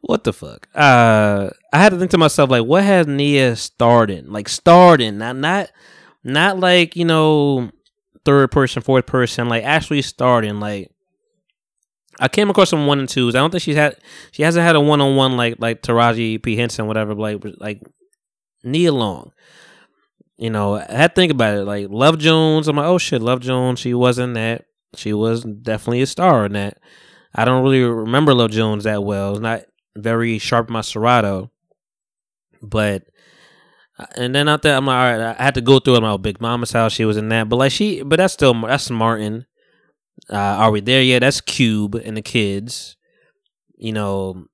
what 0.00 0.24
the 0.24 0.32
fuck? 0.32 0.68
Uh, 0.74 1.50
I 1.70 1.78
had 1.78 1.90
to 1.90 1.98
think 1.98 2.10
to 2.12 2.16
myself, 2.16 2.48
like, 2.48 2.64
what 2.64 2.82
has 2.82 3.06
Nia 3.06 3.56
started? 3.56 4.26
Like, 4.26 4.48
starred 4.48 5.02
in, 5.02 5.18
not 5.18 5.36
not 5.36 5.70
not 6.24 6.58
like 6.58 6.96
you 6.96 7.04
know, 7.04 7.70
third 8.24 8.50
person, 8.50 8.80
fourth 8.80 9.04
person, 9.04 9.50
like 9.50 9.64
actually 9.64 10.00
starting. 10.00 10.60
Like, 10.60 10.90
I 12.18 12.28
came 12.28 12.48
across 12.48 12.70
some 12.70 12.86
one 12.86 13.00
and 13.00 13.08
twos. 13.08 13.34
I 13.34 13.40
don't 13.40 13.50
think 13.50 13.62
she's 13.62 13.76
had 13.76 13.98
she 14.30 14.44
hasn't 14.44 14.64
had 14.64 14.76
a 14.76 14.80
one 14.80 15.02
on 15.02 15.14
one 15.14 15.36
like 15.36 15.56
like 15.58 15.82
Taraji 15.82 16.42
P 16.42 16.56
Henson, 16.56 16.86
whatever. 16.86 17.14
Like 17.14 17.44
like 17.58 17.82
Nia 18.64 18.92
Long. 18.92 19.32
You 20.40 20.48
know, 20.48 20.76
I 20.76 20.86
had 20.90 21.08
to 21.08 21.14
think 21.14 21.30
about 21.30 21.58
it. 21.58 21.64
Like 21.66 21.88
Love 21.90 22.18
Jones, 22.18 22.66
I'm 22.66 22.76
like, 22.76 22.86
oh 22.86 22.96
shit, 22.96 23.20
Love 23.20 23.40
Jones. 23.40 23.78
She 23.78 23.92
wasn't 23.92 24.32
that. 24.34 24.64
She 24.96 25.12
was 25.12 25.44
definitely 25.44 26.00
a 26.00 26.06
star 26.06 26.46
in 26.46 26.54
that. 26.54 26.78
I 27.34 27.44
don't 27.44 27.62
really 27.62 27.82
remember 27.82 28.32
Love 28.32 28.50
Jones 28.50 28.84
that 28.84 29.04
well. 29.04 29.32
It's 29.32 29.40
not 29.40 29.64
very 29.94 30.38
sharp 30.38 30.70
Serato. 30.82 31.50
But 32.62 33.04
and 34.16 34.34
then 34.34 34.46
there, 34.62 34.76
I'm 34.76 34.86
like, 34.86 34.94
all 34.94 35.18
right, 35.18 35.36
I 35.38 35.42
had 35.42 35.54
to 35.56 35.60
go 35.60 35.78
through 35.78 35.96
it. 35.96 36.00
My 36.00 36.16
Big 36.16 36.40
Mama's 36.40 36.72
house, 36.72 36.94
she 36.94 37.04
was 37.04 37.18
in 37.18 37.28
that. 37.28 37.50
But 37.50 37.56
like 37.56 37.72
she, 37.72 38.02
but 38.02 38.16
that's 38.16 38.32
still 38.32 38.58
that's 38.62 38.88
Martin. 38.88 39.44
Uh, 40.30 40.36
are 40.36 40.70
we 40.70 40.80
there 40.80 41.02
yet? 41.02 41.18
That's 41.18 41.42
Cube 41.42 41.96
and 41.96 42.16
the 42.16 42.22
kids. 42.22 42.96
You 43.76 43.92
know, 43.92 44.46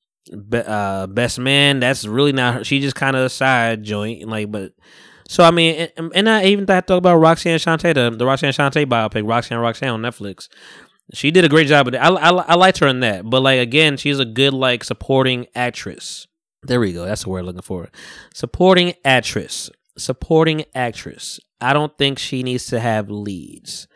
be, 0.48 0.58
uh, 0.58 1.06
best 1.06 1.38
man. 1.38 1.78
That's 1.78 2.04
really 2.04 2.32
not 2.32 2.54
her. 2.54 2.64
She 2.64 2.80
just 2.80 2.96
kind 2.96 3.14
of 3.14 3.22
a 3.22 3.28
side 3.28 3.84
joint, 3.84 4.28
like. 4.28 4.50
But 4.50 4.72
so 5.28 5.44
I 5.44 5.50
mean, 5.50 5.88
and, 5.96 6.12
and 6.14 6.28
I 6.28 6.44
even 6.46 6.66
to 6.66 6.82
talk 6.82 6.98
about 6.98 7.16
Roxanne 7.16 7.58
Shante, 7.58 7.94
the, 7.94 8.16
the 8.16 8.26
Roxanne 8.26 8.52
Shante 8.52 8.86
biopic, 8.86 9.28
Roxanne 9.28 9.58
Roxanne 9.58 9.90
on 9.90 10.02
Netflix. 10.02 10.48
She 11.12 11.30
did 11.30 11.44
a 11.44 11.48
great 11.48 11.68
job 11.68 11.86
with 11.86 11.94
it. 11.94 11.98
I, 11.98 12.08
I, 12.08 12.30
I 12.30 12.54
liked 12.54 12.78
her 12.78 12.88
in 12.88 13.00
that, 13.00 13.28
but 13.28 13.42
like 13.42 13.60
again, 13.60 13.96
she's 13.96 14.18
a 14.18 14.24
good 14.24 14.52
like 14.52 14.82
supporting 14.82 15.46
actress. 15.54 16.26
There 16.62 16.80
we 16.80 16.92
go. 16.92 17.04
That's 17.04 17.22
the 17.22 17.30
word 17.30 17.40
I'm 17.40 17.46
looking 17.46 17.62
for. 17.62 17.88
Supporting 18.34 18.94
actress. 19.04 19.70
Supporting 19.96 20.64
actress. 20.74 21.38
I 21.60 21.72
don't 21.72 21.96
think 21.96 22.18
she 22.18 22.42
needs 22.42 22.66
to 22.66 22.80
have 22.80 23.08
leads. 23.08 23.86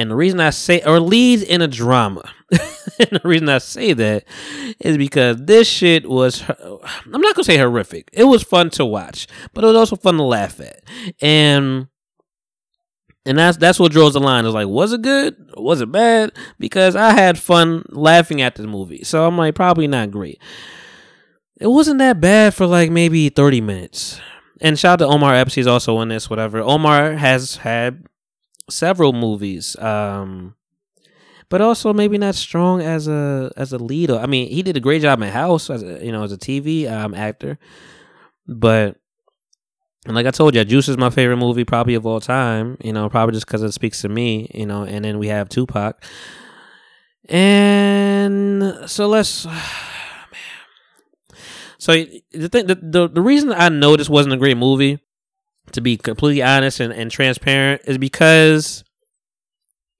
And 0.00 0.10
the 0.10 0.16
reason 0.16 0.40
I 0.40 0.48
say, 0.48 0.80
or 0.80 0.98
leads 0.98 1.42
in 1.42 1.60
a 1.60 1.68
drama, 1.68 2.22
and 2.50 3.10
the 3.10 3.20
reason 3.22 3.50
I 3.50 3.58
say 3.58 3.92
that 3.92 4.24
is 4.78 4.96
because 4.96 5.36
this 5.36 5.68
shit 5.68 6.08
was, 6.08 6.42
I'm 6.48 7.20
not 7.20 7.36
gonna 7.36 7.44
say 7.44 7.58
horrific. 7.58 8.08
It 8.10 8.24
was 8.24 8.42
fun 8.42 8.70
to 8.70 8.86
watch, 8.86 9.26
but 9.52 9.62
it 9.62 9.66
was 9.66 9.76
also 9.76 9.96
fun 9.96 10.16
to 10.16 10.22
laugh 10.22 10.58
at. 10.58 10.82
And 11.20 11.88
and 13.26 13.38
that's 13.38 13.58
that's 13.58 13.78
what 13.78 13.92
draws 13.92 14.14
the 14.14 14.20
line. 14.20 14.46
Is 14.46 14.54
like, 14.54 14.68
was 14.68 14.94
it 14.94 15.02
good? 15.02 15.36
Was 15.58 15.82
it 15.82 15.92
bad? 15.92 16.32
Because 16.58 16.96
I 16.96 17.12
had 17.12 17.38
fun 17.38 17.84
laughing 17.90 18.40
at 18.40 18.54
the 18.54 18.66
movie, 18.66 19.04
so 19.04 19.26
I'm 19.26 19.36
like, 19.36 19.54
probably 19.54 19.86
not 19.86 20.10
great. 20.10 20.40
It 21.60 21.66
wasn't 21.66 21.98
that 21.98 22.22
bad 22.22 22.54
for 22.54 22.66
like 22.66 22.90
maybe 22.90 23.28
30 23.28 23.60
minutes. 23.60 24.18
And 24.62 24.78
shout 24.78 25.02
out 25.02 25.06
to 25.06 25.12
Omar 25.12 25.34
Epps, 25.34 25.54
he's 25.54 25.66
also 25.66 26.00
in 26.00 26.08
this, 26.08 26.30
whatever. 26.30 26.60
Omar 26.60 27.12
has 27.12 27.56
had 27.56 28.06
several 28.70 29.12
movies, 29.12 29.76
um, 29.76 30.54
but 31.48 31.60
also 31.60 31.92
maybe 31.92 32.18
not 32.18 32.34
strong 32.34 32.80
as 32.80 33.08
a 33.08 33.52
as 33.56 33.72
a 33.72 33.78
leader. 33.78 34.16
I 34.16 34.26
mean, 34.26 34.48
he 34.48 34.62
did 34.62 34.76
a 34.76 34.80
great 34.80 35.02
job 35.02 35.20
in 35.22 35.28
House, 35.28 35.68
as 35.70 35.82
a, 35.82 36.04
you 36.04 36.12
know, 36.12 36.22
as 36.22 36.32
a 36.32 36.38
TV 36.38 36.90
um, 36.90 37.14
actor. 37.14 37.58
But 38.46 38.96
and 40.06 40.14
like 40.14 40.26
I 40.26 40.30
told 40.30 40.54
you, 40.54 40.64
Juice 40.64 40.88
is 40.88 40.96
my 40.96 41.10
favorite 41.10 41.36
movie 41.36 41.64
probably 41.64 41.94
of 41.94 42.06
all 42.06 42.20
time. 42.20 42.76
You 42.82 42.92
know, 42.92 43.08
probably 43.08 43.34
just 43.34 43.46
because 43.46 43.62
it 43.62 43.72
speaks 43.72 44.00
to 44.02 44.08
me. 44.08 44.50
You 44.54 44.66
know, 44.66 44.82
and 44.82 45.04
then 45.04 45.18
we 45.18 45.28
have 45.28 45.48
Tupac. 45.48 46.02
And 47.28 48.88
so 48.88 49.08
let's. 49.08 49.46
So 51.78 51.94
the 51.94 52.50
thing, 52.50 52.66
the, 52.66 52.74
the 52.74 53.08
the 53.08 53.22
reason 53.22 53.54
I 53.54 53.70
know 53.70 53.96
this 53.96 54.10
wasn't 54.10 54.34
a 54.34 54.36
great 54.36 54.58
movie, 54.58 54.98
to 55.72 55.80
be 55.80 55.96
completely 55.96 56.42
honest 56.42 56.80
and, 56.80 56.92
and 56.92 57.10
transparent, 57.10 57.82
is 57.86 57.98
because 57.98 58.84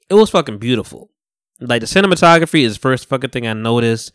it 0.09 0.15
was 0.15 0.31
fucking 0.31 0.59
beautiful. 0.59 1.11
Like 1.61 1.81
the 1.81 1.87
cinematography 1.87 2.63
is 2.63 2.75
the 2.75 2.81
first 2.81 3.09
fucking 3.09 3.31
thing 3.31 3.47
I 3.47 3.53
noticed. 3.53 4.13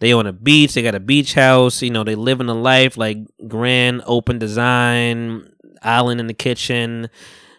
They 0.00 0.12
on 0.12 0.26
a 0.26 0.32
beach, 0.32 0.74
they 0.74 0.82
got 0.82 0.94
a 0.94 1.00
beach 1.00 1.34
house, 1.34 1.82
you 1.82 1.90
know, 1.90 2.04
they 2.04 2.14
live 2.14 2.40
in 2.40 2.48
a 2.48 2.54
life 2.54 2.96
like 2.96 3.18
grand 3.48 4.02
open 4.06 4.38
design, 4.38 5.50
island 5.82 6.20
in 6.20 6.28
the 6.28 6.34
kitchen, 6.34 7.10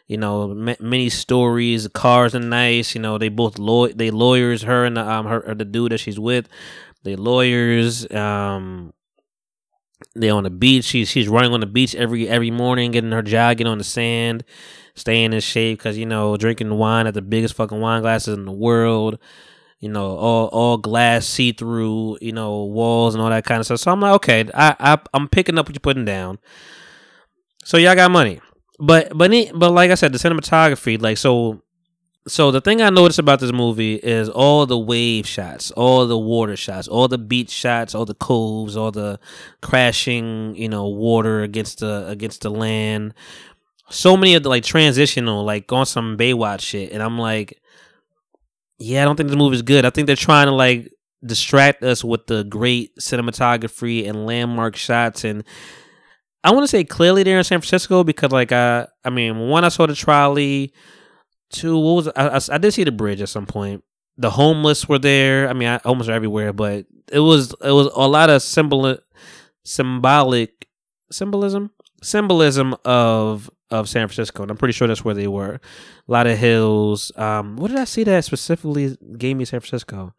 you 0.08 0.18
know, 0.18 0.52
m- 0.52 0.76
many 0.80 1.10
stories, 1.10 1.88
cars 1.90 2.34
are 2.34 2.40
nice, 2.40 2.96
you 2.96 3.02
know, 3.02 3.18
they 3.18 3.28
both 3.30 3.60
law 3.60 3.88
they 3.88 4.10
lawyers, 4.10 4.64
her 4.64 4.86
and 4.86 4.96
the, 4.96 5.10
um 5.10 5.26
her 5.26 5.54
the 5.54 5.66
dude 5.66 5.92
that 5.92 6.00
she's 6.00 6.20
with, 6.20 6.48
they 7.04 7.18
lawyers, 7.18 8.10
um 8.14 8.94
they 10.16 10.30
on 10.30 10.44
the 10.44 10.50
beach. 10.50 10.86
She's 10.86 11.10
she's 11.10 11.28
running 11.28 11.54
on 11.54 11.60
the 11.60 11.66
beach 11.66 11.96
every 11.96 12.28
every 12.28 12.52
morning, 12.52 12.92
getting 12.92 13.12
her 13.12 13.22
jogging 13.22 13.68
on 13.68 13.78
the 13.78 13.84
sand, 13.84 14.44
staying 14.96 15.34
in 15.34 15.40
shape 15.40 15.80
because 15.80 15.98
you 15.98 16.06
know 16.06 16.38
drinking 16.38 16.78
wine 16.78 17.08
at 17.08 17.14
the 17.14 17.22
biggest 17.22 17.54
fucking 17.56 17.80
wine 17.80 18.02
glasses 18.02 18.38
in 18.38 18.46
the 18.46 18.52
world. 18.52 19.20
You 19.80 19.90
know, 19.90 20.18
all 20.18 20.48
all 20.48 20.78
glass, 20.78 21.26
see 21.26 21.54
through, 21.54 22.18
you 22.20 22.34
know, 22.34 22.66
walls 22.66 23.16
and 23.16 23.22
all 23.22 23.30
that 23.30 23.46
kind 23.46 23.62
of 23.62 23.66
stuff. 23.66 23.80
So 23.80 23.92
I'm 23.92 24.02
like, 24.02 24.14
okay, 24.16 24.50
I, 24.54 24.76
I 24.78 25.00
I'm 25.14 25.30
picking 25.30 25.58
up 25.58 25.68
what 25.68 25.76
you're 25.76 25.80
putting 25.80 26.04
down. 26.04 26.38
So 27.64 27.78
y'all 27.78 27.96
got 27.96 28.12
money, 28.12 28.42
but 28.78 29.18
but 29.18 29.32
but 29.54 29.72
like 29.72 29.92
I 29.92 29.96
said, 29.96 30.12
the 30.12 30.18
cinematography, 30.18 31.02
like 31.02 31.18
so 31.18 31.62
so 32.28 32.52
the 32.52 32.62
thing 32.62 32.82
I 32.82 32.90
noticed 32.90 33.20
about 33.20 33.40
this 33.40 33.52
movie 33.52 33.96
is 33.96 34.30
all 34.30 34.66
the 34.66 34.78
wave 34.78 35.26
shots, 35.26 35.72
all 35.72 36.06
the 36.06 36.18
water 36.18 36.56
shots, 36.56 36.88
all 36.88 37.08
the 37.08 37.18
beach 37.18 37.50
shots, 37.50 37.96
all 37.96 38.06
the 38.06 38.14
coves, 38.16 38.76
all 38.78 38.92
the 38.92 39.20
crashing, 39.62 40.56
you 40.56 40.70
know, 40.70 40.88
water 40.88 41.42
against 41.42 41.80
the 41.80 42.08
against 42.08 42.42
the 42.42 42.50
land. 42.50 43.14
So 43.90 44.16
many 44.16 44.36
of 44.36 44.44
the 44.44 44.50
like 44.50 44.64
transitional, 44.64 45.44
like 45.44 45.72
on 45.72 45.86
some 45.86 46.18
Baywatch 46.18 46.62
shit, 46.62 46.92
and 46.92 47.02
I'm 47.02 47.18
like, 47.18 47.60
yeah, 48.78 49.02
I 49.02 49.06
don't 49.06 49.16
think 49.16 49.30
this 49.30 49.38
movie 49.38 49.56
is 49.56 49.62
good. 49.62 49.86
I 49.86 49.90
think 49.90 50.08
they're 50.08 50.16
trying 50.16 50.48
to 50.48 50.54
like 50.54 50.92
distract 51.26 51.84
us 51.84 52.04
with 52.04 52.28
the 52.28 52.44
great 52.44 52.96
cinematography 52.98 54.08
and 54.08 54.26
landmark 54.26 54.76
shots 54.76 55.26
and 55.26 55.44
I 56.44 56.52
want 56.52 56.64
to 56.64 56.68
say 56.70 56.86
clearly 56.86 57.24
they're 57.24 57.38
in 57.38 57.44
San 57.44 57.60
Francisco 57.60 58.04
because 58.04 58.32
like 58.32 58.54
I 58.54 58.88
I 59.04 59.10
mean 59.10 59.38
one 59.50 59.66
I 59.66 59.70
saw 59.70 59.86
the 59.86 59.96
trolley 59.96 60.74
Two, 61.50 61.78
what 61.78 61.94
was 61.94 62.08
I, 62.16 62.28
I, 62.28 62.56
I 62.56 62.58
did 62.58 62.74
see 62.74 62.84
the 62.84 62.92
bridge 62.92 63.22
at 63.22 63.30
some 63.30 63.46
point. 63.46 63.84
The 64.18 64.30
homeless 64.30 64.88
were 64.88 65.00
there. 65.00 65.50
I 65.50 65.54
mean, 65.54 65.70
I, 65.70 65.80
homeless 65.84 66.10
are 66.10 66.14
everywhere, 66.14 66.54
but 66.54 66.86
it 67.12 67.20
was 67.20 67.54
it 67.64 67.72
was 67.72 67.88
a 67.96 68.08
lot 68.08 68.30
of 68.30 68.42
symbol 68.42 68.98
symbolic 69.64 70.68
symbolism 71.12 71.72
symbolism 72.04 72.76
of 72.86 73.50
of 73.72 73.88
San 73.88 74.08
Francisco, 74.08 74.42
and 74.42 74.52
I'm 74.52 74.58
pretty 74.58 74.74
sure 74.74 74.88
that's 74.88 75.06
where 75.06 75.16
they 75.16 75.28
were. 75.28 75.56
A 76.08 76.12
lot 76.12 76.28
of 76.28 76.38
hills. 76.38 77.12
Um, 77.16 77.56
what 77.58 77.70
did 77.70 77.78
I 77.78 77.84
see 77.84 78.04
that 78.04 78.26
specifically 78.26 78.98
gave 79.18 79.38
me 79.38 79.46
San 79.46 79.60
Francisco? 79.60 80.14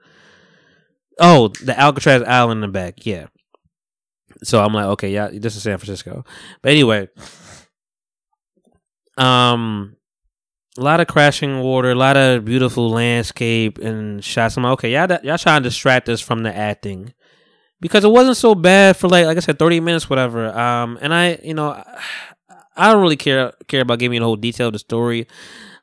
Oh, 1.18 1.48
the 1.48 1.78
Alcatraz 1.78 2.22
Island 2.22 2.58
in 2.58 2.60
the 2.62 2.68
back. 2.68 3.04
Yeah. 3.04 3.26
So 4.44 4.64
I'm 4.64 4.72
like, 4.72 4.86
okay, 4.86 5.10
yeah, 5.10 5.28
this 5.32 5.56
is 5.56 5.62
San 5.62 5.78
Francisco. 5.78 6.24
But 6.62 6.72
anyway, 6.72 7.08
um, 9.18 9.96
a 10.80 10.82
lot 10.82 10.98
of 10.98 11.06
crashing 11.06 11.60
water, 11.60 11.90
a 11.90 11.94
lot 11.94 12.16
of 12.16 12.44
beautiful 12.44 12.88
landscape 12.88 13.76
and 13.78 14.24
shots. 14.24 14.56
I'm 14.56 14.62
like, 14.62 14.72
okay, 14.72 14.92
y'all, 14.92 15.18
y'all 15.22 15.36
trying 15.36 15.62
to 15.62 15.68
distract 15.68 16.08
us 16.08 16.22
from 16.22 16.42
the 16.42 16.56
acting 16.56 17.12
because 17.80 18.02
it 18.02 18.10
wasn't 18.10 18.38
so 18.38 18.54
bad 18.54 18.96
for 18.96 19.06
like, 19.06 19.26
like 19.26 19.36
I 19.36 19.40
said, 19.40 19.58
30 19.58 19.80
minutes, 19.80 20.08
whatever. 20.08 20.48
Um, 20.58 20.98
and 21.02 21.12
I, 21.12 21.38
you 21.42 21.52
know, 21.52 21.82
I 22.76 22.90
don't 22.90 23.02
really 23.02 23.16
care 23.16 23.52
care 23.68 23.82
about 23.82 23.98
giving 23.98 24.14
you 24.14 24.20
the 24.20 24.26
whole 24.26 24.36
detail 24.36 24.68
of 24.68 24.72
the 24.72 24.78
story. 24.78 25.26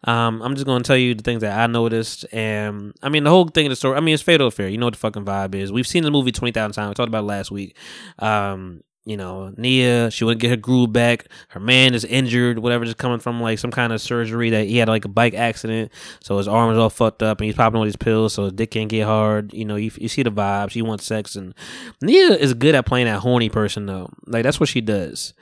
Um, 0.04 0.42
I'm 0.42 0.56
just 0.56 0.66
gonna 0.66 0.84
tell 0.84 0.98
you 0.98 1.14
the 1.14 1.24
things 1.24 1.42
that 1.42 1.58
I 1.58 1.68
noticed, 1.68 2.26
and 2.32 2.94
I 3.04 3.10
mean 3.10 3.24
the 3.24 3.30
whole 3.30 3.48
thing 3.48 3.68
of 3.68 3.72
the 3.72 3.76
story. 3.76 3.98
I 3.98 4.00
mean 4.00 4.16
it's 4.16 4.24
fatal 4.24 4.48
affair. 4.48 4.68
You 4.68 4.80
know 4.80 4.88
what 4.88 4.94
the 4.94 5.00
fucking 5.00 5.26
vibe 5.26 5.54
is. 5.54 5.72
We've 5.72 5.86
seen 5.86 6.04
the 6.04 6.12
movie 6.12 6.32
twenty 6.32 6.54
thousand 6.54 6.74
times. 6.74 6.90
We 6.90 6.94
talked 6.96 7.10
about 7.10 7.24
it 7.24 7.28
last 7.28 7.52
week. 7.52 7.78
Um, 8.18 8.82
you 9.08 9.16
know, 9.16 9.54
Nia, 9.56 10.12
she 10.12 10.26
wouldn't 10.26 10.42
get 10.42 10.50
her 10.50 10.58
groove 10.58 10.92
back. 10.92 11.30
Her 11.48 11.62
man 11.62 11.94
is 11.94 12.04
injured, 12.04 12.60
whatever, 12.60 12.84
just 12.84 12.98
coming 12.98 13.20
from 13.20 13.40
like 13.40 13.58
some 13.58 13.72
kind 13.72 13.94
of 13.94 14.02
surgery 14.02 14.50
that 14.50 14.68
he 14.68 14.80
had 14.80 14.90
like 14.90 15.06
a 15.06 15.08
bike 15.08 15.34
accident. 15.34 15.94
So 16.20 16.38
his 16.38 16.48
arm 16.50 16.74
is 16.74 16.78
all 16.78 16.90
fucked 16.90 17.24
up 17.24 17.40
and 17.40 17.46
he's 17.46 17.56
popping 17.56 17.78
all 17.78 17.86
these 17.86 17.96
pills 17.96 18.34
so 18.34 18.44
his 18.44 18.52
dick 18.52 18.72
can't 18.72 18.90
get 18.90 19.06
hard. 19.06 19.54
You 19.54 19.64
know, 19.64 19.78
you, 19.78 19.92
you 19.96 20.10
see 20.10 20.24
the 20.24 20.30
vibes. 20.30 20.72
She 20.72 20.82
wants 20.82 21.06
sex. 21.06 21.38
And 21.38 21.56
Nia 22.02 22.32
is 22.32 22.54
good 22.54 22.76
at 22.76 22.86
playing 22.86 23.06
that 23.06 23.22
horny 23.22 23.48
person 23.48 23.86
though. 23.86 24.10
Like, 24.26 24.44
that's 24.44 24.60
what 24.60 24.68
she 24.68 24.82
does. 24.82 25.34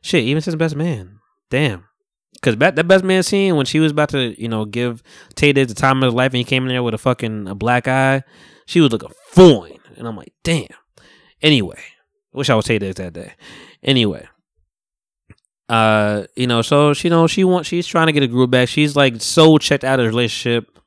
Shit, 0.00 0.24
even 0.24 0.40
since 0.40 0.56
Best 0.56 0.74
Man. 0.74 1.20
Damn. 1.50 1.84
Cause 2.40 2.56
that, 2.56 2.88
best 2.88 3.04
man 3.04 3.22
scene 3.22 3.56
when 3.56 3.66
she 3.66 3.80
was 3.80 3.92
about 3.92 4.08
to, 4.10 4.40
you 4.40 4.48
know, 4.48 4.64
give 4.64 5.02
Taye 5.34 5.52
the 5.52 5.74
time 5.74 5.98
of 5.98 6.06
his 6.06 6.14
life 6.14 6.32
and 6.32 6.38
he 6.38 6.44
came 6.44 6.62
in 6.62 6.70
there 6.70 6.82
with 6.82 6.94
a 6.94 6.98
fucking 6.98 7.48
a 7.48 7.54
black 7.54 7.86
eye, 7.86 8.22
she 8.64 8.80
was 8.80 8.90
looking 8.92 9.10
fine. 9.26 9.78
And 9.98 10.08
I'm 10.08 10.16
like, 10.16 10.32
damn. 10.42 10.68
Anyway, 11.42 11.82
Wish 12.32 12.50
I 12.50 12.54
would 12.54 12.64
say 12.64 12.78
this 12.78 12.96
that 12.96 13.12
day. 13.12 13.32
Anyway, 13.82 14.26
uh, 15.68 16.24
you 16.36 16.46
know, 16.46 16.62
so 16.62 16.92
she 16.94 17.08
you 17.08 17.10
know 17.10 17.26
she 17.26 17.44
wants 17.44 17.68
she's 17.68 17.86
trying 17.86 18.06
to 18.06 18.12
get 18.12 18.22
a 18.22 18.28
groove 18.28 18.50
back. 18.50 18.68
She's 18.68 18.96
like 18.96 19.20
so 19.20 19.58
checked 19.58 19.84
out 19.84 20.00
of 20.00 20.04
the 20.04 20.10
relationship. 20.10 20.78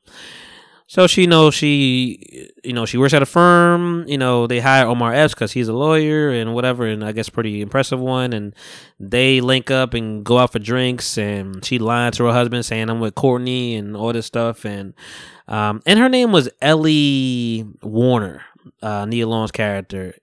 So 0.86 1.06
she 1.06 1.26
knows 1.26 1.54
she, 1.54 2.50
you 2.62 2.74
know, 2.74 2.84
she 2.84 2.98
works 2.98 3.14
at 3.14 3.22
a 3.22 3.26
firm. 3.26 4.04
You 4.06 4.18
know, 4.18 4.46
they 4.46 4.60
hire 4.60 4.86
Omar 4.86 5.14
Epps 5.14 5.32
because 5.32 5.52
he's 5.52 5.68
a 5.68 5.72
lawyer 5.72 6.30
and 6.30 6.54
whatever, 6.54 6.86
and 6.86 7.02
I 7.02 7.12
guess 7.12 7.30
pretty 7.30 7.62
impressive 7.62 7.98
one. 7.98 8.34
And 8.34 8.54
they 9.00 9.40
link 9.40 9.70
up 9.70 9.94
and 9.94 10.22
go 10.22 10.38
out 10.38 10.52
for 10.52 10.58
drinks. 10.58 11.16
And 11.16 11.64
she 11.64 11.78
lied 11.78 12.12
to 12.14 12.24
her 12.24 12.32
husband 12.32 12.66
saying 12.66 12.90
I'm 12.90 13.00
with 13.00 13.14
Courtney 13.14 13.76
and 13.76 13.96
all 13.96 14.12
this 14.12 14.26
stuff. 14.26 14.66
And 14.66 14.92
um, 15.48 15.82
and 15.86 15.98
her 15.98 16.10
name 16.10 16.32
was 16.32 16.50
Ellie 16.60 17.66
Warner, 17.82 18.42
uh, 18.82 19.06
Nia 19.06 19.26
Long's 19.26 19.52
character 19.52 20.14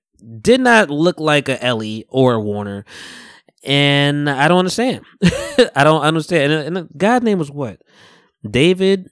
did 0.42 0.62
not 0.62 0.90
look 0.90 1.20
like 1.20 1.50
a 1.50 1.64
Ellie 1.64 2.06
or 2.10 2.34
a 2.34 2.40
Warner. 2.40 2.86
And 3.64 4.30
I 4.30 4.48
don't 4.48 4.60
understand. 4.60 5.06
I 5.76 5.84
don't 5.84 6.02
understand. 6.02 6.52
And, 6.52 6.68
and 6.68 6.76
the 6.76 6.90
guy's 6.98 7.22
name 7.22 7.40
was 7.40 7.52
what? 7.52 7.82
David. 8.50 9.10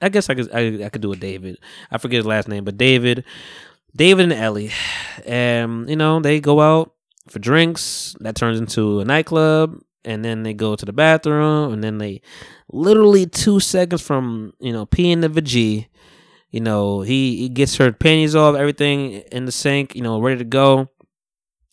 I 0.00 0.08
guess 0.08 0.28
I 0.28 0.34
could 0.34 0.52
I, 0.52 0.84
I 0.84 0.88
could 0.88 1.02
do 1.02 1.12
a 1.12 1.16
David. 1.16 1.58
I 1.90 1.98
forget 1.98 2.18
his 2.18 2.26
last 2.26 2.48
name, 2.48 2.64
but 2.64 2.76
David, 2.76 3.24
David 3.94 4.24
and 4.24 4.32
Ellie, 4.32 4.72
and 5.24 5.88
you 5.88 5.94
know 5.94 6.18
they 6.18 6.40
go 6.40 6.60
out 6.60 6.92
for 7.28 7.38
drinks. 7.38 8.16
That 8.18 8.34
turns 8.34 8.58
into 8.58 8.98
a 8.98 9.04
nightclub, 9.04 9.78
and 10.04 10.24
then 10.24 10.42
they 10.42 10.54
go 10.54 10.74
to 10.74 10.84
the 10.84 10.92
bathroom, 10.92 11.72
and 11.72 11.84
then 11.84 11.98
they 11.98 12.20
literally 12.68 13.26
two 13.26 13.60
seconds 13.60 14.02
from 14.02 14.54
you 14.58 14.72
know 14.72 14.86
peeing 14.86 15.20
the 15.20 15.28
vajay 15.28 15.86
you 16.52 16.60
know, 16.60 17.00
he, 17.00 17.38
he 17.38 17.48
gets 17.48 17.76
her 17.76 17.90
panties 17.90 18.36
off, 18.36 18.54
everything 18.54 19.12
in 19.32 19.46
the 19.46 19.52
sink, 19.52 19.96
you 19.96 20.02
know, 20.02 20.20
ready 20.20 20.38
to 20.38 20.44
go. 20.44 20.88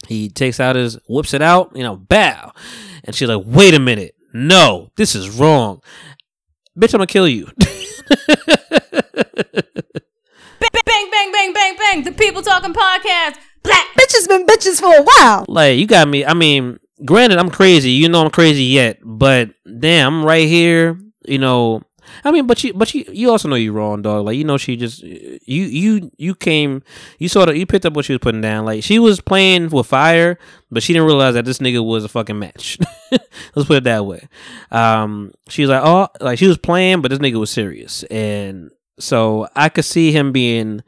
He 0.08 0.30
takes 0.30 0.60
out 0.60 0.78
his, 0.78 0.98
whips 1.08 1.34
it 1.34 1.42
out, 1.42 1.76
you 1.76 1.84
know, 1.84 1.98
bow. 1.98 2.54
And 3.04 3.14
she's 3.14 3.28
like, 3.28 3.44
wait 3.46 3.74
a 3.74 3.80
minute. 3.80 4.16
No, 4.34 4.90
this 4.96 5.16
is 5.16 5.30
wrong. 5.30 5.82
Bitch, 6.80 6.94
I'm 6.94 7.00
gonna 7.00 7.08
kill 7.08 7.28
you. 7.28 7.50
bang, 7.58 8.32
bang, 10.86 11.32
bang, 11.32 11.54
bang, 11.54 11.76
bang. 11.78 12.04
The 12.04 12.14
People 12.18 12.42
Talking 12.42 12.74
Podcast. 12.74 13.36
Black 13.64 13.88
bitches 13.98 14.30
been 14.30 14.46
bitches 14.46 14.80
for 14.80 14.96
a 14.96 15.04
while. 15.04 15.46
Like 15.50 15.78
you 15.78 15.88
got 15.88 16.08
me. 16.08 16.24
I 16.26 16.34
mean, 16.34 16.80
granted, 17.04 17.40
I'm 17.40 17.50
crazy. 17.50 17.92
You 17.92 18.08
know, 18.08 18.24
I'm 18.24 18.32
crazy 18.32 18.64
yet, 18.64 19.00
but 19.04 19.50
damn, 19.80 20.20
I'm 20.20 20.26
right 20.26 20.48
here. 20.48 20.98
You 21.26 21.40
know, 21.40 21.82
I 22.24 22.32
mean, 22.32 22.48
but 22.48 22.64
you, 22.64 22.74
but 22.74 22.94
you, 22.94 23.06
you 23.12 23.30
also 23.32 23.48
know 23.48 23.56
you're 23.56 23.74
wrong, 23.74 24.02
dog. 24.02 24.26
Like 24.26 24.38
you 24.38 24.44
know, 24.44 24.58
she 24.58 24.76
just 24.76 25.02
you, 25.02 25.40
you, 25.46 26.12
you 26.18 26.36
came, 26.36 26.84
you 27.18 27.28
sort 27.30 27.50
of, 27.50 27.58
you 27.58 27.66
picked 27.66 27.86
up 27.86 27.94
what 27.94 28.06
she 28.06 28.14
was 28.14 28.20
putting 28.20 28.42
down. 28.42 28.66
Like 28.66 28.84
she 28.84 29.00
was 29.00 29.22
playing 29.22 29.70
with 29.70 29.88
fire, 29.88 30.38
but 30.72 30.84
she 30.84 30.94
didn't 30.94 31.08
realize 31.08 31.34
that 31.34 31.46
this 31.46 31.60
nigga 31.60 31.84
was 31.84 32.04
a 32.04 32.10
fucking 32.10 32.40
match. 32.40 32.78
Let's 33.12 33.68
put 33.68 33.78
it 33.78 33.84
that 33.86 34.06
way. 34.06 34.28
Um, 34.72 35.34
she 35.48 35.62
was 35.62 35.70
like, 35.70 35.82
oh, 35.84 36.08
like 36.22 36.40
she 36.40 36.48
was 36.48 36.58
playing, 36.58 37.02
but 37.02 37.10
this 37.10 37.20
nigga 37.20 37.40
was 37.40 37.52
serious, 37.52 38.04
and 38.04 38.72
so 39.00 39.48
I 39.56 39.70
could 39.70 39.86
see 39.86 40.12
him 40.12 40.32
being, 40.32 40.84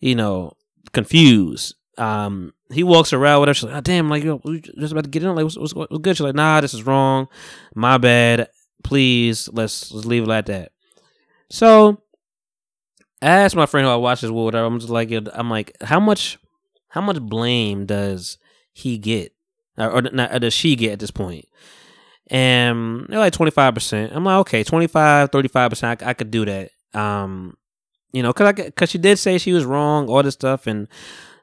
you 0.00 0.14
know, 0.14 0.52
confused. 0.92 1.74
Um, 1.98 2.52
he 2.70 2.82
walks 2.82 3.12
around 3.12 3.40
with 3.40 3.48
her. 3.48 3.54
She's 3.54 3.64
like, 3.64 3.76
oh, 3.76 3.80
damn, 3.80 4.10
like, 4.10 4.24
yo, 4.24 4.40
we 4.44 4.60
just 4.60 4.92
about 4.92 5.04
to 5.04 5.10
get 5.10 5.22
in. 5.22 5.34
Like, 5.34 5.44
what's, 5.44 5.56
what's, 5.56 5.74
what's 5.74 5.98
good? 5.98 6.16
She's 6.16 6.24
like, 6.24 6.34
nah, 6.34 6.60
this 6.60 6.74
is 6.74 6.84
wrong. 6.84 7.28
My 7.74 7.98
bad. 7.98 8.48
Please, 8.86 9.48
let's, 9.52 9.90
let's 9.90 10.06
leave 10.06 10.22
it 10.22 10.28
like 10.28 10.46
that. 10.46 10.72
So, 11.50 12.00
I 13.20 13.26
asked 13.26 13.56
my 13.56 13.66
friend 13.66 13.84
who 13.84 13.90
I 13.90 13.96
watched 13.96 14.22
this 14.22 14.30
with, 14.30 14.44
whatever. 14.44 14.66
I'm 14.66 14.78
just 14.78 14.90
like, 14.90 15.10
I'm 15.10 15.50
like, 15.50 15.76
how 15.82 15.98
much, 15.98 16.38
how 16.88 17.00
much 17.00 17.20
blame 17.20 17.86
does 17.86 18.38
he 18.72 18.96
get, 18.98 19.34
or, 19.76 19.90
or, 19.90 20.02
not, 20.02 20.32
or 20.32 20.38
does 20.38 20.54
she 20.54 20.76
get 20.76 20.92
at 20.92 21.00
this 21.00 21.10
point? 21.10 21.46
And 22.28 23.06
they're 23.08 23.18
like 23.18 23.32
25%. 23.32 24.14
I'm 24.14 24.24
like, 24.24 24.38
okay, 24.40 24.62
25, 24.62 25.30
35%. 25.30 26.02
I, 26.02 26.10
I 26.10 26.14
could 26.14 26.30
do 26.30 26.44
that. 26.44 26.70
Um, 26.94 27.56
you 28.12 28.22
know, 28.22 28.32
cause 28.32 28.46
I, 28.46 28.70
cause 28.70 28.90
she 28.90 28.98
did 28.98 29.18
say 29.18 29.38
she 29.38 29.52
was 29.52 29.64
wrong, 29.64 30.08
all 30.08 30.22
this 30.22 30.34
stuff, 30.34 30.66
and 30.66 30.88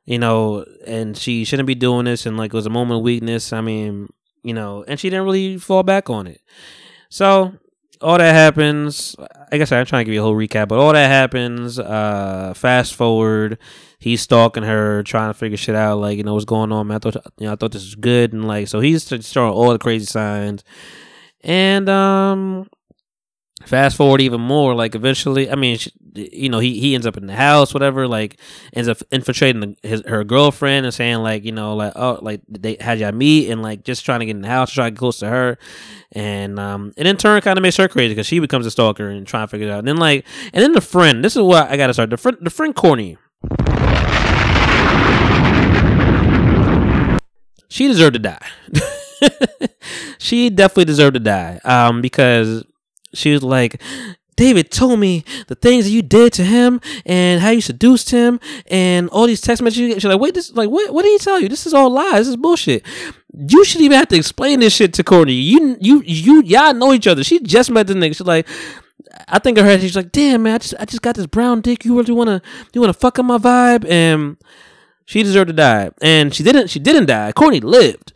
you 0.05 0.17
know, 0.17 0.65
and 0.87 1.15
she 1.15 1.43
shouldn't 1.43 1.67
be 1.67 1.75
doing 1.75 2.05
this, 2.05 2.25
and 2.25 2.37
like 2.37 2.53
it 2.53 2.57
was 2.57 2.65
a 2.65 2.71
moment 2.71 2.99
of 2.99 3.03
weakness. 3.03 3.53
I 3.53 3.61
mean, 3.61 4.09
you 4.43 4.53
know, 4.53 4.83
and 4.87 4.99
she 4.99 5.09
didn't 5.09 5.25
really 5.25 5.57
fall 5.57 5.83
back 5.83 6.09
on 6.09 6.27
it. 6.27 6.41
So 7.13 7.53
all 8.01 8.17
that 8.17 8.33
happens. 8.33 9.15
I 9.51 9.59
guess 9.59 9.71
I'm 9.71 9.85
trying 9.85 10.01
to 10.01 10.05
give 10.05 10.15
you 10.15 10.21
a 10.21 10.23
whole 10.23 10.33
recap, 10.33 10.67
but 10.67 10.79
all 10.79 10.93
that 10.93 11.09
happens. 11.09 11.77
Uh, 11.77 12.53
fast 12.55 12.95
forward, 12.95 13.59
he's 13.99 14.21
stalking 14.21 14.63
her, 14.63 15.03
trying 15.03 15.29
to 15.29 15.35
figure 15.35 15.55
shit 15.55 15.75
out. 15.75 15.99
Like 15.99 16.17
you 16.17 16.23
know 16.23 16.33
what's 16.33 16.45
going 16.45 16.71
on. 16.71 16.87
Man. 16.87 16.95
I 16.95 16.99
thought 16.99 17.15
you 17.37 17.45
know 17.45 17.53
I 17.53 17.55
thought 17.55 17.71
this 17.71 17.83
was 17.83 17.93
good, 17.93 18.33
and 18.33 18.47
like 18.47 18.67
so 18.67 18.79
he's 18.79 19.07
showing 19.07 19.53
all 19.53 19.69
the 19.69 19.77
crazy 19.77 20.07
signs, 20.07 20.63
and 21.41 21.87
um. 21.87 22.67
Fast 23.65 23.95
forward 23.95 24.21
even 24.21 24.41
more, 24.41 24.75
like 24.75 24.93
eventually, 24.93 25.49
I 25.49 25.55
mean, 25.55 25.77
you 26.13 26.49
know, 26.49 26.59
he, 26.59 26.79
he 26.79 26.95
ends 26.95 27.07
up 27.07 27.17
in 27.17 27.27
the 27.27 27.35
house, 27.35 27.73
whatever, 27.73 28.07
like 28.07 28.37
ends 28.73 28.89
up 28.89 28.97
infiltrating 29.11 29.61
the, 29.61 29.87
his 29.87 30.03
her 30.05 30.23
girlfriend 30.23 30.85
and 30.85 30.93
saying 30.93 31.17
like, 31.17 31.45
you 31.45 31.51
know, 31.51 31.75
like 31.75 31.93
oh, 31.95 32.19
like 32.21 32.41
they 32.49 32.77
had 32.79 32.99
y'all 32.99 33.11
meet 33.11 33.49
and 33.49 33.61
like 33.61 33.83
just 33.83 34.03
trying 34.05 34.19
to 34.19 34.25
get 34.25 34.35
in 34.35 34.41
the 34.41 34.47
house, 34.47 34.71
trying 34.71 34.87
to 34.87 34.91
get 34.91 34.99
close 34.99 35.19
to 35.19 35.29
her, 35.29 35.57
and 36.11 36.59
um, 36.59 36.93
and 36.97 37.07
in 37.07 37.17
turn, 37.17 37.41
kind 37.41 37.57
of 37.57 37.63
makes 37.63 37.77
her 37.77 37.87
crazy 37.87 38.09
because 38.13 38.27
she 38.27 38.39
becomes 38.39 38.65
a 38.65 38.71
stalker 38.71 39.07
and 39.07 39.25
trying 39.25 39.47
to 39.47 39.51
figure 39.51 39.67
it 39.67 39.71
out. 39.71 39.79
And 39.79 39.87
then 39.87 39.97
like, 39.97 40.25
and 40.53 40.61
then 40.61 40.73
the 40.73 40.81
friend, 40.81 41.23
this 41.23 41.35
is 41.35 41.41
what 41.41 41.69
I 41.69 41.77
gotta 41.77 41.93
start. 41.93 42.09
The 42.09 42.17
friend, 42.17 42.37
the 42.41 42.49
friend, 42.49 42.75
corny. 42.75 43.17
She 47.69 47.87
deserved 47.87 48.13
to 48.13 48.19
die. 48.19 48.47
she 50.19 50.51
definitely 50.51 50.85
deserved 50.85 51.15
to 51.15 51.19
die. 51.19 51.59
Um, 51.63 52.01
because 52.01 52.63
she 53.13 53.31
was 53.31 53.43
like, 53.43 53.81
David 54.35 54.71
told 54.71 54.99
me 54.99 55.23
the 55.47 55.55
things 55.55 55.85
that 55.85 55.91
you 55.91 56.01
did 56.01 56.33
to 56.33 56.43
him 56.43 56.81
and 57.05 57.41
how 57.41 57.51
you 57.51 57.61
seduced 57.61 58.09
him 58.09 58.39
and 58.67 59.09
all 59.09 59.27
these 59.27 59.41
text 59.41 59.61
messages. 59.61 59.95
She's 59.95 60.05
like, 60.05 60.19
wait, 60.19 60.33
this 60.33 60.51
like 60.53 60.69
what? 60.69 60.93
What 60.93 61.03
did 61.03 61.11
he 61.11 61.17
tell 61.19 61.39
you? 61.39 61.49
This 61.49 61.67
is 61.67 61.73
all 61.73 61.89
lies. 61.89 62.21
This 62.21 62.29
is 62.29 62.37
bullshit. 62.37 62.85
You 63.35 63.63
should 63.63 63.81
even 63.81 63.97
have 63.97 64.07
to 64.09 64.17
explain 64.17 64.59
this 64.59 64.73
shit 64.75 64.93
to 64.93 65.03
Courtney. 65.03 65.33
You, 65.33 65.77
you, 65.79 66.03
you, 66.05 66.43
y'all 66.43 66.73
know 66.73 66.93
each 66.93 67.07
other. 67.07 67.23
She 67.23 67.39
just 67.39 67.71
met 67.71 67.87
the 67.87 67.93
nigga. 67.93 68.15
She's 68.15 68.21
like, 68.21 68.47
I 69.27 69.39
think 69.39 69.57
of 69.57 69.65
her. 69.65 69.79
She's 69.79 69.95
like, 69.95 70.11
damn 70.11 70.43
man, 70.43 70.55
I 70.55 70.57
just, 70.59 70.73
I 70.79 70.85
just 70.85 71.01
got 71.01 71.15
this 71.15 71.25
brown 71.25 71.61
dick. 71.61 71.83
You 71.83 71.97
really 71.97 72.13
wanna, 72.13 72.41
you 72.73 72.81
wanna 72.81 72.93
fuck 72.93 73.17
up 73.17 73.25
my 73.25 73.37
vibe? 73.37 73.89
And 73.89 74.37
she 75.05 75.23
deserved 75.23 75.47
to 75.47 75.53
die, 75.53 75.91
and 76.01 76.33
she 76.33 76.43
didn't. 76.43 76.69
She 76.69 76.79
didn't 76.79 77.07
die. 77.07 77.31
Courtney 77.33 77.59
lived. 77.59 78.13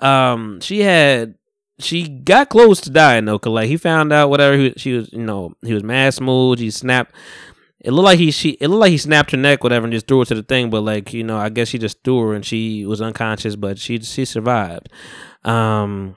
Um, 0.00 0.60
she 0.60 0.80
had 0.80 1.34
she 1.78 2.08
got 2.08 2.48
close 2.48 2.80
to 2.82 2.90
dying 2.90 3.26
though, 3.26 3.38
cause 3.38 3.52
like 3.52 3.68
he 3.68 3.76
found 3.76 4.12
out 4.12 4.30
whatever 4.30 4.56
he, 4.56 4.72
she 4.76 4.94
was, 4.94 5.12
you 5.12 5.24
know, 5.24 5.54
he 5.62 5.74
was 5.74 5.82
mad 5.82 6.14
smooth. 6.14 6.58
He 6.58 6.70
snapped. 6.70 7.14
It 7.80 7.92
looked 7.92 8.04
like 8.04 8.18
he 8.18 8.30
she 8.30 8.50
it 8.60 8.68
looked 8.68 8.80
like 8.80 8.90
he 8.90 8.98
snapped 8.98 9.30
her 9.32 9.36
neck, 9.36 9.62
whatever, 9.62 9.84
and 9.84 9.92
just 9.92 10.08
threw 10.08 10.20
her 10.20 10.24
to 10.26 10.34
the 10.34 10.42
thing. 10.42 10.70
But 10.70 10.82
like 10.82 11.12
you 11.12 11.22
know, 11.22 11.36
I 11.36 11.50
guess 11.50 11.68
she 11.68 11.78
just 11.78 12.02
threw 12.02 12.20
her 12.20 12.34
and 12.34 12.44
she 12.44 12.86
was 12.86 13.02
unconscious, 13.02 13.56
but 13.56 13.78
she 13.78 14.00
she 14.00 14.24
survived. 14.24 14.88
Um, 15.44 16.16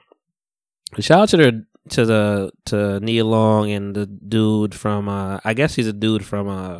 shout 1.00 1.20
out 1.22 1.30
to 1.30 1.38
the 1.38 1.66
to 1.90 2.06
the 2.06 2.52
to 2.66 3.00
Nia 3.02 3.26
Long 3.26 3.70
and 3.72 3.96
the 3.96 4.06
dude 4.06 4.74
from 4.74 5.10
uh 5.10 5.40
I 5.44 5.54
guess 5.54 5.76
he's 5.76 5.88
a 5.88 5.94
dude 5.94 6.26
from 6.26 6.48
uh 6.48 6.80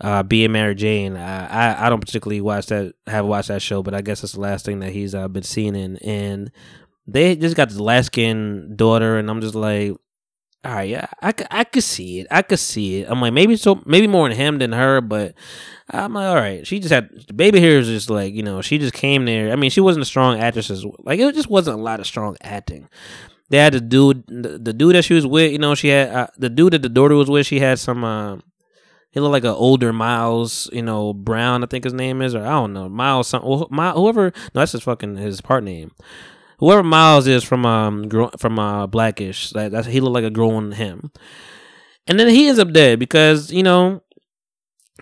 uh 0.00 0.22
being 0.22 0.52
Mary 0.52 0.74
Jane. 0.74 1.16
I, 1.16 1.46
I 1.46 1.86
I 1.86 1.88
don't 1.88 2.00
particularly 2.00 2.40
watch 2.40 2.66
that 2.66 2.94
have 3.06 3.24
watched 3.26 3.48
that 3.48 3.62
show, 3.62 3.82
but 3.82 3.94
I 3.94 4.02
guess 4.02 4.22
it's 4.22 4.34
the 4.34 4.40
last 4.40 4.66
thing 4.66 4.80
that 4.80 4.92
he's 4.92 5.14
uh, 5.14 5.28
been 5.28 5.42
seen 5.42 5.74
in 5.74 5.96
and 5.98 6.50
they 7.08 7.34
just 7.34 7.56
got 7.56 7.70
the 7.70 7.82
last 7.82 8.06
skin 8.06 8.74
daughter, 8.76 9.16
and 9.18 9.30
I'm 9.30 9.40
just 9.40 9.54
like, 9.54 9.92
all 10.64 10.74
right, 10.74 10.88
yeah, 10.88 11.06
I, 11.22 11.32
I 11.50 11.64
could 11.64 11.82
see 11.82 12.20
it. 12.20 12.26
I 12.30 12.42
could 12.42 12.58
see 12.58 13.00
it. 13.00 13.08
I'm 13.08 13.20
like, 13.20 13.32
maybe 13.32 13.56
so, 13.56 13.80
maybe 13.86 14.06
more 14.06 14.28
in 14.28 14.36
him 14.36 14.58
than 14.58 14.72
her, 14.72 15.00
but 15.00 15.34
I'm 15.88 16.12
like, 16.12 16.26
all 16.26 16.34
right. 16.34 16.66
She 16.66 16.78
just 16.80 16.92
had 16.92 17.08
the 17.26 17.32
baby 17.32 17.60
here 17.60 17.78
is 17.78 17.86
just 17.86 18.10
like, 18.10 18.34
you 18.34 18.42
know, 18.42 18.60
she 18.60 18.76
just 18.76 18.92
came 18.92 19.24
there. 19.24 19.50
I 19.50 19.56
mean, 19.56 19.70
she 19.70 19.80
wasn't 19.80 20.02
a 20.02 20.06
strong 20.06 20.38
actress. 20.38 20.70
As, 20.70 20.84
like, 20.98 21.18
it 21.18 21.34
just 21.34 21.48
wasn't 21.48 21.78
a 21.78 21.82
lot 21.82 22.00
of 22.00 22.06
strong 22.06 22.36
acting. 22.42 22.88
They 23.48 23.58
had 23.58 23.72
the 23.72 23.80
dude, 23.80 24.24
the, 24.26 24.58
the 24.58 24.72
dude 24.74 24.94
that 24.94 25.04
she 25.04 25.14
was 25.14 25.26
with, 25.26 25.50
you 25.50 25.58
know, 25.58 25.74
she 25.74 25.88
had 25.88 26.10
uh, 26.10 26.26
the 26.36 26.50
dude 26.50 26.74
that 26.74 26.82
the 26.82 26.90
daughter 26.90 27.14
was 27.14 27.30
with. 27.30 27.46
She 27.46 27.60
had 27.60 27.78
some. 27.78 28.04
Uh, 28.04 28.38
he 29.10 29.20
looked 29.20 29.32
like 29.32 29.44
an 29.44 29.50
older 29.50 29.90
Miles, 29.94 30.68
you 30.70 30.82
know, 30.82 31.14
Brown. 31.14 31.64
I 31.64 31.66
think 31.66 31.84
his 31.84 31.94
name 31.94 32.20
is, 32.20 32.34
or 32.34 32.44
I 32.44 32.50
don't 32.50 32.74
know, 32.74 32.90
Miles. 32.90 33.28
Some, 33.28 33.42
whoever. 33.42 34.32
No, 34.54 34.60
that's 34.60 34.72
his 34.72 34.82
fucking 34.82 35.16
his 35.16 35.40
part 35.40 35.64
name 35.64 35.92
whoever 36.58 36.82
Miles 36.82 37.26
is 37.26 37.44
from 37.44 37.64
um 37.66 38.08
from 38.38 38.58
uh 38.58 38.86
Blackish, 38.86 39.50
that 39.50 39.72
that's, 39.72 39.86
he 39.86 40.00
looked 40.00 40.14
like 40.14 40.24
a 40.24 40.30
grown 40.30 40.72
him. 40.72 41.10
And 42.06 42.18
then 42.18 42.28
he 42.28 42.48
ends 42.48 42.58
up 42.58 42.72
dead 42.72 42.98
because 42.98 43.52
you 43.52 43.62
know 43.62 44.02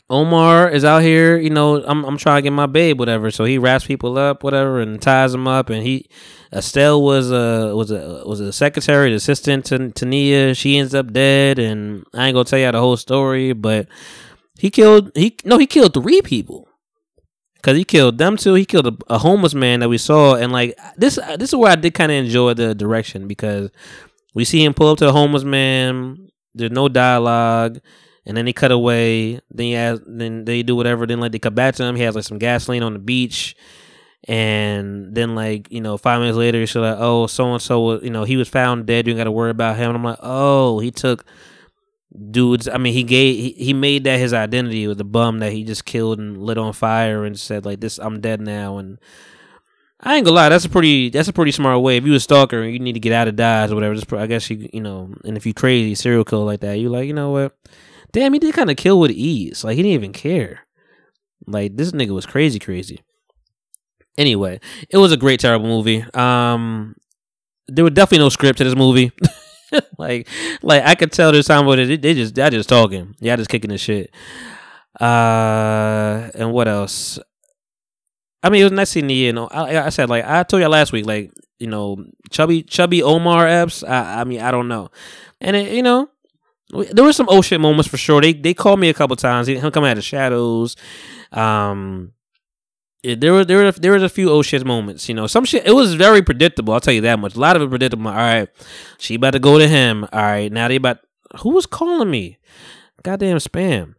Omar 0.09 0.71
is 0.71 0.85
out 0.85 1.03
here. 1.03 1.37
You 1.37 1.51
know, 1.51 1.83
I'm 1.85 2.05
I'm 2.05 2.17
trying 2.17 2.39
to 2.39 2.43
get 2.43 2.53
my 2.53 2.67
babe, 2.67 2.99
whatever. 2.99 3.31
So 3.31 3.45
he 3.45 3.59
wraps 3.59 3.87
people 3.87 4.17
up, 4.19 4.45
whatever, 4.45 4.81
and 4.81 5.01
ties 5.01 5.33
them 5.33 5.49
up. 5.49 5.69
And 5.69 5.83
he 5.83 6.09
Estelle 6.53 7.03
was 7.03 7.31
a 7.31 7.75
was 7.75 7.91
a 7.91 8.23
was 8.27 8.41
a 8.41 8.53
secretary, 8.53 9.13
assistant 9.15 9.65
to, 9.67 9.91
to 9.91 10.07
Nia. 10.07 10.55
She 10.55 10.79
ends 10.79 10.95
up 10.95 11.13
dead, 11.13 11.59
and 11.59 12.05
I 12.15 12.27
ain't 12.27 12.35
gonna 12.35 12.45
tell 12.45 12.59
you 12.59 12.71
the 12.71 12.81
whole 12.81 12.97
story, 12.97 13.53
but 13.53 13.89
he 14.59 14.71
killed 14.71 15.11
he 15.15 15.37
no 15.45 15.59
he 15.59 15.67
killed 15.67 15.95
three 15.95 16.23
people 16.23 16.69
because 17.67 17.77
he 17.77 17.85
killed 17.85 18.17
them 18.17 18.37
too. 18.37 18.55
He 18.55 18.65
killed 18.65 18.87
a, 18.87 18.97
a, 19.13 19.19
homeless 19.19 19.53
man 19.53 19.81
that 19.81 19.89
we 19.89 19.99
saw, 19.99 20.37
and 20.37 20.53
like 20.53 20.79
this, 20.97 21.19
this 21.37 21.49
is 21.51 21.57
where 21.57 21.73
I 21.73 21.75
did 21.75 21.95
kind 21.95 22.13
of 22.13 22.25
enjoy 22.25 22.55
the 22.55 22.77
direction 22.77 23.27
because 23.27 23.71
we 24.35 24.45
see 24.45 24.65
him 24.65 24.73
pull 24.73 24.91
up 24.91 24.99
to 24.99 25.07
the 25.07 25.13
homeless 25.13 25.43
man. 25.43 26.29
There's 26.55 26.71
no 26.71 26.89
dialogue, 26.89 27.81
and 28.25 28.37
then 28.37 28.47
he 28.47 28.53
cut 28.53 28.71
away. 28.71 29.41
Then 29.51 29.67
he 29.67 29.73
has, 29.73 30.01
then 30.07 30.45
they 30.45 30.63
do 30.63 30.77
whatever. 30.77 31.09
Then 31.09 31.19
like 31.19 31.33
they 31.33 31.41
come 31.41 31.57
back 31.57 31.75
to 31.75 31.83
him. 31.83 31.97
He 31.97 32.03
has 32.03 32.15
like 32.15 32.23
some 32.23 32.39
gasoline 32.39 32.85
on 32.85 32.93
the 32.93 33.01
beach, 33.01 33.57
and 34.29 35.13
then 35.13 35.35
like 35.35 35.69
you 35.73 35.81
know 35.81 35.97
five 35.97 36.21
minutes 36.21 36.39
later, 36.39 36.65
she's 36.65 36.77
like, 36.77 36.99
"Oh, 37.01 37.27
so 37.27 37.53
and 37.53 37.61
so, 37.61 38.01
you 38.01 38.11
know, 38.11 38.23
he 38.23 38.37
was 38.37 38.49
found 38.49 38.87
dead. 38.87 39.09
You 39.09 39.17
got 39.17 39.25
to 39.25 39.33
worry 39.33 39.51
about 39.51 39.77
him." 39.77 39.89
And 39.89 39.97
I'm 39.97 40.05
like, 40.05 40.21
"Oh, 40.23 40.79
he 40.79 40.93
took." 40.93 41.25
Dudes 42.17 42.67
i 42.69 42.79
mean 42.79 42.93
he 42.93 43.03
gave 43.03 43.37
he, 43.37 43.65
he 43.65 43.75
made 43.75 44.05
that 44.05 44.19
his 44.19 44.33
identity 44.33 44.87
with 44.87 44.99
the 44.99 45.05
bum 45.05 45.39
that 45.41 45.53
he 45.53 45.65
just 45.65 45.85
killed 45.85 46.19
and 46.19 46.43
lit 46.43 46.59
on 46.59 46.73
fire 46.73 47.25
and 47.25 47.39
said 47.39 47.65
like 47.65 47.81
this 47.81 47.99
i'm 47.99 48.21
dead 48.21 48.41
now. 48.41 48.79
And 48.79 48.99
i 50.01 50.17
ain't 50.17 50.25
gonna 50.25 50.35
lie 50.35 50.49
that's 50.49 50.65
a 50.65 50.69
pretty 50.69 51.11
that's 51.11 51.29
a 51.29 51.33
pretty 51.33 51.53
smart 51.53 51.81
way. 51.83 51.97
If 51.97 52.07
you 52.07 52.15
a 52.15 52.21
stalker 52.21 52.63
and 52.63 52.73
you 52.73 52.79
need 52.79 52.95
to 52.95 53.01
get 53.01 53.13
out 53.13 53.29
of 53.29 53.37
dodge 53.37 53.71
or 53.71 53.75
whatever. 53.75 53.95
Just, 53.95 54.13
i 54.13 54.27
guess 54.27 54.49
you 54.51 54.69
you 54.73 54.81
know 54.81 55.15
and 55.25 55.37
if 55.37 55.47
you 55.47 55.53
crazy 55.53 55.95
serial 55.95 56.25
killer 56.25 56.45
like 56.45 56.61
that 56.61 56.79
you 56.79 56.89
like 56.89 57.07
you 57.07 57.15
know 57.15 57.31
what? 57.31 57.57
Damn 58.13 58.33
he 58.33 58.39
did 58.39 58.55
kind 58.55 58.71
of 58.71 58.77
kill 58.77 58.99
with 58.99 59.11
ease. 59.11 59.65
Like 59.65 59.77
he 59.77 59.83
didn't 59.83 59.95
even 59.95 60.13
care. 60.13 60.61
Like 61.47 61.77
this 61.77 61.93
nigga 61.93 62.11
was 62.11 62.27
crazy 62.27 62.59
crazy. 62.59 63.03
Anyway 64.17 64.61
it 64.89 64.97
was 64.97 65.13
a 65.13 65.17
great 65.17 65.41
terrible 65.41 65.67
movie. 65.67 66.05
Um 66.15 66.95
there 67.69 67.85
were 67.85 67.91
definitely 67.91 68.25
no 68.25 68.29
script 68.29 68.59
to 68.59 68.65
this 68.65 68.77
movie 68.77 69.11
like, 69.99 70.29
like 70.63 70.85
I 70.85 70.95
could 70.95 71.13
tell 71.13 71.33
this 71.33 71.47
time 71.47 71.67
what 71.67 71.79
it 71.79 72.03
they 72.03 72.15
just 72.15 72.35
they 72.35 72.49
just 72.51 72.69
talking. 72.69 73.15
Yeah, 73.21 73.37
just 73.37 73.51
kicking 73.51 73.71
the 73.71 73.79
shit. 73.79 74.13
Uh, 75.01 76.31
and 76.35 76.53
what 76.53 76.69
else? 76.69 77.19
I 78.43 78.51
mean, 78.51 78.61
it 78.61 78.65
was 78.65 78.73
nice 78.73 78.91
seeing 78.91 79.11
you. 79.11 79.33
know, 79.33 79.49
I, 79.49 79.87
I 79.87 79.89
said 79.89 80.09
like 80.09 80.25
I 80.25 80.43
told 80.43 80.63
you 80.63 80.69
last 80.69 80.93
week, 80.93 81.07
like 81.07 81.33
you 81.59 81.67
know, 81.67 82.05
chubby 82.31 82.63
chubby 82.63 83.03
Omar 83.03 83.47
Epps. 83.47 83.83
I, 83.83 84.21
I 84.21 84.25
mean, 84.25 84.41
I 84.41 84.51
don't 84.51 84.69
know, 84.69 84.91
and 85.41 85.57
it, 85.57 85.73
you 85.73 85.83
know, 85.83 86.09
there 86.71 87.05
were 87.05 87.13
some 87.13 87.27
oh 87.29 87.43
shit 87.43 87.61
moments 87.61 87.89
for 87.89 87.97
sure. 87.97 88.21
They 88.21 88.33
they 88.33 88.55
called 88.55 88.81
me 88.81 88.89
a 88.89 88.95
couple 88.95 89.17
times. 89.17 89.49
Him 89.49 89.71
coming 89.71 89.91
out 89.91 89.99
of 89.99 90.05
shadows. 90.05 90.77
Um, 91.33 92.13
it- 93.13 93.21
there 93.21 93.33
were 93.33 93.45
there 93.45 93.59
were 93.65 93.73
there 93.73 93.93
was 93.93 94.03
a 94.03 94.09
few 94.09 94.31
oh 94.31 94.43
shit 94.43 94.65
moments. 94.67 95.09
You 95.09 95.15
know, 95.15 95.27
some 95.27 95.45
shit. 95.45 95.67
It 95.67 95.73
was 95.75 95.95
very 95.95 96.23
predictable. 96.23 96.75
I'll 96.75 96.81
tell 96.81 96.95
you 96.95 97.01
that 97.03 97.19
much. 97.19 97.35
A 97.37 97.41
lot 97.41 97.57
of 97.57 97.63
it 97.63 97.69
predictable. 97.69 98.09
All 98.09 98.17
right, 98.17 98.49
she 98.99 99.15
about 99.15 99.33
to 99.33 99.39
go 99.39 99.59
to 99.59 99.67
him. 99.69 100.05
All 100.13 100.21
right, 100.23 100.51
now 100.53 100.69
they 100.69 100.77
about. 100.77 100.99
Who 101.41 101.51
was 101.51 101.67
calling 101.67 102.11
me? 102.11 102.39
Goddamn 103.03 103.39
spam. 103.39 103.95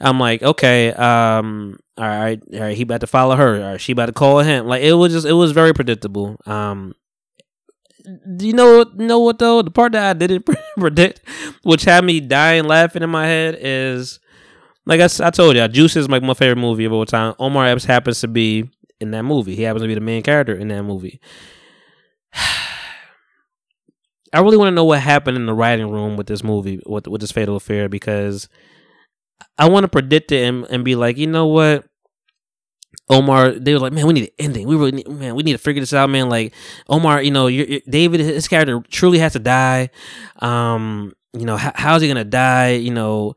I'm 0.00 0.20
like, 0.20 0.42
okay, 0.42 0.92
um, 0.92 1.78
all 1.96 2.06
right, 2.06 2.40
all 2.52 2.60
right, 2.60 2.76
he 2.76 2.82
about 2.84 3.00
to 3.00 3.06
follow 3.08 3.34
her. 3.36 3.56
All 3.56 3.70
right, 3.72 3.80
she 3.80 3.92
about 3.92 4.06
to 4.06 4.12
call 4.12 4.38
him. 4.40 4.66
Like 4.66 4.82
it 4.82 4.92
was 4.92 5.12
just, 5.12 5.26
it 5.26 5.32
was 5.32 5.52
very 5.52 5.72
predictable. 5.74 6.36
Um, 6.46 6.94
do 8.36 8.46
you 8.46 8.52
know 8.52 8.84
know 8.94 9.18
what 9.18 9.38
though? 9.38 9.60
The 9.62 9.70
part 9.70 9.92
that 9.92 10.08
I 10.10 10.12
didn't 10.12 10.46
predict, 10.78 11.20
which 11.62 11.84
had 11.84 12.04
me 12.04 12.20
dying 12.20 12.64
laughing 12.64 13.02
in 13.02 13.10
my 13.10 13.26
head, 13.26 13.56
is 13.60 14.20
like 14.88 15.00
I 15.02 15.30
told 15.30 15.54
you, 15.54 15.68
Juice 15.68 15.96
is 15.96 16.08
like 16.08 16.22
my 16.22 16.32
favorite 16.32 16.56
movie 16.56 16.86
of 16.86 16.94
all 16.94 17.04
time. 17.04 17.34
Omar 17.38 17.66
Epps 17.66 17.84
happens 17.84 18.20
to 18.22 18.28
be 18.28 18.70
in 19.00 19.10
that 19.10 19.22
movie. 19.22 19.54
He 19.54 19.62
happens 19.62 19.82
to 19.82 19.86
be 19.88 19.94
the 19.94 20.00
main 20.00 20.22
character 20.22 20.54
in 20.54 20.68
that 20.68 20.82
movie. 20.82 21.20
I 24.32 24.40
really 24.40 24.56
want 24.56 24.68
to 24.68 24.74
know 24.74 24.84
what 24.84 25.00
happened 25.00 25.36
in 25.36 25.44
the 25.44 25.52
writing 25.52 25.90
room 25.90 26.16
with 26.16 26.26
this 26.26 26.42
movie, 26.42 26.80
with 26.86 27.06
with 27.06 27.20
this 27.20 27.32
fatal 27.32 27.56
affair, 27.56 27.90
because 27.90 28.48
I 29.58 29.68
want 29.68 29.84
to 29.84 29.88
predict 29.88 30.32
it 30.32 30.44
and, 30.44 30.64
and 30.70 30.84
be 30.84 30.94
like, 30.94 31.18
you 31.18 31.26
know 31.26 31.46
what, 31.46 31.86
Omar, 33.10 33.52
they 33.52 33.74
were 33.74 33.80
like, 33.80 33.92
man, 33.92 34.06
we 34.06 34.14
need 34.14 34.24
an 34.24 34.34
ending. 34.38 34.66
We 34.66 34.76
really, 34.76 34.92
need, 34.92 35.08
man, 35.08 35.34
we 35.34 35.42
need 35.42 35.52
to 35.52 35.58
figure 35.58 35.80
this 35.80 35.92
out, 35.92 36.08
man. 36.08 36.30
Like 36.30 36.54
Omar, 36.88 37.22
you 37.22 37.30
know, 37.30 37.46
you 37.46 37.64
you 37.64 37.80
David, 37.88 38.20
his 38.20 38.48
character 38.48 38.82
truly 38.90 39.18
has 39.18 39.34
to 39.34 39.38
die. 39.38 39.90
Um, 40.38 41.12
you 41.34 41.44
know, 41.44 41.58
how, 41.58 41.72
how's 41.74 42.00
he 42.00 42.08
gonna 42.08 42.24
die? 42.24 42.70
You 42.72 42.90
know, 42.90 43.36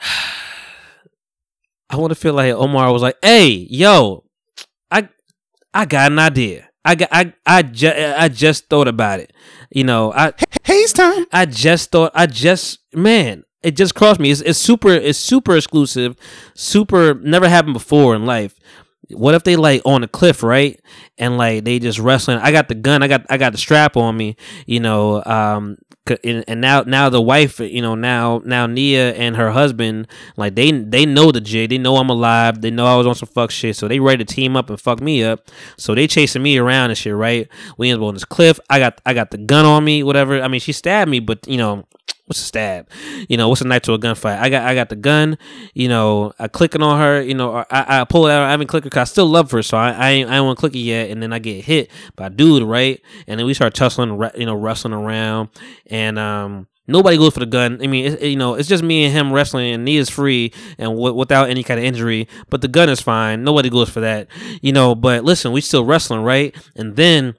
I 1.90 1.96
want 1.96 2.10
to 2.12 2.14
feel 2.14 2.34
like 2.34 2.52
Omar 2.52 2.92
was 2.92 3.02
like, 3.02 3.16
hey, 3.22 3.48
yo, 3.48 4.24
I, 4.90 5.08
I 5.74 5.86
got 5.86 6.12
an 6.12 6.18
idea. 6.18 6.68
I 6.84 6.94
got, 6.94 7.08
I, 7.12 7.34
I 7.44 7.62
just, 7.62 7.96
I 7.96 8.28
just 8.28 8.68
thought 8.68 8.88
about 8.88 9.20
it. 9.20 9.32
You 9.70 9.84
know, 9.84 10.12
I, 10.12 10.32
Haze 10.64 10.92
time. 10.92 11.26
I 11.32 11.46
just 11.46 11.90
thought 11.90 12.12
I 12.14 12.26
just 12.26 12.78
man, 12.92 13.44
it 13.62 13.76
just 13.76 13.94
crossed 13.94 14.20
me. 14.20 14.30
It's, 14.30 14.40
it's 14.40 14.58
super 14.58 14.90
it's 14.90 15.18
super 15.18 15.56
exclusive, 15.56 16.16
super 16.54 17.14
never 17.14 17.48
happened 17.48 17.74
before 17.74 18.14
in 18.14 18.24
life. 18.24 18.54
What 19.10 19.34
if 19.34 19.44
they 19.44 19.56
like 19.56 19.82
on 19.84 20.02
a 20.02 20.08
cliff, 20.08 20.42
right? 20.42 20.80
And 21.18 21.36
like 21.36 21.64
they 21.64 21.78
just 21.78 21.98
wrestling. 21.98 22.38
I 22.38 22.52
got 22.52 22.68
the 22.68 22.74
gun. 22.74 23.02
I 23.02 23.08
got 23.08 23.26
I 23.28 23.36
got 23.36 23.52
the 23.52 23.58
strap 23.58 23.96
on 23.96 24.16
me. 24.16 24.36
You 24.66 24.80
know, 24.80 25.22
um, 25.24 25.78
and, 26.24 26.44
and 26.48 26.60
now 26.60 26.82
now 26.82 27.08
the 27.08 27.20
wife. 27.20 27.60
You 27.60 27.82
know, 27.82 27.94
now 27.94 28.42
now 28.44 28.66
Nia 28.66 29.14
and 29.14 29.36
her 29.36 29.50
husband, 29.50 30.08
like 30.36 30.54
they 30.54 30.70
they 30.72 31.06
know 31.06 31.32
the 31.32 31.40
jig. 31.40 31.70
They 31.70 31.78
know 31.78 31.96
I'm 31.96 32.10
alive. 32.10 32.60
They 32.60 32.70
know 32.70 32.86
I 32.86 32.96
was 32.96 33.06
on 33.06 33.14
some 33.14 33.28
fuck 33.28 33.50
shit. 33.50 33.76
So 33.76 33.88
they 33.88 34.00
ready 34.00 34.24
to 34.24 34.34
team 34.34 34.56
up 34.56 34.70
and 34.70 34.80
fuck 34.80 35.00
me 35.00 35.22
up. 35.24 35.48
So 35.76 35.94
they 35.94 36.06
chasing 36.06 36.42
me 36.42 36.58
around 36.58 36.90
and 36.90 36.98
shit, 36.98 37.14
right? 37.14 37.48
We 37.76 37.90
end 37.90 38.00
up 38.00 38.06
on 38.06 38.14
this 38.14 38.24
cliff. 38.24 38.58
I 38.68 38.78
got 38.78 39.00
I 39.04 39.14
got 39.14 39.30
the 39.30 39.38
gun 39.38 39.64
on 39.64 39.84
me. 39.84 40.02
Whatever. 40.02 40.40
I 40.40 40.48
mean, 40.48 40.60
she 40.60 40.72
stabbed 40.72 41.10
me, 41.10 41.20
but 41.20 41.46
you 41.46 41.56
know 41.56 41.86
what's 42.30 42.40
a 42.40 42.44
stab? 42.44 42.88
You 43.28 43.36
know, 43.36 43.48
what's 43.48 43.60
a 43.60 43.66
knife 43.66 43.82
to 43.82 43.92
a 43.92 43.98
gunfight? 43.98 44.38
I 44.38 44.48
got 44.48 44.62
I 44.62 44.76
got 44.76 44.88
the 44.88 44.94
gun, 44.94 45.36
you 45.74 45.88
know, 45.88 46.32
I 46.38 46.46
clicking 46.46 46.80
on 46.80 46.98
her, 47.00 47.20
you 47.20 47.34
know, 47.34 47.56
I, 47.68 48.00
I 48.00 48.04
pull 48.04 48.28
it 48.28 48.32
out, 48.32 48.44
I 48.44 48.52
haven't 48.52 48.68
clicked 48.68 48.84
her. 48.84 48.90
Cause 48.90 49.00
I 49.00 49.04
still 49.04 49.26
love 49.26 49.50
her, 49.50 49.62
so 49.64 49.76
I 49.76 49.90
I 49.90 50.10
ain't, 50.10 50.30
I 50.30 50.40
want 50.40 50.56
to 50.56 50.60
click 50.60 50.76
it 50.76 50.78
yet, 50.78 51.10
and 51.10 51.20
then 51.20 51.32
I 51.32 51.40
get 51.40 51.64
hit 51.64 51.90
by 52.14 52.28
dude, 52.28 52.62
right? 52.62 53.02
And 53.26 53.40
then 53.40 53.46
we 53.46 53.54
start 53.54 53.74
tussling, 53.74 54.10
you 54.36 54.46
know, 54.46 54.54
wrestling 54.54 54.94
around, 54.94 55.48
and 55.86 56.18
um. 56.18 56.68
Nobody 56.86 57.16
goes 57.18 57.34
for 57.34 57.38
the 57.38 57.46
gun. 57.46 57.78
I 57.80 57.86
mean, 57.86 58.18
you 58.20 58.34
know, 58.34 58.54
it's 58.54 58.68
just 58.68 58.82
me 58.82 59.04
and 59.04 59.12
him 59.12 59.32
wrestling, 59.32 59.72
and 59.72 59.86
he 59.86 59.96
is 59.96 60.10
free 60.10 60.52
and 60.76 60.90
w- 60.90 61.14
without 61.14 61.48
any 61.48 61.62
kind 61.62 61.78
of 61.78 61.86
injury. 61.86 62.26
But 62.48 62.62
the 62.62 62.68
gun 62.68 62.88
is 62.88 63.00
fine. 63.00 63.44
Nobody 63.44 63.70
goes 63.70 63.88
for 63.88 64.00
that, 64.00 64.26
you 64.60 64.72
know. 64.72 64.96
But 64.96 65.22
listen, 65.22 65.52
we 65.52 65.60
still 65.60 65.84
wrestling, 65.84 66.22
right? 66.22 66.52
And 66.74 66.96
then 66.96 67.36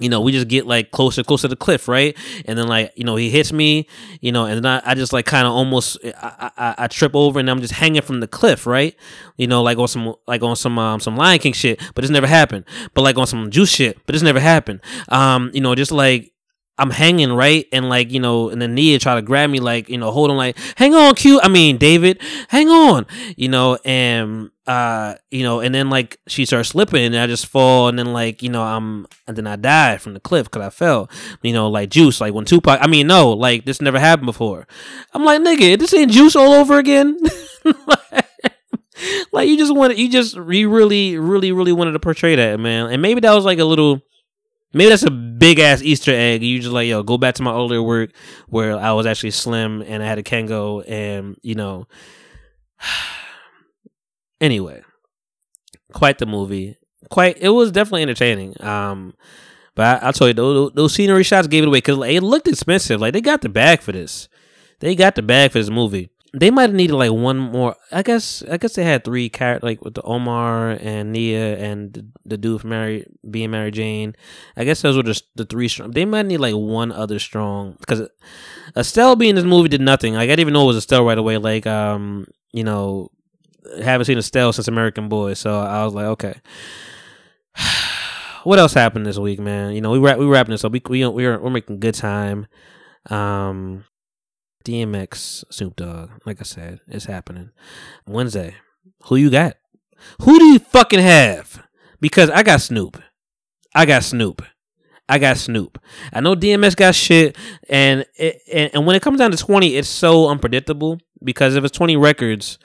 you 0.00 0.08
know, 0.08 0.20
we 0.20 0.32
just 0.32 0.48
get 0.48 0.66
like 0.66 0.90
closer, 0.90 1.22
closer 1.22 1.42
to 1.42 1.48
the 1.48 1.56
cliff, 1.56 1.86
right? 1.86 2.16
And 2.46 2.58
then 2.58 2.66
like, 2.66 2.92
you 2.96 3.04
know, 3.04 3.14
he 3.14 3.30
hits 3.30 3.52
me, 3.52 3.86
you 4.20 4.32
know, 4.32 4.44
and 4.44 4.56
then 4.56 4.66
I, 4.66 4.90
I 4.90 4.94
just 4.94 5.12
like 5.12 5.24
kind 5.24 5.46
of 5.46 5.52
almost, 5.52 5.98
I, 6.04 6.50
I, 6.56 6.74
I 6.78 6.86
trip 6.88 7.14
over 7.14 7.38
and 7.38 7.48
I'm 7.48 7.60
just 7.60 7.74
hanging 7.74 8.02
from 8.02 8.18
the 8.18 8.26
cliff, 8.26 8.66
right? 8.66 8.96
You 9.36 9.46
know, 9.46 9.62
like 9.62 9.78
on 9.78 9.86
some, 9.86 10.14
like 10.26 10.42
on 10.42 10.56
some, 10.56 10.80
um, 10.80 10.98
some 10.98 11.16
Lion 11.16 11.38
King 11.38 11.52
shit, 11.52 11.80
but 11.94 12.02
it's 12.02 12.10
never 12.10 12.26
happened. 12.26 12.64
But 12.92 13.02
like 13.02 13.16
on 13.18 13.28
some 13.28 13.50
Juice 13.50 13.70
shit, 13.70 13.98
but 14.04 14.16
it's 14.16 14.24
never 14.24 14.40
happened. 14.40 14.80
Um, 15.10 15.52
you 15.54 15.60
know, 15.60 15.76
just 15.76 15.92
like, 15.92 16.32
I'm 16.76 16.90
hanging 16.90 17.32
right, 17.32 17.66
and 17.72 17.88
like 17.88 18.10
you 18.10 18.18
know, 18.18 18.48
and 18.48 18.60
then 18.60 18.74
Nia 18.74 18.98
try 18.98 19.14
to 19.14 19.22
grab 19.22 19.48
me, 19.48 19.60
like 19.60 19.88
you 19.88 19.96
know, 19.96 20.10
hold 20.10 20.32
on, 20.32 20.36
like 20.36 20.58
hang 20.76 20.92
on, 20.92 21.14
Q. 21.14 21.40
I 21.40 21.46
mean, 21.46 21.76
David, 21.78 22.20
hang 22.48 22.68
on, 22.68 23.06
you 23.36 23.48
know, 23.48 23.78
and 23.84 24.50
uh, 24.66 25.14
you 25.30 25.42
know, 25.42 25.60
and 25.60 25.74
then 25.74 25.90
like 25.90 26.18
she 26.26 26.44
starts 26.44 26.70
slipping, 26.70 27.04
and 27.04 27.16
I 27.16 27.26
just 27.26 27.46
fall, 27.46 27.88
and 27.88 27.98
then 27.98 28.12
like 28.12 28.42
you 28.42 28.48
know, 28.48 28.62
I'm, 28.62 29.06
and 29.26 29.36
then 29.36 29.46
I 29.46 29.56
die 29.56 29.98
from 29.98 30.14
the 30.14 30.20
cliff 30.20 30.50
because 30.50 30.66
I 30.66 30.70
fell, 30.70 31.10
you 31.42 31.52
know, 31.52 31.68
like 31.68 31.90
Juice, 31.90 32.20
like 32.20 32.32
when 32.32 32.46
Tupac. 32.46 32.78
I 32.80 32.86
mean, 32.86 33.06
no, 33.06 33.30
like 33.30 33.66
this 33.66 33.82
never 33.82 33.98
happened 33.98 34.26
before. 34.26 34.66
I'm 35.12 35.24
like, 35.24 35.42
nigga, 35.42 35.78
this 35.78 35.92
ain't 35.92 36.12
Juice 36.12 36.34
all 36.34 36.54
over 36.54 36.78
again. 36.78 37.18
like 39.32 39.48
you 39.48 39.58
just 39.58 39.74
wanted, 39.74 39.98
you 39.98 40.10
just 40.10 40.34
you 40.34 40.70
really, 40.70 41.18
really, 41.18 41.52
really 41.52 41.72
wanted 41.72 41.92
to 41.92 42.00
portray 42.00 42.34
that, 42.36 42.58
man, 42.58 42.90
and 42.90 43.02
maybe 43.02 43.20
that 43.20 43.34
was 43.34 43.44
like 43.44 43.58
a 43.58 43.64
little. 43.64 44.00
Maybe 44.76 44.88
that's 44.88 45.04
a 45.04 45.10
big 45.10 45.60
ass 45.60 45.82
Easter 45.82 46.10
egg. 46.10 46.42
You 46.42 46.58
just 46.58 46.72
like, 46.72 46.88
yo, 46.88 47.04
go 47.04 47.16
back 47.16 47.36
to 47.36 47.44
my 47.44 47.52
older 47.52 47.80
work 47.80 48.10
where 48.48 48.76
I 48.76 48.90
was 48.90 49.06
actually 49.06 49.30
slim 49.30 49.82
and 49.82 50.02
I 50.02 50.06
had 50.06 50.18
a 50.18 50.24
Kangol 50.24 50.82
and, 50.88 51.36
you 51.42 51.54
know. 51.54 51.86
Anyway, 54.44 54.82
quite 55.92 56.18
the 56.18 56.26
movie. 56.26 56.76
Quite, 57.10 57.38
it 57.38 57.50
was 57.50 57.72
definitely 57.72 58.02
entertaining. 58.02 58.54
Um, 58.62 59.14
but 59.74 60.02
I, 60.02 60.06
I'll 60.06 60.12
tell 60.12 60.28
you, 60.28 60.34
those, 60.34 60.72
those 60.74 60.94
scenery 60.94 61.24
shots 61.24 61.48
gave 61.48 61.62
it 61.64 61.66
away 61.68 61.78
because 61.78 61.98
like, 61.98 62.14
it 62.14 62.22
looked 62.22 62.48
expensive. 62.48 63.00
Like, 63.00 63.12
they 63.12 63.20
got 63.20 63.42
the 63.42 63.48
bag 63.48 63.80
for 63.80 63.92
this. 63.92 64.28
They 64.80 64.94
got 64.94 65.14
the 65.14 65.22
bag 65.22 65.52
for 65.52 65.58
this 65.58 65.70
movie. 65.70 66.10
They 66.36 66.50
might 66.50 66.62
have 66.62 66.74
needed 66.74 66.96
like 66.96 67.12
one 67.12 67.38
more. 67.38 67.76
I 67.92 68.02
guess. 68.02 68.42
I 68.50 68.56
guess 68.56 68.74
they 68.74 68.82
had 68.82 69.04
three 69.04 69.28
characters, 69.28 69.62
like 69.62 69.84
with 69.84 69.94
the 69.94 70.02
Omar 70.02 70.72
and 70.72 71.12
Nia 71.12 71.56
and 71.58 71.92
the, 71.92 72.06
the 72.24 72.36
dude 72.36 72.60
from 72.60 72.70
Mary 72.70 73.06
being 73.30 73.52
Mary 73.52 73.70
Jane. 73.70 74.16
I 74.56 74.64
guess 74.64 74.82
those 74.82 74.96
were 74.96 75.04
just 75.04 75.26
the 75.36 75.44
three 75.44 75.68
strong. 75.68 75.92
They 75.92 76.04
might 76.04 76.26
need 76.26 76.38
like 76.38 76.56
one 76.56 76.90
other 76.90 77.20
strong 77.20 77.76
because 77.78 78.08
Estelle 78.76 79.14
being 79.14 79.30
in 79.30 79.36
this 79.36 79.44
movie 79.44 79.68
did 79.68 79.80
nothing. 79.80 80.14
Like 80.14 80.24
I 80.24 80.26
didn't 80.26 80.40
even 80.40 80.54
know 80.54 80.64
it 80.64 80.74
was 80.74 80.78
Estelle 80.78 81.04
right 81.04 81.16
away. 81.16 81.38
Like 81.38 81.68
um, 81.68 82.26
you 82.52 82.64
know, 82.64 83.12
haven't 83.82 84.06
seen 84.06 84.18
Estelle 84.18 84.52
since 84.52 84.68
American 84.68 85.08
Boy, 85.08 85.34
so 85.34 85.58
I 85.58 85.84
was 85.84 85.94
like, 85.94 86.06
okay. 86.06 86.34
what 88.44 88.58
else 88.58 88.74
happened 88.74 89.06
this 89.06 89.18
week, 89.18 89.40
man? 89.40 89.72
You 89.72 89.80
know, 89.80 89.90
we 89.90 89.98
wrap 89.98 90.18
we 90.18 90.26
wrapping 90.26 90.52
this 90.52 90.64
up. 90.64 90.72
We 90.72 90.82
we 90.88 91.06
we're 91.06 91.38
we're 91.38 91.50
making 91.50 91.80
good 91.80 91.94
time. 91.94 92.46
Um, 93.10 93.84
DMX, 94.64 95.44
Snoop 95.50 95.76
Dogg. 95.76 96.10
Like 96.24 96.40
I 96.40 96.44
said, 96.44 96.80
it's 96.88 97.04
happening 97.06 97.50
Wednesday. 98.06 98.54
Who 99.04 99.16
you 99.16 99.30
got? 99.30 99.56
Who 100.22 100.38
do 100.38 100.44
you 100.44 100.58
fucking 100.58 101.00
have? 101.00 101.66
Because 102.00 102.30
I 102.30 102.42
got 102.42 102.60
Snoop. 102.60 103.02
I 103.74 103.86
got 103.86 104.04
Snoop. 104.04 104.42
I 105.08 105.18
got 105.18 105.36
Snoop. 105.36 105.78
I 106.12 106.20
know 106.20 106.34
DMX 106.34 106.76
got 106.76 106.94
shit, 106.94 107.36
and 107.68 108.06
it, 108.16 108.40
and, 108.52 108.70
and 108.74 108.86
when 108.86 108.96
it 108.96 109.02
comes 109.02 109.18
down 109.18 109.30
to 109.32 109.36
twenty, 109.36 109.76
it's 109.76 109.88
so 109.88 110.28
unpredictable. 110.28 110.98
Because 111.22 111.56
if 111.56 111.64
it's 111.64 111.76
twenty 111.76 111.96
records, 111.96 112.58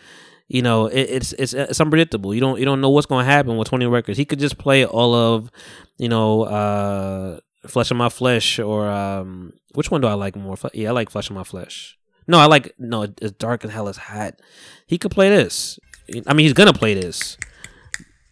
you 0.50 0.64
know, 0.64 0.88
it, 0.88 1.02
it's 1.02 1.34
it's 1.34 1.54
it's 1.54 1.80
unpredictable. 1.80 2.34
You 2.34 2.42
don't 2.42 2.60
you 2.60 2.66
don't 2.66 2.82
know 2.82 2.90
what's 2.90 3.06
going 3.06 3.24
to 3.24 3.32
happen 3.32 3.56
with 3.56 3.68
twenty 3.70 3.86
records. 3.86 4.18
He 4.18 4.26
could 4.26 4.40
just 4.40 4.58
play 4.58 4.84
all 4.84 5.14
of, 5.14 5.52
you 5.98 6.10
know, 6.10 6.42
uh, 6.44 7.40
Flesh 7.68 7.92
of 7.92 7.98
My 7.98 8.10
Flesh 8.10 8.58
or 8.58 8.90
um, 8.90 9.54
which 9.76 9.92
one 9.92 10.02
do 10.02 10.08
I 10.08 10.14
like 10.14 10.36
more? 10.36 10.58
Yeah, 10.74 10.90
I 10.90 10.92
like 10.92 11.12
Flesh 11.12 11.30
of 11.30 11.36
My 11.36 11.44
Flesh. 11.44 11.98
No, 12.28 12.40
I 12.40 12.48
like 12.48 12.74
no. 12.80 13.04
It's 13.04 13.32
dark 13.34 13.64
and 13.64 13.72
hell. 13.72 13.88
It's 13.88 13.98
hot. 14.00 14.40
He 14.88 14.98
could 14.98 15.12
play 15.12 15.30
this. 15.30 15.80
I 16.26 16.34
mean, 16.34 16.46
he's 16.46 16.54
gonna 16.54 16.74
play 16.74 16.96
this. 16.96 17.38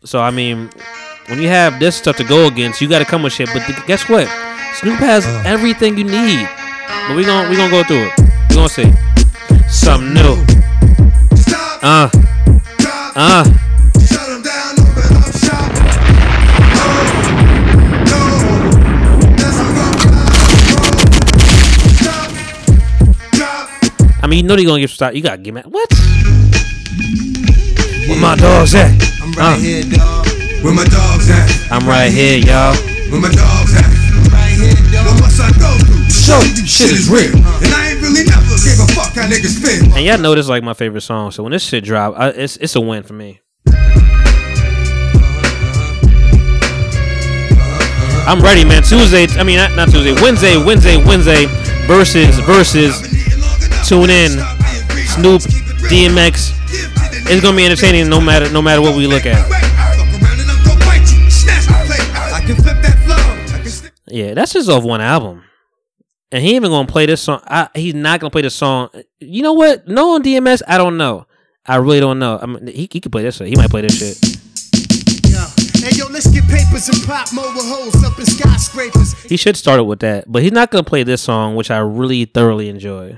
So 0.04 0.20
I 0.20 0.32
mean, 0.32 0.72
when 1.28 1.40
you 1.40 1.50
have 1.50 1.80
this 1.80 1.96
stuff 1.96 2.18
to 2.18 2.24
go 2.24 2.48
against, 2.48 2.82
you 2.82 2.90
got 2.90 3.00
to 3.00 3.06
come 3.06 3.22
with 3.22 3.34
shit. 3.34 3.50
But 3.54 3.64
th- 3.66 3.86
guess 3.86 4.10
what? 4.10 4.28
Snoop 4.76 5.00
has 5.00 5.26
everything 5.46 5.98
you 5.98 6.04
need. 6.04 6.50
But 7.08 7.16
we 7.16 7.24
gonna 7.24 7.48
we 7.50 7.56
gonna 7.56 7.72
go 7.72 7.84
through 7.84 8.08
it. 8.08 8.14
We 8.50 8.56
gonna 8.56 8.70
see 8.70 8.92
something 9.70 10.14
new. 10.14 10.58
Uh, 11.82 12.10
uh. 13.16 13.44
I 24.20 24.28
mean, 24.28 24.44
you 24.44 24.48
know 24.48 24.56
they're 24.56 24.66
gonna 24.66 24.82
get 24.82 24.90
start. 24.90 25.16
You 25.16 25.22
gotta 25.22 25.38
give 25.38 25.54
me 25.54 25.62
what? 25.62 25.90
Where 28.10 28.20
my 28.20 28.36
dogs 28.36 28.76
at? 28.76 28.92
I'm 29.22 29.32
Uh. 29.38 29.54
right 29.56 29.60
here, 29.62 29.84
dog. 29.84 30.28
Where 30.64 30.74
my 30.74 30.84
dogs 30.86 31.30
at? 31.30 31.72
I'm 31.72 31.88
right 31.88 32.12
here, 32.12 32.40
y'all. 32.40 32.76
Where 33.12 33.22
my 33.22 33.32
dogs 33.32 33.74
at? 33.76 33.86
I'm 33.86 34.28
right 34.34 34.52
here, 34.58 34.76
dog. 34.92 35.06
What 35.06 35.22
must 35.22 35.40
I 35.40 35.52
go 35.60 35.72
through? 35.86 36.10
Show 36.10 36.42
shit 36.66 36.92
is 36.92 37.10
real. 37.10 37.36
And 37.38 37.72
I 37.74 37.92
ain't 37.94 38.02
really 38.02 38.24
never 38.26 38.56
gave 38.66 38.80
a 38.82 38.88
that. 39.18 39.94
And 39.96 40.06
y'all 40.06 40.18
know 40.18 40.36
this 40.36 40.46
is 40.46 40.50
like 40.50 40.64
my 40.64 40.74
favorite 40.74 41.02
song, 41.02 41.32
so 41.32 41.44
when 41.44 41.52
this 41.52 41.64
shit 41.64 41.84
drop, 41.84 42.14
I, 42.18 42.30
it's 42.30 42.58
it's 42.58 42.76
a 42.76 42.82
win 42.82 43.04
for 43.04 43.14
me. 43.14 43.42
I'm 48.28 48.42
ready, 48.42 48.66
man. 48.66 48.84
Tuesday, 48.84 49.26
I 49.40 49.44
mean 49.44 49.58
not, 49.58 49.74
not 49.76 49.90
Tuesday, 49.90 50.14
Wednesday, 50.22 50.58
Wednesday, 50.62 50.98
Wednesday 50.98 51.46
versus 51.88 52.38
versus. 52.40 53.02
Tune 53.88 54.10
in, 54.10 54.32
Snoop, 55.08 55.42
DMX. 55.88 56.52
It's 57.30 57.42
gonna 57.42 57.56
be 57.56 57.66
entertaining 57.66 58.10
no 58.10 58.20
matter 58.20 58.52
no 58.52 58.62
matter 58.62 58.82
what 58.82 58.98
we 58.98 59.08
look 59.08 59.26
at. 59.26 59.48
Yeah, 64.08 64.34
that's 64.34 64.54
just 64.54 64.70
off 64.70 64.84
one 64.84 65.00
album. 65.02 65.44
And 66.32 66.44
he 66.44 66.56
even 66.56 66.72
gonna 66.72 66.88
play 66.88 67.06
this 67.06 67.22
song. 67.22 67.42
I, 67.46 67.70
he's 67.74 67.94
not 67.94 68.20
gonna 68.20 68.32
play 68.32 68.42
this 68.42 68.56
song. 68.56 68.90
You 69.20 69.44
know 69.44 69.54
what? 69.54 69.88
No 69.88 70.16
on 70.16 70.24
DMX. 70.24 70.62
I 70.68 70.78
don't 70.78 70.98
know. 70.98 71.26
I 71.66 71.78
really 71.78 72.00
don't 72.02 72.20
know. 72.20 72.38
I 72.42 72.46
mean, 72.46 72.68
he, 72.68 72.90
he 72.92 73.00
could 73.00 73.12
play 73.12 73.24
this. 73.24 73.38
Shit. 73.38 73.48
He 73.48 73.56
might 73.56 73.70
play 73.70 73.82
this 73.82 73.98
shit. 73.98 74.38
Hey 75.88 75.96
yo, 75.96 76.08
let's 76.08 76.28
get 76.28 76.44
papers 76.50 76.90
and 76.90 77.02
pop 77.06 77.32
mobile 77.34 77.64
holes 77.64 78.04
up 78.04 78.20
in 78.20 78.26
skyscrapers. 78.26 79.14
He 79.24 79.38
should 79.38 79.56
start 79.56 79.80
it 79.80 79.84
with 79.84 80.00
that, 80.00 80.30
but 80.30 80.44
he's 80.44 80.52
not 80.52 80.70
gonna 80.70 80.84
play 80.84 81.04
this 81.04 81.22
song, 81.22 81.56
which 81.56 81.72
I 81.72 81.78
really 81.78 82.26
thoroughly 82.26 82.68
enjoy. 82.68 83.16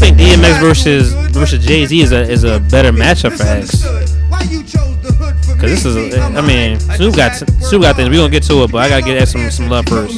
Think 0.00 0.16
DMX 0.16 0.60
versus 0.60 1.12
versus 1.30 1.64
Jay 1.64 1.84
Z 1.84 2.00
is 2.00 2.12
a 2.12 2.22
is 2.22 2.44
a 2.44 2.58
better 2.60 2.90
matchup 2.90 3.36
for 3.36 3.44
X. 3.44 3.84
Why 4.30 4.42
you 4.42 4.62
chose 4.62 4.98
the 5.02 5.12
hood 5.12 5.36
for 5.44 5.60
Cause 5.60 5.70
this 5.70 5.84
is, 5.84 5.96
a, 5.96 6.22
I 6.22 6.40
mean, 6.40 6.80
Snoop 6.80 7.14
got 7.14 7.34
Snoop 7.36 7.82
got 7.82 7.96
things. 7.96 8.08
We 8.08 8.16
gonna 8.16 8.30
get 8.30 8.42
to 8.44 8.64
it, 8.64 8.72
but 8.72 8.78
I 8.78 8.88
gotta 8.88 9.02
get 9.04 9.20
X 9.20 9.32
some 9.32 9.50
some 9.50 9.68
love 9.68 9.86
first. 9.86 10.16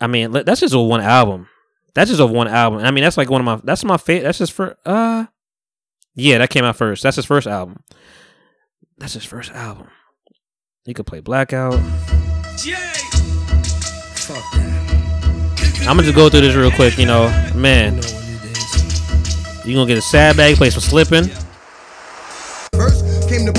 I 0.00 0.06
mean, 0.06 0.32
that's 0.32 0.60
just 0.60 0.74
a 0.74 0.78
one 0.78 1.00
album. 1.00 1.48
That's 1.94 2.10
just 2.10 2.20
a 2.20 2.26
one 2.26 2.48
album. 2.48 2.80
I 2.80 2.90
mean, 2.90 3.02
that's 3.04 3.16
like 3.16 3.30
one 3.30 3.40
of 3.40 3.44
my. 3.44 3.60
That's 3.64 3.84
my 3.84 3.96
favorite. 3.96 4.24
That's 4.24 4.38
his 4.38 4.50
for. 4.50 4.76
Uh, 4.84 5.26
yeah, 6.14 6.38
that 6.38 6.50
came 6.50 6.64
out 6.64 6.76
first. 6.76 7.02
That's 7.02 7.16
his 7.16 7.24
first 7.24 7.46
album. 7.46 7.82
That's 8.98 9.14
his 9.14 9.24
first 9.24 9.52
album. 9.52 9.88
He 10.84 10.94
could 10.94 11.06
play 11.06 11.20
Blackout. 11.20 11.80
I'm 15.80 15.96
gonna 15.96 16.02
just 16.02 16.14
go 16.14 16.28
through 16.28 16.42
this 16.42 16.54
real 16.54 16.70
quick. 16.70 16.98
You 16.98 17.06
know, 17.06 17.28
man, 17.54 17.96
you 19.64 19.74
gonna 19.74 19.86
get 19.86 19.98
a 19.98 20.02
sad 20.02 20.36
bag, 20.36 20.56
play 20.56 20.70
some 20.70 20.80
slipping. 20.82 21.24
First 22.74 23.28
came 23.28 23.44
the 23.46 23.52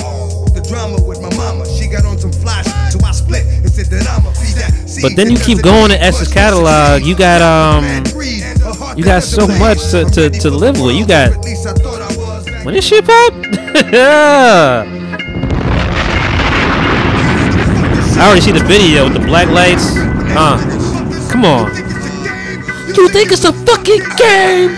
the 0.54 0.62
drama 0.68 1.02
with 1.02 1.22
my 1.22 1.34
mama. 1.36 1.66
She 1.78 1.88
got 1.88 2.06
on 2.06 2.18
some 2.18 2.32
flash, 2.32 2.66
so 2.92 3.00
I 3.06 3.12
split 3.12 3.46
and 3.46 3.70
said 3.70 3.88
that 3.88 4.08
I'ma 4.10 4.32
be 4.32 4.54
that. 4.58 5.00
But 5.02 5.16
then 5.16 5.32
you 5.32 5.38
keep 5.38 5.62
going 5.62 5.90
to 5.90 6.02
X's 6.02 6.32
catalog. 6.32 7.04
You 7.04 7.16
got 7.16 7.42
um, 7.42 7.86
you 8.98 9.04
got 9.04 9.24
so 9.24 9.48
much 9.48 9.80
to, 9.92 10.06
to, 10.06 10.30
to 10.30 10.50
live 10.50 10.80
with. 10.80 10.96
You 10.96 11.06
got 11.06 11.34
when 12.66 12.74
this 12.74 12.88
shit 12.88 13.06
pop. 13.06 13.34
I 18.20 18.26
already 18.26 18.42
see 18.42 18.52
the 18.52 18.64
video 18.66 19.06
with 19.06 19.14
the 19.14 19.20
black 19.26 19.48
lights. 19.48 19.94
Uh, 20.36 20.58
come 21.32 21.46
on. 21.46 21.72
You 23.00 23.08
think 23.08 23.32
it's 23.32 23.46
a 23.46 23.54
fucking 23.54 24.04
game? 24.18 24.76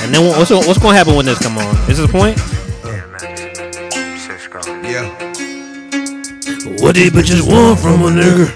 And 0.00 0.14
then 0.14 0.26
what's 0.26 0.50
what's 0.50 0.78
gonna 0.78 0.96
happen 0.96 1.14
when 1.16 1.26
this 1.26 1.38
come 1.38 1.58
on? 1.58 1.76
Is 1.90 1.98
this 1.98 2.06
the 2.06 2.08
point? 2.08 2.38
Yeah. 4.82 5.04
What 6.82 6.94
these 6.94 7.10
bitches 7.10 7.46
want 7.46 7.78
from 7.78 8.04
a 8.04 8.08
nigga? 8.08 8.48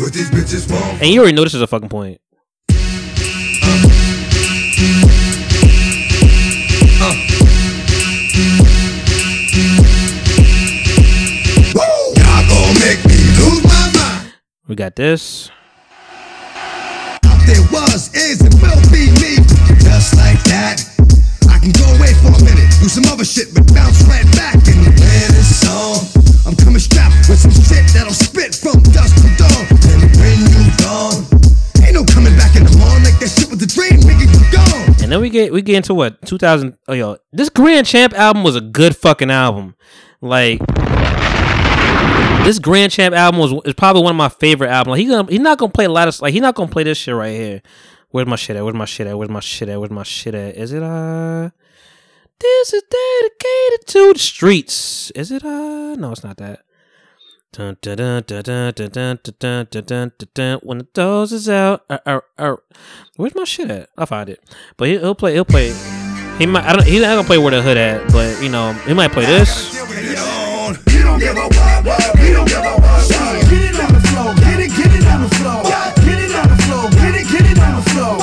What 0.00 0.14
these 0.14 0.30
bitches 0.30 0.72
want? 0.72 1.02
And 1.02 1.10
you 1.10 1.20
already 1.20 1.36
know 1.36 1.44
this 1.44 1.52
is 1.52 1.60
a 1.60 1.66
fucking 1.66 1.90
point. 1.90 2.22
We 14.70 14.76
got 14.76 14.94
this. 14.94 15.50
There 17.42 17.66
was, 17.74 18.14
is, 18.14 18.38
and 18.38 18.54
will 18.62 18.78
be 18.94 19.10
me. 19.18 19.42
Just 19.82 20.14
like 20.14 20.38
that. 20.46 20.78
I 21.50 21.58
can 21.58 21.74
go 21.74 21.82
away 21.98 22.14
for 22.22 22.30
a 22.30 22.38
minute, 22.38 22.70
do 22.78 22.86
some 22.86 23.02
other 23.10 23.24
shit, 23.24 23.50
but 23.50 23.66
bounce 23.74 23.98
right 24.06 24.22
back 24.38 24.54
and 24.54 24.86
this 24.94 25.66
song. 25.66 26.06
I'm 26.46 26.54
coming 26.54 26.78
strapped 26.78 27.18
with 27.26 27.42
some 27.42 27.50
shit 27.50 27.82
that'll 27.90 28.14
spit 28.14 28.54
from 28.54 28.78
dusk 28.94 29.18
to 29.18 29.28
dawn. 29.34 29.66
And 29.90 30.06
when 30.22 30.38
you 30.38 30.62
gone, 30.78 31.26
ain't 31.82 31.98
no 31.98 32.06
coming 32.06 32.38
back 32.38 32.54
in 32.54 32.62
the 32.62 32.74
morning 32.78 33.02
like 33.02 33.18
that 33.18 33.34
shit 33.34 33.50
was 33.50 33.58
a 33.58 33.66
dream, 33.66 33.98
nigga, 34.06 34.22
you 34.22 34.38
gone. 34.54 35.02
And 35.02 35.10
then 35.10 35.20
we 35.20 35.30
get 35.30 35.52
we 35.52 35.62
get 35.62 35.82
into 35.82 35.94
what 35.94 36.22
2000. 36.26 36.78
Oh 36.86 36.94
yo, 36.94 37.16
this 37.32 37.48
Grand 37.48 37.88
Champ 37.88 38.14
album 38.14 38.44
was 38.44 38.54
a 38.54 38.60
good 38.60 38.94
fucking 38.94 39.32
album. 39.32 39.74
Like 40.20 40.60
this 42.44 42.58
Grand 42.58 42.90
Champ 42.90 43.14
album 43.14 43.40
was 43.40 43.52
is 43.64 43.74
probably 43.74 44.02
one 44.02 44.12
of 44.12 44.16
my 44.16 44.28
favorite 44.28 44.70
albums. 44.70 44.98
Like, 44.98 45.08
gonna 45.08 45.30
he's 45.30 45.40
not 45.40 45.58
gonna 45.58 45.72
play 45.72 45.84
a 45.84 45.90
lot 45.90 46.08
of 46.08 46.20
like 46.20 46.32
he's 46.32 46.42
not 46.42 46.54
gonna 46.54 46.70
play 46.70 46.84
this 46.84 46.98
shit 46.98 47.14
right 47.14 47.34
here. 47.34 47.62
Where's 48.10 48.26
my 48.26 48.36
shit 48.36 48.56
at? 48.56 48.64
Where's 48.64 48.74
my 48.74 48.86
shit 48.86 49.06
at? 49.06 49.16
Where's 49.16 49.30
my 49.30 49.40
shit 49.40 49.68
at? 49.68 49.78
Where's 49.78 49.90
my 49.90 50.02
shit 50.02 50.34
at? 50.34 50.56
Is 50.56 50.72
it 50.72 50.82
uh? 50.82 51.50
This 52.40 52.72
is 52.72 52.82
dedicated 52.82 53.86
to 53.88 54.12
the 54.14 54.18
streets. 54.18 55.10
Is 55.12 55.30
it 55.30 55.44
uh? 55.44 55.94
No, 55.94 56.12
it's 56.12 56.24
not 56.24 56.38
that. 56.38 56.64
Dun, 57.52 57.76
dun, 57.82 57.96
dun, 57.96 58.22
dun, 58.26 58.44
dun, 58.44 58.72
dun, 58.74 59.18
dun, 59.22 59.66
dun, 59.70 59.86
dun, 59.86 60.12
dun. 60.34 60.58
When 60.62 60.78
the 60.78 60.84
doors 60.94 61.32
is 61.32 61.48
out, 61.48 61.84
uh, 61.90 61.98
uh, 62.06 62.20
uh, 62.38 62.56
where's 63.16 63.34
my 63.34 63.44
shit 63.44 63.70
at? 63.70 63.90
I'll 63.98 64.06
find 64.06 64.28
it. 64.28 64.40
But 64.76 64.88
he, 64.88 64.98
he'll 64.98 65.14
play. 65.14 65.34
He'll 65.34 65.44
play. 65.44 65.72
He 66.38 66.46
might. 66.46 66.64
I 66.64 66.74
don't. 66.74 66.86
He's 66.86 67.02
not 67.02 67.16
gonna 67.16 67.26
play 67.26 67.38
where 67.38 67.50
the 67.50 67.60
hood 67.60 67.76
at. 67.76 68.10
But 68.12 68.42
you 68.42 68.48
know, 68.48 68.72
he 68.72 68.94
might 68.94 69.12
play 69.12 69.26
this. 69.26 70.29
You 71.20 71.26
don't 71.26 71.36
give 71.36 71.36
a 71.36 71.60
what, 71.60 71.84
what, 71.84 72.18
we 72.18 72.32
don't 72.32 72.48
give 72.48 72.56
a 72.56 72.62
what, 72.62 72.80
what. 72.80 73.50
Get 73.50 73.60
it 73.60 73.78
on 73.78 73.92
the 73.92 74.00
floor, 74.08 74.34
get 74.36 74.58
it, 74.58 74.70
get 74.72 74.88
it 74.88 75.04
on 75.06 75.20
the 75.20 75.28
floor. 75.36 75.62
Get 76.00 76.18
it 76.18 76.34
on 76.34 76.48
the 76.48 76.56
floor, 76.62 76.88
get 76.96 77.14
it, 77.14 77.28
get 77.28 77.44
it 77.44 77.58
on 77.60 77.76
the 77.76 77.82
floor. 77.90 78.16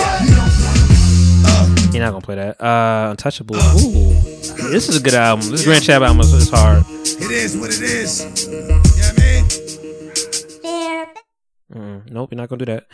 You 1.94 2.00
don't 2.02 2.12
gonna 2.12 2.22
play 2.22 2.36
that. 2.36 2.60
Uh, 2.60 3.12
Untouchable. 3.12 3.56
Ooh, 3.56 4.14
this 4.72 4.90
is 4.90 4.98
a 4.98 5.00
good 5.00 5.14
album. 5.14 5.48
This 5.52 5.64
Grand 5.64 5.84
Champ 5.84 6.04
album 6.04 6.22
is, 6.22 6.34
is 6.34 6.50
hard. 6.50 6.86
It 6.90 7.30
is 7.30 7.56
what 7.56 7.70
it 7.70 7.82
is. 7.82 8.22
You 8.48 8.68
know 8.68 8.80
what 8.80 9.14
I 9.14 9.22
mean? 9.22 9.46
Mm, 11.74 12.12
nope, 12.12 12.32
you're 12.32 12.38
not 12.38 12.50
gonna 12.50 12.66
do 12.66 12.72
that. 12.74 12.88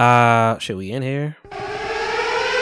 Uh, 0.00 0.58
should 0.58 0.78
we 0.78 0.90
in 0.90 1.02
here? 1.02 1.36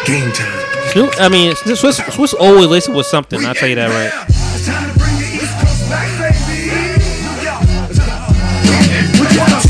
Game 0.05 0.32
time. 0.32 0.88
Snoop. 0.88 1.14
I 1.20 1.28
mean, 1.28 1.52
Swizz. 1.52 2.01
Swizz 2.01 2.34
always 2.40 2.66
listen 2.66 2.93
with 2.93 3.06
something. 3.06 3.44
I'll 3.44 3.55
tell 3.55 3.68
you 3.68 3.76
that 3.76 3.88
right. 3.88 4.45
This 9.36 9.68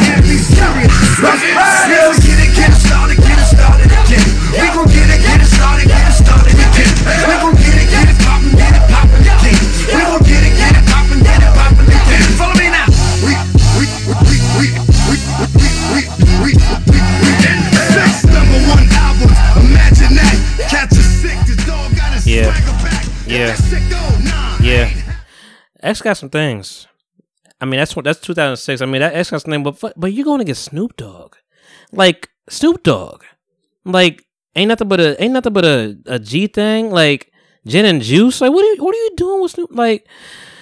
can't 0.00 0.24
be 0.24 0.40
get 2.24 2.40
it, 2.40 2.56
get 2.56 2.72
it 2.72 2.80
started, 2.80 3.18
get 3.20 3.36
it 3.36 3.44
started 3.44 3.92
again. 3.92 4.24
We 4.56 4.66
gon' 4.72 4.88
get 4.88 5.04
it, 5.12 5.20
get 5.20 5.36
it 5.36 5.52
started, 5.52 5.84
get 5.84 6.00
it 6.08 6.16
started 6.16 6.56
again. 6.56 6.88
We 7.28 7.34
gon' 7.44 7.52
get 7.60 7.76
it, 7.76 7.88
get 7.92 8.08
it 8.08 8.16
poppin', 8.24 8.56
get 8.56 8.72
it 8.72 8.88
poppin' 8.88 9.20
again. 9.20 9.60
We 9.92 10.00
gon' 10.00 10.24
get 10.24 10.48
it, 10.48 10.56
get 10.56 10.72
it 10.80 10.84
poppin', 10.88 11.20
get 11.20 11.44
it 11.44 11.52
poppin' 11.52 11.92
again. 11.92 12.24
Follow 12.40 12.56
me 12.56 12.72
now. 12.72 12.88
We, 13.20 13.36
we, 13.76 13.84
we, 14.08 14.40
we, 14.56 14.72
we, 15.12 15.12
we, 15.12 15.20
we, 15.92 16.00
we, 16.00 16.00
we, 16.40 16.56
we, 16.88 16.96
we. 17.20 17.30
Six 17.92 18.24
number 18.32 18.60
one. 18.72 18.88
Imagine 19.60 20.16
that. 20.16 20.36
Catch 20.72 20.96
a 20.96 21.04
sick. 21.04 21.36
Dog 21.68 21.92
got 21.92 22.16
Yeah. 22.24 22.48
swagger 22.48 22.76
back. 22.80 23.04
Yeah. 23.28 23.52
Yeah. 24.64 25.05
X 25.86 26.02
got 26.02 26.16
some 26.16 26.30
things. 26.30 26.86
I 27.60 27.64
mean, 27.64 27.78
that's 27.78 27.96
what 27.96 28.04
that's 28.04 28.20
2006. 28.20 28.82
I 28.82 28.86
mean, 28.86 29.00
that 29.00 29.14
X 29.14 29.30
got 29.30 29.42
some 29.42 29.50
things, 29.52 29.78
but 29.80 29.94
but 29.96 30.12
you're 30.12 30.24
going 30.24 30.38
to 30.38 30.44
get 30.44 30.56
Snoop 30.56 30.96
Dogg, 30.96 31.36
like 31.92 32.28
Snoop 32.48 32.82
Dogg, 32.82 33.24
like 33.84 34.24
ain't 34.54 34.68
nothing 34.68 34.88
but 34.88 35.00
a 35.00 35.22
ain't 35.22 35.32
nothing 35.32 35.52
but 35.52 35.64
a, 35.64 35.96
a 36.06 36.18
G 36.18 36.48
thing, 36.48 36.90
like 36.90 37.32
gin 37.66 37.84
and 37.84 38.02
juice. 38.02 38.40
Like 38.40 38.52
what 38.52 38.64
are 38.64 38.74
you, 38.74 38.84
what 38.84 38.94
are 38.94 38.98
you 38.98 39.10
doing 39.16 39.42
with 39.42 39.52
Snoop? 39.52 39.70
Like 39.72 40.06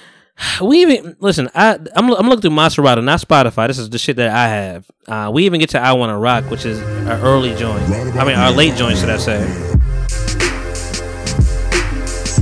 we 0.62 0.82
even 0.82 1.16
listen. 1.18 1.50
I 1.54 1.78
I'm 1.96 2.12
I'm 2.12 2.28
looking 2.28 2.42
through 2.42 2.50
my 2.50 2.68
Serato, 2.68 3.00
not 3.00 3.20
Spotify. 3.20 3.66
This 3.66 3.78
is 3.78 3.90
the 3.90 3.98
shit 3.98 4.16
that 4.16 4.30
I 4.30 4.48
have. 4.48 4.90
Uh, 5.08 5.30
we 5.32 5.46
even 5.46 5.58
get 5.58 5.70
to 5.70 5.80
I 5.80 5.92
Want 5.94 6.10
to 6.10 6.16
Rock, 6.16 6.50
which 6.50 6.64
is 6.64 6.80
our 7.08 7.18
early 7.20 7.54
joint. 7.56 7.82
I 8.16 8.24
mean, 8.24 8.36
our 8.36 8.52
late 8.52 8.76
joint, 8.76 8.98
should 8.98 9.10
I 9.10 9.16
say? 9.16 9.40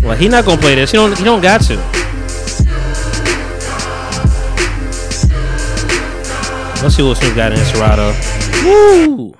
Well, 0.02 0.16
he 0.16 0.28
not 0.28 0.44
gonna 0.44 0.60
play 0.60 0.74
this. 0.74 0.90
He 0.90 0.96
don't. 0.96 1.16
He 1.16 1.24
don't 1.24 1.40
got 1.40 1.62
to. 1.62 2.01
Let's 6.82 6.96
see 6.96 7.02
what 7.04 7.16
Snoop 7.16 7.36
got 7.36 7.52
in 7.52 7.58
his 7.58 7.68
Serato. 7.70 8.10
Woo! 8.66 9.32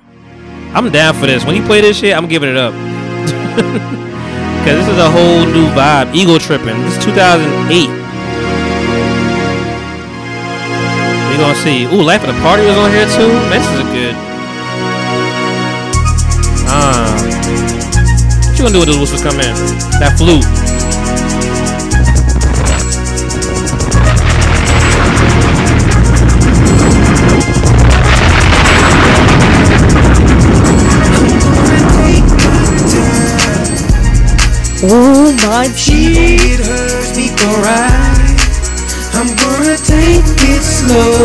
I'm 0.73 0.89
down 0.91 1.13
for 1.13 1.25
this. 1.25 1.43
When 1.43 1.55
he 1.55 1.61
play 1.61 1.81
this 1.81 1.99
shit, 1.99 2.15
I'm 2.15 2.29
giving 2.29 2.49
it 2.49 2.55
up. 2.55 2.73
Cause 4.63 4.79
this 4.79 4.87
is 4.87 4.97
a 4.97 5.11
whole 5.11 5.45
new 5.51 5.67
vibe. 5.75 6.15
Ego 6.15 6.39
tripping. 6.39 6.79
This 6.87 6.95
is 6.97 7.03
2008. 7.03 7.89
We 11.27 11.35
gonna 11.35 11.55
see. 11.59 11.83
Ooh, 11.83 12.01
Life 12.01 12.23
of 12.23 12.33
the 12.33 12.39
Party 12.41 12.63
was 12.63 12.77
on 12.77 12.89
here 12.91 13.11
too. 13.11 13.27
This 13.51 13.67
is 13.75 13.83
good. 13.91 14.15
Ah. 16.71 17.11
what 18.47 18.57
you 18.57 18.63
gonna 18.63 18.71
do 18.71 18.79
with 18.79 18.87
this 18.87 18.97
whistles 18.97 19.21
come 19.21 19.41
in? 19.41 19.53
That 19.99 20.15
flute. 20.17 20.47
Oh 34.85 35.31
my 35.47 35.71
cheek, 35.79 36.43
it 36.43 36.59
hurts 36.59 37.15
me 37.15 37.31
alright. 37.47 38.35
I'm 39.15 39.31
gonna 39.39 39.79
take 39.79 40.27
it 40.43 40.59
slow. 40.59 41.23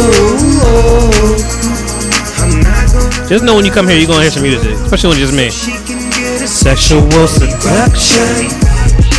I'm 2.39 2.63
not 2.63 2.87
gonna 2.95 3.27
Just 3.27 3.43
know 3.43 3.57
when 3.57 3.65
you 3.65 3.73
come 3.73 3.89
here, 3.89 3.99
you're 3.99 4.07
gonna 4.07 4.23
hear 4.23 4.31
some 4.31 4.45
music, 4.45 4.79
especially 4.79 5.11
when 5.11 5.19
it's 5.19 5.27
just 5.27 5.35
me. 5.35 5.51
she 5.51 5.75
can 5.91 5.99
get 6.15 6.39
a 6.41 6.47
sexual 6.47 7.03
seduction. 7.27 8.47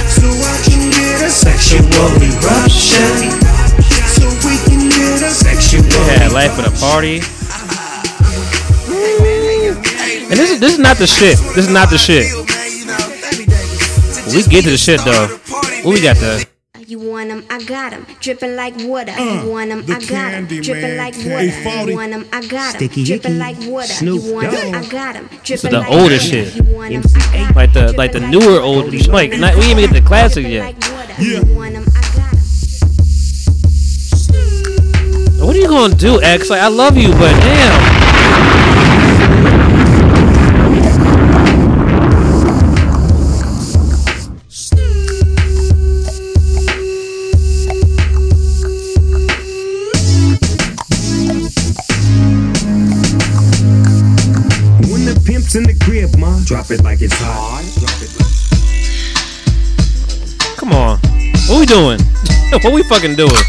So 0.08 0.32
I 0.32 0.56
can 0.64 0.88
get 0.88 1.20
a 1.20 1.30
sexual 1.30 1.84
eruption. 2.24 3.36
So 4.08 4.24
we 4.48 4.56
can 4.64 4.88
get 4.88 5.20
a 5.20 5.32
sexual 5.36 5.84
Yeah, 6.08 6.30
Life 6.32 6.58
of 6.60 6.64
the 6.64 6.80
Party. 6.80 7.20
And 10.30 10.38
this 10.38 10.52
is 10.52 10.60
this 10.60 10.74
is 10.74 10.80
not 10.80 10.98
the 10.98 11.08
shit. 11.08 11.40
This 11.56 11.66
is 11.66 11.74
not 11.74 11.90
the 11.90 11.98
shit. 11.98 12.59
We 14.34 14.44
get 14.44 14.64
to 14.66 14.70
the 14.72 14.78
shit 14.78 15.02
though. 15.06 15.28
What 15.84 15.94
we 15.94 16.02
got 16.02 16.18
the 16.18 16.46
You 16.88 16.98
want 17.00 17.30
'em, 17.30 17.44
I 17.52 17.62
got 17.64 17.94
'em, 17.94 18.06
dripping 18.20 18.56
like 18.56 18.76
water. 18.78 19.12
you 19.12 19.22
uh, 19.30 19.46
want 19.46 19.70
'em, 19.72 19.86
the 19.86 19.94
I 19.94 20.00
got 20.00 20.34
'em, 20.34 20.48
Candyman 20.48 20.64
dripping 20.64 20.98
like 20.98 21.14
K. 21.14 21.30
water. 21.30 21.52
40. 21.64 21.92
You 21.92 21.98
want 21.98 22.14
'em, 22.14 22.26
I 22.34 22.42
got 22.48 22.70
'em, 22.70 22.76
Sticky 22.80 23.04
dripping 23.06 23.32
Icky, 23.32 23.40
like 23.40 23.58
water. 23.70 23.94
Snoop 23.94 24.24
you 24.24 24.34
want 24.34 24.48
'em, 24.48 24.72
Dogg. 24.72 24.76
I 24.76 24.88
got 24.90 25.16
'em, 25.16 25.30
is 25.32 25.40
dripping 25.44 25.72
the 25.72 25.80
like 25.80 25.90
older 25.92 26.02
water. 26.04 26.20
shit. 26.20 26.56
You 26.56 26.64
want 26.76 26.94
'em, 26.94 27.04
I 27.06 27.20
got 27.20 27.36
'em, 27.36 27.56
like 27.56 27.74
the 27.74 27.80
dripping 27.82 27.98
like 27.98 28.12
the 28.14 28.20
like 28.22 28.30
newer 28.32 28.42
water. 28.46 28.62
old 28.62 29.08
like 29.10 29.38
not, 29.38 29.56
we 29.56 29.62
didn't 29.62 29.80
even 29.80 29.84
get 29.92 29.94
the 30.02 30.08
classics 30.08 30.48
yet. 30.50 30.76
Yeah. 31.20 31.40
You 31.40 31.42
want 31.56 31.76
'em, 31.76 31.86
I 31.96 32.02
got 32.18 32.34
'em. 32.34 32.40
What 35.46 35.56
are 35.56 35.60
you 35.60 35.68
gonna 35.68 35.94
do, 35.96 36.22
X? 36.24 36.50
Like 36.50 36.62
I 36.62 36.68
love 36.70 36.98
you, 36.98 37.10
but 37.10 37.34
damn. 37.42 37.99
Drop 56.50 56.72
it 56.72 56.82
like 56.84 57.00
it's 57.00 57.14
hot. 57.14 57.62
Drop 57.78 57.94
it 58.02 58.10
like 58.18 58.26
Come 60.58 60.74
on. 60.74 60.98
What 61.46 61.62
we 61.62 61.70
doing? 61.70 62.02
what 62.66 62.74
we 62.74 62.82
fucking 62.90 63.14
doing? 63.14 63.46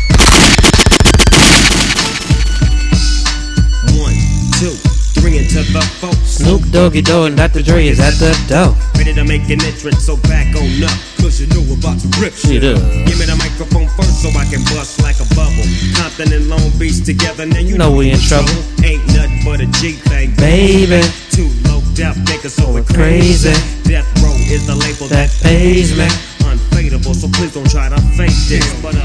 one, 3.96 4.12
two, 4.60 4.76
three 5.16 5.40
into 5.40 5.64
the 5.72 5.80
folks. 5.96 6.44
Snoop 6.44 6.60
Doggy 6.68 7.00
Dogg 7.00 7.32
and 7.32 7.40
Dr. 7.40 7.62
Dre 7.62 7.88
is 7.88 8.00
at 8.04 8.20
the 8.20 8.36
door. 8.52 8.76
Ready 9.00 9.16
to 9.16 9.24
make 9.24 9.48
an 9.48 9.64
entrance, 9.64 10.04
so 10.04 10.20
back 10.28 10.52
on 10.52 10.68
up. 10.84 10.92
Cause 11.24 11.40
you 11.40 11.48
know 11.56 11.64
about 11.72 11.96
to 12.04 12.08
rip 12.20 12.36
Shit 12.36 12.60
shit. 12.60 12.76
up. 12.76 12.84
Give 13.08 13.16
me 13.16 13.24
the 13.24 13.36
microphone 13.40 13.88
first 13.96 14.20
so 14.20 14.28
I 14.36 14.44
can 14.44 14.60
bust 14.76 15.00
like 15.00 15.16
a 15.24 15.28
bubble. 15.32 15.64
Compton 15.96 16.36
and 16.36 16.52
Long 16.52 16.68
Beach 16.76 17.00
together, 17.00 17.48
now 17.48 17.64
you 17.64 17.80
Know 17.80 17.96
we 17.96 18.12
in 18.12 18.20
trouble. 18.20 18.52
Ain't 18.84 19.00
nothing 19.16 19.40
but 19.40 19.64
a 19.64 19.66
G 19.80 19.96
thing, 20.04 20.36
Baby. 20.36 21.00
Too 21.32 21.48
low 21.64 21.69
death 22.00 22.16
niggas 22.24 22.56
so 22.58 22.72
we're 22.72 22.82
Crazy. 22.82 23.52
Death 23.82 24.08
Row 24.22 24.32
is 24.48 24.66
the 24.66 24.74
label 24.74 25.06
That 25.08 25.28
that, 25.28 25.42
pays 25.42 25.92
me. 25.98 26.06
Unfadable, 26.48 27.14
so 27.14 27.28
please 27.28 27.52
don't 27.52 27.68
try 27.70 27.90
to 27.90 28.00
fake 28.16 28.32
this. 28.48 28.64
But 28.80 28.96
uh, 28.96 29.00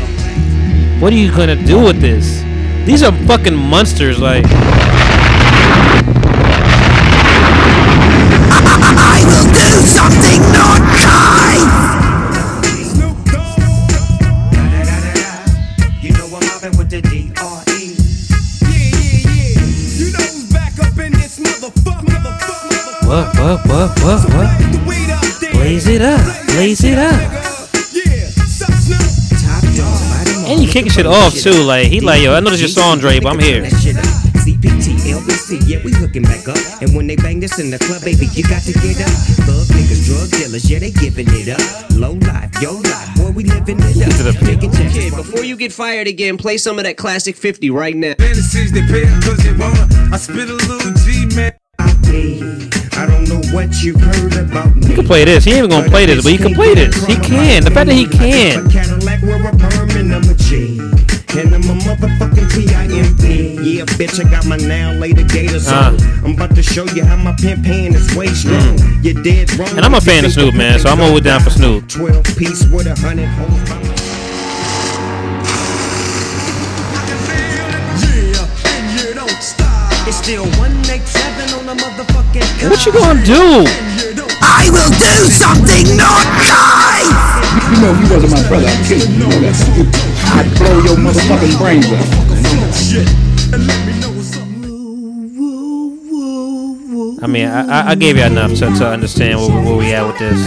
What 1.02 1.12
are 1.12 1.18
you 1.18 1.30
gonna 1.30 1.62
do 1.62 1.78
with 1.84 2.00
this? 2.00 2.42
These 2.86 3.04
are 3.04 3.12
fucking 3.28 3.54
monsters, 3.54 4.18
like 4.20 4.46
I 8.88 9.24
will 9.28 9.52
do 9.52 9.68
something 9.92 10.55
what, 23.16 23.40
what, 23.40 23.60
what, 23.68 23.90
what, 24.04 24.22
what? 24.36 24.50
The 24.60 24.84
weed 24.88 25.10
out 25.10 25.24
there. 25.40 25.52
Blaze 25.54 25.88
it 25.88 26.02
up, 26.02 26.20
blaze 26.48 26.84
it 26.84 26.98
up. 26.98 27.16
Yeah. 27.96 28.28
Sup, 28.44 28.72
Snoop? 28.76 29.00
Top 29.40 29.64
dog, 29.72 30.52
And 30.52 30.60
you 30.60 30.68
kicking 30.68 30.92
shit 30.92 31.06
off 31.06 31.34
too, 31.34 31.64
like 31.64 31.88
he 31.88 32.02
like 32.02 32.22
yo, 32.22 32.34
I 32.34 32.42
know 32.42 32.50
this 32.50 32.60
your 32.60 32.68
song, 32.68 33.00
Dre, 33.00 33.20
but 33.22 33.32
I'm 33.32 33.40
here. 33.40 33.64
CPT, 34.44 35.00
LBC, 35.16 35.64
yeah, 35.66 35.80
we 35.86 35.94
hooking 35.94 36.24
back 36.24 36.48
up. 36.50 36.60
And 36.82 36.94
when 36.94 37.08
they 37.08 37.16
bang 37.16 37.40
this 37.40 37.58
in 37.58 37.72
the 37.72 37.80
club, 37.80 38.04
baby, 38.04 38.28
you 38.34 38.44
got 38.44 38.62
to 38.64 38.74
get 38.74 39.00
up. 39.00 39.16
Thug 39.48 39.66
niggas, 39.72 40.06
drug 40.06 40.30
dealers, 40.30 40.70
yeah, 40.70 40.80
they 40.80 40.92
giving 40.92 41.28
it 41.30 41.48
up. 41.48 41.64
Low 41.96 42.20
life, 42.28 42.52
yo 42.62 42.74
life, 42.74 43.16
boy, 43.16 43.32
we 43.32 43.44
living 43.46 43.80
it 43.80 43.96
up. 44.04 44.44
Making 44.44 44.72
Kid, 44.72 44.92
changes. 44.92 45.16
before 45.16 45.46
you 45.46 45.56
get 45.56 45.72
fired 45.72 46.08
again, 46.08 46.38
play 46.38 46.58
some 46.58 46.78
of 46.80 46.84
that 46.84 46.98
classic 46.98 47.38
50 47.38 47.70
right 47.70 47.96
now. 47.96 48.14
Fantasies 48.20 48.74
they 48.74 48.86
pay 48.86 49.06
cause 49.24 49.42
they 49.42 49.56
wanna. 49.56 49.88
I 50.12 50.18
spit 50.18 50.50
a 50.50 50.54
little 50.54 50.94
G, 51.06 51.34
man. 51.34 51.54
I 51.80 52.85
don't 53.04 53.28
know 53.28 53.42
what 53.52 53.84
you've 53.84 54.00
heard 54.00 54.34
about 54.38 54.76
me. 54.76 54.88
He 54.88 54.96
can 54.96 55.06
play 55.06 55.26
this. 55.26 55.44
He 55.44 55.52
ain't 55.52 55.58
even 55.66 55.70
gonna 55.70 55.90
play 55.90 56.06
this, 56.06 56.24
but 56.24 56.32
he 56.32 56.38
can 56.38 56.54
play 56.54 56.74
this. 56.74 56.96
He 57.06 57.16
can. 57.16 57.64
The 57.64 57.72
fact 57.72 57.88
that 57.88 57.96
he 57.96 58.08
can. 58.08 58.66
A 58.66 58.70
Cadillac 58.72 59.22
where 59.22 59.48
a 59.48 59.52
perm 59.52 59.90
and 60.00 60.14
I'm 60.14 60.24
a 60.24 60.34
G. 60.36 60.80
And 61.36 61.54
I'm 61.54 61.64
a 61.64 61.76
motherfucking 61.84 62.48
P-I-M-P. 62.56 63.60
Yeah, 63.62 63.84
bitch, 64.00 64.26
I 64.26 64.30
got 64.32 64.46
my 64.46 64.56
now 64.56 64.94
later 64.94 65.24
gators 65.24 65.68
on. 65.68 66.00
I'm 66.24 66.32
about 66.34 66.56
to 66.56 66.64
show 66.64 66.86
you 66.96 67.04
how 67.04 67.18
my 67.18 67.36
pimp 67.36 67.66
hand 67.66 67.94
is 67.96 68.16
way 68.16 68.28
mm. 68.28 68.36
strong. 68.36 69.04
You're 69.04 69.22
dead 69.22 69.52
wrong. 69.60 69.68
And 69.76 69.84
I'm 69.84 69.96
a 69.96 70.00
fan 70.00 70.24
of 70.24 70.32
Snoop, 70.32 70.56
man, 70.56 70.80
so 70.80 70.88
I'm 70.88 71.02
always 71.02 71.24
down 71.24 71.42
for 71.42 71.50
Snoop. 71.50 71.90
12 71.90 72.24
piece 72.38 72.66
with 72.68 72.88
a 72.88 72.96
hundred 72.96 73.28
hoes. 73.28 73.70
by 73.70 73.76
my- 73.84 73.96
Yeah, 78.00 78.48
and 78.72 78.86
you 78.98 79.14
don't 79.14 79.42
stop. 79.44 80.08
It's 80.08 80.16
still 80.18 80.44
187 80.44 80.56
on 80.56 80.65
the 80.65 80.65
motherfucking 80.65 80.65
What 82.86 82.94
you 82.94 83.02
gonna 83.02 83.26
do? 83.26 83.66
I 84.46 84.70
will 84.70 84.92
do 85.02 85.26
something 85.34 85.98
not 85.98 86.22
kind. 86.46 87.10
You 87.74 87.82
know, 87.82 87.90
if 87.98 87.98
you 87.98 88.14
wasn't 88.14 88.34
my 88.34 88.46
brother, 88.48 88.68
I'd 88.70 88.86
kill 88.86 89.00
you. 89.00 89.06
You 89.10 89.18
know 89.22 89.30
that. 89.42 89.58
I'd 90.38 90.54
blow 90.54 90.78
your 90.86 90.94
motherfucking 91.02 91.58
brains 91.58 91.90
out. 91.90 92.06
Shit. 92.78 93.10
And 93.56 93.66
know 94.02 94.12
what's 94.14 94.38
up. 94.38 94.44
I 97.24 97.28
mean, 97.28 97.48
I, 97.48 97.66
I- 97.66 97.90
I 97.90 97.96
gave 97.96 98.18
you 98.18 98.24
enough 98.24 98.52
to, 98.60 98.70
to 98.78 98.88
understand 98.88 99.40
where, 99.40 99.64
where 99.66 99.78
we 99.78 99.92
at 99.92 100.06
with 100.06 100.20
this. 100.20 100.40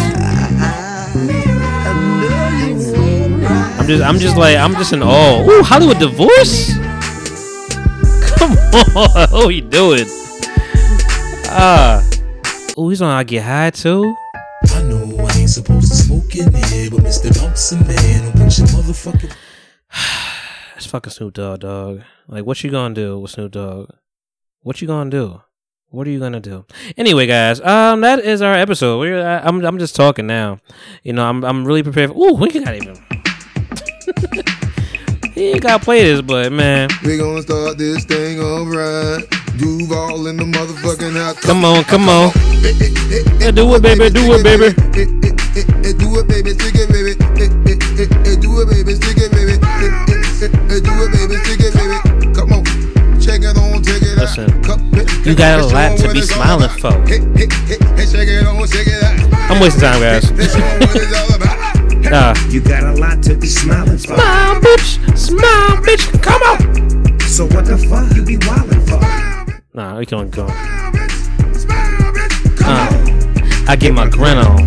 I'm 3.81 3.87
just, 3.89 4.05
I'm 4.05 4.19
just 4.21 4.37
like, 4.37 4.57
I'm 4.57 4.75
just 4.75 4.93
in 4.93 5.03
awe. 5.03 5.43
Ooh, 5.45 5.63
Hollywood 5.65 5.99
divorce? 5.99 6.73
Come 8.39 8.53
on, 8.95 9.29
what 9.33 9.49
you 9.53 9.63
doing? 9.63 10.07
Ah, 11.51 12.05
ooh, 12.79 12.89
he's 12.89 13.03
on 13.03 13.11
I 13.11 13.25
Get 13.25 13.43
High 13.43 13.71
too. 13.71 14.15
I 14.71 14.83
know 14.83 15.17
I 15.19 15.39
ain't 15.39 15.51
supposed 15.51 15.89
to 15.89 15.97
smoke 15.97 16.35
in 16.37 16.53
here, 16.53 16.91
but 16.91 17.01
Mr. 17.01 17.35
Bouncer 17.37 17.77
Man, 17.77 18.27
what 18.39 18.57
you 18.59 18.65
motherfucking 18.65 19.35
It's 20.77 20.87
fucking 20.87 21.11
Snoop 21.11 21.35
Dogg, 21.35 21.61
dog. 21.61 22.03
Like, 22.29 22.45
what 22.45 22.63
you 22.63 22.71
gonna 22.71 22.95
do 22.95 23.19
with 23.19 23.33
Snoop 23.33 23.53
Dogg? 23.53 23.91
What 24.61 24.81
you 24.81 24.87
gonna 24.87 25.11
do? 25.11 25.41
What 25.91 26.07
are 26.07 26.11
you 26.11 26.21
gonna 26.21 26.41
do? 26.41 26.67
Anyway, 26.97 27.27
guys, 27.27 27.61
um, 27.61 28.03
that 28.03 28.21
is 28.21 28.43
our 28.43 28.55
episode. 28.55 29.01
We're, 29.01 29.27
I, 29.27 29.39
I'm, 29.39 29.65
I'm 29.65 29.79
just 29.79 29.97
talking 29.97 30.27
now. 30.27 30.59
You 31.03 31.15
know, 31.15 31.29
I'm, 31.29 31.45
I'm 31.45 31.65
really 31.65 31.83
prepared. 31.83 32.11
For, 32.11 32.17
ooh, 32.17 32.35
we 32.35 32.51
got 32.51 32.75
even. 32.75 32.95
he 35.35 35.51
ain't 35.51 35.63
gotta 35.63 35.83
play 35.83 36.05
this, 36.05 36.21
but 36.21 36.53
man, 36.53 36.91
We 37.05 37.17
gonna 37.17 37.43
start 37.43 37.79
this 37.79 38.05
thing 38.05 38.41
alright. 38.41 39.25
Duval 39.59 40.29
in 40.29 40.37
the 40.37 40.45
motherfucking 40.45 41.17
house. 41.19 41.41
come 41.41 41.65
on, 41.65 41.83
come 41.85 42.09
on. 42.09 42.31
Yeah, 43.43 43.51
do 43.51 43.75
it, 43.75 43.83
baby, 43.83 44.09
do 44.09 44.23
it, 44.35 44.45
baby. 44.45 44.71
Do 44.73 46.19
it, 46.19 46.29
baby, 46.29 46.51
stick 46.55 46.75
it, 46.79 46.89
baby. 46.89 47.15
Do 47.19 48.61
it, 48.63 48.69
baby, 48.71 48.95
stick 48.95 49.19
it, 49.19 49.31
baby. 49.35 49.59
Do 49.59 50.91
it, 51.03 51.11
baby, 51.11 51.37
stick 51.43 51.59
it, 51.59 51.75
baby. 51.75 52.35
Come 52.35 52.53
on, 52.53 52.63
check 53.21 53.43
it 53.43 53.59
on 53.59 53.83
tape. 53.83 54.03
listen. 54.17 54.47
You 55.27 55.35
got 55.35 55.59
a 55.61 55.67
lot 55.67 55.99
to 55.99 56.13
be 56.13 56.23
smiling 56.23 56.71
for. 56.79 56.95
I'm 59.51 59.61
wasting 59.61 59.81
time, 59.83 60.01
guys. 60.01 60.31
uh, 62.13 62.35
You 62.49 62.61
got 62.61 62.85
a 62.85 62.93
lot 62.95 63.23
to 63.25 63.35
be 63.35 63.49
smiling 63.49 63.99
for. 63.99 64.15
smile, 64.15 64.61
bitch. 64.61 65.19
Smile, 65.19 65.77
bitch. 65.83 66.23
Come 66.23 66.43
on. 66.43 67.19
So 67.21 67.45
what 67.47 67.67
the 67.67 67.77
fuck 67.77 68.15
you 68.17 68.23
be 68.25 68.37
wildin' 68.39 68.83
for? 68.89 69.28
Nah, 69.79 69.97
we 69.97 70.07
can't 70.07 70.29
go. 70.33 70.45
Uh, 70.45 70.51
I 73.69 73.77
get 73.79 73.95
my 73.95 74.09
grin 74.09 74.37
on. 74.37 74.65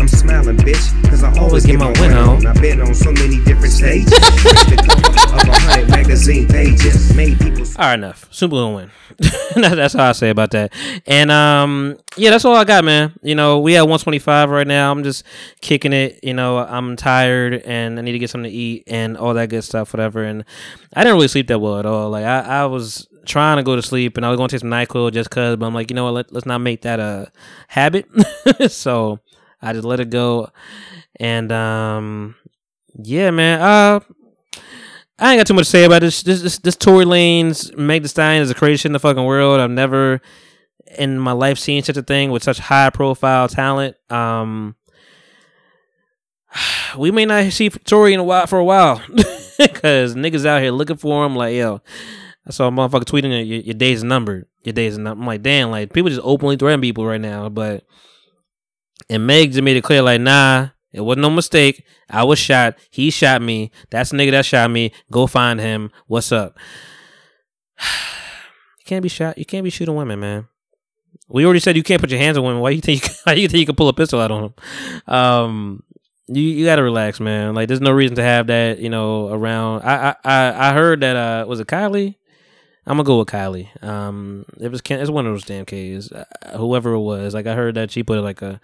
I'm 0.00 0.08
smiling, 0.08 0.56
bitch, 0.56 1.08
cause 1.08 1.22
I 1.22 1.32
always 1.38 1.64
get 1.64 1.78
my 1.78 1.92
win 2.00 2.14
on. 2.14 2.44
I've 2.44 2.60
been 2.60 2.80
on 2.80 2.92
so 2.92 3.12
many 3.12 3.36
different 3.44 3.72
stages. 3.72 4.10
the 4.10 4.84
cover 4.84 5.40
of 5.40 5.48
a 5.48 5.60
hundred 5.60 5.90
magazine 5.90 6.48
pages. 6.48 7.14
Made 7.14 7.38
people 7.38 7.60
All 7.76 7.84
right, 7.84 7.94
enough. 7.94 8.26
Super 8.32 8.56
win. 8.74 8.90
That's 9.54 9.94
how 9.94 10.08
I 10.08 10.12
say 10.12 10.30
about 10.30 10.50
that. 10.50 10.72
And 11.06 11.30
um, 11.30 11.96
yeah, 12.16 12.30
that's 12.30 12.44
all 12.44 12.56
I 12.56 12.64
got, 12.64 12.84
man. 12.84 13.12
You 13.22 13.36
know, 13.36 13.60
we 13.60 13.76
at 13.76 13.82
125 13.82 14.50
right 14.50 14.66
now. 14.66 14.90
I'm 14.90 15.04
just 15.04 15.24
kicking 15.60 15.92
it. 15.92 16.18
You 16.22 16.34
know, 16.34 16.58
I'm 16.58 16.96
tired 16.96 17.62
and 17.64 17.98
I 17.98 18.02
need 18.02 18.12
to 18.12 18.18
get 18.18 18.30
something 18.30 18.50
to 18.50 18.56
eat 18.56 18.84
and 18.88 19.16
all 19.16 19.34
that 19.34 19.50
good 19.50 19.62
stuff, 19.62 19.92
whatever. 19.92 20.24
And 20.24 20.44
I 20.94 21.04
didn't 21.04 21.14
really 21.14 21.28
sleep 21.28 21.46
that 21.46 21.60
well 21.60 21.78
at 21.78 21.86
all. 21.86 22.10
Like 22.10 22.24
I, 22.24 22.40
I 22.40 22.66
was 22.66 23.08
trying 23.28 23.58
to 23.58 23.62
go 23.62 23.76
to 23.76 23.82
sleep 23.82 24.16
and 24.16 24.26
I 24.26 24.30
was 24.30 24.36
going 24.36 24.48
to 24.48 24.54
take 24.54 24.60
some 24.60 24.70
Nyquil 24.70 25.12
just 25.12 25.30
cause, 25.30 25.56
but 25.56 25.66
I'm 25.66 25.74
like, 25.74 25.90
you 25.90 25.94
know 25.94 26.04
what? 26.04 26.14
Let, 26.14 26.32
let's 26.32 26.46
not 26.46 26.58
make 26.58 26.82
that 26.82 26.98
a 27.00 27.30
habit. 27.68 28.08
so 28.68 29.20
I 29.62 29.72
just 29.72 29.84
let 29.84 30.00
it 30.00 30.10
go. 30.10 30.50
And 31.20 31.52
um, 31.52 32.34
yeah, 33.02 33.30
man. 33.30 33.60
Uh, 33.60 34.00
I 35.20 35.32
ain't 35.32 35.40
got 35.40 35.46
too 35.48 35.54
much 35.54 35.66
to 35.66 35.70
say 35.70 35.84
about 35.84 36.00
this. 36.00 36.22
This 36.22 36.42
this, 36.42 36.58
this 36.58 36.76
Tory 36.76 37.04
Lanez 37.04 37.76
Meg 37.76 38.02
Thee 38.02 38.08
Stallion 38.08 38.42
is 38.42 38.48
the 38.48 38.54
craziest 38.54 38.82
shit 38.82 38.90
in 38.90 38.92
the 38.92 39.00
fucking 39.00 39.24
world. 39.24 39.60
I've 39.60 39.70
never 39.70 40.20
in 40.96 41.18
my 41.18 41.32
life 41.32 41.58
seen 41.58 41.82
such 41.82 41.96
a 41.96 42.02
thing 42.02 42.30
with 42.30 42.42
such 42.42 42.58
high 42.58 42.90
profile 42.90 43.48
talent. 43.48 43.96
Um, 44.10 44.76
we 46.98 47.10
may 47.10 47.26
not 47.26 47.52
see 47.52 47.68
Tory 47.68 48.14
in 48.14 48.20
a 48.20 48.24
while 48.24 48.46
for 48.46 48.58
a 48.58 48.64
while 48.64 49.02
because 49.58 50.14
niggas 50.14 50.46
out 50.46 50.62
here 50.62 50.70
looking 50.70 50.96
for 50.96 51.26
him. 51.26 51.34
Like 51.34 51.56
yo, 51.56 51.82
I 52.48 52.50
saw 52.50 52.68
a 52.68 52.70
motherfucker 52.70 53.04
tweeting 53.04 53.30
your, 53.46 53.60
your 53.60 53.74
days 53.74 54.02
numbered. 54.02 54.46
Your 54.64 54.72
days 54.72 54.96
numbered. 54.96 55.22
I'm 55.22 55.26
like 55.26 55.42
damn, 55.42 55.70
like 55.70 55.92
people 55.92 56.08
just 56.08 56.22
openly 56.24 56.56
threatening 56.56 56.80
people 56.80 57.06
right 57.06 57.20
now. 57.20 57.48
But 57.48 57.84
and 59.10 59.26
Meg 59.26 59.52
just 59.52 59.62
made 59.62 59.76
it 59.76 59.84
clear 59.84 60.02
like 60.02 60.20
nah. 60.20 60.68
It 60.90 61.02
wasn't 61.02 61.22
no 61.22 61.30
mistake. 61.30 61.84
I 62.08 62.24
was 62.24 62.38
shot. 62.38 62.78
He 62.90 63.10
shot 63.10 63.42
me. 63.42 63.70
That's 63.90 64.10
the 64.10 64.16
nigga 64.16 64.30
that 64.30 64.46
shot 64.46 64.70
me. 64.70 64.92
Go 65.10 65.26
find 65.26 65.60
him. 65.60 65.90
What's 66.06 66.32
up? 66.32 66.58
You 68.80 68.90
can't 68.90 69.02
be 69.02 69.10
shot. 69.10 69.36
You 69.36 69.44
can't 69.44 69.64
be 69.64 69.68
shooting 69.68 69.94
women, 69.94 70.18
man. 70.18 70.48
We 71.28 71.44
already 71.44 71.60
said 71.60 71.76
you 71.76 71.82
can't 71.82 72.00
put 72.00 72.08
your 72.08 72.18
hands 72.18 72.38
on 72.38 72.44
women. 72.44 72.62
Why 72.62 72.70
you 72.70 72.80
think 72.80 73.06
you, 73.06 73.14
why 73.24 73.34
you 73.34 73.46
think 73.46 73.60
you 73.60 73.66
can 73.66 73.74
pull 73.74 73.90
a 73.90 73.92
pistol 73.92 74.18
out 74.18 74.30
on 74.30 74.42
them? 74.44 75.14
Um, 75.14 75.82
you 76.26 76.42
you 76.42 76.64
gotta 76.64 76.82
relax, 76.82 77.20
man. 77.20 77.54
Like 77.54 77.68
there's 77.68 77.82
no 77.82 77.90
reason 77.90 78.16
to 78.16 78.22
have 78.22 78.46
that, 78.46 78.78
you 78.78 78.88
know, 78.88 79.28
around. 79.28 79.82
I 79.82 80.10
I 80.10 80.16
I 80.24 80.70
I 80.70 80.72
heard 80.72 81.00
that 81.00 81.16
uh 81.16 81.46
was 81.46 81.60
it 81.60 81.66
Kylie? 81.66 82.14
I'm 82.88 82.96
gonna 82.96 83.04
go 83.04 83.18
with 83.18 83.28
Kylie. 83.28 83.68
Um, 83.84 84.46
it 84.58 84.70
was 84.70 84.80
it's 84.82 85.10
one 85.10 85.26
of 85.26 85.32
those 85.34 85.44
damn 85.44 85.66
K's. 85.66 86.10
Uh, 86.10 86.24
whoever 86.56 86.94
it 86.94 87.00
was, 87.00 87.34
like 87.34 87.46
I 87.46 87.54
heard 87.54 87.74
that 87.74 87.90
she 87.90 88.02
put 88.02 88.22
like 88.22 88.40
a 88.40 88.58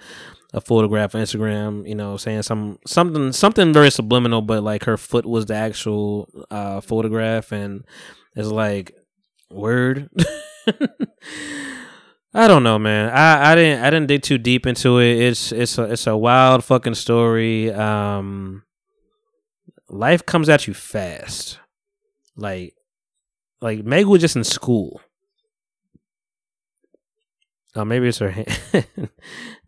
a 0.54 0.62
photograph 0.62 1.14
on 1.14 1.20
Instagram, 1.20 1.86
you 1.86 1.94
know, 1.94 2.16
saying 2.16 2.42
some 2.42 2.78
something 2.86 3.32
something 3.32 3.74
very 3.74 3.90
subliminal, 3.90 4.40
but 4.40 4.62
like 4.62 4.84
her 4.84 4.96
foot 4.96 5.26
was 5.26 5.44
the 5.44 5.54
actual 5.54 6.30
uh 6.50 6.80
photograph, 6.80 7.52
and 7.52 7.84
it's 8.34 8.48
like 8.48 8.96
word. 9.50 10.08
I 12.36 12.48
don't 12.48 12.62
know, 12.62 12.78
man. 12.78 13.10
I, 13.10 13.52
I 13.52 13.54
didn't 13.54 13.84
I 13.84 13.90
didn't 13.90 14.06
dig 14.06 14.22
too 14.22 14.38
deep 14.38 14.66
into 14.66 15.00
it. 15.00 15.18
It's 15.18 15.52
it's 15.52 15.76
a 15.76 15.82
it's 15.92 16.06
a 16.06 16.16
wild 16.16 16.64
fucking 16.64 16.94
story. 16.94 17.70
Um, 17.70 18.62
life 19.90 20.24
comes 20.24 20.48
at 20.48 20.66
you 20.66 20.72
fast, 20.72 21.58
like 22.36 22.74
like 23.64 23.82
Meg 23.82 24.04
was 24.04 24.20
just 24.20 24.36
in 24.36 24.44
school. 24.44 25.00
Oh, 27.74 27.84
maybe 27.86 28.06
it's 28.06 28.18
her 28.18 28.30
hand. 28.30 28.46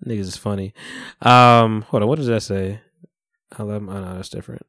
Niggas 0.06 0.20
is 0.20 0.36
funny. 0.36 0.74
Um, 1.22 1.80
hold 1.80 2.02
on. 2.02 2.08
What 2.10 2.18
does 2.18 2.26
that 2.26 2.42
say? 2.42 2.80
I 3.58 3.62
love. 3.62 3.88
Oh 3.88 4.00
no, 4.00 4.14
that's 4.14 4.28
different. 4.28 4.66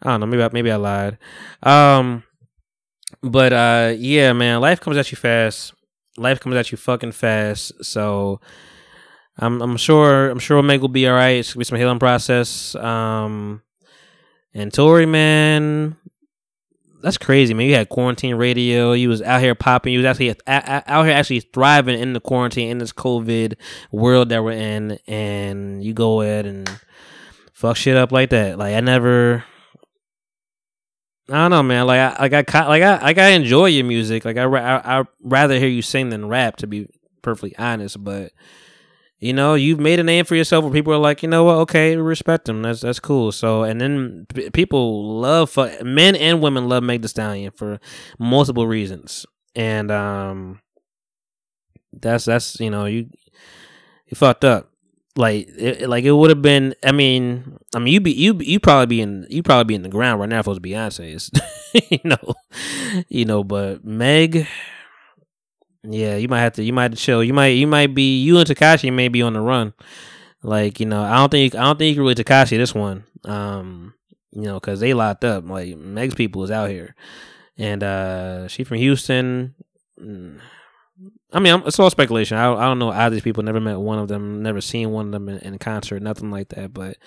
I 0.00 0.12
don't 0.12 0.20
know. 0.20 0.26
Maybe 0.26 0.42
I, 0.42 0.48
maybe 0.50 0.70
I 0.72 0.76
lied. 0.76 1.18
Um, 1.62 2.24
but 3.22 3.52
uh, 3.52 3.92
yeah, 3.98 4.32
man. 4.32 4.62
Life 4.62 4.80
comes 4.80 4.96
at 4.96 5.12
you 5.12 5.16
fast. 5.16 5.74
Life 6.16 6.40
comes 6.40 6.56
at 6.56 6.72
you 6.72 6.78
fucking 6.78 7.12
fast. 7.12 7.84
So, 7.84 8.40
I'm 9.36 9.60
I'm 9.60 9.76
sure 9.76 10.30
I'm 10.30 10.38
sure 10.38 10.62
Meg 10.62 10.80
will 10.80 10.88
be 10.88 11.06
all 11.06 11.14
right. 11.14 11.36
It's 11.36 11.52
gonna 11.52 11.60
be 11.60 11.64
some 11.64 11.78
healing 11.78 11.98
process. 11.98 12.74
Um, 12.76 13.60
and 14.54 14.72
Tory, 14.72 15.04
man, 15.04 15.96
that's 17.02 17.18
crazy, 17.18 17.52
man. 17.52 17.66
You 17.66 17.74
had 17.74 17.88
quarantine 17.88 18.36
radio. 18.36 18.92
You 18.92 19.08
was 19.08 19.20
out 19.22 19.40
here 19.40 19.54
popping. 19.54 19.92
You 19.92 19.98
was 19.98 20.06
actually 20.06 20.34
out 20.46 21.04
here 21.04 21.14
actually 21.14 21.40
thriving 21.40 21.98
in 21.98 22.12
the 22.12 22.20
quarantine 22.20 22.70
in 22.70 22.78
this 22.78 22.92
COVID 22.92 23.54
world 23.90 24.28
that 24.28 24.42
we're 24.42 24.52
in, 24.52 24.98
and 25.06 25.82
you 25.82 25.92
go 25.94 26.20
ahead 26.20 26.46
and 26.46 26.70
fuck 27.52 27.76
shit 27.76 27.96
up 27.96 28.12
like 28.12 28.30
that. 28.30 28.58
Like 28.58 28.74
I 28.74 28.80
never. 28.80 29.44
I 31.28 31.34
don't 31.34 31.50
know, 31.50 31.62
man. 31.62 31.86
Like 31.86 31.98
I 31.98 32.22
like 32.22 32.54
I 32.54 32.66
like 32.66 32.82
I 32.82 33.02
like 33.02 33.18
I 33.18 33.28
enjoy 33.30 33.66
your 33.66 33.84
music. 33.84 34.24
Like 34.24 34.36
I 34.36 34.44
I 34.44 35.00
I 35.00 35.04
rather 35.22 35.58
hear 35.58 35.68
you 35.68 35.82
sing 35.82 36.10
than 36.10 36.28
rap, 36.28 36.56
to 36.58 36.66
be 36.66 36.88
perfectly 37.22 37.56
honest. 37.58 38.02
But 38.02 38.32
you 39.22 39.32
know, 39.32 39.54
you've 39.54 39.78
made 39.78 40.00
a 40.00 40.02
name 40.02 40.24
for 40.24 40.34
yourself 40.34 40.64
where 40.64 40.72
people 40.72 40.92
are 40.92 40.98
like, 40.98 41.22
you 41.22 41.28
know 41.28 41.44
what, 41.44 41.54
okay, 41.58 41.96
respect 41.96 42.46
them. 42.46 42.62
That's 42.62 42.80
that's 42.80 42.98
cool. 42.98 43.30
So, 43.30 43.62
and 43.62 43.80
then 43.80 44.26
people 44.52 45.20
love 45.20 45.48
fu- 45.48 45.84
men 45.84 46.16
and 46.16 46.42
women 46.42 46.68
love 46.68 46.82
Meg 46.82 47.02
Thee 47.02 47.08
Stallion 47.08 47.52
for 47.52 47.78
multiple 48.18 48.66
reasons, 48.66 49.24
and 49.54 49.92
um, 49.92 50.60
that's 51.92 52.24
that's 52.24 52.58
you 52.58 52.68
know 52.68 52.86
you 52.86 53.10
you 54.06 54.16
fucked 54.16 54.44
up. 54.44 54.70
Like 55.14 55.46
it, 55.56 55.88
like 55.88 56.02
it 56.02 56.12
would 56.12 56.30
have 56.30 56.42
been. 56.42 56.74
I 56.82 56.90
mean, 56.90 57.58
I 57.76 57.78
mean, 57.78 57.94
you 57.94 58.00
be 58.00 58.10
you 58.10 58.34
you 58.40 58.58
probably 58.58 58.86
be 58.86 59.00
in 59.02 59.26
you 59.30 59.44
probably 59.44 59.64
be 59.64 59.74
in 59.76 59.82
the 59.82 59.88
ground 59.88 60.18
right 60.18 60.28
now 60.28 60.40
if 60.40 60.48
it 60.48 60.50
was 60.50 60.58
Beyonce's, 60.58 61.30
you 61.90 62.00
know, 62.02 62.34
you 63.08 63.24
know. 63.24 63.44
But 63.44 63.84
Meg, 63.84 64.48
yeah, 65.84 66.16
you 66.16 66.28
might 66.28 66.40
have 66.40 66.54
to. 66.54 66.62
You 66.62 66.72
might 66.72 66.84
have 66.84 66.92
to 66.92 66.98
chill. 66.98 67.24
You 67.24 67.34
might. 67.34 67.48
You 67.48 67.66
might 67.66 67.94
be. 67.94 68.22
You 68.22 68.38
and 68.38 68.48
Tekashi 68.48 68.92
may 68.92 69.08
be 69.08 69.22
on 69.22 69.32
the 69.32 69.40
run. 69.40 69.72
Like 70.42 70.80
you 70.80 70.86
know, 70.86 71.02
I 71.02 71.16
don't 71.16 71.30
think. 71.30 71.54
I 71.54 71.62
don't 71.62 71.78
think 71.78 71.88
you 71.88 71.94
can 71.94 72.02
really 72.02 72.14
Tekashi 72.14 72.56
this 72.56 72.74
one. 72.74 73.04
Um, 73.24 73.94
you 74.32 74.42
know, 74.42 74.54
because 74.54 74.80
they 74.80 74.94
locked 74.94 75.24
up. 75.24 75.48
Like 75.48 75.76
Meg's 75.76 76.14
people 76.14 76.44
is 76.44 76.50
out 76.50 76.70
here, 76.70 76.94
and 77.58 77.82
uh 77.82 78.48
she 78.48 78.64
from 78.64 78.78
Houston. 78.78 79.54
Mm. 80.00 80.40
I 81.32 81.40
mean, 81.40 81.54
I'm, 81.54 81.66
it's 81.66 81.80
all 81.80 81.90
speculation. 81.90 82.36
I, 82.36 82.52
I 82.52 82.64
don't 82.64 82.78
know 82.78 82.90
either 82.90 83.14
these 83.14 83.22
people. 83.22 83.42
Never 83.42 83.60
met 83.60 83.80
one 83.80 83.98
of 83.98 84.08
them. 84.08 84.42
Never 84.42 84.60
seen 84.60 84.90
one 84.90 85.06
of 85.06 85.12
them 85.12 85.28
in, 85.28 85.38
in 85.38 85.58
concert. 85.58 86.02
Nothing 86.02 86.30
like 86.30 86.50
that. 86.50 86.74
But 86.74 86.98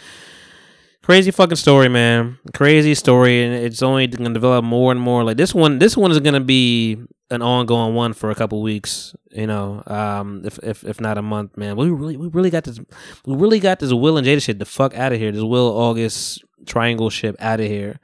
crazy 1.03 1.31
fucking 1.31 1.57
story, 1.57 1.89
man. 1.89 2.39
Crazy 2.53 2.95
story, 2.95 3.43
and 3.43 3.53
it's 3.53 3.83
only 3.83 4.07
to 4.07 4.17
develop 4.17 4.65
more 4.65 4.91
and 4.91 4.99
more. 4.99 5.23
Like 5.23 5.37
this 5.37 5.53
one, 5.53 5.79
this 5.79 5.95
one 5.95 6.11
is 6.11 6.19
to 6.19 6.39
be 6.39 6.97
an 7.29 7.41
ongoing 7.41 7.95
one 7.95 8.13
for 8.13 8.29
a 8.29 8.35
couple 8.35 8.61
weeks. 8.61 9.15
You 9.31 9.47
know, 9.47 9.83
um, 9.87 10.41
if 10.45 10.59
if 10.59 10.83
if 10.83 11.01
not 11.01 11.17
a 11.17 11.21
month, 11.21 11.57
man. 11.57 11.75
We 11.75 11.89
really 11.89 12.17
we 12.17 12.27
really 12.27 12.49
got 12.49 12.63
this. 12.63 12.79
We 13.25 13.35
really 13.35 13.59
got 13.59 13.79
this 13.79 13.93
Will 13.93 14.17
and 14.17 14.25
Jada 14.25 14.41
shit 14.41 14.59
the 14.59 14.65
fuck 14.65 14.95
out 14.95 15.13
of 15.13 15.19
here. 15.19 15.31
This 15.31 15.43
Will 15.43 15.77
August 15.77 16.43
triangle 16.65 17.09
ship 17.09 17.35
out 17.39 17.59
of 17.59 17.67
here. 17.67 17.99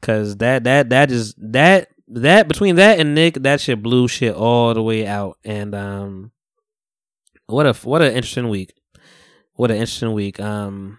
Cause 0.00 0.36
that 0.36 0.64
that 0.64 0.90
that 0.90 1.10
is 1.10 1.34
that 1.36 1.88
that 2.06 2.48
between 2.48 2.76
that 2.76 3.00
and 3.00 3.14
Nick, 3.14 3.34
that 3.34 3.60
shit 3.60 3.82
blew 3.82 4.08
shit 4.08 4.34
all 4.34 4.72
the 4.74 4.82
way 4.82 5.06
out. 5.06 5.38
And 5.44 5.74
um, 5.74 6.32
what 7.46 7.66
a 7.66 7.72
what 7.86 8.02
an 8.02 8.12
interesting 8.12 8.48
week. 8.48 8.72
What 9.54 9.70
an 9.70 9.76
interesting 9.76 10.12
week. 10.12 10.38
Um, 10.40 10.98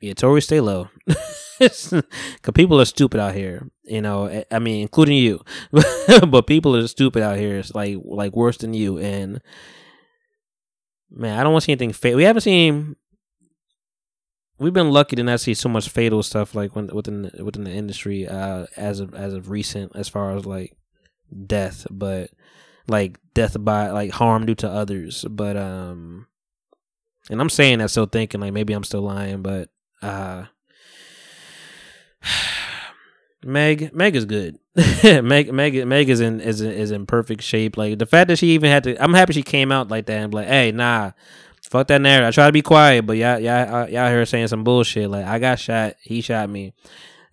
yeah, 0.00 0.14
Tory, 0.14 0.42
stay 0.42 0.60
low. 0.60 0.88
Cause 2.42 2.52
people 2.54 2.80
are 2.80 2.84
stupid 2.84 3.20
out 3.20 3.34
here. 3.34 3.68
You 3.84 4.00
know, 4.00 4.44
I- 4.50 4.58
mean, 4.58 4.82
including 4.82 5.16
you. 5.16 5.44
but 6.28 6.46
people 6.46 6.76
are 6.76 6.86
stupid 6.88 7.22
out 7.22 7.38
here. 7.38 7.58
It's 7.58 7.74
like 7.74 7.98
like 8.04 8.34
worse 8.34 8.58
than 8.58 8.74
you. 8.74 8.98
And 8.98 9.40
man, 11.10 11.38
I 11.38 11.42
don't 11.42 11.52
want 11.52 11.62
to 11.62 11.66
see 11.66 11.72
anything 11.72 11.92
fake. 11.92 12.16
We 12.16 12.24
haven't 12.24 12.42
seen. 12.42 12.96
We've 14.58 14.72
been 14.72 14.90
lucky 14.90 15.16
to 15.16 15.22
not 15.22 15.40
see 15.40 15.54
so 15.54 15.68
much 15.68 15.88
fatal 15.88 16.22
stuff 16.22 16.54
like 16.54 16.76
when, 16.76 16.86
within 16.88 17.22
the, 17.22 17.44
within 17.44 17.64
the 17.64 17.72
industry 17.72 18.28
uh, 18.28 18.66
as 18.76 19.00
of 19.00 19.14
as 19.14 19.34
of 19.34 19.50
recent, 19.50 19.92
as 19.96 20.08
far 20.08 20.36
as 20.36 20.46
like 20.46 20.76
death, 21.46 21.86
but 21.90 22.30
like 22.86 23.18
death 23.34 23.56
by 23.58 23.90
like 23.90 24.12
harm 24.12 24.46
due 24.46 24.54
to 24.56 24.68
others. 24.68 25.24
But 25.28 25.56
um, 25.56 26.26
and 27.30 27.40
I'm 27.40 27.50
saying 27.50 27.78
that 27.78 27.90
still 27.90 28.06
thinking 28.06 28.40
like 28.40 28.52
maybe 28.52 28.72
I'm 28.72 28.84
still 28.84 29.02
lying, 29.02 29.42
but 29.42 29.68
uh, 30.00 30.44
Meg 33.44 33.92
Meg 33.92 34.14
is 34.14 34.24
good. 34.24 34.58
Meg 35.04 35.52
Meg 35.52 35.86
Meg 35.86 36.08
is 36.08 36.20
in 36.20 36.40
is 36.40 36.60
in, 36.60 36.70
is 36.70 36.90
in 36.90 37.06
perfect 37.06 37.42
shape. 37.42 37.76
Like 37.76 37.98
the 37.98 38.06
fact 38.06 38.28
that 38.28 38.38
she 38.38 38.48
even 38.50 38.70
had 38.70 38.84
to, 38.84 39.02
I'm 39.02 39.14
happy 39.14 39.32
she 39.32 39.42
came 39.42 39.72
out 39.72 39.88
like 39.88 40.06
that 40.06 40.20
and 40.20 40.30
be 40.30 40.36
like, 40.36 40.48
hey, 40.48 40.72
nah, 40.72 41.12
fuck 41.62 41.88
that 41.88 42.00
narrative. 42.00 42.28
I 42.28 42.30
try 42.30 42.46
to 42.46 42.52
be 42.52 42.62
quiet, 42.62 43.06
but 43.06 43.16
y'all 43.16 43.38
y'all 43.38 43.88
y'all 43.88 44.08
here 44.08 44.24
saying 44.26 44.48
some 44.48 44.64
bullshit. 44.64 45.10
Like 45.10 45.26
I 45.26 45.38
got 45.38 45.58
shot, 45.58 45.96
he 46.02 46.20
shot 46.20 46.48
me. 46.48 46.72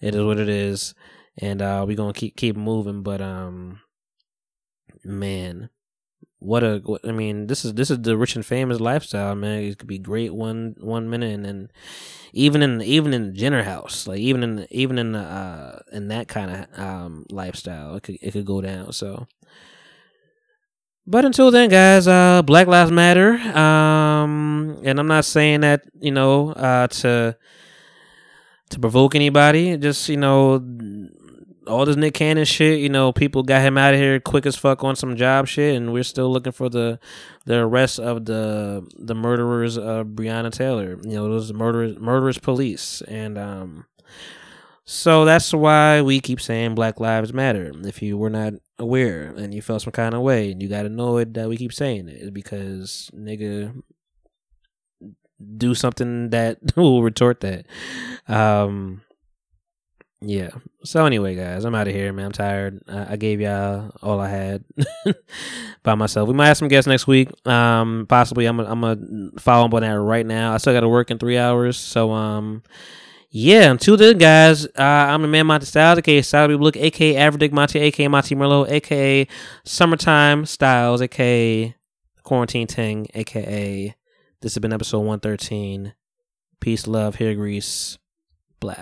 It 0.02 0.16
is 0.16 0.24
what 0.24 0.40
it 0.40 0.50
is, 0.50 0.96
and 1.38 1.62
uh 1.62 1.86
we 1.88 1.96
gonna 1.96 2.14
keep 2.14 2.36
keep 2.36 2.56
moving. 2.56 3.04
But 3.04 3.22
um, 3.22 3.82
man, 5.04 5.70
what 6.40 6.64
a 6.64 6.82
I 7.04 7.12
mean, 7.12 7.48
this 7.48 7.66
is 7.66 7.74
this 7.74 7.92
is 7.92 8.02
the 8.02 8.18
rich 8.18 8.36
and 8.36 8.46
famous 8.46 8.80
lifestyle, 8.80 9.36
man. 9.36 9.64
It 9.64 9.78
could 9.78 9.88
be 9.88 10.00
great 10.00 10.34
one 10.34 10.76
one 10.80 11.10
minute, 11.10 11.34
and 11.34 11.46
then 11.46 11.72
even 12.34 12.62
in 12.62 12.82
even 12.82 13.14
in 13.14 13.36
Jenner 13.36 13.64
house, 13.64 14.08
like 14.08 14.20
even 14.20 14.44
in 14.44 14.68
even 14.72 14.98
in 14.98 15.12
the 15.12 15.20
uh 15.20 15.80
in 15.92 16.08
that 16.08 16.28
kind 16.28 16.52
of 16.52 16.80
um 16.80 17.26
lifestyle, 17.30 17.96
it 17.96 18.04
could 18.04 18.18
it 18.22 18.32
could 18.32 18.46
go 18.46 18.62
down. 18.62 18.94
So. 18.94 19.28
But 21.08 21.26
until 21.26 21.50
then, 21.50 21.70
guys, 21.70 22.08
uh, 22.08 22.44
Black 22.44 22.68
Lives 22.68 22.92
Matter. 22.92 23.34
Um, 23.34 24.80
and 24.84 25.00
I'm 25.00 25.08
not 25.08 25.26
saying 25.26 25.62
that 25.62 25.82
you 26.00 26.12
know 26.12 26.52
uh, 26.52 26.86
to 26.88 27.36
to 28.70 28.80
provoke 28.80 29.16
anybody. 29.16 29.76
Just 29.78 30.08
you 30.08 30.18
know, 30.18 30.60
all 31.68 31.86
this 31.86 31.96
Nick 31.96 32.14
Cannon 32.14 32.46
shit. 32.46 32.80
You 32.80 32.90
know, 32.90 33.12
people 33.12 33.44
got 33.44 33.62
him 33.62 33.78
out 33.78 33.94
of 33.94 34.00
here 34.00 34.20
quick 34.20 34.46
as 34.46 34.56
fuck 34.56 34.84
on 34.84 34.96
some 34.96 35.16
job 35.16 35.48
shit, 35.48 35.76
and 35.76 35.94
we're 35.94 36.04
still 36.04 36.32
looking 36.32 36.52
for 36.52 36.70
the 36.70 37.00
the 37.46 37.60
arrest 37.60 38.00
of 38.00 38.26
the 38.26 38.88
the 38.98 39.16
murderers 39.16 39.78
of 39.78 40.08
Breonna 40.08 40.52
Taylor. 40.52 40.98
You 41.04 41.16
know, 41.16 41.30
those 41.30 41.54
murderers 41.54 41.98
murderous 41.98 42.38
police, 42.38 43.02
and 43.08 43.38
um, 43.38 43.86
so 44.86 45.26
that's 45.26 45.54
why 45.54 46.02
we 46.02 46.20
keep 46.20 46.42
saying 46.42 46.76
Black 46.76 47.00
Lives 47.00 47.34
Matter. 47.34 47.72
If 47.84 48.02
you 48.02 48.18
were 48.18 48.30
not 48.30 48.54
aware 48.78 49.34
and 49.38 49.54
you 49.54 49.62
felt 49.62 49.84
some 49.84 49.92
kind 49.92 50.16
of 50.16 50.22
way, 50.22 50.52
and 50.52 50.62
you 50.62 50.68
got 50.68 50.86
annoyed 50.86 51.34
that 51.36 51.50
we 51.50 51.58
keep 51.58 51.74
saying 51.74 52.10
it, 52.10 52.34
because 52.34 53.12
nigga 53.14 53.84
do 55.58 55.74
something 55.74 56.30
that 56.32 56.58
will 56.76 57.04
retort 57.04 57.42
that. 57.42 57.66
Um, 58.28 59.02
yeah. 60.22 60.50
So 60.84 61.06
anyway, 61.06 61.36
guys, 61.36 61.64
I'm 61.64 61.76
out 61.76 61.88
of 61.88 61.94
here, 61.94 62.12
man. 62.12 62.26
I'm 62.26 62.32
tired. 62.32 62.82
I, 62.88 63.14
I 63.14 63.16
gave 63.16 63.40
y'all 63.40 63.92
all 64.02 64.20
I 64.20 64.28
had 64.28 64.64
by 65.84 65.96
myself. 65.96 66.28
We 66.28 66.36
might 66.36 66.48
have 66.48 66.58
some 66.58 66.68
guests 66.68 66.88
next 66.88 67.08
week. 67.08 67.30
Um, 67.48 68.06
possibly. 68.10 68.46
I'm. 68.46 68.60
I'm 68.60 68.82
gonna 68.82 69.32
follow 69.40 69.66
up 69.66 69.74
on 69.74 69.82
that 69.82 70.00
right 70.00 70.26
now. 70.26 70.54
I 70.54 70.58
still 70.58 70.74
got 70.74 70.82
to 70.82 70.90
work 70.90 71.10
in 71.10 71.20
three 71.20 71.38
hours. 71.38 71.78
So 71.78 72.12
um, 72.12 72.64
yeah. 73.30 73.72
Until 73.72 73.96
then, 73.96 74.18
guys, 74.18 74.66
uh, 74.66 74.72
I'm 74.78 75.22
the 75.22 75.30
man 75.30 75.48
Monty 75.48 75.66
Styles, 75.66 76.00
aka 76.00 76.22
Style 76.22 76.50
Look, 76.50 76.76
aka 76.76 77.14
Averdick 77.16 77.54
Monty, 77.54 77.80
aka 77.80 78.08
Monty 78.10 78.36
Merlo, 78.36 78.70
aka 78.70 79.26
Summertime 79.64 80.46
Styles, 80.46 81.02
aka 81.02 81.76
Quarantine 82.24 82.68
Ting, 82.68 83.08
aka. 83.14 83.96
This 84.42 84.54
has 84.54 84.62
been 84.62 84.74
episode 84.74 85.00
113. 85.00 85.94
Peace, 86.60 86.88
love, 86.88 87.16
hair 87.16 87.36
grease, 87.36 87.98
blow. 88.60 88.76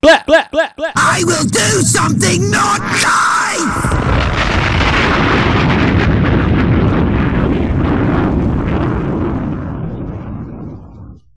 Blah, 0.00 0.22
blah, 0.28 0.46
blah, 0.52 0.70
blah. 0.76 0.92
I 0.94 1.24
will 1.26 1.42
do 1.42 1.82
something 1.82 2.50
not 2.52 2.78
die. 3.02 3.98